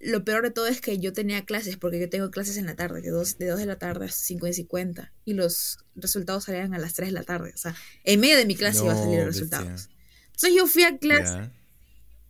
lo 0.00 0.24
peor 0.24 0.42
de 0.42 0.50
todo 0.50 0.66
es 0.66 0.80
que 0.80 0.98
yo 0.98 1.12
tenía 1.12 1.44
clases, 1.44 1.76
porque 1.76 2.00
yo 2.00 2.08
tengo 2.08 2.30
clases 2.30 2.56
en 2.56 2.66
la 2.66 2.74
tarde, 2.74 3.02
de 3.02 3.10
2 3.10 3.38
de, 3.38 3.54
de 3.54 3.66
la 3.66 3.78
tarde 3.78 4.06
a 4.06 4.08
5 4.08 4.46
y 4.48 4.52
50, 4.52 5.12
y 5.24 5.34
los 5.34 5.78
resultados 5.94 6.44
salían 6.44 6.74
a 6.74 6.78
las 6.78 6.94
3 6.94 7.10
de 7.10 7.12
la 7.12 7.22
tarde. 7.22 7.52
O 7.54 7.58
sea, 7.58 7.76
en 8.04 8.20
medio 8.20 8.36
de 8.36 8.46
mi 8.46 8.56
clase 8.56 8.84
iba 8.84 8.94
a 8.94 8.96
salir 8.96 9.18
los 9.18 9.26
resultados. 9.26 9.90
Entonces 10.32 10.54
yo 10.54 10.66
fui 10.66 10.82
a 10.82 10.98
clase. 10.98 11.50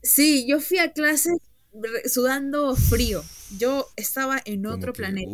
Sí, 0.02 0.46
yo 0.48 0.60
fui 0.60 0.78
a 0.78 0.92
clase 0.92 1.30
sudando 2.06 2.76
frío. 2.76 3.24
Yo 3.58 3.86
estaba 3.96 4.40
en 4.44 4.66
otro 4.66 4.92
planeta. 4.92 5.30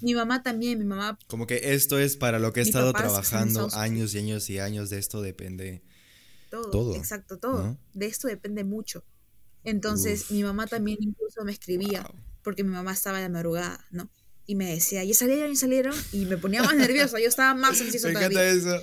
Mi 0.00 0.14
mamá 0.14 0.42
también, 0.42 0.78
mi 0.78 0.84
mamá. 0.84 1.18
Como 1.26 1.46
que 1.46 1.74
esto 1.74 1.98
es 1.98 2.16
para 2.16 2.38
lo 2.38 2.52
que 2.52 2.60
he 2.60 2.62
estado 2.62 2.92
trabajando 2.92 3.68
años 3.72 4.14
y 4.14 4.18
años 4.18 4.50
y 4.50 4.58
años. 4.58 4.90
De 4.90 4.98
esto 4.98 5.22
depende. 5.22 5.82
Todo. 6.50 6.94
Exacto, 6.96 7.38
todo. 7.38 7.76
De 7.94 8.06
esto 8.06 8.28
depende 8.28 8.64
mucho. 8.64 9.04
Entonces, 9.64 10.30
mi 10.30 10.42
mamá 10.42 10.66
también 10.66 10.98
incluso 11.00 11.44
me 11.44 11.52
escribía, 11.52 12.10
porque 12.42 12.64
mi 12.64 12.70
mamá 12.70 12.92
estaba 12.92 13.20
de 13.20 13.28
madrugada, 13.28 13.86
¿no? 13.90 14.08
Y 14.46 14.54
me 14.56 14.74
decía, 14.74 15.04
ya 15.04 15.14
salieron, 15.14 15.52
ya 15.52 15.60
salieron, 15.60 15.94
y 16.12 16.24
me 16.26 16.36
ponía 16.36 16.62
más 16.62 16.74
nerviosa, 16.76 17.20
yo 17.20 17.28
estaba 17.28 17.54
más 17.54 17.80
ansiosa 17.80 18.08
Me 18.12 18.14
encanta 18.14 18.44
eso, 18.44 18.76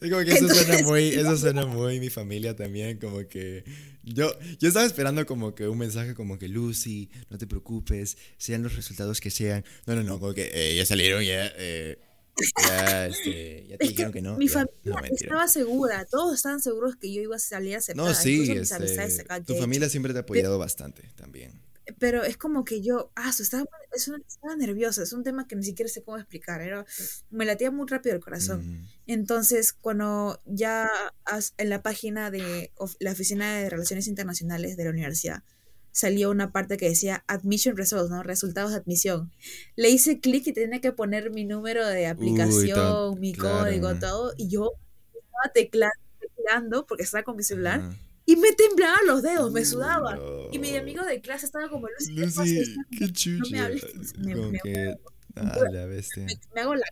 es 0.00 0.10
como 0.10 0.24
que 0.24 0.32
eso 0.32 0.48
suena 0.48 0.82
muy, 0.82 1.08
eso 1.08 1.36
suena 1.36 1.66
muy 1.66 2.00
mi 2.00 2.10
familia 2.10 2.54
también, 2.54 2.98
como 2.98 3.26
que 3.26 3.64
yo, 4.02 4.30
yo 4.58 4.68
estaba 4.68 4.84
esperando 4.84 5.24
como 5.24 5.54
que 5.54 5.68
un 5.68 5.78
mensaje 5.78 6.14
como 6.14 6.38
que 6.38 6.48
Lucy, 6.48 7.10
no 7.30 7.38
te 7.38 7.46
preocupes, 7.46 8.18
sean 8.36 8.62
los 8.62 8.76
resultados 8.76 9.20
que 9.20 9.30
sean, 9.30 9.64
no, 9.86 9.94
no, 9.94 10.02
no, 10.02 10.20
como 10.20 10.34
que 10.34 10.50
eh, 10.52 10.76
ya 10.76 10.84
salieron, 10.84 11.24
ya, 11.24 11.50
eh, 11.56 11.98
ya, 12.68 13.06
este, 13.06 13.66
ya 13.68 13.78
te 13.78 13.88
dijeron 13.88 14.12
que, 14.12 14.20
no. 14.20 14.36
Mi 14.36 14.48
familia 14.48 15.00
estaba 15.10 15.48
segura, 15.48 16.04
todos 16.04 16.34
estaban 16.36 16.60
seguros 16.60 16.96
que 16.96 17.12
yo 17.12 17.22
iba 17.22 17.36
a 17.36 17.38
salir 17.38 17.74
a 17.74 17.78
aceptar. 17.78 18.04
No, 18.04 18.14
sí, 18.14 18.50
este, 18.50 19.24
tu 19.46 19.54
familia 19.54 19.88
siempre 19.88 20.12
te 20.12 20.18
ha 20.18 20.22
apoyado 20.22 20.58
bastante 20.58 21.10
también 21.16 21.65
pero 21.98 22.24
es 22.24 22.36
como 22.36 22.64
que 22.64 22.82
yo, 22.82 23.12
ah, 23.14 23.30
estaba, 23.30 23.64
estaba 23.92 24.56
nerviosa, 24.56 25.02
es 25.02 25.12
un 25.12 25.22
tema 25.22 25.46
que 25.46 25.56
ni 25.56 25.62
siquiera 25.62 25.88
sé 25.88 26.02
cómo 26.02 26.18
explicar, 26.18 26.60
era, 26.60 26.84
me 27.30 27.44
latía 27.44 27.70
muy 27.70 27.86
rápido 27.86 28.14
el 28.14 28.20
corazón. 28.20 28.66
Mm. 28.66 28.88
Entonces, 29.06 29.72
cuando 29.72 30.40
ya 30.46 30.90
en 31.58 31.68
la 31.70 31.82
página 31.82 32.30
de 32.30 32.72
la 32.98 33.12
Oficina 33.12 33.56
de 33.56 33.70
Relaciones 33.70 34.08
Internacionales 34.08 34.76
de 34.76 34.84
la 34.84 34.90
universidad, 34.90 35.42
salió 35.92 36.30
una 36.30 36.52
parte 36.52 36.76
que 36.76 36.90
decía 36.90 37.24
Admission 37.26 37.76
Results, 37.76 38.10
¿no? 38.10 38.22
Resultados 38.22 38.72
de 38.72 38.78
admisión. 38.78 39.32
Le 39.76 39.88
hice 39.88 40.20
clic 40.20 40.46
y 40.46 40.52
tenía 40.52 40.80
que 40.80 40.92
poner 40.92 41.30
mi 41.30 41.44
número 41.44 41.86
de 41.86 42.06
aplicación, 42.06 43.18
mi 43.18 43.32
código, 43.32 43.94
todo, 43.94 44.34
y 44.36 44.48
yo 44.48 44.72
estaba 45.14 45.52
teclando, 45.54 46.84
porque 46.86 47.04
estaba 47.04 47.24
con 47.24 47.36
mi 47.36 47.44
celular. 47.44 47.80
Y 48.28 48.34
me 48.36 48.52
temblaban 48.52 49.06
los 49.06 49.22
dedos, 49.22 49.52
me 49.52 49.64
sudaba. 49.64 50.18
Y 50.50 50.58
mi 50.58 50.74
amigo 50.74 51.04
de 51.04 51.20
clase 51.20 51.46
estaba 51.46 51.68
como, 51.68 51.86
Lucy, 51.88 52.12
Lucy 52.12 52.76
qué, 52.98 53.12
chucha. 53.12 53.38
No 53.44 53.50
me 53.50 53.60
hables. 53.60 54.18
Me, 54.18 54.34
me, 54.34 54.58
que, 54.58 54.96
ah, 55.36 55.58
la 55.70 55.86
bestia. 55.86 56.26
Me, 56.52 56.60
hago 56.60 56.74
la 56.74 56.86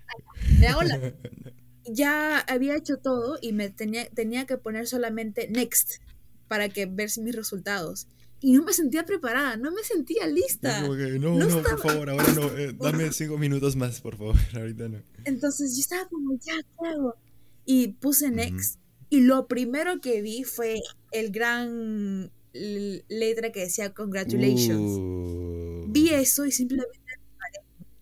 Me 0.60 0.66
hago 0.68 0.82
la 0.82 1.12
Ya 1.92 2.38
había 2.38 2.76
hecho 2.76 2.98
todo 2.98 3.38
y 3.42 3.52
me 3.52 3.68
tenía, 3.68 4.08
tenía 4.10 4.46
que 4.46 4.56
poner 4.56 4.86
solamente 4.86 5.48
next 5.48 6.00
para 6.48 6.68
que 6.68 6.86
ver 6.86 7.10
mis 7.18 7.34
resultados. 7.34 8.06
Y 8.40 8.52
no 8.52 8.62
me 8.62 8.72
sentía 8.72 9.04
preparada, 9.04 9.56
no 9.56 9.72
me 9.72 9.82
sentía 9.82 10.26
lista. 10.26 10.82
no, 10.82 10.94
no, 10.94 11.38
no 11.38 11.62
por 11.62 11.80
favor, 11.80 12.10
ahora 12.10 12.32
no. 12.34 12.46
Eh, 12.56 12.74
dame 12.78 13.10
cinco 13.12 13.38
minutos 13.38 13.74
más, 13.74 14.00
por 14.00 14.16
favor. 14.16 14.36
Ahorita 14.54 14.88
no. 14.88 15.02
Entonces 15.24 15.74
yo 15.74 15.80
estaba 15.80 16.06
como, 16.08 16.38
ya, 16.38 16.52
¿qué 16.62 16.88
hago? 16.88 17.16
Y 17.64 17.88
puse 17.88 18.30
next. 18.30 18.78
Y 19.10 19.20
lo 19.20 19.46
primero 19.46 20.00
que 20.00 20.22
vi 20.22 20.44
fue 20.44 20.80
el 21.12 21.30
gran 21.30 22.30
letra 22.52 23.52
que 23.52 23.60
decía 23.60 23.92
congratulations. 23.92 24.98
Uh. 24.98 25.84
Vi 25.88 26.10
eso 26.10 26.44
y 26.46 26.52
simplemente 26.52 26.98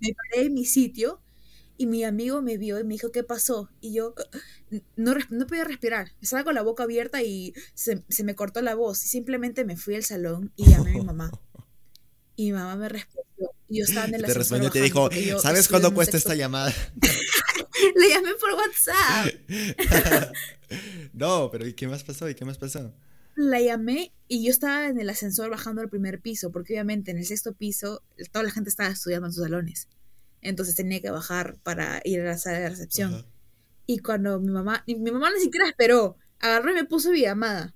me 0.01 0.15
paré, 0.15 0.47
en 0.47 0.55
mi 0.55 0.65
sitio 0.65 1.20
y 1.77 1.87
mi 1.87 2.05
amigo 2.05 2.43
me 2.43 2.59
vio 2.59 2.79
y 2.79 2.85
me 2.85 2.95
dijo, 2.95 3.12
¿qué 3.12 3.24
pasó? 3.24 3.70
Y 3.81 3.95
yo 3.95 4.15
no, 4.97 5.15
no 5.31 5.47
podía 5.47 5.65
respirar. 5.65 6.12
Estaba 6.20 6.45
con 6.45 6.55
la 6.55 6.62
boca 6.62 6.85
abierta 6.85 7.23
y 7.23 7.55
se, 7.74 8.03
me 8.23 8.35
cortó 8.35 8.62
la 8.62 8.74
voz. 8.74 9.05
Y 9.05 9.09
simplemente 9.09 9.65
me 9.65 9.77
fui 9.77 9.95
al 9.95 10.05
salón 10.05 10.53
y 10.57 10.70
llamé 10.70 10.91
a 10.91 10.95
mi 10.95 11.03
mamá. 11.03 11.31
Y 12.35 12.47
mi 12.47 12.53
mamá 12.53 12.77
me 12.77 12.89
respondió. 12.89 13.51
Y 13.69 13.81
yo 13.81 13.85
estaba 13.85 14.07
en 14.07 14.15
el 14.15 14.24
Te 14.24 14.33
respondió 14.33 14.69
y 14.69 14.73
te 14.73 14.81
dijo, 14.81 15.11
¿sabes 15.39 15.69
cuánto 15.69 15.93
cuesta 15.93 16.16
esta 16.16 16.35
llamada? 16.35 16.73
Le 17.97 18.09
llamé 18.09 18.31
por 18.41 18.55
WhatsApp. 18.55 19.27
no, 21.12 21.51
pero 21.51 21.66
¿y 21.66 21.74
qué 21.74 21.89
más 21.89 22.05
pasó? 22.05 22.28
¿Y 22.28 22.35
qué 22.35 22.44
más 22.44 22.59
pasó? 22.59 22.94
La 23.35 23.61
llamé 23.61 24.12
y 24.28 24.44
yo 24.44 24.51
estaba 24.51 24.89
en 24.89 25.01
el 25.01 25.09
ascensor 25.09 25.51
bajando 25.51 25.81
al 25.81 25.89
primer 25.89 26.20
piso, 26.20 26.53
porque 26.53 26.74
obviamente 26.74 27.11
en 27.11 27.19
el 27.19 27.24
sexto 27.24 27.55
piso 27.55 28.03
toda 28.31 28.44
la 28.44 28.51
gente 28.51 28.69
estaba 28.69 28.90
estudiando 28.90 29.28
en 29.28 29.32
sus 29.32 29.44
salones. 29.44 29.89
Entonces 30.43 30.74
tenía 30.74 31.01
que 31.01 31.11
bajar 31.11 31.57
para 31.62 32.01
ir 32.05 32.20
a 32.20 32.24
la 32.24 32.39
sala 32.39 32.59
de 32.59 32.69
recepción. 32.69 33.24
Y 33.86 33.99
cuando 33.99 34.39
mi 34.40 34.51
mamá, 34.51 34.85
mi 34.86 35.11
mamá 35.11 35.31
ni 35.31 35.40
siquiera 35.40 35.69
esperó, 35.69 36.16
agarró 36.40 36.73
y 36.73 36.74
me 36.74 36.85
puso 36.85 37.11
mi 37.11 37.20
llamada. 37.20 37.74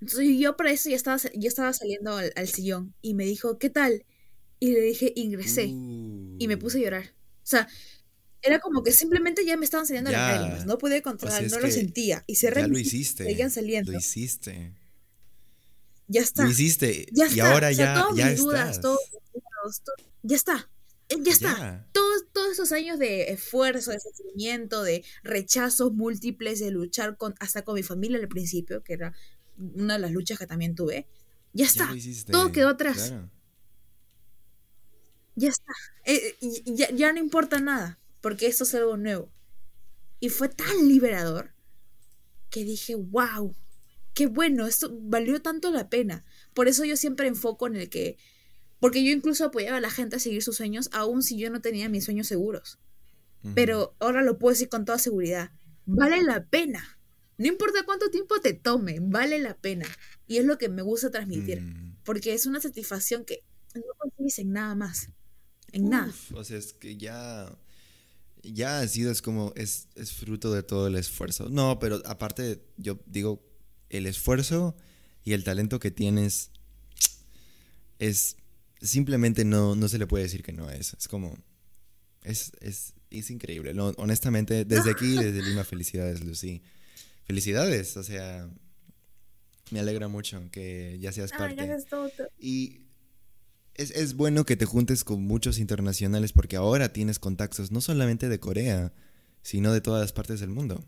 Entonces 0.00 0.38
yo 0.38 0.56
para 0.56 0.70
eso 0.70 0.90
ya 0.90 0.96
estaba, 0.96 1.18
yo 1.34 1.48
estaba 1.48 1.72
saliendo 1.72 2.16
al, 2.16 2.48
sillón 2.48 2.94
y 3.02 3.14
me 3.14 3.24
dijo, 3.24 3.58
¿qué 3.58 3.70
tal? 3.70 4.04
Y 4.60 4.72
le 4.72 4.80
dije, 4.80 5.12
ingresé. 5.16 5.64
Y 5.64 6.46
me 6.46 6.56
puse 6.56 6.78
a 6.78 6.82
llorar. 6.82 7.14
O 7.38 7.46
sea, 7.46 7.68
era 8.42 8.58
como 8.58 8.82
que 8.82 8.92
simplemente 8.92 9.44
ya 9.46 9.56
me 9.56 9.64
estaban 9.64 9.86
saliendo 9.86 10.10
las 10.10 10.36
lágrimas, 10.36 10.66
no 10.66 10.76
podía 10.76 11.00
controlar, 11.00 11.48
no 11.48 11.60
lo 11.60 11.70
sentía. 11.70 12.24
Y 12.26 12.34
se 12.34 12.52
Ya 12.52 12.66
lo 12.66 12.78
hiciste. 12.78 13.24
Seguían 13.24 13.50
saliendo. 13.50 13.92
Lo 13.92 13.98
hiciste. 13.98 14.74
Ya 16.08 16.20
está. 16.20 16.44
Lo 16.44 16.50
hiciste. 16.50 17.06
Ya 17.12 17.26
está. 17.26 17.36
Y 17.36 17.40
ahora 17.40 17.72
ya, 17.72 18.04
ya 18.16 18.26
mis 18.26 18.38
dudas, 18.38 18.80
todos, 18.80 18.98
ya 20.22 20.36
está. 20.36 20.68
Eh, 21.08 21.16
ya 21.20 21.32
está. 21.32 21.88
Todos, 21.92 22.24
todos 22.32 22.52
esos 22.52 22.72
años 22.72 22.98
de 22.98 23.30
esfuerzo, 23.30 23.92
de 23.92 24.00
sufrimiento, 24.00 24.82
de 24.82 25.04
rechazos 25.22 25.92
múltiples, 25.92 26.58
de 26.58 26.72
luchar 26.72 27.16
con, 27.16 27.34
hasta 27.38 27.62
con 27.62 27.76
mi 27.76 27.84
familia 27.84 28.18
al 28.18 28.28
principio, 28.28 28.82
que 28.82 28.94
era 28.94 29.14
una 29.56 29.94
de 29.94 30.00
las 30.00 30.10
luchas 30.10 30.38
que 30.38 30.48
también 30.48 30.74
tuve. 30.74 31.06
Ya 31.52 31.66
está. 31.66 31.88
Todo 32.30 32.50
quedó 32.50 32.70
atrás. 32.70 33.14
Ya 35.36 35.48
está. 35.48 35.72
Eh, 36.04 36.36
ya, 36.64 36.90
ya 36.90 37.12
no 37.12 37.20
importa 37.20 37.60
nada 37.60 38.01
porque 38.22 38.46
esto 38.46 38.64
es 38.64 38.74
algo 38.74 38.96
nuevo. 38.96 39.30
Y 40.20 40.30
fue 40.30 40.48
tan 40.48 40.88
liberador 40.88 41.52
que 42.48 42.64
dije, 42.64 42.94
wow, 42.94 43.54
qué 44.14 44.26
bueno, 44.26 44.66
esto 44.66 44.96
valió 45.02 45.42
tanto 45.42 45.70
la 45.70 45.90
pena. 45.90 46.24
Por 46.54 46.68
eso 46.68 46.84
yo 46.84 46.96
siempre 46.96 47.26
enfoco 47.26 47.66
en 47.66 47.76
el 47.76 47.90
que, 47.90 48.16
porque 48.78 49.04
yo 49.04 49.10
incluso 49.10 49.44
apoyaba 49.44 49.78
a 49.78 49.80
la 49.80 49.90
gente 49.90 50.16
a 50.16 50.20
seguir 50.20 50.42
sus 50.42 50.56
sueños, 50.56 50.88
aun 50.92 51.22
si 51.22 51.36
yo 51.36 51.50
no 51.50 51.60
tenía 51.60 51.88
mis 51.88 52.04
sueños 52.04 52.28
seguros. 52.28 52.78
Pero 53.56 53.96
ahora 53.98 54.22
lo 54.22 54.38
puedo 54.38 54.52
decir 54.52 54.68
con 54.68 54.84
toda 54.84 54.98
seguridad, 54.98 55.50
vale 55.84 56.22
la 56.22 56.46
pena. 56.46 57.00
No 57.38 57.48
importa 57.48 57.84
cuánto 57.84 58.08
tiempo 58.08 58.40
te 58.40 58.52
tome, 58.52 58.98
vale 59.00 59.40
la 59.40 59.56
pena. 59.56 59.86
Y 60.28 60.36
es 60.36 60.44
lo 60.44 60.58
que 60.58 60.68
me 60.68 60.82
gusta 60.82 61.10
transmitir, 61.10 61.60
mm. 61.60 61.96
porque 62.04 62.34
es 62.34 62.46
una 62.46 62.60
satisfacción 62.60 63.24
que 63.24 63.42
no 63.74 63.82
consigues 63.98 64.38
en 64.38 64.52
nada 64.52 64.76
más. 64.76 65.08
En 65.72 65.88
nada. 65.88 66.12
O 66.34 66.44
sea, 66.44 66.56
es 66.56 66.72
que 66.72 66.96
ya 66.96 67.58
ya 68.42 68.80
ha 68.80 68.88
sido, 68.88 69.10
es 69.10 69.22
como, 69.22 69.52
es, 69.56 69.88
es 69.94 70.12
fruto 70.12 70.52
de 70.52 70.62
todo 70.62 70.86
el 70.86 70.96
esfuerzo. 70.96 71.48
No, 71.48 71.78
pero 71.78 72.02
aparte, 72.06 72.62
yo 72.76 72.98
digo, 73.06 73.42
el 73.90 74.06
esfuerzo 74.06 74.76
y 75.24 75.32
el 75.32 75.44
talento 75.44 75.78
que 75.78 75.90
tienes 75.90 76.50
es 77.98 78.36
simplemente 78.80 79.44
no, 79.44 79.76
no 79.76 79.88
se 79.88 79.98
le 79.98 80.06
puede 80.06 80.24
decir 80.24 80.42
que 80.42 80.52
no 80.52 80.68
es. 80.70 80.94
Es 80.94 81.08
como, 81.08 81.36
es, 82.24 82.52
es, 82.60 82.94
es 83.10 83.30
increíble. 83.30 83.72
honestamente, 83.96 84.64
desde 84.64 84.90
aquí, 84.90 85.14
desde 85.14 85.42
Lima, 85.48 85.64
felicidades, 85.64 86.24
Lucy. 86.24 86.62
Felicidades, 87.24 87.96
o 87.96 88.02
sea, 88.02 88.50
me 89.70 89.80
alegra 89.80 90.08
mucho 90.08 90.42
que 90.50 90.98
ya 91.00 91.12
seas 91.12 91.30
parte. 91.30 91.76
y 92.38 92.80
es, 93.90 94.14
bueno 94.14 94.44
que 94.44 94.56
te 94.56 94.64
juntes 94.64 95.04
con 95.04 95.22
muchos 95.22 95.58
internacionales 95.58 96.32
porque 96.32 96.56
ahora 96.56 96.92
tienes 96.92 97.18
contactos 97.18 97.70
no 97.70 97.80
solamente 97.80 98.28
de 98.28 98.40
Corea, 98.40 98.92
sino 99.42 99.72
de 99.72 99.80
todas 99.80 100.00
las 100.00 100.12
partes 100.12 100.40
del 100.40 100.50
mundo. 100.50 100.84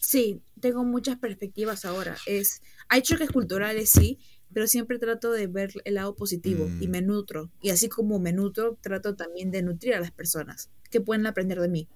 Sí, 0.00 0.42
tengo 0.60 0.82
muchas 0.84 1.18
perspectivas 1.18 1.84
ahora. 1.84 2.16
Es, 2.26 2.62
hay 2.88 3.02
choques 3.02 3.30
culturales, 3.30 3.90
sí, 3.90 4.18
pero 4.52 4.66
siempre 4.66 4.98
trato 4.98 5.30
de 5.30 5.46
ver 5.46 5.72
el 5.84 5.94
lado 5.94 6.16
positivo 6.16 6.68
y 6.80 6.88
mm. 6.88 6.90
me 6.90 7.02
nutro. 7.02 7.50
Y 7.60 7.70
así 7.70 7.88
como 7.88 8.18
me 8.18 8.32
nutro, 8.32 8.78
trato 8.80 9.14
también 9.14 9.50
de 9.50 9.62
nutrir 9.62 9.94
a 9.94 10.00
las 10.00 10.10
personas 10.10 10.70
que 10.90 11.00
pueden 11.00 11.26
aprender 11.26 11.60
de 11.60 11.68
mí. 11.68 11.88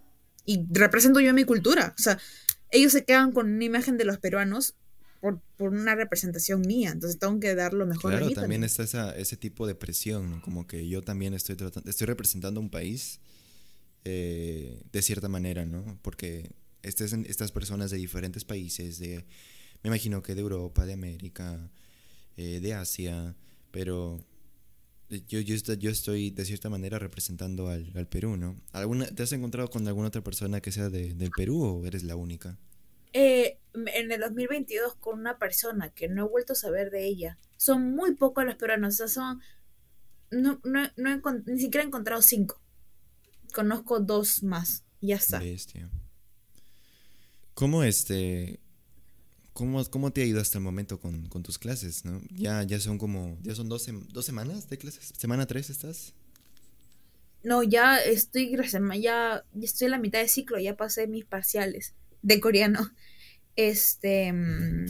Y 0.44 0.66
represento 0.70 1.20
yo 1.20 1.32
mi 1.32 1.44
cultura. 1.44 1.94
O 1.98 2.02
sea, 2.02 2.18
ellos 2.70 2.92
se 2.92 3.04
quedan 3.04 3.32
con 3.32 3.50
una 3.50 3.64
imagen 3.64 3.96
de 3.96 4.04
los 4.04 4.18
peruanos 4.18 4.74
por, 5.56 5.72
una 5.72 5.94
representación 5.94 6.60
mía, 6.62 6.90
entonces 6.90 7.18
tengo 7.18 7.40
que 7.40 7.54
dar 7.54 7.72
lo 7.72 7.86
mejor 7.86 8.10
claro, 8.10 8.26
de 8.26 8.30
mí 8.30 8.34
también, 8.34 8.64
está 8.64 8.82
esa, 8.82 9.16
ese 9.16 9.36
tipo 9.36 9.66
de 9.66 9.74
presión, 9.74 10.40
como 10.40 10.66
que 10.66 10.86
yo 10.86 11.02
también 11.02 11.34
estoy 11.34 11.56
tratando, 11.56 11.88
estoy 11.88 12.06
representando 12.06 12.60
un 12.60 12.70
país 12.70 13.20
eh, 14.04 14.82
de 14.92 15.02
cierta 15.02 15.28
manera, 15.28 15.64
¿no? 15.64 15.98
Porque 16.02 16.50
estas, 16.82 17.12
estas 17.12 17.52
personas 17.52 17.90
de 17.90 17.96
diferentes 17.96 18.44
países, 18.44 18.98
de, 18.98 19.24
me 19.82 19.88
imagino 19.88 20.22
que 20.22 20.34
de 20.34 20.42
Europa, 20.42 20.84
de 20.84 20.92
América, 20.92 21.70
eh, 22.36 22.60
de 22.60 22.74
Asia, 22.74 23.34
pero 23.70 24.24
yo, 25.28 25.40
yo, 25.40 25.54
yo, 25.74 25.90
estoy 25.90 26.30
de 26.30 26.44
cierta 26.44 26.68
manera 26.68 26.98
representando 26.98 27.68
al, 27.68 27.90
al 27.94 28.08
Perú, 28.08 28.36
¿no? 28.36 28.56
¿Alguna, 28.72 29.06
¿Te 29.06 29.22
has 29.22 29.32
encontrado 29.32 29.70
con 29.70 29.86
alguna 29.86 30.08
otra 30.08 30.22
persona 30.22 30.60
que 30.60 30.72
sea 30.72 30.90
de, 30.90 31.14
del 31.14 31.30
Perú 31.30 31.62
o 31.62 31.86
eres 31.86 32.02
la 32.02 32.16
única? 32.16 32.58
Eh, 33.12 33.53
en 33.74 34.12
el 34.12 34.20
2022 34.20 34.94
con 34.96 35.18
una 35.18 35.38
persona 35.38 35.90
que 35.90 36.08
no 36.08 36.26
he 36.26 36.28
vuelto 36.28 36.52
a 36.52 36.56
saber 36.56 36.90
de 36.90 37.06
ella. 37.06 37.38
son 37.56 37.94
muy 37.94 38.14
pocos 38.14 38.44
los 38.44 38.56
peruanos, 38.56 38.94
o 38.94 38.96
sea, 38.96 39.08
son, 39.08 39.40
no, 40.30 40.60
no, 40.64 40.88
no 40.96 41.42
ni 41.46 41.60
siquiera 41.60 41.84
he 41.84 41.86
encontrado 41.86 42.22
cinco, 42.22 42.60
conozco 43.52 44.00
dos 44.00 44.42
más, 44.42 44.84
y 45.00 45.08
ya 45.08 45.16
está. 45.16 45.42
¿Cómo 47.54 47.84
este, 47.84 48.60
cómo, 49.52 49.84
cómo 49.86 50.12
te 50.12 50.22
ha 50.22 50.26
ido 50.26 50.40
hasta 50.40 50.58
el 50.58 50.64
momento 50.64 51.00
con, 51.00 51.28
tus 51.42 51.58
clases, 51.58 52.04
no? 52.04 52.20
Ya, 52.30 52.62
ya 52.64 52.80
son 52.80 52.98
como, 52.98 53.38
ya 53.42 53.54
son 53.54 53.68
dos, 53.68 53.86
dos 54.12 54.24
semanas 54.24 54.68
de 54.68 54.78
clases, 54.78 55.12
semana 55.16 55.46
tres 55.46 55.70
estás. 55.70 56.14
No, 57.42 57.62
ya 57.62 57.98
estoy, 57.98 58.56
ya, 58.56 59.00
ya 59.00 59.44
estoy 59.62 59.84
en 59.84 59.90
la 59.90 59.98
mitad 59.98 60.18
de 60.18 60.28
ciclo, 60.28 60.58
ya 60.58 60.76
pasé 60.76 61.06
mis 61.06 61.24
parciales 61.24 61.94
de 62.22 62.40
coreano. 62.40 62.90
Este, 63.56 64.32
mm, 64.32 64.86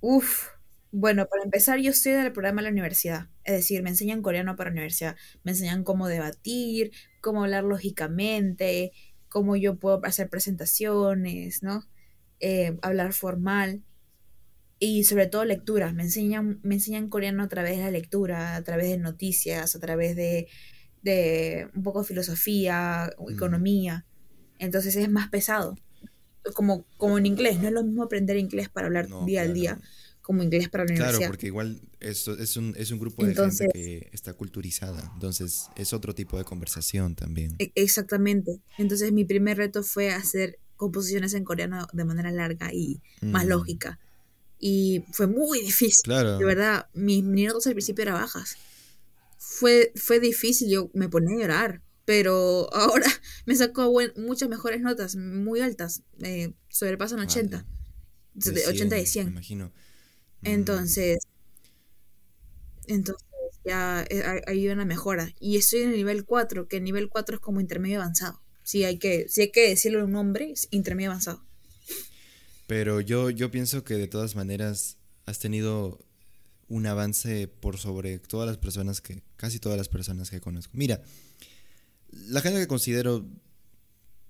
uff, 0.00 0.48
bueno, 0.92 1.26
para 1.28 1.44
empezar, 1.44 1.78
yo 1.78 1.90
estoy 1.90 2.12
en 2.12 2.20
el 2.20 2.32
programa 2.32 2.60
de 2.60 2.64
la 2.64 2.72
universidad, 2.72 3.28
es 3.44 3.54
decir, 3.54 3.82
me 3.82 3.90
enseñan 3.90 4.22
coreano 4.22 4.56
para 4.56 4.70
la 4.70 4.74
universidad, 4.74 5.16
me 5.44 5.52
enseñan 5.52 5.84
cómo 5.84 6.08
debatir, 6.08 6.92
cómo 7.20 7.44
hablar 7.44 7.64
lógicamente, 7.64 8.92
cómo 9.28 9.56
yo 9.56 9.78
puedo 9.78 10.00
hacer 10.04 10.30
presentaciones, 10.30 11.62
¿no? 11.62 11.84
Eh, 12.40 12.78
hablar 12.82 13.12
formal 13.12 13.82
y 14.78 15.04
sobre 15.04 15.26
todo 15.26 15.44
lectura. 15.44 15.92
Me 15.92 16.04
enseñan, 16.04 16.60
me 16.62 16.74
enseñan 16.76 17.08
coreano 17.08 17.42
a 17.42 17.48
través 17.48 17.76
de 17.78 17.84
la 17.84 17.90
lectura, 17.90 18.56
a 18.56 18.62
través 18.62 18.88
de 18.88 18.98
noticias, 18.98 19.74
a 19.74 19.80
través 19.80 20.16
de, 20.16 20.48
de 21.02 21.68
un 21.74 21.82
poco 21.82 22.00
de 22.00 22.08
filosofía, 22.08 23.10
mm. 23.18 23.32
economía. 23.32 24.06
Entonces 24.58 24.96
es 24.96 25.10
más 25.10 25.28
pesado. 25.28 25.76
Como, 26.54 26.84
como 26.96 27.18
en 27.18 27.26
inglés, 27.26 27.60
no 27.60 27.68
es 27.68 27.74
lo 27.74 27.82
mismo 27.82 28.02
aprender 28.02 28.36
inglés 28.36 28.68
para 28.68 28.86
hablar 28.86 29.08
día 29.24 29.42
al 29.42 29.54
día 29.54 29.78
como 30.26 30.42
inglés 30.42 30.68
para 30.68 30.82
la 30.82 30.88
universidad. 30.88 31.18
Claro, 31.18 31.30
porque 31.30 31.46
igual 31.46 31.80
esto 32.00 32.36
es, 32.36 32.56
un, 32.56 32.74
es 32.76 32.90
un 32.90 32.98
grupo 32.98 33.24
de 33.24 33.32
gente 33.32 33.68
que 33.72 34.10
está 34.12 34.32
culturizada, 34.32 35.12
entonces 35.14 35.68
es 35.76 35.92
otro 35.92 36.16
tipo 36.16 36.36
de 36.36 36.42
conversación 36.42 37.14
también. 37.14 37.54
E, 37.60 37.70
exactamente. 37.76 38.60
Entonces 38.76 39.12
mi 39.12 39.24
primer 39.24 39.56
reto 39.56 39.84
fue 39.84 40.10
hacer 40.10 40.58
composiciones 40.74 41.32
en 41.34 41.44
coreano 41.44 41.86
de 41.92 42.04
manera 42.04 42.32
larga 42.32 42.74
y 42.74 43.00
más 43.20 43.46
lógica. 43.46 44.00
Y 44.58 45.04
fue 45.12 45.28
muy 45.28 45.60
difícil. 45.60 46.02
Claro. 46.02 46.38
De 46.38 46.44
verdad, 46.44 46.88
mis 46.92 47.22
notas 47.22 47.68
al 47.68 47.74
principio 47.74 48.02
eran 48.02 48.14
bajas. 48.14 48.56
Fue, 49.38 49.92
fue 49.94 50.18
difícil, 50.18 50.68
yo 50.68 50.90
me 50.92 51.08
ponía 51.08 51.36
a 51.36 51.40
llorar, 51.40 51.82
pero 52.06 52.72
ahora 52.72 53.04
me 53.44 53.54
sacó 53.54 53.92
muchas 54.16 54.48
mejores 54.48 54.80
notas, 54.80 55.16
muy 55.16 55.60
altas, 55.60 56.02
eh, 56.22 56.54
sobrepasan 56.70 57.18
80. 57.18 57.66
De 58.32 58.66
80 58.66 58.98
y 58.98 59.06
100. 59.06 59.26
Me 59.26 59.32
imagino. 59.32 59.72
Entonces, 60.42 61.18
entonces 62.86 63.26
ya 63.64 64.04
eh, 64.08 64.42
hay 64.46 64.68
una 64.68 64.84
mejora. 64.84 65.34
Y 65.40 65.56
estoy 65.56 65.80
en 65.80 65.90
el 65.90 65.96
nivel 65.96 66.24
4, 66.24 66.68
que 66.68 66.76
el 66.76 66.84
nivel 66.84 67.08
4 67.08 67.36
es 67.36 67.40
como 67.40 67.60
intermedio 67.60 68.00
avanzado. 68.00 68.40
Si 68.62 68.84
hay 68.84 68.98
que, 68.98 69.28
si 69.28 69.42
hay 69.42 69.50
que 69.50 69.68
decirlo 69.68 70.04
un 70.04 70.12
nombre, 70.12 70.52
es 70.52 70.68
intermedio 70.70 71.10
avanzado. 71.10 71.44
Pero 72.66 73.00
yo, 73.00 73.30
yo 73.30 73.50
pienso 73.50 73.84
que 73.84 73.94
de 73.94 74.06
todas 74.06 74.36
maneras 74.36 74.98
has 75.24 75.38
tenido 75.38 75.98
un 76.68 76.86
avance 76.86 77.48
por 77.48 77.78
sobre 77.78 78.18
todas 78.18 78.46
las 78.46 78.58
personas 78.58 79.00
que, 79.00 79.22
casi 79.36 79.58
todas 79.58 79.78
las 79.78 79.88
personas 79.88 80.30
que 80.30 80.40
conozco. 80.40 80.72
Mira, 80.76 81.00
la 82.10 82.40
gente 82.40 82.60
que 82.60 82.66
considero 82.66 83.26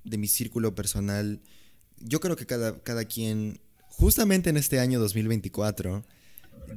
de 0.05 0.19
mi 0.19 0.28
círculo 0.28 0.74
personal, 0.74 1.43
yo 1.98 2.20
creo 2.20 2.36
que 2.36 2.47
cada, 2.47 2.82
cada 2.82 3.05
quien 3.05 3.61
justamente 3.89 4.51
en 4.51 4.57
este 4.57 4.78
año 4.78 5.01
2024 5.01 6.05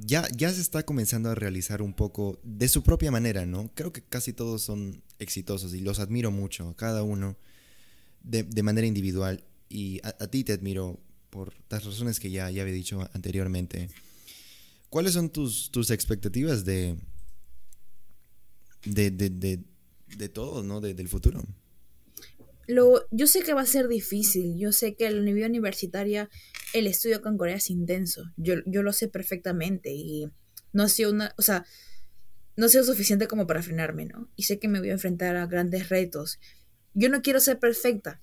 ya, 0.06 0.28
ya 0.36 0.52
se 0.52 0.62
está 0.62 0.84
comenzando 0.84 1.30
a 1.30 1.36
realizar 1.36 1.82
un 1.82 1.94
poco 1.94 2.40
de 2.44 2.68
su 2.68 2.84
propia 2.84 3.12
manera, 3.12 3.46
¿no? 3.46 3.72
Creo 3.74 3.92
que 3.92 4.02
casi 4.02 4.34
todos 4.34 4.62
son 4.62 5.04
exitosos 5.20 5.74
y 5.74 5.82
los 5.82 6.00
admiro 6.00 6.32
mucho, 6.32 6.76
cada 6.76 7.04
uno 7.04 7.38
de, 8.22 8.64
manera 8.64 8.88
individual. 8.88 9.44
Y 9.68 10.00
a, 10.04 10.28
ti 10.28 10.44
te 10.44 10.54
admiro 10.54 11.00
por 11.30 11.54
las 11.70 11.84
razones 11.84 12.20
que 12.20 12.32
ya, 12.32 12.50
ya 12.50 12.62
había 12.62 12.74
dicho 12.74 13.08
anteriormente. 13.14 13.90
¿Cuáles 14.90 15.14
son 15.14 15.30
tus, 15.30 15.70
tus 15.72 15.92
expectativas 15.92 16.66
de, 16.66 16.96
de, 18.86 19.12
de, 19.12 19.30
de 19.30 19.64
todo, 20.30 20.64
¿no? 20.64 20.82
del 20.82 21.08
futuro? 21.08 21.44
Lo, 22.68 23.06
yo 23.10 23.26
sé 23.26 23.42
que 23.42 23.54
va 23.54 23.62
a 23.62 23.66
ser 23.66 23.88
difícil, 23.88 24.58
yo 24.58 24.72
sé 24.72 24.96
que 24.96 25.08
en 25.08 25.26
la 25.26 25.32
vida 25.32 25.48
universitaria 25.48 26.30
el 26.74 26.86
estudio 26.86 27.22
con 27.22 27.38
Corea 27.38 27.56
es 27.56 27.72
intenso, 27.72 28.32
yo, 28.38 28.56
yo 28.68 28.84
lo 28.84 28.94
sé 28.94 29.08
perfectamente 29.08 29.92
y 29.92 30.30
no 30.72 30.84
ha 30.84 30.90
sido 30.90 31.12
una, 31.12 31.34
o 31.38 31.42
sea, 31.42 31.66
no 32.56 32.68
ha 32.68 32.70
sido 32.70 32.84
suficiente 32.84 33.28
como 33.28 33.48
para 33.48 33.64
frenarme, 33.64 34.06
¿no? 34.06 34.30
Y 34.36 34.44
sé 34.44 34.60
que 34.60 34.68
me 34.68 34.80
voy 34.80 34.90
a 34.90 34.94
enfrentar 34.94 35.36
a 35.36 35.48
grandes 35.48 35.90
retos. 35.90 36.40
Yo 36.94 37.10
no 37.10 37.22
quiero 37.22 37.40
ser 37.40 37.58
perfecta, 37.58 38.22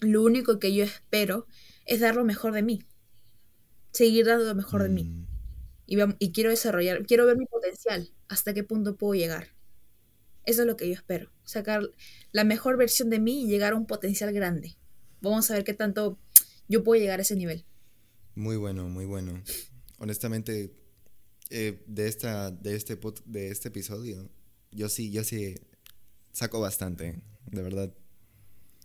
lo 0.00 0.22
único 0.22 0.58
que 0.58 0.74
yo 0.74 0.84
espero 0.84 1.46
es 1.84 2.00
dar 2.00 2.14
lo 2.16 2.24
mejor 2.24 2.52
de 2.52 2.62
mí, 2.62 2.86
seguir 3.92 4.26
dando 4.26 4.44
lo 4.44 4.54
mejor 4.54 4.82
de 4.82 4.88
mí. 4.88 5.04
Mm. 5.04 5.26
Y, 5.86 5.96
y 6.18 6.32
quiero 6.32 6.50
desarrollar, 6.50 7.04
quiero 7.06 7.26
ver 7.26 7.36
mi 7.36 7.46
potencial, 7.46 8.10
hasta 8.28 8.54
qué 8.54 8.62
punto 8.62 8.96
puedo 8.96 9.14
llegar. 9.14 9.57
Eso 10.48 10.62
es 10.62 10.66
lo 10.66 10.78
que 10.78 10.88
yo 10.88 10.94
espero, 10.94 11.30
sacar 11.44 11.82
la 12.32 12.42
mejor 12.42 12.78
versión 12.78 13.10
de 13.10 13.18
mí 13.18 13.44
y 13.44 13.48
llegar 13.48 13.74
a 13.74 13.76
un 13.76 13.86
potencial 13.86 14.32
grande. 14.32 14.78
Vamos 15.20 15.50
a 15.50 15.54
ver 15.54 15.62
qué 15.62 15.74
tanto 15.74 16.18
yo 16.68 16.82
puedo 16.82 16.98
llegar 16.98 17.18
a 17.18 17.22
ese 17.22 17.36
nivel. 17.36 17.66
Muy 18.34 18.56
bueno, 18.56 18.88
muy 18.88 19.04
bueno. 19.04 19.42
Honestamente, 19.98 20.72
eh, 21.50 21.84
de, 21.86 22.08
esta, 22.08 22.50
de, 22.50 22.76
este, 22.76 22.98
de 23.26 23.50
este 23.50 23.68
episodio, 23.68 24.30
yo 24.70 24.88
sí, 24.88 25.12
yo 25.12 25.22
sí 25.22 25.54
saco 26.32 26.60
bastante, 26.60 27.20
de 27.44 27.62
verdad. 27.62 27.94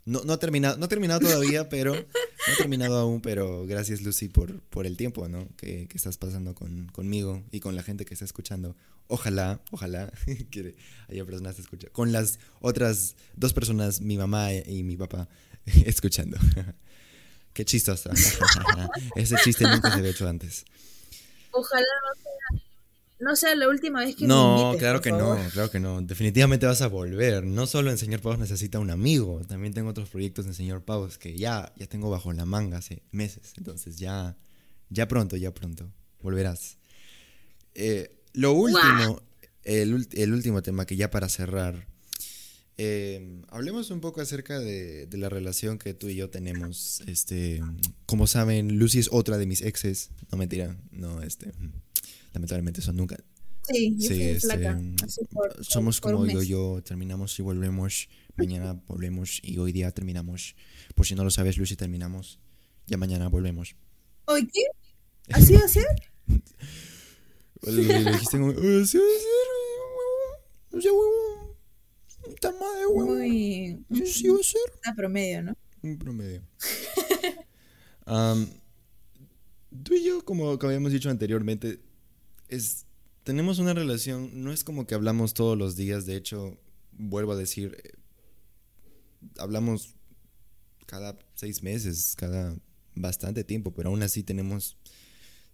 No, 0.03 0.22
no, 0.26 0.34
ha 0.34 0.40
terminado, 0.40 0.76
no 0.76 0.90
terminado 0.90 1.22
todavía, 1.22 1.69
pero 1.69 1.94
no 2.47 2.53
he 2.53 2.57
terminado 2.57 2.97
aún, 2.97 3.21
pero 3.21 3.65
gracias 3.65 4.01
Lucy 4.01 4.27
por, 4.27 4.61
por 4.61 4.85
el 4.85 4.97
tiempo 4.97 5.27
¿no? 5.27 5.47
que, 5.57 5.87
que 5.87 5.97
estás 5.97 6.17
pasando 6.17 6.53
con, 6.55 6.87
conmigo 6.87 7.43
y 7.51 7.59
con 7.59 7.75
la 7.75 7.83
gente 7.83 8.05
que 8.05 8.13
está 8.13 8.25
escuchando. 8.25 8.75
Ojalá, 9.07 9.61
ojalá 9.71 10.11
que 10.51 10.75
haya 11.09 11.25
personas 11.25 11.59
escuchando. 11.59 11.93
Con 11.93 12.11
las 12.11 12.39
otras 12.61 13.15
dos 13.35 13.53
personas, 13.53 14.01
mi 14.01 14.17
mamá 14.17 14.53
y 14.53 14.83
mi 14.83 14.97
papá, 14.97 15.27
escuchando. 15.85 16.37
Qué 17.53 17.65
chistosa. 17.65 18.11
Ese 19.15 19.35
chiste 19.43 19.63
nunca 19.65 19.91
se 19.91 19.99
había 19.99 20.09
hecho 20.09 20.27
antes. 20.27 20.65
Ojalá 21.51 21.85
no 23.19 23.35
sea, 23.35 23.56
la 23.56 23.69
última 23.69 24.02
vez 24.02 24.15
que 24.15 24.27
no, 24.27 24.56
me 24.56 24.61
invites, 24.61 24.80
claro 24.80 25.02
que 25.02 25.11
no, 25.11 25.38
claro 25.53 25.72
que 25.72 25.80
no. 25.80 26.02
Definitivamente 26.02 26.65
vas 26.65 26.81
a 26.81 26.88
volver. 26.88 27.45
No 27.45 27.68
solo 27.68 27.90
en 27.90 27.98
Señor 27.98 28.22
Pavos 28.22 28.40
necesita 28.40 28.80
un 28.80 28.90
amigo, 28.90 29.41
también 29.48 29.73
tengo 29.73 29.90
otros 29.90 30.10
proyectos 30.10 30.45
en 30.45 30.53
Señor 30.53 30.84
Pavos 30.84 31.18
que 31.18 31.35
ya, 31.35 31.72
ya 31.77 31.88
tengo 31.88 32.10
bajo 32.10 32.34
la 32.34 32.45
manga 32.45 32.80
hace 32.80 33.03
meses. 33.11 33.53
Entonces 33.57 33.98
ya, 33.98 34.35
ya 34.90 35.07
pronto, 35.07 35.38
ya 35.38 35.53
pronto 35.53 35.91
volverás. 36.22 36.77
Eh, 37.76 38.19
lo 38.34 38.53
último, 38.53 39.22
el, 39.64 40.34
último 40.34 40.64
tema 40.64 40.85
que 40.85 40.95
ya 40.95 41.11
para 41.11 41.30
cerrar, 41.30 41.88
em, 42.77 43.44
hablemos 43.49 43.91
un 43.91 44.02
poco 44.02 44.22
acerca 44.22 44.60
de, 44.60 45.07
la 45.11 45.30
relación 45.30 45.77
que 45.77 45.94
tú 45.94 46.10
y 46.10 46.15
yo 46.15 46.30
tenemos. 46.30 47.02
Este, 47.06 47.61
como 48.06 48.26
saben, 48.26 48.80
Lucy 48.80 48.99
es 48.99 49.10
otra 49.11 49.38
de 49.38 49.45
mis 49.45 49.61
exes. 49.61 50.10
No 50.31 50.38
mentira, 50.38 50.76
no, 50.91 51.22
este, 51.22 51.52
lamentablemente 52.34 52.81
eso 52.81 52.93
nunca. 52.93 53.18
Sí, 53.69 53.95
este, 54.01 54.39
somos 55.61 56.01
como 56.01 56.27
yo, 56.27 56.43
yo, 56.43 56.81
terminamos 56.84 57.39
y 57.39 57.41
volvemos. 57.41 58.10
Mañana 58.35 58.81
volvemos 58.88 59.39
y 59.41 59.57
hoy 59.57 59.72
día 59.72 59.91
terminamos. 59.91 60.55
Por 60.95 61.05
si 61.05 61.15
no 61.15 61.23
lo 61.23 61.30
sabes, 61.30 61.57
Lucy, 61.57 61.76
terminamos. 61.76 62.39
Ya 62.88 62.97
mañana 62.97 63.30
volvemos. 63.30 63.76
¿Hoy 64.26 64.47
qué? 64.47 64.64
¿Así 65.30 65.53
va 65.53 65.65
a 65.65 65.68
ser? 65.69 65.85
Le 67.61 68.11
dijiste 68.11 68.38
como, 68.38 68.51
sí, 68.51 68.60
va 68.68 68.84
a 68.84 68.85
ser, 70.81 70.93
Está 72.34 72.51
más 72.51 72.80
de 72.80 72.85
huevo. 72.88 73.15
Muy. 73.15 73.85
Sí, 74.05 74.27
va 74.27 74.39
a 74.39 74.43
ser. 74.43 74.61
Un 74.88 74.95
promedio, 74.95 75.43
¿no? 75.43 75.57
Un 75.81 75.97
promedio. 75.97 76.41
tú 79.84 79.93
y 79.93 80.03
yo, 80.03 80.26
como, 80.26 80.51
habíamos 80.51 80.91
dicho 80.91 81.10
anteriormente, 81.10 81.80
es, 82.47 82.85
tenemos 83.23 83.59
una 83.59 83.73
relación, 83.73 84.43
no 84.43 84.51
es 84.51 84.63
como 84.63 84.87
que 84.87 84.95
hablamos 84.95 85.33
todos 85.33 85.57
los 85.57 85.75
días, 85.75 86.05
de 86.05 86.15
hecho, 86.15 86.57
vuelvo 86.91 87.33
a 87.33 87.37
decir, 87.37 87.77
eh, 87.83 87.91
hablamos 89.37 89.95
cada 90.85 91.17
seis 91.35 91.63
meses, 91.63 92.15
cada 92.17 92.55
bastante 92.95 93.43
tiempo, 93.43 93.73
pero 93.73 93.89
aún 93.89 94.03
así 94.03 94.23
tenemos 94.23 94.77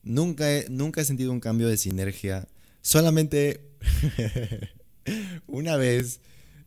Nunca 0.03 0.51
he, 0.51 0.69
nunca 0.69 1.01
he 1.01 1.05
sentido 1.05 1.31
un 1.31 1.39
cambio 1.39 1.67
de 1.67 1.77
sinergia. 1.77 2.47
Solamente 2.81 3.61
una 5.47 5.75
vez. 5.75 6.21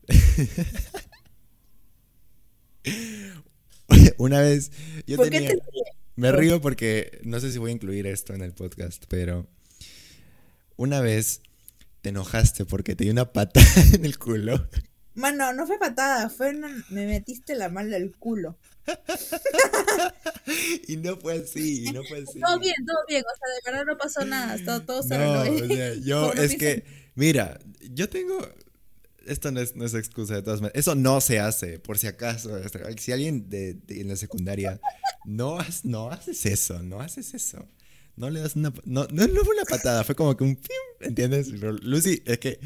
una 4.19 4.41
vez. 4.41 4.73
Yo 5.07 5.19
tenía, 5.19 5.53
me 6.17 6.33
río 6.33 6.61
porque 6.61 7.21
no 7.25 7.41
sé 7.41 7.53
si 7.53 7.59
voy 7.59 7.71
a 7.71 7.75
incluir 7.75 8.07
esto 8.07 8.35
en 8.35 8.43
el 8.43 8.53
podcast, 8.53 9.05
pero 9.09 9.47
una 10.77 11.01
vez 11.01 11.43
te 12.03 12.11
enojaste 12.11 12.65
porque 12.65 12.95
te 12.95 13.05
dio 13.05 13.13
una 13.13 13.33
patada 13.33 13.67
en 13.95 14.05
el 14.05 14.19
culo. 14.19 14.69
Mano, 15.15 15.53
no 15.53 15.67
fue 15.67 15.79
patada, 15.79 16.31
fue 16.31 16.53
me 16.53 17.07
metiste 17.07 17.55
la 17.55 17.69
mano 17.69 17.95
al 17.95 18.15
culo. 18.17 18.59
y 20.89 20.97
no 20.97 21.17
fue 21.17 21.39
así, 21.39 21.85
y 21.87 21.93
no 21.93 22.03
fue 22.05 22.23
así. 22.23 22.41
Todo 22.41 22.59
bien, 22.59 22.75
todo 22.87 22.99
bien, 23.09 23.23
o 23.23 23.39
sea, 23.39 23.55
de 23.55 23.71
verdad 23.71 23.93
no 23.93 23.99
pasó 23.99 24.25
nada, 24.25 24.57
todo, 24.65 24.83
todo 24.83 25.19
no, 25.19 25.43
o 25.43 25.69
sea, 25.69 25.95
yo 26.03 26.33
es 26.33 26.57
que, 26.57 26.85
mira, 27.15 27.61
yo 27.91 28.09
tengo, 28.09 28.39
esto 29.27 29.53
no 29.53 29.61
es, 29.61 29.77
no 29.77 29.85
es, 29.85 29.95
excusa 29.95 30.35
de 30.35 30.43
todas 30.43 30.61
maneras, 30.61 30.81
eso 30.81 30.95
no 30.95 31.21
se 31.21 31.39
hace, 31.39 31.79
por 31.79 31.99
si 31.99 32.09
acaso, 32.09 32.51
si 32.99 33.13
alguien 33.13 33.49
de, 33.49 33.79
en 33.89 34.09
la 34.09 34.17
secundaria, 34.17 34.81
no, 35.25 35.59
no 35.85 36.11
haces 36.11 36.47
eso, 36.47 36.83
no 36.83 37.01
haces 37.01 37.35
eso. 37.35 37.69
No 38.17 38.31
le 38.31 38.41
das 38.41 38.57
una, 38.57 38.73
no, 38.85 39.07
no, 39.11 39.27
no 39.27 39.45
fue 39.45 39.55
una 39.55 39.65
patada, 39.65 40.05
fue 40.05 40.15
como 40.15 40.37
que 40.37 40.45
un, 40.45 40.61
¿entiendes? 41.01 41.49
Lucy, 41.49 42.23
es 42.27 42.39
que 42.39 42.61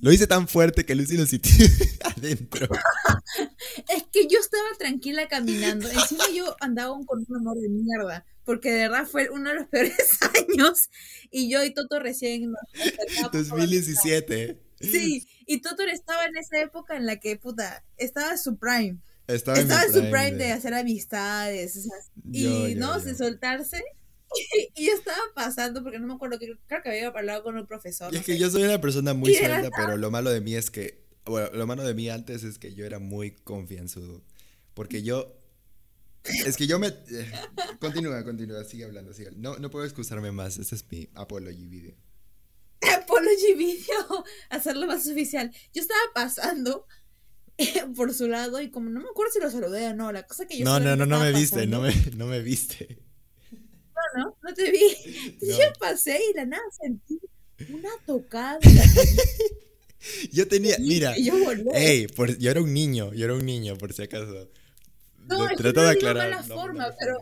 lo 0.00 0.12
hice 0.12 0.26
tan 0.26 0.46
fuerte 0.46 0.84
que 0.84 0.94
Lucy 0.94 1.16
lo 1.16 1.26
sintió 1.26 1.52
adentro. 2.16 2.68
es 3.88 4.04
que 4.12 4.26
yo 4.26 4.38
estaba 4.38 4.68
tranquila 4.78 5.26
caminando. 5.28 5.88
Encima 5.90 6.24
yo 6.34 6.54
andaba 6.60 6.94
con 7.06 7.24
un 7.26 7.36
amor 7.36 7.58
de 7.58 7.68
mierda. 7.68 8.24
Porque 8.44 8.70
de 8.70 8.88
verdad 8.88 9.06
fue 9.06 9.28
uno 9.30 9.50
de 9.50 9.56
los 9.56 9.66
peores 9.70 10.18
años. 10.22 10.88
Y 11.30 11.50
yo 11.50 11.64
y 11.64 11.74
Toto 11.74 11.98
recién. 11.98 12.52
2017. 13.32 14.62
Sí, 14.80 15.26
y 15.46 15.60
Toto 15.62 15.82
estaba 15.82 16.26
en 16.26 16.36
esa 16.36 16.60
época 16.60 16.96
en 16.96 17.06
la 17.06 17.16
que, 17.16 17.36
puta, 17.36 17.82
estaba 17.96 18.36
su 18.36 18.56
prime. 18.58 18.98
Estaba, 19.26 19.58
en, 19.58 19.92
su 19.92 20.00
prime 20.02 20.32
de... 20.32 20.52
hacer 20.52 20.74
amistades. 20.74 21.88
y, 22.30 22.74
¿no? 22.76 23.00
De 23.00 23.16
soltarse. 23.16 23.82
y 24.74 24.86
yo 24.86 24.92
estaba 24.92 25.20
pasando, 25.34 25.82
porque 25.82 25.98
no 25.98 26.06
me 26.06 26.14
acuerdo, 26.14 26.38
que 26.38 26.56
creo 26.66 26.82
que 26.82 26.88
había 26.88 27.08
hablado 27.08 27.42
con 27.42 27.56
un 27.56 27.66
profesor. 27.66 28.12
Y 28.12 28.18
es 28.18 28.24
que 28.24 28.38
yo 28.38 28.50
soy 28.50 28.64
una 28.64 28.80
persona 28.80 29.14
muy 29.14 29.34
suelta, 29.34 29.70
pero 29.76 29.96
lo 29.96 30.10
malo 30.10 30.30
de 30.30 30.40
mí 30.40 30.54
es 30.54 30.70
que, 30.70 31.04
bueno, 31.24 31.50
lo 31.52 31.66
malo 31.66 31.84
de 31.84 31.94
mí 31.94 32.08
antes 32.08 32.44
es 32.44 32.58
que 32.58 32.74
yo 32.74 32.84
era 32.84 32.98
muy 32.98 33.32
confianzudo. 33.32 34.22
Porque 34.74 35.02
yo, 35.02 35.40
es 36.24 36.56
que 36.56 36.66
yo 36.66 36.78
me... 36.78 36.88
Eh, 36.88 37.32
continúa, 37.80 38.22
continúa, 38.24 38.62
sigue 38.64 38.84
hablando, 38.84 39.12
sigue. 39.14 39.30
No, 39.36 39.56
no 39.56 39.70
puedo 39.70 39.84
excusarme 39.84 40.32
más, 40.32 40.58
ese 40.58 40.74
es 40.74 40.84
mi 40.90 41.08
apology 41.14 41.66
video. 41.66 41.94
Apology 43.02 43.54
video, 43.54 44.24
hacerlo 44.50 44.86
más 44.86 45.06
oficial. 45.06 45.50
Yo 45.72 45.80
estaba 45.80 46.00
pasando 46.14 46.86
por 47.96 48.12
su 48.12 48.28
lado 48.28 48.60
y 48.60 48.70
como 48.70 48.90
no 48.90 49.00
me 49.00 49.08
acuerdo 49.08 49.32
si 49.32 49.40
lo 49.40 49.50
saludé 49.50 49.88
o 49.88 49.94
no, 49.94 50.12
la 50.12 50.26
cosa 50.26 50.46
que 50.46 50.58
yo... 50.58 50.64
No, 50.64 50.78
no, 50.78 50.94
no, 50.94 51.06
no 51.06 51.20
me 51.20 51.32
viste, 51.32 51.66
no 51.66 51.80
me, 51.80 51.94
no 52.16 52.26
me 52.26 52.40
viste. 52.40 53.05
¿No? 54.16 54.36
No 54.42 54.54
te 54.54 54.70
vi. 54.70 55.38
Yo 55.40 55.72
pasé 55.78 56.18
y 56.30 56.36
la 56.36 56.44
nada 56.44 56.62
sentí 56.80 57.18
una 57.70 57.88
tocada. 58.04 58.58
yo 60.30 60.46
tenía, 60.46 60.76
mira, 60.78 61.16
yo, 61.16 61.34
yo 62.38 62.50
era 62.50 62.60
un 62.60 62.74
niño, 62.74 63.14
yo 63.14 63.24
era 63.24 63.34
un 63.34 63.46
niño, 63.46 63.78
por 63.78 63.94
si 63.94 64.02
acaso. 64.02 64.50
No, 65.26 65.48
es 65.48 65.56
que 65.56 65.62
no 65.62 65.72
de 65.72 65.90
aclarar. 65.90 66.28
la 66.28 66.42
forma, 66.42 66.94
pero 67.00 67.16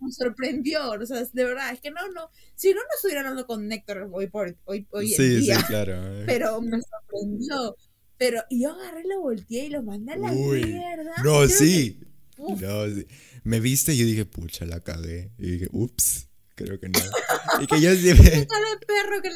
me 0.00 0.10
sorprendió, 0.10 0.92
o 0.92 1.06
sea, 1.06 1.22
de 1.22 1.44
verdad, 1.44 1.70
es 1.70 1.80
que 1.80 1.90
no, 1.90 2.00
no, 2.12 2.30
si 2.54 2.70
no, 2.70 2.76
no 2.76 2.86
estuviera 2.96 3.20
hablando 3.20 3.46
con 3.46 3.68
Néctor 3.68 4.08
hoy, 4.10 4.28
por, 4.28 4.56
hoy, 4.64 4.86
hoy 4.90 5.12
en 5.12 5.40
día. 5.42 5.58
Sí, 5.58 5.64
claro. 5.66 6.24
Pero 6.24 6.62
me 6.62 6.80
sorprendió. 6.80 7.76
Pero 8.16 8.42
yo 8.48 8.70
agarré, 8.70 9.04
lo 9.04 9.20
volteé 9.20 9.66
y 9.66 9.68
lo 9.68 9.82
mandé 9.82 10.14
a 10.14 10.16
la 10.16 10.32
mierda. 10.32 11.12
No, 11.22 11.46
sí. 11.46 12.00
No, 12.38 12.86
sí 12.86 13.06
me 13.44 13.60
viste 13.60 13.92
y 13.92 13.98
yo 13.98 14.06
dije, 14.06 14.24
pucha, 14.24 14.64
la 14.64 14.80
cagué. 14.80 15.30
Y 15.38 15.50
dije, 15.52 15.68
ups, 15.70 16.28
creo 16.54 16.78
que 16.78 16.88
no. 16.88 17.00
Y 17.60 17.66
que 17.66 17.80
yo 17.80 17.94
siempre... 17.94 18.46
perro 18.86 19.22
que 19.22 19.30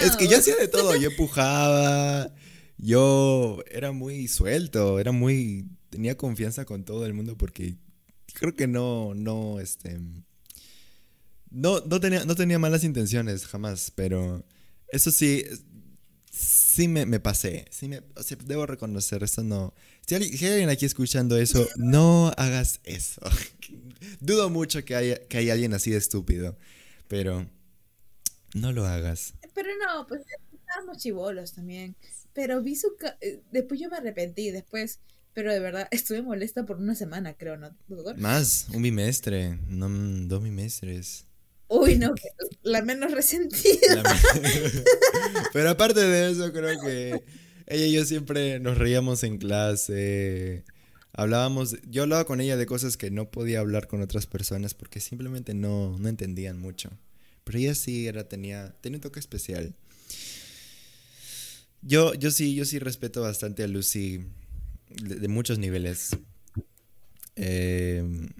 es 0.00 0.16
que 0.16 0.28
yo 0.28 0.38
hacía 0.38 0.56
de 0.56 0.68
todo, 0.68 0.96
yo 0.96 1.10
empujaba, 1.10 2.32
yo 2.76 3.62
era 3.70 3.92
muy 3.92 4.28
suelto, 4.28 4.98
era 4.98 5.12
muy, 5.12 5.68
tenía 5.90 6.16
confianza 6.16 6.64
con 6.64 6.84
todo 6.84 7.06
el 7.06 7.14
mundo 7.14 7.36
porque 7.36 7.76
creo 8.34 8.54
que 8.54 8.66
no, 8.66 9.14
no, 9.14 9.60
este, 9.60 10.00
no, 11.50 11.80
no 11.80 12.00
tenía, 12.00 12.24
no 12.24 12.34
tenía 12.34 12.58
malas 12.58 12.84
intenciones 12.84 13.46
jamás, 13.46 13.92
pero 13.94 14.44
eso 14.88 15.10
sí, 15.10 15.44
sí 16.30 16.88
me, 16.88 17.06
me 17.06 17.20
pasé, 17.20 17.66
sí 17.70 17.88
me, 17.88 18.02
o 18.16 18.22
sea, 18.22 18.36
debo 18.44 18.66
reconocer, 18.66 19.22
eso 19.22 19.44
no, 19.44 19.72
si 20.06 20.14
alguien, 20.16 20.68
aquí 20.70 20.86
escuchando 20.86 21.36
eso, 21.36 21.68
no 21.76 22.32
hagas 22.36 22.80
eso. 22.84 23.20
Dudo 24.20 24.50
mucho 24.50 24.84
que 24.84 24.94
haya, 24.94 25.26
que 25.26 25.38
haya 25.38 25.52
alguien 25.52 25.74
así 25.74 25.90
de 25.90 25.98
estúpido, 25.98 26.56
pero 27.08 27.46
no 28.54 28.72
lo 28.72 28.86
hagas. 28.86 29.34
Pero 29.54 29.70
no, 29.84 30.06
pues 30.06 30.22
estábamos 30.52 30.98
chivolos 30.98 31.52
también. 31.52 31.96
Pero 32.32 32.62
vi 32.62 32.76
su... 32.76 32.92
Eh, 33.20 33.40
después 33.50 33.80
yo 33.80 33.88
me 33.90 33.96
arrepentí, 33.96 34.50
después... 34.50 35.00
Pero 35.32 35.52
de 35.52 35.60
verdad, 35.60 35.88
estuve 35.92 36.22
molesta 36.22 36.64
por 36.66 36.78
una 36.78 36.94
semana, 36.94 37.34
creo, 37.34 37.56
¿no? 37.56 37.76
Más, 38.16 38.66
un 38.74 38.82
bimestre, 38.82 39.58
no, 39.68 39.88
dos 40.26 40.42
bimestres. 40.42 41.26
Uy, 41.68 41.96
no, 41.98 42.14
la 42.62 42.82
menos 42.82 43.12
resentida. 43.12 44.02
Pero 45.52 45.70
aparte 45.70 46.00
de 46.00 46.32
eso, 46.32 46.52
creo 46.52 46.80
que 46.80 47.22
ella 47.68 47.86
y 47.86 47.92
yo 47.92 48.04
siempre 48.04 48.58
nos 48.58 48.76
reíamos 48.76 49.22
en 49.22 49.38
clase. 49.38 50.64
Hablábamos, 51.20 51.76
yo 51.86 52.04
hablaba 52.04 52.24
con 52.24 52.40
ella 52.40 52.56
de 52.56 52.64
cosas 52.64 52.96
que 52.96 53.10
no 53.10 53.30
podía 53.30 53.60
hablar 53.60 53.88
con 53.88 54.00
otras 54.00 54.26
personas 54.26 54.72
porque 54.72 55.00
simplemente 55.00 55.52
no, 55.52 55.98
no 55.98 56.08
entendían 56.08 56.58
mucho. 56.58 56.88
Pero 57.44 57.58
ella 57.58 57.74
sí 57.74 58.06
era, 58.06 58.26
tenía, 58.26 58.74
tenía 58.80 58.96
un 58.96 59.02
toque 59.02 59.20
especial. 59.20 59.74
Yo, 61.82 62.14
yo 62.14 62.30
sí, 62.30 62.54
yo 62.54 62.64
sí 62.64 62.78
respeto 62.78 63.20
bastante 63.20 63.62
a 63.62 63.68
Lucy 63.68 64.22
de, 64.88 65.28
muchos 65.28 65.58
niveles. 65.58 66.16
Em, 67.36 68.30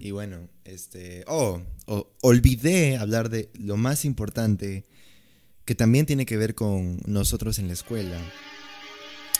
y 0.00 0.10
bueno, 0.10 0.48
este. 0.64 1.22
Oh, 1.28 1.62
olvidé 2.20 2.96
hablar 2.96 3.30
de 3.30 3.48
lo 3.60 3.76
más 3.76 4.04
importante 4.04 4.82
que 5.64 5.76
también 5.76 6.04
tiene 6.04 6.26
que 6.26 6.36
ver 6.36 6.56
con 6.56 7.00
nosotros 7.06 7.60
en 7.60 7.68
la 7.68 7.74
escuela. 7.74 8.18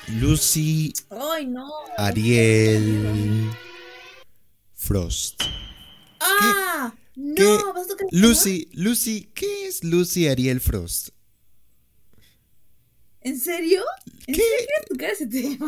Lucy. 0.09 0.93
Ay, 1.11 1.47
no. 1.47 1.71
Ariel. 1.97 3.51
Frost. 4.75 5.43
¡Ah! 6.21 6.95
No, 7.17 7.73
vas 7.73 7.89
a 7.91 7.95
Lucy, 8.11 8.69
Lucy, 8.73 9.31
¿qué 9.35 9.67
es 9.67 9.85
Lucy 9.85 10.27
Ariel 10.27 10.61
Frost? 10.61 11.11
¿En 13.21 13.39
serio? 13.39 13.83
¿En 14.27 14.35
¿Qué? 14.35 14.43
serio 14.43 15.59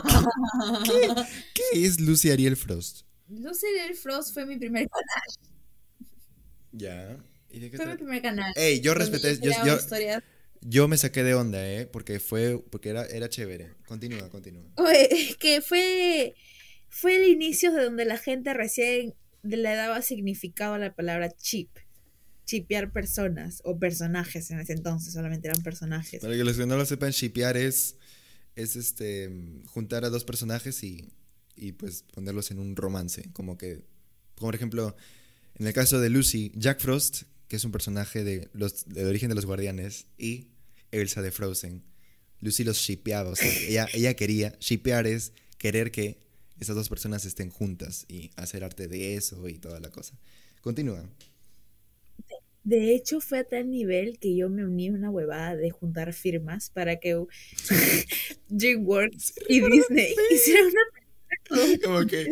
¿Qué, 0.85 1.25
¿Qué 1.55 1.87
es 1.87 2.01
Lucy 2.01 2.31
Ariel 2.31 2.57
Frost? 2.57 3.03
Lucy 3.29 3.67
Ariel 3.67 3.95
Frost 3.97 4.35
fue 4.35 4.45
mi 4.45 4.59
primer 4.59 4.89
canal. 4.89 5.29
Ya. 6.73 7.17
¿Y 7.49 7.61
de 7.61 7.71
qué 7.71 7.77
fue 7.77 7.87
mi 7.87 7.95
primer 7.95 8.23
canal. 8.23 8.53
Ey, 8.57 8.81
yo 8.81 8.93
respeté. 8.93 9.39
Yo, 9.41 9.53
yo, 9.65 9.79
yo 10.68 10.88
me 10.88 10.98
saqué 10.98 11.22
de 11.22 11.34
onda, 11.34 11.64
¿eh? 11.68 11.86
Porque 11.86 12.18
fue, 12.18 12.62
porque 12.70 12.88
era, 12.88 13.06
era 13.06 13.28
chévere. 13.28 13.74
Continúa, 13.86 14.28
continúa. 14.30 14.64
Oye, 14.76 15.36
que 15.38 15.60
fue, 15.60 16.34
fue 16.88 17.16
el 17.16 17.28
inicio 17.28 17.72
de 17.72 17.84
donde 17.84 18.05
la 18.05 18.18
gente 18.18 18.52
recién 18.52 19.14
le 19.43 19.74
daba 19.74 20.02
significado 20.02 20.74
a 20.74 20.78
la 20.78 20.94
palabra 20.94 21.30
chip. 21.30 21.70
Chipear 22.44 22.93
personas 22.93 23.60
o 23.64 23.78
personajes 23.78 24.51
en 24.51 24.60
ese 24.60 24.72
entonces, 24.72 25.12
solamente 25.12 25.48
eran 25.48 25.62
personajes. 25.62 26.20
Para 26.20 26.34
que 26.34 26.44
los 26.44 26.56
que 26.56 26.66
no 26.66 26.76
lo 26.76 26.84
sepan, 26.84 27.12
chipear 27.12 27.56
es, 27.56 27.97
es 28.56 28.76
este, 28.76 29.30
juntar 29.66 30.05
a 30.05 30.10
dos 30.10 30.24
personajes 30.24 30.82
y, 30.82 31.12
y 31.56 31.72
pues 31.72 32.05
ponerlos 32.12 32.51
en 32.51 32.59
un 32.59 32.76
romance. 32.76 33.30
Como 33.32 33.56
que, 33.56 33.82
por 34.34 34.55
ejemplo, 34.55 34.97
en 35.56 35.66
el 35.66 35.72
caso 35.72 36.01
de 36.01 36.10
Lucy, 36.10 36.52
Jack 36.55 36.80
Frost, 36.80 37.22
que 37.48 37.56
es 37.56 37.64
un 37.64 37.72
personaje 37.72 38.24
de 38.24 38.48
los, 38.52 38.84
del 38.86 39.06
origen 39.06 39.28
de 39.28 39.36
los 39.36 39.47
guardianes, 39.47 40.06
y 40.18 40.48
Elsa 40.91 41.23
de 41.23 41.31
Frozen. 41.31 41.83
Lucy 42.41 42.65
los 42.65 42.79
shipeaba, 42.79 43.33
ella, 43.67 43.89
ella 43.95 44.15
quería, 44.15 44.55
shipear 44.61 45.07
es 45.07 45.33
querer 45.59 45.91
que 45.91 46.19
esas 46.61 46.77
dos 46.77 46.89
personas 46.89 47.25
estén 47.25 47.51
juntas 47.51 48.05
y 48.09 48.31
hacer 48.37 48.63
arte 48.63 48.89
de 48.89 49.17
eso 49.17 49.49
y 49.49 49.59
toda 49.59 49.81
la 49.81 49.91
cosa. 49.91 50.19
Continúa. 50.61 51.09
De 52.63 52.95
hecho, 52.95 53.21
fue 53.21 53.39
a 53.39 53.45
tal 53.45 53.71
nivel 53.71 54.19
que 54.19 54.37
yo 54.37 54.51
me 54.51 54.65
uní 54.65 54.89
a 54.89 54.93
una 54.93 55.11
huevada 55.11 55.55
de 55.55 55.71
juntar 55.71 56.13
firmas 56.13 56.69
para 56.71 56.97
que 56.97 57.17
DreamWorks 58.49 59.35
y 59.49 59.61
Disney 59.61 60.15
hicieran 60.31 60.67
una 60.67 60.81
como 61.85 62.07
que 62.07 62.27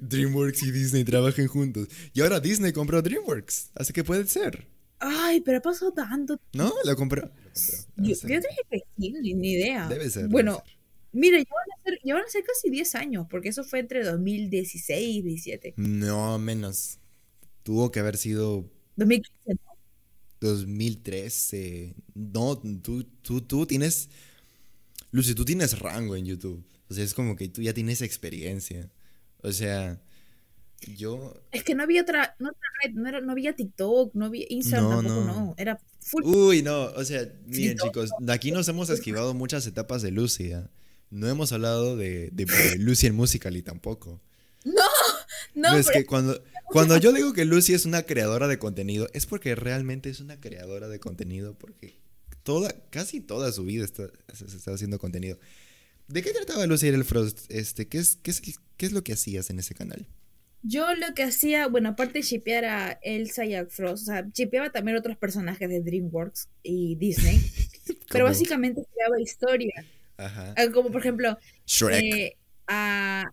DreamWorks 0.00 0.62
y 0.62 0.70
Disney 0.70 1.04
trabajen 1.04 1.48
juntos. 1.48 1.88
Y 2.12 2.20
ahora 2.20 2.40
Disney 2.40 2.72
compró 2.72 3.02
DreamWorks, 3.02 3.72
así 3.74 3.92
que 3.92 4.04
puede 4.04 4.26
ser. 4.26 4.66
Ay, 5.00 5.40
pero 5.40 5.58
ha 5.58 5.62
pasado 5.62 5.92
tanto. 5.92 6.38
No, 6.52 6.72
lo 6.84 6.94
compró. 6.94 7.30
Yo, 7.96 8.14
dije 8.22 8.40
que 8.70 8.82
sí, 8.98 9.12
ni, 9.34 9.52
idea. 9.52 9.88
Debe 9.88 10.10
ser. 10.10 10.28
Bueno, 10.28 10.62
mira, 11.12 11.38
ya 11.38 12.14
van, 12.14 12.24
a 12.24 12.28
ser, 12.28 12.44
casi 12.44 12.70
10 12.70 12.94
años, 12.96 13.26
porque 13.30 13.48
eso 13.48 13.64
fue 13.64 13.80
entre 13.80 14.04
2016 14.04 15.08
y 15.08 15.18
2017. 15.22 15.74
No, 15.76 16.38
menos. 16.38 16.98
Tuvo 17.62 17.90
que 17.90 18.00
haber 18.00 18.18
sido. 18.18 18.70
2015, 18.96 19.54
¿no? 19.54 19.70
2013. 20.40 21.94
No, 22.14 22.58
tú, 22.58 23.04
tú, 23.22 23.40
tú 23.40 23.66
tienes... 23.66 24.10
Lucy, 25.12 25.34
tú 25.34 25.44
tienes 25.44 25.78
rango 25.78 26.14
en 26.14 26.26
YouTube. 26.26 26.64
O 26.88 26.94
sea, 26.94 27.04
es 27.04 27.14
como 27.14 27.36
que 27.36 27.48
tú 27.48 27.62
ya 27.62 27.72
tienes 27.72 28.02
experiencia. 28.02 28.90
O 29.42 29.52
sea, 29.52 30.00
yo... 30.80 31.34
Es 31.52 31.64
que 31.64 31.74
no 31.74 31.82
había 31.82 32.02
otra, 32.02 32.36
no, 32.38 32.50
no, 32.94 33.08
era, 33.08 33.20
no 33.20 33.32
había 33.32 33.54
TikTok, 33.54 34.14
no 34.14 34.26
había 34.26 34.46
Instagram 34.48 35.04
tampoco, 35.04 35.24
no. 35.24 35.54
Era 35.56 35.80
full. 36.00 36.24
Uy, 36.24 36.62
no, 36.62 36.84
o 36.84 37.04
sea, 37.04 37.30
miren 37.46 37.78
chicos, 37.78 38.10
de 38.18 38.32
aquí 38.32 38.52
nos 38.52 38.68
hemos 38.68 38.90
esquivado 38.90 39.34
muchas 39.34 39.66
etapas 39.66 40.02
de 40.02 40.10
Lucy. 40.10 40.52
¿eh? 40.52 40.64
No 41.10 41.28
hemos 41.28 41.52
hablado 41.52 41.96
de, 41.96 42.30
de, 42.30 42.44
de 42.44 42.78
Lucy 42.78 43.06
en 43.06 43.14
Musical.ly 43.14 43.62
tampoco. 43.62 44.20
No, 44.62 44.84
no. 45.54 45.72
no 45.72 45.76
es 45.78 45.90
que 45.90 46.04
cuando, 46.04 46.44
cuando 46.66 46.98
yo 46.98 47.14
digo 47.14 47.32
que 47.32 47.46
Lucy 47.46 47.72
es 47.72 47.86
una 47.86 48.02
creadora 48.02 48.46
de 48.46 48.58
contenido, 48.58 49.08
es 49.14 49.24
porque 49.24 49.54
realmente 49.54 50.10
es 50.10 50.20
una 50.20 50.38
creadora 50.38 50.86
de 50.86 51.00
contenido, 51.00 51.54
porque 51.58 51.98
toda, 52.42 52.70
casi 52.90 53.22
toda 53.22 53.50
su 53.50 53.64
vida 53.64 53.84
está, 53.84 54.10
se 54.34 54.44
está 54.44 54.74
haciendo 54.74 54.98
contenido. 54.98 55.38
¿De 56.08 56.22
qué 56.22 56.32
trataba 56.32 56.66
Lucy 56.66 56.88
el 56.88 57.04
Frost? 57.04 57.50
Este, 57.50 57.88
¿qué, 57.88 57.98
es, 57.98 58.18
qué, 58.22 58.32
es, 58.32 58.40
¿Qué 58.76 58.86
es 58.86 58.92
lo 58.92 59.04
que 59.04 59.12
hacías 59.12 59.48
en 59.50 59.58
ese 59.60 59.74
canal? 59.74 60.06
Yo 60.62 60.94
lo 60.94 61.14
que 61.14 61.22
hacía, 61.22 61.68
bueno, 61.68 61.90
aparte 61.90 62.14
de 62.14 62.22
shipear 62.22 62.64
a 62.64 62.98
Elsa 63.02 63.46
y 63.46 63.54
a 63.54 63.66
Frost, 63.66 64.02
o 64.02 64.06
sea, 64.06 64.26
shipeaba 64.32 64.70
también 64.70 64.96
otros 64.96 65.16
personajes 65.16 65.68
de 65.68 65.80
DreamWorks 65.80 66.48
y 66.62 66.96
Disney, 66.96 67.40
pero 68.10 68.24
básicamente 68.24 68.82
creaba 68.92 69.20
historia. 69.20 69.84
Ajá. 70.18 70.54
Ah, 70.56 70.66
como 70.72 70.90
por 70.90 71.00
ejemplo, 71.00 71.38
Shrek. 71.66 72.02
Eh, 72.02 72.36
a 72.68 73.24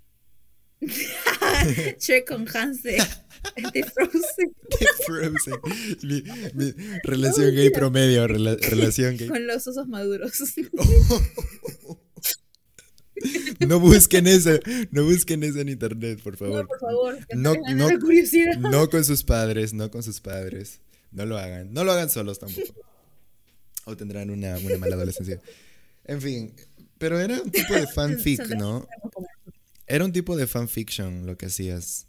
Shrek 2.00 2.28
con 2.28 2.48
Hansen 2.48 2.98
de 3.74 3.84
Frozen. 3.84 4.54
De 4.80 4.88
Frozen. 5.06 5.56
Mi, 6.04 6.24
mi 6.54 6.74
relación 7.04 7.54
gay 7.54 7.70
promedio, 7.72 8.28
relación 8.28 9.18
gay. 9.18 9.28
Con 9.28 9.48
los 9.48 9.68
osos 9.68 9.88
maduros. 9.88 10.32
No 13.68 13.80
busquen 13.80 14.28
eso, 14.28 14.52
no 14.92 15.04
busquen 15.04 15.44
eso 15.44 15.60
en 15.60 15.70
internet, 15.70 16.22
por 16.22 16.38
favor. 16.38 16.62
No, 16.62 16.68
por 16.68 16.80
favor. 16.80 17.18
No, 17.36 17.54
no, 17.56 17.90
no, 18.70 18.90
con 18.90 19.04
sus 19.04 19.24
padres, 19.24 19.74
no 19.74 19.90
con 19.90 20.04
sus 20.04 20.22
padres. 20.22 20.80
No 21.12 21.26
lo 21.26 21.38
hagan. 21.38 21.74
No 21.74 21.84
lo 21.84 21.92
hagan 21.92 22.10
solos 22.10 22.40
tampoco. 22.40 22.74
O 23.86 23.96
tendrán 23.96 24.30
una, 24.30 24.58
una 24.58 24.78
mala 24.78 24.96
adolescencia. 24.96 25.42
En 26.06 26.22
fin, 26.22 26.54
pero 26.98 27.20
era 27.20 27.42
un 27.42 27.50
tipo 27.50 27.74
de 27.74 27.88
fanfic, 27.96 28.48
¿no? 28.50 28.88
Era 29.86 30.06
un 30.06 30.12
tipo 30.12 30.36
de 30.36 30.48
fanfiction 30.48 31.26
lo 31.26 31.38
que 31.38 31.48
hacías. 31.48 32.08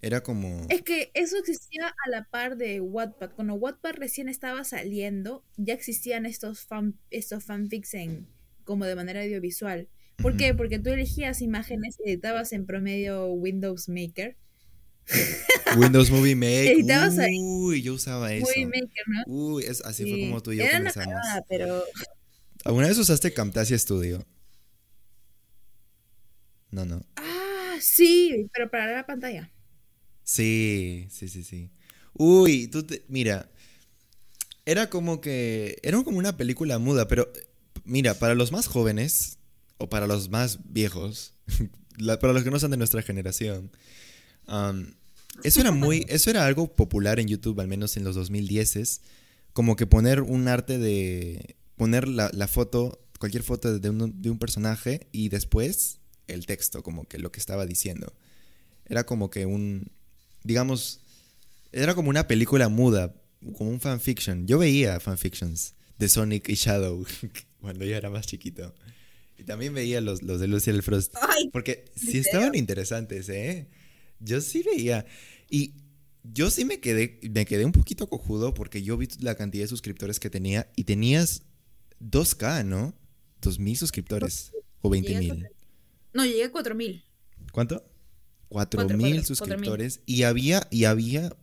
Era 0.00 0.22
como... 0.22 0.66
Es 0.68 0.82
que 0.82 1.10
eso 1.14 1.38
existía 1.38 1.88
a 1.88 2.10
la 2.10 2.24
par 2.24 2.56
de 2.56 2.80
Wattpad. 2.80 3.30
Cuando 3.32 3.54
Wattpad 3.54 3.94
recién 3.94 4.28
estaba 4.28 4.62
saliendo, 4.62 5.42
ya 5.56 5.72
existían 5.72 6.26
estos, 6.26 6.60
fan, 6.60 6.98
estos 7.10 7.42
fanfics 7.44 7.94
en, 7.94 8.28
como 8.64 8.84
de 8.84 8.96
manera 8.96 9.22
audiovisual. 9.22 9.88
¿Por 10.16 10.36
qué? 10.36 10.54
Porque 10.54 10.78
tú 10.78 10.90
elegías 10.90 11.42
imágenes 11.42 11.96
y 12.04 12.10
editabas 12.10 12.52
en 12.52 12.66
promedio 12.66 13.26
Windows 13.28 13.88
Maker. 13.88 14.36
Windows 15.76 16.10
Movie 16.10 16.34
Maker. 16.36 16.76
Uy, 17.38 17.82
yo 17.82 17.94
usaba 17.94 18.32
eso. 18.32 18.46
Movie 18.46 18.66
Maker, 18.66 19.04
¿no? 19.08 19.22
Uy, 19.26 19.64
es, 19.64 19.80
así 19.82 20.08
fue 20.08 20.20
como 20.20 20.42
tú 20.42 20.52
y 20.52 20.58
yo 20.58 20.64
Era 20.64 20.78
comenzamos. 20.78 21.14
Una 21.14 21.42
pero... 21.48 21.84
¿Alguna 22.64 22.88
vez 22.88 22.96
usaste 22.96 23.32
Camtasia 23.34 23.78
Studio? 23.78 24.26
No, 26.70 26.84
no. 26.84 27.04
Ah, 27.16 27.76
sí, 27.80 28.48
pero 28.52 28.70
para 28.70 28.92
la 28.92 29.06
pantalla. 29.06 29.52
Sí, 30.22 31.06
sí, 31.10 31.28
sí, 31.28 31.44
sí. 31.44 31.70
Uy, 32.14 32.68
tú 32.68 32.84
te, 32.84 33.04
mira, 33.08 33.50
era 34.64 34.88
como 34.88 35.20
que, 35.20 35.78
era 35.82 36.02
como 36.02 36.18
una 36.18 36.36
película 36.36 36.78
muda, 36.78 37.06
pero 37.06 37.30
mira, 37.84 38.14
para 38.14 38.34
los 38.34 38.50
más 38.50 38.66
jóvenes, 38.66 39.38
o 39.78 39.88
para 39.88 40.06
los 40.06 40.28
más 40.28 40.58
viejos, 40.64 41.34
para 42.20 42.32
los 42.32 42.42
que 42.42 42.50
no 42.50 42.58
son 42.58 42.70
de 42.70 42.76
nuestra 42.76 43.02
generación, 43.02 43.70
eso 45.42 45.60
era 45.60 45.72
muy, 45.72 46.06
eso 46.08 46.30
era 46.30 46.46
algo 46.46 46.74
popular 46.74 47.18
en 47.18 47.28
YouTube, 47.28 47.60
al 47.60 47.68
menos 47.68 47.96
en 47.96 48.04
los 48.04 48.16
2010s, 48.16 49.00
como 49.52 49.76
que 49.76 49.86
poner 49.86 50.20
un 50.20 50.48
arte 50.48 50.78
de, 50.78 51.56
poner 51.76 52.08
la, 52.08 52.30
la 52.32 52.48
foto, 52.48 53.00
cualquier 53.18 53.42
foto 53.42 53.78
de 53.78 53.90
un, 53.90 54.22
de 54.22 54.30
un, 54.30 54.38
personaje 54.38 55.08
y 55.12 55.28
después 55.28 55.98
el 56.26 56.46
texto, 56.46 56.82
como 56.82 57.04
que 57.04 57.18
lo 57.18 57.30
que 57.32 57.40
estaba 57.40 57.66
diciendo. 57.66 58.12
Era 58.86 59.04
como 59.06 59.30
que 59.30 59.46
un, 59.46 59.90
digamos, 60.42 61.00
era 61.72 61.94
como 61.94 62.10
una 62.10 62.26
película 62.26 62.68
muda, 62.68 63.14
como 63.56 63.70
un 63.70 63.80
fanfiction. 63.80 64.46
Yo 64.46 64.58
veía 64.58 65.00
fanfictions 65.00 65.74
de 65.98 66.08
Sonic 66.08 66.48
y 66.48 66.54
Shadow 66.54 67.04
cuando 67.60 67.84
yo 67.84 67.96
era 67.96 68.10
más 68.10 68.26
chiquito. 68.26 68.74
Y 69.38 69.44
también 69.44 69.74
veía 69.74 70.00
los, 70.00 70.22
los 70.22 70.40
de 70.40 70.48
Lucy 70.48 70.70
el 70.70 70.82
Frost. 70.82 71.14
porque 71.52 71.84
sí 71.96 72.18
estaban 72.18 72.54
interesantes, 72.54 73.28
¿eh? 73.28 73.68
Yo 74.20 74.40
sí 74.40 74.62
veía. 74.62 75.06
Y 75.50 75.74
yo 76.22 76.50
sí 76.50 76.64
me 76.64 76.80
quedé, 76.80 77.20
me 77.30 77.44
quedé 77.44 77.64
un 77.64 77.72
poquito 77.72 78.08
cojudo 78.08 78.54
porque 78.54 78.82
yo 78.82 78.96
vi 78.96 79.08
la 79.20 79.34
cantidad 79.34 79.64
de 79.64 79.68
suscriptores 79.68 80.20
que 80.20 80.30
tenía 80.30 80.70
y 80.76 80.84
tenías 80.84 81.42
2K, 82.00 82.64
¿no? 82.64 82.94
2.000 83.42 83.76
suscriptores 83.76 84.52
o 84.80 84.90
20.000. 84.90 85.48
No, 86.14 86.24
llegué 86.24 86.44
a 86.44 86.52
4.000. 86.52 87.02
¿Cuánto? 87.52 87.84
4.000 88.50 89.24
suscriptores 89.24 90.00
y 90.06 90.22
había, 90.22 90.66
y 90.70 90.84
había, 90.84 91.36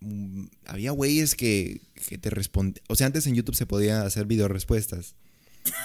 mm, 0.00 0.46
había 0.66 0.92
güeyes 0.92 1.34
que, 1.34 1.80
que 2.08 2.18
te 2.18 2.30
respondían. 2.30 2.84
O 2.88 2.94
sea, 2.94 3.06
antes 3.06 3.26
en 3.26 3.34
YouTube 3.34 3.56
se 3.56 3.66
podía 3.66 4.02
hacer 4.02 4.26
video 4.26 4.48
respuestas. 4.48 5.16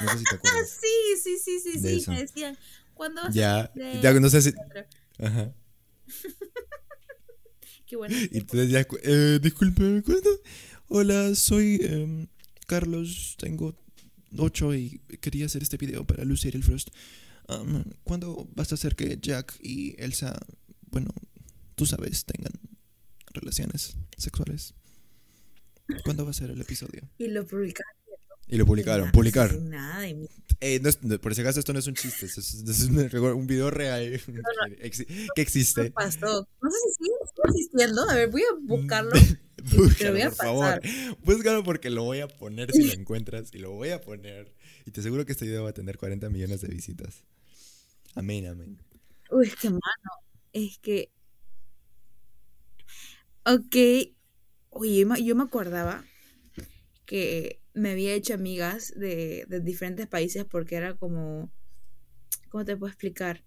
No 0.02 0.12
sé 0.12 0.18
si 0.18 0.24
te 0.24 0.36
acuerdas. 0.36 0.70
sí, 0.82 1.22
sí, 1.22 1.38
sí, 1.38 1.60
sí, 1.60 2.00
sí. 2.00 2.10
Me 2.10 2.22
decían, 2.22 2.58
¿cuándo 2.94 3.22
vas 3.22 3.34
ya, 3.34 3.62
a 3.62 4.02
Ya, 4.02 4.14
no 4.14 4.30
sé 4.30 4.42
si. 4.42 4.54
Ajá. 5.20 5.54
Qué 7.86 7.96
bueno. 7.96 8.16
Y 8.32 8.38
entonces 8.38 8.70
ya, 8.70 8.86
eh, 9.04 9.40
disculpe, 9.42 10.02
¿cuándo? 10.04 10.30
Hola, 10.88 11.36
soy 11.36 11.80
eh, 11.82 12.28
Carlos, 12.68 13.36
tengo 13.38 13.76
8 14.38 14.74
y 14.76 15.02
quería 15.22 15.46
hacer 15.46 15.64
este 15.64 15.78
video 15.78 16.06
para 16.06 16.24
Lucy 16.24 16.50
el 16.50 16.64
Frost. 16.64 16.90
Um, 17.50 17.84
¿Cuándo 18.04 18.48
vas 18.56 18.72
a 18.72 18.76
hacer 18.76 18.96
que 18.96 19.18
Jack 19.22 19.58
y 19.60 19.96
Elsa, 20.02 20.40
bueno, 20.92 21.14
tú 21.76 21.86
sabes, 21.86 22.26
tengan 22.26 22.54
relaciones 23.34 23.98
sexuales? 24.18 24.74
¿Cuándo 26.04 26.24
va 26.24 26.32
a 26.32 26.34
ser 26.34 26.52
el 26.52 26.62
episodio? 26.62 27.10
Y 27.18 27.28
lo 27.28 27.46
publicaron. 27.46 28.03
Y 28.48 28.58
lo 28.58 28.66
publicaron, 28.66 29.12
publicar. 29.12 29.58
Nada 29.60 30.02
de 30.02 30.14
mí. 30.14 30.30
Eh, 30.60 30.80
no 30.80 31.20
por 31.20 31.36
si 31.36 31.42
acaso 31.42 31.60
esto 31.60 31.74
no 31.74 31.80
es 31.80 31.88
un 31.88 31.96
chiste, 31.96 32.26
es, 32.26 32.38
es 32.38 32.84
un, 32.86 32.98
un, 32.98 33.48
video 33.48 33.70
real 33.70 34.22
que, 35.36 35.42
existe. 35.42 35.92
pasó? 35.92 36.48
No 36.62 36.72
sé 36.72 36.78
si 36.78 37.04
sigue 37.04 37.16
existiendo. 37.50 38.10
A 38.10 38.14
ver, 38.14 38.30
voy 38.30 38.44
a 38.44 38.56
buscarlo. 38.62 39.12
Búscalo, 39.76 40.12
voy 40.12 40.22
a 40.22 40.30
por 40.30 40.36
favor. 40.36 40.82
Búscalo 41.24 41.64
porque 41.64 41.90
lo 41.90 42.04
voy 42.04 42.20
a 42.20 42.28
poner 42.28 42.72
si 42.72 42.84
lo 42.84 42.94
encuentras 43.00 43.54
y 43.54 43.60
lo 43.60 43.72
voy 43.72 43.90
a 43.90 44.02
poner. 44.02 44.54
Y 44.86 44.92
te 44.92 45.00
aseguro 45.00 45.26
que 45.26 45.32
este 45.32 45.46
video 45.46 45.64
va 45.64 45.70
a 45.70 45.74
tener 45.74 45.98
40 45.98 46.30
millones 46.30 46.62
de 46.62 46.68
visitas. 46.68 47.24
Amén, 48.16 48.48
amén. 48.48 48.78
Uy, 49.32 49.48
es 49.48 49.56
que 49.56 49.70
mano, 49.70 49.82
es 50.52 50.78
que. 50.80 51.12
Ok. 53.46 53.76
Oye, 54.70 55.06
yo 55.24 55.36
me 55.36 55.44
acordaba 55.44 56.04
que 57.06 57.63
me 57.74 57.92
había 57.92 58.14
hecho 58.14 58.34
amigas 58.34 58.94
de, 58.96 59.46
de 59.48 59.60
diferentes 59.60 60.08
países 60.08 60.46
porque 60.46 60.76
era 60.76 60.96
como. 60.96 61.52
¿Cómo 62.50 62.66
te 62.66 62.78
puedo 62.78 62.92
explicar? 62.92 63.44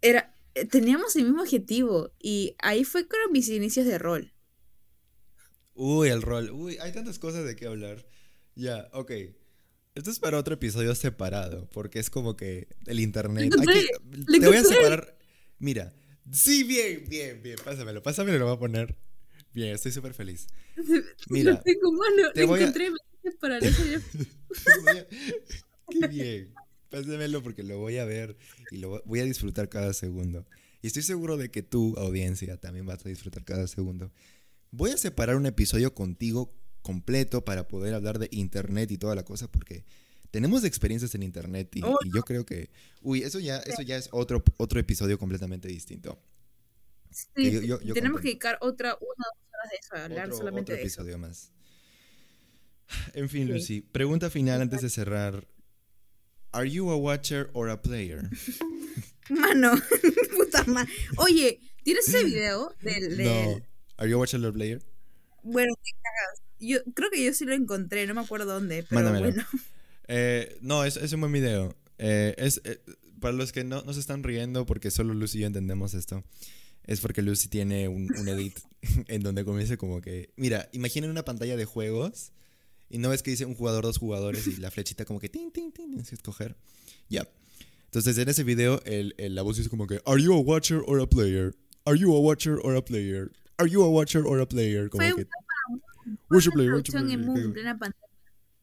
Era. 0.00 0.34
Teníamos 0.70 1.14
el 1.14 1.24
mismo 1.24 1.42
objetivo 1.42 2.10
y 2.18 2.56
ahí 2.58 2.84
fue 2.84 3.06
con 3.06 3.20
mis 3.30 3.48
inicios 3.48 3.86
de 3.86 3.98
rol. 3.98 4.32
Uy, 5.74 6.08
el 6.08 6.22
rol. 6.22 6.50
Uy, 6.50 6.76
hay 6.80 6.92
tantas 6.92 7.18
cosas 7.18 7.44
de 7.44 7.54
qué 7.56 7.66
hablar. 7.66 8.04
Ya, 8.54 8.88
ok. 8.92 9.12
Esto 9.94 10.10
es 10.10 10.18
para 10.18 10.38
otro 10.38 10.54
episodio 10.54 10.94
separado, 10.94 11.68
porque 11.70 11.98
es 11.98 12.10
como 12.10 12.36
que 12.36 12.68
el 12.86 13.00
internet. 13.00 13.50
te 13.50 14.46
voy 14.46 14.56
a 14.56 14.64
separar. 14.64 15.16
Mira, 15.58 15.94
sí, 16.32 16.64
bien, 16.64 17.04
bien, 17.08 17.42
bien. 17.42 17.56
Pásamelo, 17.64 18.02
pásamelo, 18.02 18.38
lo 18.38 18.46
voy 18.46 18.54
a 18.54 18.58
poner. 18.58 18.96
Bien, 19.52 19.74
estoy 19.74 19.92
súper 19.92 20.14
feliz. 20.14 20.46
Mira, 21.28 21.52
lo 21.52 21.60
tengo 21.60 21.92
mano, 21.92 22.32
te 22.34 22.44
voy 22.44 22.60
encontré 22.60 22.86
a... 22.88 23.40
para 23.40 23.58
eso. 23.58 23.82
Qué 25.88 26.08
bien. 26.08 26.54
Pásamelo 26.88 27.42
porque 27.42 27.62
lo 27.62 27.78
voy 27.78 27.98
a 27.98 28.04
ver 28.04 28.36
y 28.70 28.78
lo 28.78 29.02
voy 29.04 29.20
a 29.20 29.24
disfrutar 29.24 29.68
cada 29.68 29.92
segundo. 29.92 30.46
Y 30.82 30.88
estoy 30.88 31.02
seguro 31.02 31.36
de 31.36 31.50
que 31.50 31.62
tú, 31.62 31.94
audiencia, 31.98 32.56
también 32.56 32.86
vas 32.86 33.04
a 33.04 33.08
disfrutar 33.08 33.44
cada 33.44 33.66
segundo. 33.66 34.10
Voy 34.70 34.90
a 34.90 34.96
separar 34.96 35.36
un 35.36 35.46
episodio 35.46 35.94
contigo 35.94 36.54
completo 36.82 37.44
para 37.44 37.68
poder 37.68 37.94
hablar 37.94 38.18
de 38.18 38.28
internet 38.32 38.90
y 38.90 38.98
toda 38.98 39.14
la 39.14 39.24
cosa 39.24 39.50
porque 39.50 39.84
tenemos 40.30 40.64
experiencias 40.64 41.14
en 41.14 41.22
internet 41.22 41.70
y, 41.74 41.82
oh, 41.82 41.98
yo 42.14 42.22
creo 42.22 42.46
que 42.46 42.70
uy 43.02 43.22
eso 43.22 43.38
ya 43.38 43.58
eso 43.58 43.82
ya 43.82 43.96
es 43.96 44.08
otro 44.12 44.42
otro 44.56 44.80
episodio 44.80 45.18
completamente 45.18 45.68
distinto 45.68 46.18
sí, 47.10 47.68
tenemos 47.94 48.20
que 48.20 48.28
dedicar 48.28 48.58
otra 48.60 48.96
una 49.00 49.26
de 49.70 49.76
eso, 49.76 49.94
hablar 50.04 50.26
otro, 50.26 50.38
solamente 50.38 50.72
otro 50.72 50.82
de 50.82 50.86
eso. 50.88 51.00
episodio 51.02 51.18
más. 51.18 51.52
En 53.14 53.28
fin, 53.28 53.46
Sí. 53.46 53.52
Lucy, 53.52 53.80
pregunta 53.82 54.30
final 54.30 54.60
antes 54.62 54.82
de 54.82 54.90
cerrar. 54.90 55.46
Are 56.52 56.68
you 56.68 56.90
a 56.90 56.96
watcher 56.96 57.50
or 57.52 57.68
a 57.70 57.80
player? 57.80 58.28
Mano, 59.30 59.72
puta 60.36 60.64
madre. 60.64 60.90
Oye, 61.18 61.60
¿tienes 61.84 62.08
ese 62.08 62.24
video 62.24 62.74
del, 62.82 63.16
del- 63.16 63.26
No. 63.26 63.66
Are 63.96 64.08
you 64.10 64.16
a 64.16 64.18
watcher 64.20 64.40
or 64.40 64.46
a 64.46 64.52
player? 64.52 64.82
Bueno, 65.42 65.72
te 65.82 65.90
cagas. 66.02 66.42
Yo 66.58 66.78
creo 66.94 67.10
que 67.10 67.24
yo 67.24 67.32
sí 67.32 67.44
lo 67.44 67.54
encontré, 67.54 68.06
no 68.06 68.14
me 68.14 68.20
acuerdo 68.22 68.46
dónde, 68.46 68.82
pero 68.88 69.02
Mándamelo. 69.02 69.26
bueno. 69.32 69.46
Eh, 70.08 70.58
no, 70.60 70.84
es, 70.84 70.96
es 70.96 71.12
un 71.12 71.20
buen 71.20 71.32
video. 71.32 71.76
Eh, 71.98 72.34
es, 72.38 72.60
eh, 72.64 72.80
para 73.20 73.32
los 73.34 73.52
que 73.52 73.62
no, 73.64 73.82
no 73.82 73.92
se 73.92 74.00
están 74.00 74.22
riendo 74.24 74.66
porque 74.66 74.90
solo 74.90 75.14
Lucy 75.14 75.38
y 75.38 75.40
yo 75.42 75.46
entendemos 75.46 75.94
esto, 75.94 76.24
es 76.84 77.00
porque 77.00 77.22
Lucy 77.22 77.48
tiene 77.48 77.88
un, 77.88 78.08
un 78.18 78.28
edit 78.28 78.58
en 79.08 79.22
donde 79.22 79.44
comienza 79.44 79.76
como 79.76 80.00
que... 80.00 80.32
Mira, 80.36 80.68
imaginen 80.72 81.10
una 81.10 81.24
pantalla 81.24 81.56
de 81.56 81.64
juegos 81.64 82.32
y 82.88 82.98
no 82.98 83.08
ves 83.10 83.22
que 83.22 83.30
dice 83.30 83.44
un 83.44 83.54
jugador, 83.54 83.84
dos 83.84 83.98
jugadores 83.98 84.46
y 84.46 84.56
la 84.56 84.70
flechita 84.70 85.04
como 85.04 85.20
que... 85.20 85.28
Tin, 85.28 85.50
tin, 85.52 85.72
tin, 85.72 85.88
tienes 85.90 86.08
que 86.08 86.14
escoger. 86.16 86.56
Ya. 87.08 87.28
Entonces 87.84 88.16
en 88.18 88.28
ese 88.28 88.44
video 88.44 88.80
el, 88.84 89.14
el- 89.18 89.34
la 89.34 89.42
voz 89.42 89.58
es 89.58 89.68
como 89.68 89.86
que... 89.86 90.00
Are 90.06 90.22
you 90.22 90.32
a 90.34 90.40
watcher 90.40 90.82
or 90.86 91.00
a 91.00 91.06
player? 91.06 91.54
Are 91.84 91.98
you 91.98 92.14
a 92.14 92.20
watcher 92.20 92.58
or 92.62 92.76
a 92.76 92.84
player? 92.84 93.30
Are 93.58 93.68
you 93.68 93.82
a 93.82 93.88
watcher 93.88 94.22
or 94.26 94.40
a 94.40 94.46
player? 94.46 94.88
Como 94.88 95.02
Fue 95.04 95.14
que... 95.16 95.22
una. 95.22 95.30
Moon 97.26 97.36
en 97.38 97.52
plena 97.52 97.78
pandemia. 97.78 98.08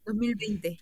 2020. 0.06 0.80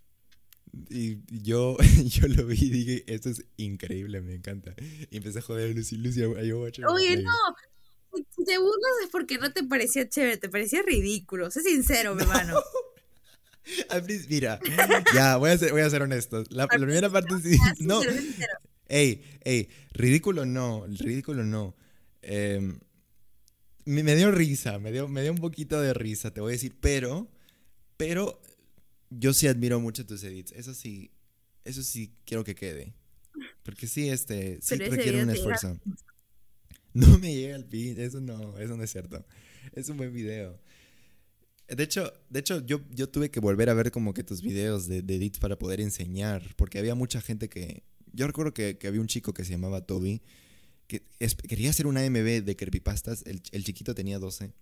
Y 0.89 1.19
yo, 1.43 1.77
yo 2.05 2.27
lo 2.27 2.45
vi 2.45 2.57
y 2.59 2.69
dije, 2.69 3.03
esto 3.07 3.29
es 3.29 3.45
increíble, 3.57 4.21
me 4.21 4.35
encanta. 4.35 4.75
Y 5.09 5.17
empecé 5.17 5.39
a 5.39 5.41
joder 5.41 5.71
a 5.71 5.73
Lucy, 5.73 5.97
Lucy, 5.97 6.23
or 6.23 6.37
a 6.37 6.91
Oye, 6.91 7.17
no. 7.21 7.31
Si 8.13 8.45
te 8.45 8.57
burlas 8.57 8.91
es 9.03 9.09
porque 9.11 9.37
no 9.37 9.51
te 9.51 9.63
parecía 9.63 10.07
chévere, 10.07 10.37
te 10.37 10.47
parecía 10.47 10.81
ridículo. 10.81 11.51
Sé 11.51 11.61
sincero, 11.61 12.15
mi 12.15 12.21
hermano. 12.23 12.61
Mira, 14.29 14.59
ya, 15.13 15.37
voy 15.37 15.49
a 15.49 15.57
ser, 15.57 15.71
voy 15.71 15.81
a 15.81 15.89
ser 15.89 16.01
honesto. 16.03 16.43
La, 16.49 16.63
la 16.63 16.67
primera 16.67 17.09
parte 17.09 17.33
sí. 17.41 17.57
No, 17.79 17.99
ey, 18.87 19.23
ey, 19.43 19.69
ridículo 19.91 20.45
no, 20.45 20.85
ridículo 20.87 21.43
no. 21.43 21.75
Em, 22.21 22.79
me, 23.85 24.03
me 24.03 24.15
dio 24.15 24.31
risa, 24.31 24.79
me 24.79 24.91
dio, 24.91 25.07
me 25.07 25.23
dio 25.23 25.31
un 25.31 25.39
poquito 25.39 25.81
de 25.81 25.93
risa, 25.93 26.31
te 26.31 26.41
voy 26.41 26.51
a 26.51 26.53
decir, 26.53 26.75
pero, 26.79 27.27
pero 27.97 28.39
yo 29.17 29.33
sí 29.33 29.47
admiro 29.47 29.79
mucho 29.79 30.05
tus 30.05 30.23
edits. 30.23 30.51
Eso 30.53 30.73
sí, 30.73 31.11
eso 31.63 31.83
sí 31.83 32.13
quiero 32.25 32.43
que 32.43 32.55
quede. 32.55 32.93
Porque 33.63 33.87
sí, 33.87 34.09
este, 34.09 34.59
sí 34.61 34.75
Pero 34.77 34.91
requiere 34.91 35.23
un 35.23 35.29
esfuerzo. 35.29 35.79
No 36.93 37.17
me 37.19 37.35
llega 37.35 37.55
al 37.55 37.65
fin, 37.65 37.99
eso 37.99 38.21
no, 38.21 38.57
eso 38.57 38.77
no 38.77 38.83
es 38.83 38.91
cierto. 38.91 39.25
Es 39.73 39.89
un 39.89 39.97
buen 39.97 40.13
video. 40.13 40.59
De 41.67 41.83
hecho, 41.83 42.13
de 42.29 42.39
hecho 42.39 42.63
yo, 42.65 42.79
yo 42.91 43.09
tuve 43.09 43.31
que 43.31 43.39
volver 43.39 43.69
a 43.69 43.73
ver 43.73 43.91
como 43.91 44.13
que 44.13 44.23
tus 44.23 44.41
videos 44.41 44.87
de, 44.87 45.01
de 45.01 45.15
edits 45.15 45.39
para 45.39 45.57
poder 45.57 45.81
enseñar, 45.81 46.41
porque 46.55 46.79
había 46.79 46.95
mucha 46.95 47.19
gente 47.21 47.49
que... 47.49 47.83
Yo 48.13 48.27
recuerdo 48.27 48.53
que, 48.53 48.77
que 48.77 48.87
había 48.87 49.01
un 49.01 49.07
chico 49.07 49.33
que 49.33 49.43
se 49.43 49.51
llamaba 49.51 49.81
Toby, 49.85 50.21
que 50.87 51.03
es- 51.19 51.35
quería 51.35 51.71
hacer 51.71 51.87
una 51.87 52.01
AMB 52.01 52.43
de 52.45 52.55
creepypastas, 52.55 53.23
el, 53.25 53.41
el 53.51 53.63
chiquito 53.65 53.93
tenía 53.95 54.19
12. 54.19 54.53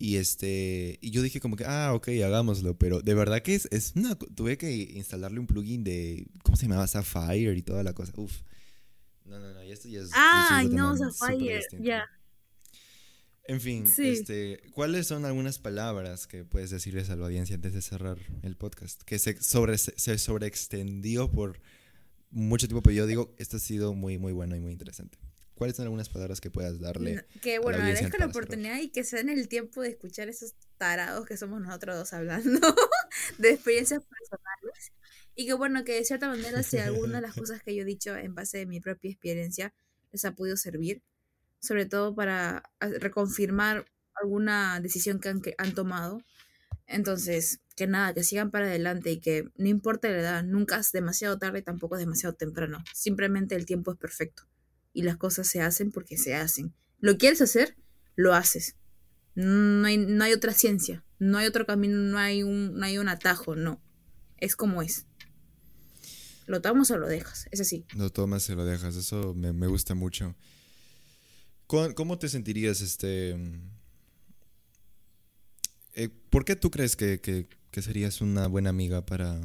Y 0.00 0.16
este 0.16 0.98
y 1.00 1.10
yo 1.10 1.22
dije 1.22 1.40
como 1.40 1.56
que, 1.56 1.64
ah, 1.66 1.92
ok, 1.94 2.08
hagámoslo, 2.24 2.78
pero 2.78 3.00
de 3.02 3.14
verdad 3.14 3.42
que 3.42 3.54
es, 3.56 3.66
es 3.72 3.94
una... 3.96 4.14
Tuve 4.16 4.56
que 4.56 4.72
instalarle 4.72 5.40
un 5.40 5.46
plugin 5.48 5.82
de... 5.82 6.26
¿Cómo 6.44 6.56
se 6.56 6.66
llamaba? 6.66 6.86
Sapphire 6.86 7.56
y 7.56 7.62
toda 7.62 7.82
la 7.82 7.92
cosa. 7.94 8.12
Uf. 8.16 8.42
No, 9.24 9.38
no, 9.40 9.52
no, 9.52 9.64
y 9.64 9.72
esto 9.72 9.88
ya 9.88 10.00
es... 10.00 10.10
Ah, 10.14 10.62
es 10.64 10.70
no, 10.70 10.96
Sapphire, 10.96 11.60
ya. 11.80 12.04
En 13.44 13.60
fin, 13.62 13.86
Sí. 13.88 14.08
este, 14.08 14.60
¿cuáles 14.72 15.06
son 15.06 15.24
algunas 15.24 15.58
palabras 15.58 16.26
que 16.26 16.44
puedes 16.44 16.68
decirles 16.70 17.08
a 17.08 17.16
la 17.16 17.24
audiencia 17.24 17.56
antes 17.56 17.72
de 17.72 17.80
cerrar 17.80 18.18
el 18.42 18.56
podcast? 18.56 19.02
Que 19.04 19.18
se, 19.18 19.40
sobre, 19.42 19.78
se 19.78 20.18
sobreextendió 20.18 21.30
por 21.32 21.58
mucho 22.30 22.68
tiempo, 22.68 22.82
pero 22.82 22.94
yo 22.94 23.06
digo, 23.06 23.34
esto 23.38 23.56
ha 23.56 23.60
sido 23.60 23.94
muy, 23.94 24.18
muy 24.18 24.32
bueno 24.34 24.54
y 24.54 24.60
muy 24.60 24.72
interesante. 24.72 25.18
¿Cuáles 25.58 25.74
son 25.76 25.86
algunas 25.86 26.08
palabras 26.08 26.40
que 26.40 26.52
puedas 26.52 26.78
darle? 26.78 27.16
No, 27.16 27.22
Que 27.42 27.58
bueno, 27.58 27.78
agradezco 27.80 28.06
la 28.06 28.10
cerrar. 28.12 28.28
oportunidad 28.28 28.78
y 28.78 28.90
que 28.90 29.02
se 29.02 29.16
den 29.16 29.28
el 29.28 29.48
tiempo 29.48 29.82
de 29.82 29.88
escuchar 29.88 30.28
esos 30.28 30.54
tarados 30.76 31.26
que 31.26 31.36
somos 31.36 31.60
nosotros 31.60 31.96
dos 31.96 32.12
hablando 32.12 32.60
de 33.38 33.50
experiencias 33.50 34.04
personales. 34.04 34.92
Y 35.34 35.46
que 35.46 35.54
bueno, 35.54 35.82
que 35.82 35.94
de 35.94 36.04
cierta 36.04 36.28
manera 36.28 36.62
si 36.62 36.78
alguna 36.78 37.16
de 37.16 37.22
las 37.22 37.34
cosas 37.36 37.60
que 37.60 37.74
yo 37.74 37.82
he 37.82 37.84
dicho 37.84 38.14
en 38.14 38.36
base 38.36 38.58
de 38.58 38.66
mi 38.66 38.78
propia 38.78 39.10
experiencia 39.10 39.74
les 40.12 40.24
ha 40.24 40.30
podido 40.30 40.56
servir, 40.56 41.02
sobre 41.58 41.86
todo 41.86 42.14
para 42.14 42.62
reconfirmar 42.78 43.84
alguna 44.14 44.78
decisión 44.78 45.18
que 45.18 45.28
han, 45.28 45.40
que 45.40 45.56
han 45.58 45.74
tomado. 45.74 46.22
Entonces, 46.86 47.62
que 47.74 47.88
nada, 47.88 48.14
que 48.14 48.22
sigan 48.22 48.52
para 48.52 48.66
adelante 48.66 49.10
y 49.10 49.18
que 49.18 49.50
no 49.56 49.66
importa 49.66 50.08
la 50.08 50.20
edad, 50.20 50.44
nunca 50.44 50.78
es 50.78 50.92
demasiado 50.92 51.36
tarde 51.36 51.58
y 51.58 51.62
tampoco 51.62 51.96
es 51.96 52.00
demasiado 52.00 52.36
temprano. 52.36 52.78
Simplemente 52.94 53.56
el 53.56 53.66
tiempo 53.66 53.90
es 53.90 53.98
perfecto 53.98 54.44
y 54.98 55.02
las 55.02 55.16
cosas 55.16 55.46
se 55.46 55.60
hacen 55.60 55.92
porque 55.92 56.16
se 56.18 56.34
hacen. 56.34 56.74
¿Lo 56.98 57.18
quieres 57.18 57.40
hacer? 57.40 57.76
Lo 58.16 58.34
haces. 58.34 58.74
No 59.36 59.86
hay, 59.86 59.96
no 59.96 60.24
hay 60.24 60.32
otra 60.32 60.52
ciencia, 60.52 61.04
no 61.20 61.38
hay 61.38 61.46
otro 61.46 61.64
camino, 61.66 61.96
no 61.98 62.18
hay, 62.18 62.42
un, 62.42 62.74
no 62.76 62.84
hay 62.84 62.98
un 62.98 63.08
atajo, 63.08 63.54
no. 63.54 63.80
Es 64.38 64.56
como 64.56 64.82
es. 64.82 65.06
¿Lo 66.46 66.60
tomas 66.60 66.90
o 66.90 66.98
lo 66.98 67.06
dejas? 67.06 67.46
Es 67.52 67.60
así. 67.60 67.84
No 67.94 68.10
tomas, 68.10 68.42
se 68.42 68.56
lo 68.56 68.64
dejas. 68.64 68.96
Eso 68.96 69.34
me, 69.34 69.52
me 69.52 69.68
gusta 69.68 69.94
mucho. 69.94 70.34
¿Cómo, 71.68 71.94
cómo 71.94 72.18
te 72.18 72.28
sentirías, 72.28 72.80
este... 72.80 73.36
eh, 75.94 76.08
¿Por 76.30 76.44
qué 76.44 76.56
tú 76.56 76.70
crees 76.72 76.96
que, 76.96 77.20
que- 77.20 77.48
que 77.70 77.82
serías 77.82 78.20
una 78.20 78.46
buena 78.48 78.70
amiga 78.70 79.04
para... 79.06 79.40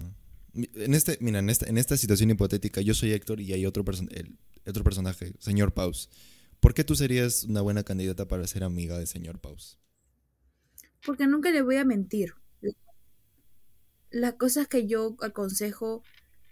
En 0.53 0.93
este, 0.93 1.17
mira, 1.19 1.39
en 1.39 1.49
esta, 1.49 1.67
en 1.67 1.77
esta 1.77 1.97
situación 1.97 2.29
hipotética, 2.29 2.81
yo 2.81 2.93
soy 2.93 3.11
Héctor 3.11 3.41
y 3.41 3.53
hay 3.53 3.65
otro, 3.65 3.83
person- 3.83 4.09
el- 4.11 4.37
otro 4.67 4.83
personaje, 4.83 5.33
señor 5.39 5.73
Paus. 5.73 6.09
¿Por 6.59 6.73
qué 6.73 6.83
tú 6.83 6.95
serías 6.95 7.43
una 7.45 7.61
buena 7.61 7.83
candidata 7.83 8.27
para 8.27 8.47
ser 8.47 8.63
amiga 8.63 8.97
de 8.97 9.07
señor 9.07 9.39
Paus? 9.39 9.79
Porque 11.05 11.27
nunca 11.27 11.51
le 11.51 11.61
voy 11.61 11.77
a 11.77 11.85
mentir. 11.85 12.33
Las 14.11 14.35
cosas 14.35 14.67
que 14.67 14.85
yo 14.85 15.17
aconsejo 15.21 16.03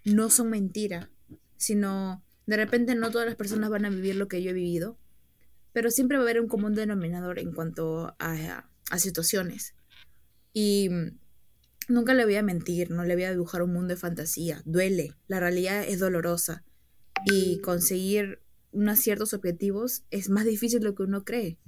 no 0.03 0.29
son 0.31 0.49
mentira, 0.49 1.11
sino 1.57 2.23
de 2.47 2.57
repente 2.57 2.95
no 2.95 3.11
todas 3.11 3.27
las 3.27 3.35
personas 3.35 3.69
van 3.69 3.85
a 3.85 3.89
vivir 3.89 4.15
lo 4.15 4.27
que 4.27 4.41
yo 4.41 4.49
he 4.49 4.53
vivido, 4.53 4.97
pero 5.73 5.91
siempre 5.91 6.17
va 6.17 6.23
a 6.23 6.25
haber 6.25 6.41
un 6.41 6.47
común 6.47 6.73
denominador 6.73 7.37
en 7.37 7.53
cuanto 7.53 8.15
a, 8.19 8.67
a 8.89 8.99
situaciones. 8.99 9.75
Y 10.53 10.89
nunca 11.91 12.13
le 12.13 12.25
voy 12.25 12.35
a 12.35 12.43
mentir, 12.43 12.91
no 12.91 13.03
le 13.03 13.15
voy 13.15 13.23
a 13.23 13.31
dibujar 13.31 13.61
un 13.61 13.73
mundo 13.73 13.93
de 13.93 13.99
fantasía. 13.99 14.61
Duele, 14.65 15.13
la 15.27 15.39
realidad 15.39 15.83
es 15.87 15.99
dolorosa. 15.99 16.63
Y 17.25 17.59
conseguir 17.59 18.41
unos 18.71 18.99
ciertos 18.99 19.33
objetivos 19.33 20.03
es 20.09 20.29
más 20.29 20.45
difícil 20.45 20.79
de 20.79 20.85
lo 20.85 20.95
que 20.95 21.03
uno 21.03 21.23
cree 21.23 21.59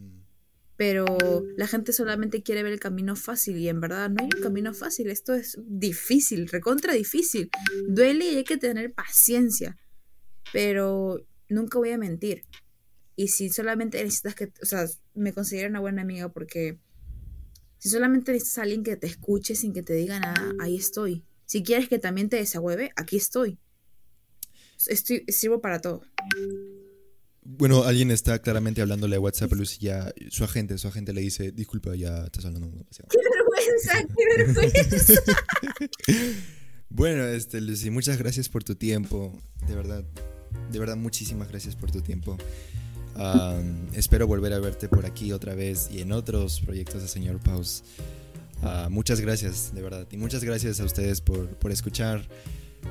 pero 0.76 1.06
la 1.56 1.68
gente 1.68 1.94
solamente 1.94 2.42
quiere 2.42 2.64
ver 2.64 2.74
el 2.74 2.80
camino 2.80 3.16
fácil 3.16 3.58
y 3.58 3.70
en 3.70 3.80
verdad 3.80 4.10
no 4.10 4.18
hay 4.24 4.30
un 4.36 4.42
camino 4.42 4.74
fácil, 4.74 5.10
esto 5.10 5.34
es 5.34 5.58
difícil, 5.66 6.48
recontra 6.48 6.94
difícil, 6.94 7.50
duele 7.88 8.26
y 8.26 8.36
hay 8.38 8.44
que 8.44 8.58
tener 8.58 8.92
paciencia, 8.94 9.78
pero 10.52 11.26
nunca 11.48 11.78
voy 11.78 11.92
a 11.92 11.98
mentir. 11.98 12.44
Y 13.16 13.28
si 13.28 13.50
solamente 13.50 14.04
necesitas 14.04 14.34
que, 14.34 14.52
o 14.62 14.66
sea, 14.66 14.86
me 15.14 15.34
considero 15.34 15.70
una 15.70 15.80
buena 15.80 16.02
amiga 16.02 16.30
porque 16.30 16.80
si 17.84 17.90
solamente 17.90 18.32
necesitas 18.32 18.60
a 18.60 18.62
alguien 18.62 18.82
que 18.82 18.96
te 18.96 19.08
escuche 19.08 19.56
sin 19.56 19.74
que 19.74 19.84
te 19.84 19.94
diga 19.94 20.18
nada, 20.18 20.54
ahí 20.62 20.78
estoy. 20.78 21.26
Si 21.46 21.64
quieres 21.64 21.90
que 21.90 22.00
también 22.00 22.30
te 22.30 22.38
desahueve, 22.38 22.94
aquí 22.96 23.18
estoy. 23.18 23.60
Estoy, 24.88 25.26
sirvo 25.28 25.60
para 25.60 25.82
todo. 25.82 26.02
Bueno, 27.42 27.84
alguien 27.84 28.10
está 28.12 28.40
claramente 28.40 28.82
hablándole 28.82 29.18
a 29.18 29.20
WhatsApp 29.20 29.52
a 29.52 29.56
Lucy 29.58 29.80
ya, 29.82 30.14
su 30.30 30.46
agente, 30.46 30.78
su 30.78 30.88
agente 30.88 31.12
le 31.12 31.20
dice, 31.20 31.52
disculpa, 31.52 31.94
ya 31.94 32.24
estás 32.24 32.46
hablando 32.46 32.70
demasiado. 32.70 33.10
¡Qué 33.12 33.18
vergüenza! 33.36 34.08
¡Qué 34.16 34.38
vergüenza! 34.38 35.22
Bueno, 36.96 37.26
este, 37.26 37.60
Lucy, 37.60 37.90
muchas 37.90 38.20
gracias 38.20 38.50
por 38.50 38.64
tu 38.64 38.76
tiempo. 38.76 39.36
De 39.68 39.76
verdad, 39.76 40.06
de 40.72 40.78
verdad, 40.80 40.96
muchísimas 40.96 41.50
gracias 41.50 41.76
por 41.76 41.90
tu 41.90 42.02
tiempo. 42.02 42.38
Espero 43.94 44.28
volver 44.28 44.54
a 44.54 44.60
verte 44.60 44.88
por 44.90 45.06
aquí 45.06 45.32
otra 45.32 45.56
vez 45.56 45.90
y 45.92 46.02
en 46.02 46.12
otros 46.12 46.62
proyectos 46.62 47.02
de 47.02 47.08
Señor 47.08 47.40
Paus. 47.40 47.84
Ah, 48.62 48.88
muchas 48.90 49.20
gracias, 49.20 49.74
de 49.74 49.82
verdad. 49.82 50.08
Y 50.12 50.18
muchas 50.18 50.44
gracias 50.44 50.80
a 50.80 50.86
ustedes 50.86 51.22
por, 51.22 51.48
por 51.48 51.72
escuchar. 51.72 52.28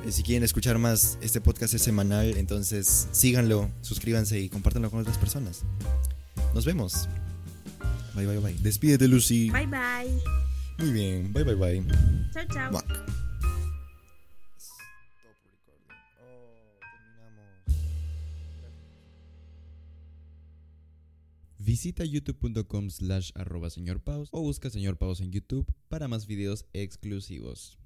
Eh, 0.05 0.11
si 0.11 0.23
quieren 0.23 0.43
escuchar 0.43 0.77
más, 0.77 1.17
este 1.21 1.41
podcast 1.41 1.73
es 1.73 1.81
semanal, 1.81 2.37
entonces 2.37 3.07
síganlo, 3.11 3.69
suscríbanse 3.81 4.39
y 4.39 4.49
compártanlo 4.49 4.89
con 4.91 4.99
otras 4.99 5.17
personas. 5.17 5.63
Nos 6.53 6.65
vemos. 6.65 7.07
Bye, 8.15 8.27
bye, 8.27 8.39
bye. 8.39 8.55
Despídete, 8.59 9.07
Lucy. 9.07 9.49
Bye 9.49 9.67
bye. 9.67 10.21
Muy 10.77 10.91
bien. 10.91 11.33
Bye, 11.33 11.43
bye, 11.43 11.55
bye. 11.55 11.83
Chao, 12.33 12.43
chao. 12.51 12.71
Muac. 12.71 13.22
Visita 21.65 22.03
youtube.com 22.03 22.89
slash 22.89 23.31
arroba 23.35 23.69
señor 23.69 24.01
Paus 24.01 24.27
o 24.33 24.41
busca 24.41 24.69
señor 24.69 24.97
Paus 24.97 25.21
en 25.21 25.31
YouTube 25.31 25.65
para 25.87 26.09
más 26.09 26.27
videos 26.27 26.65
exclusivos. 26.73 27.79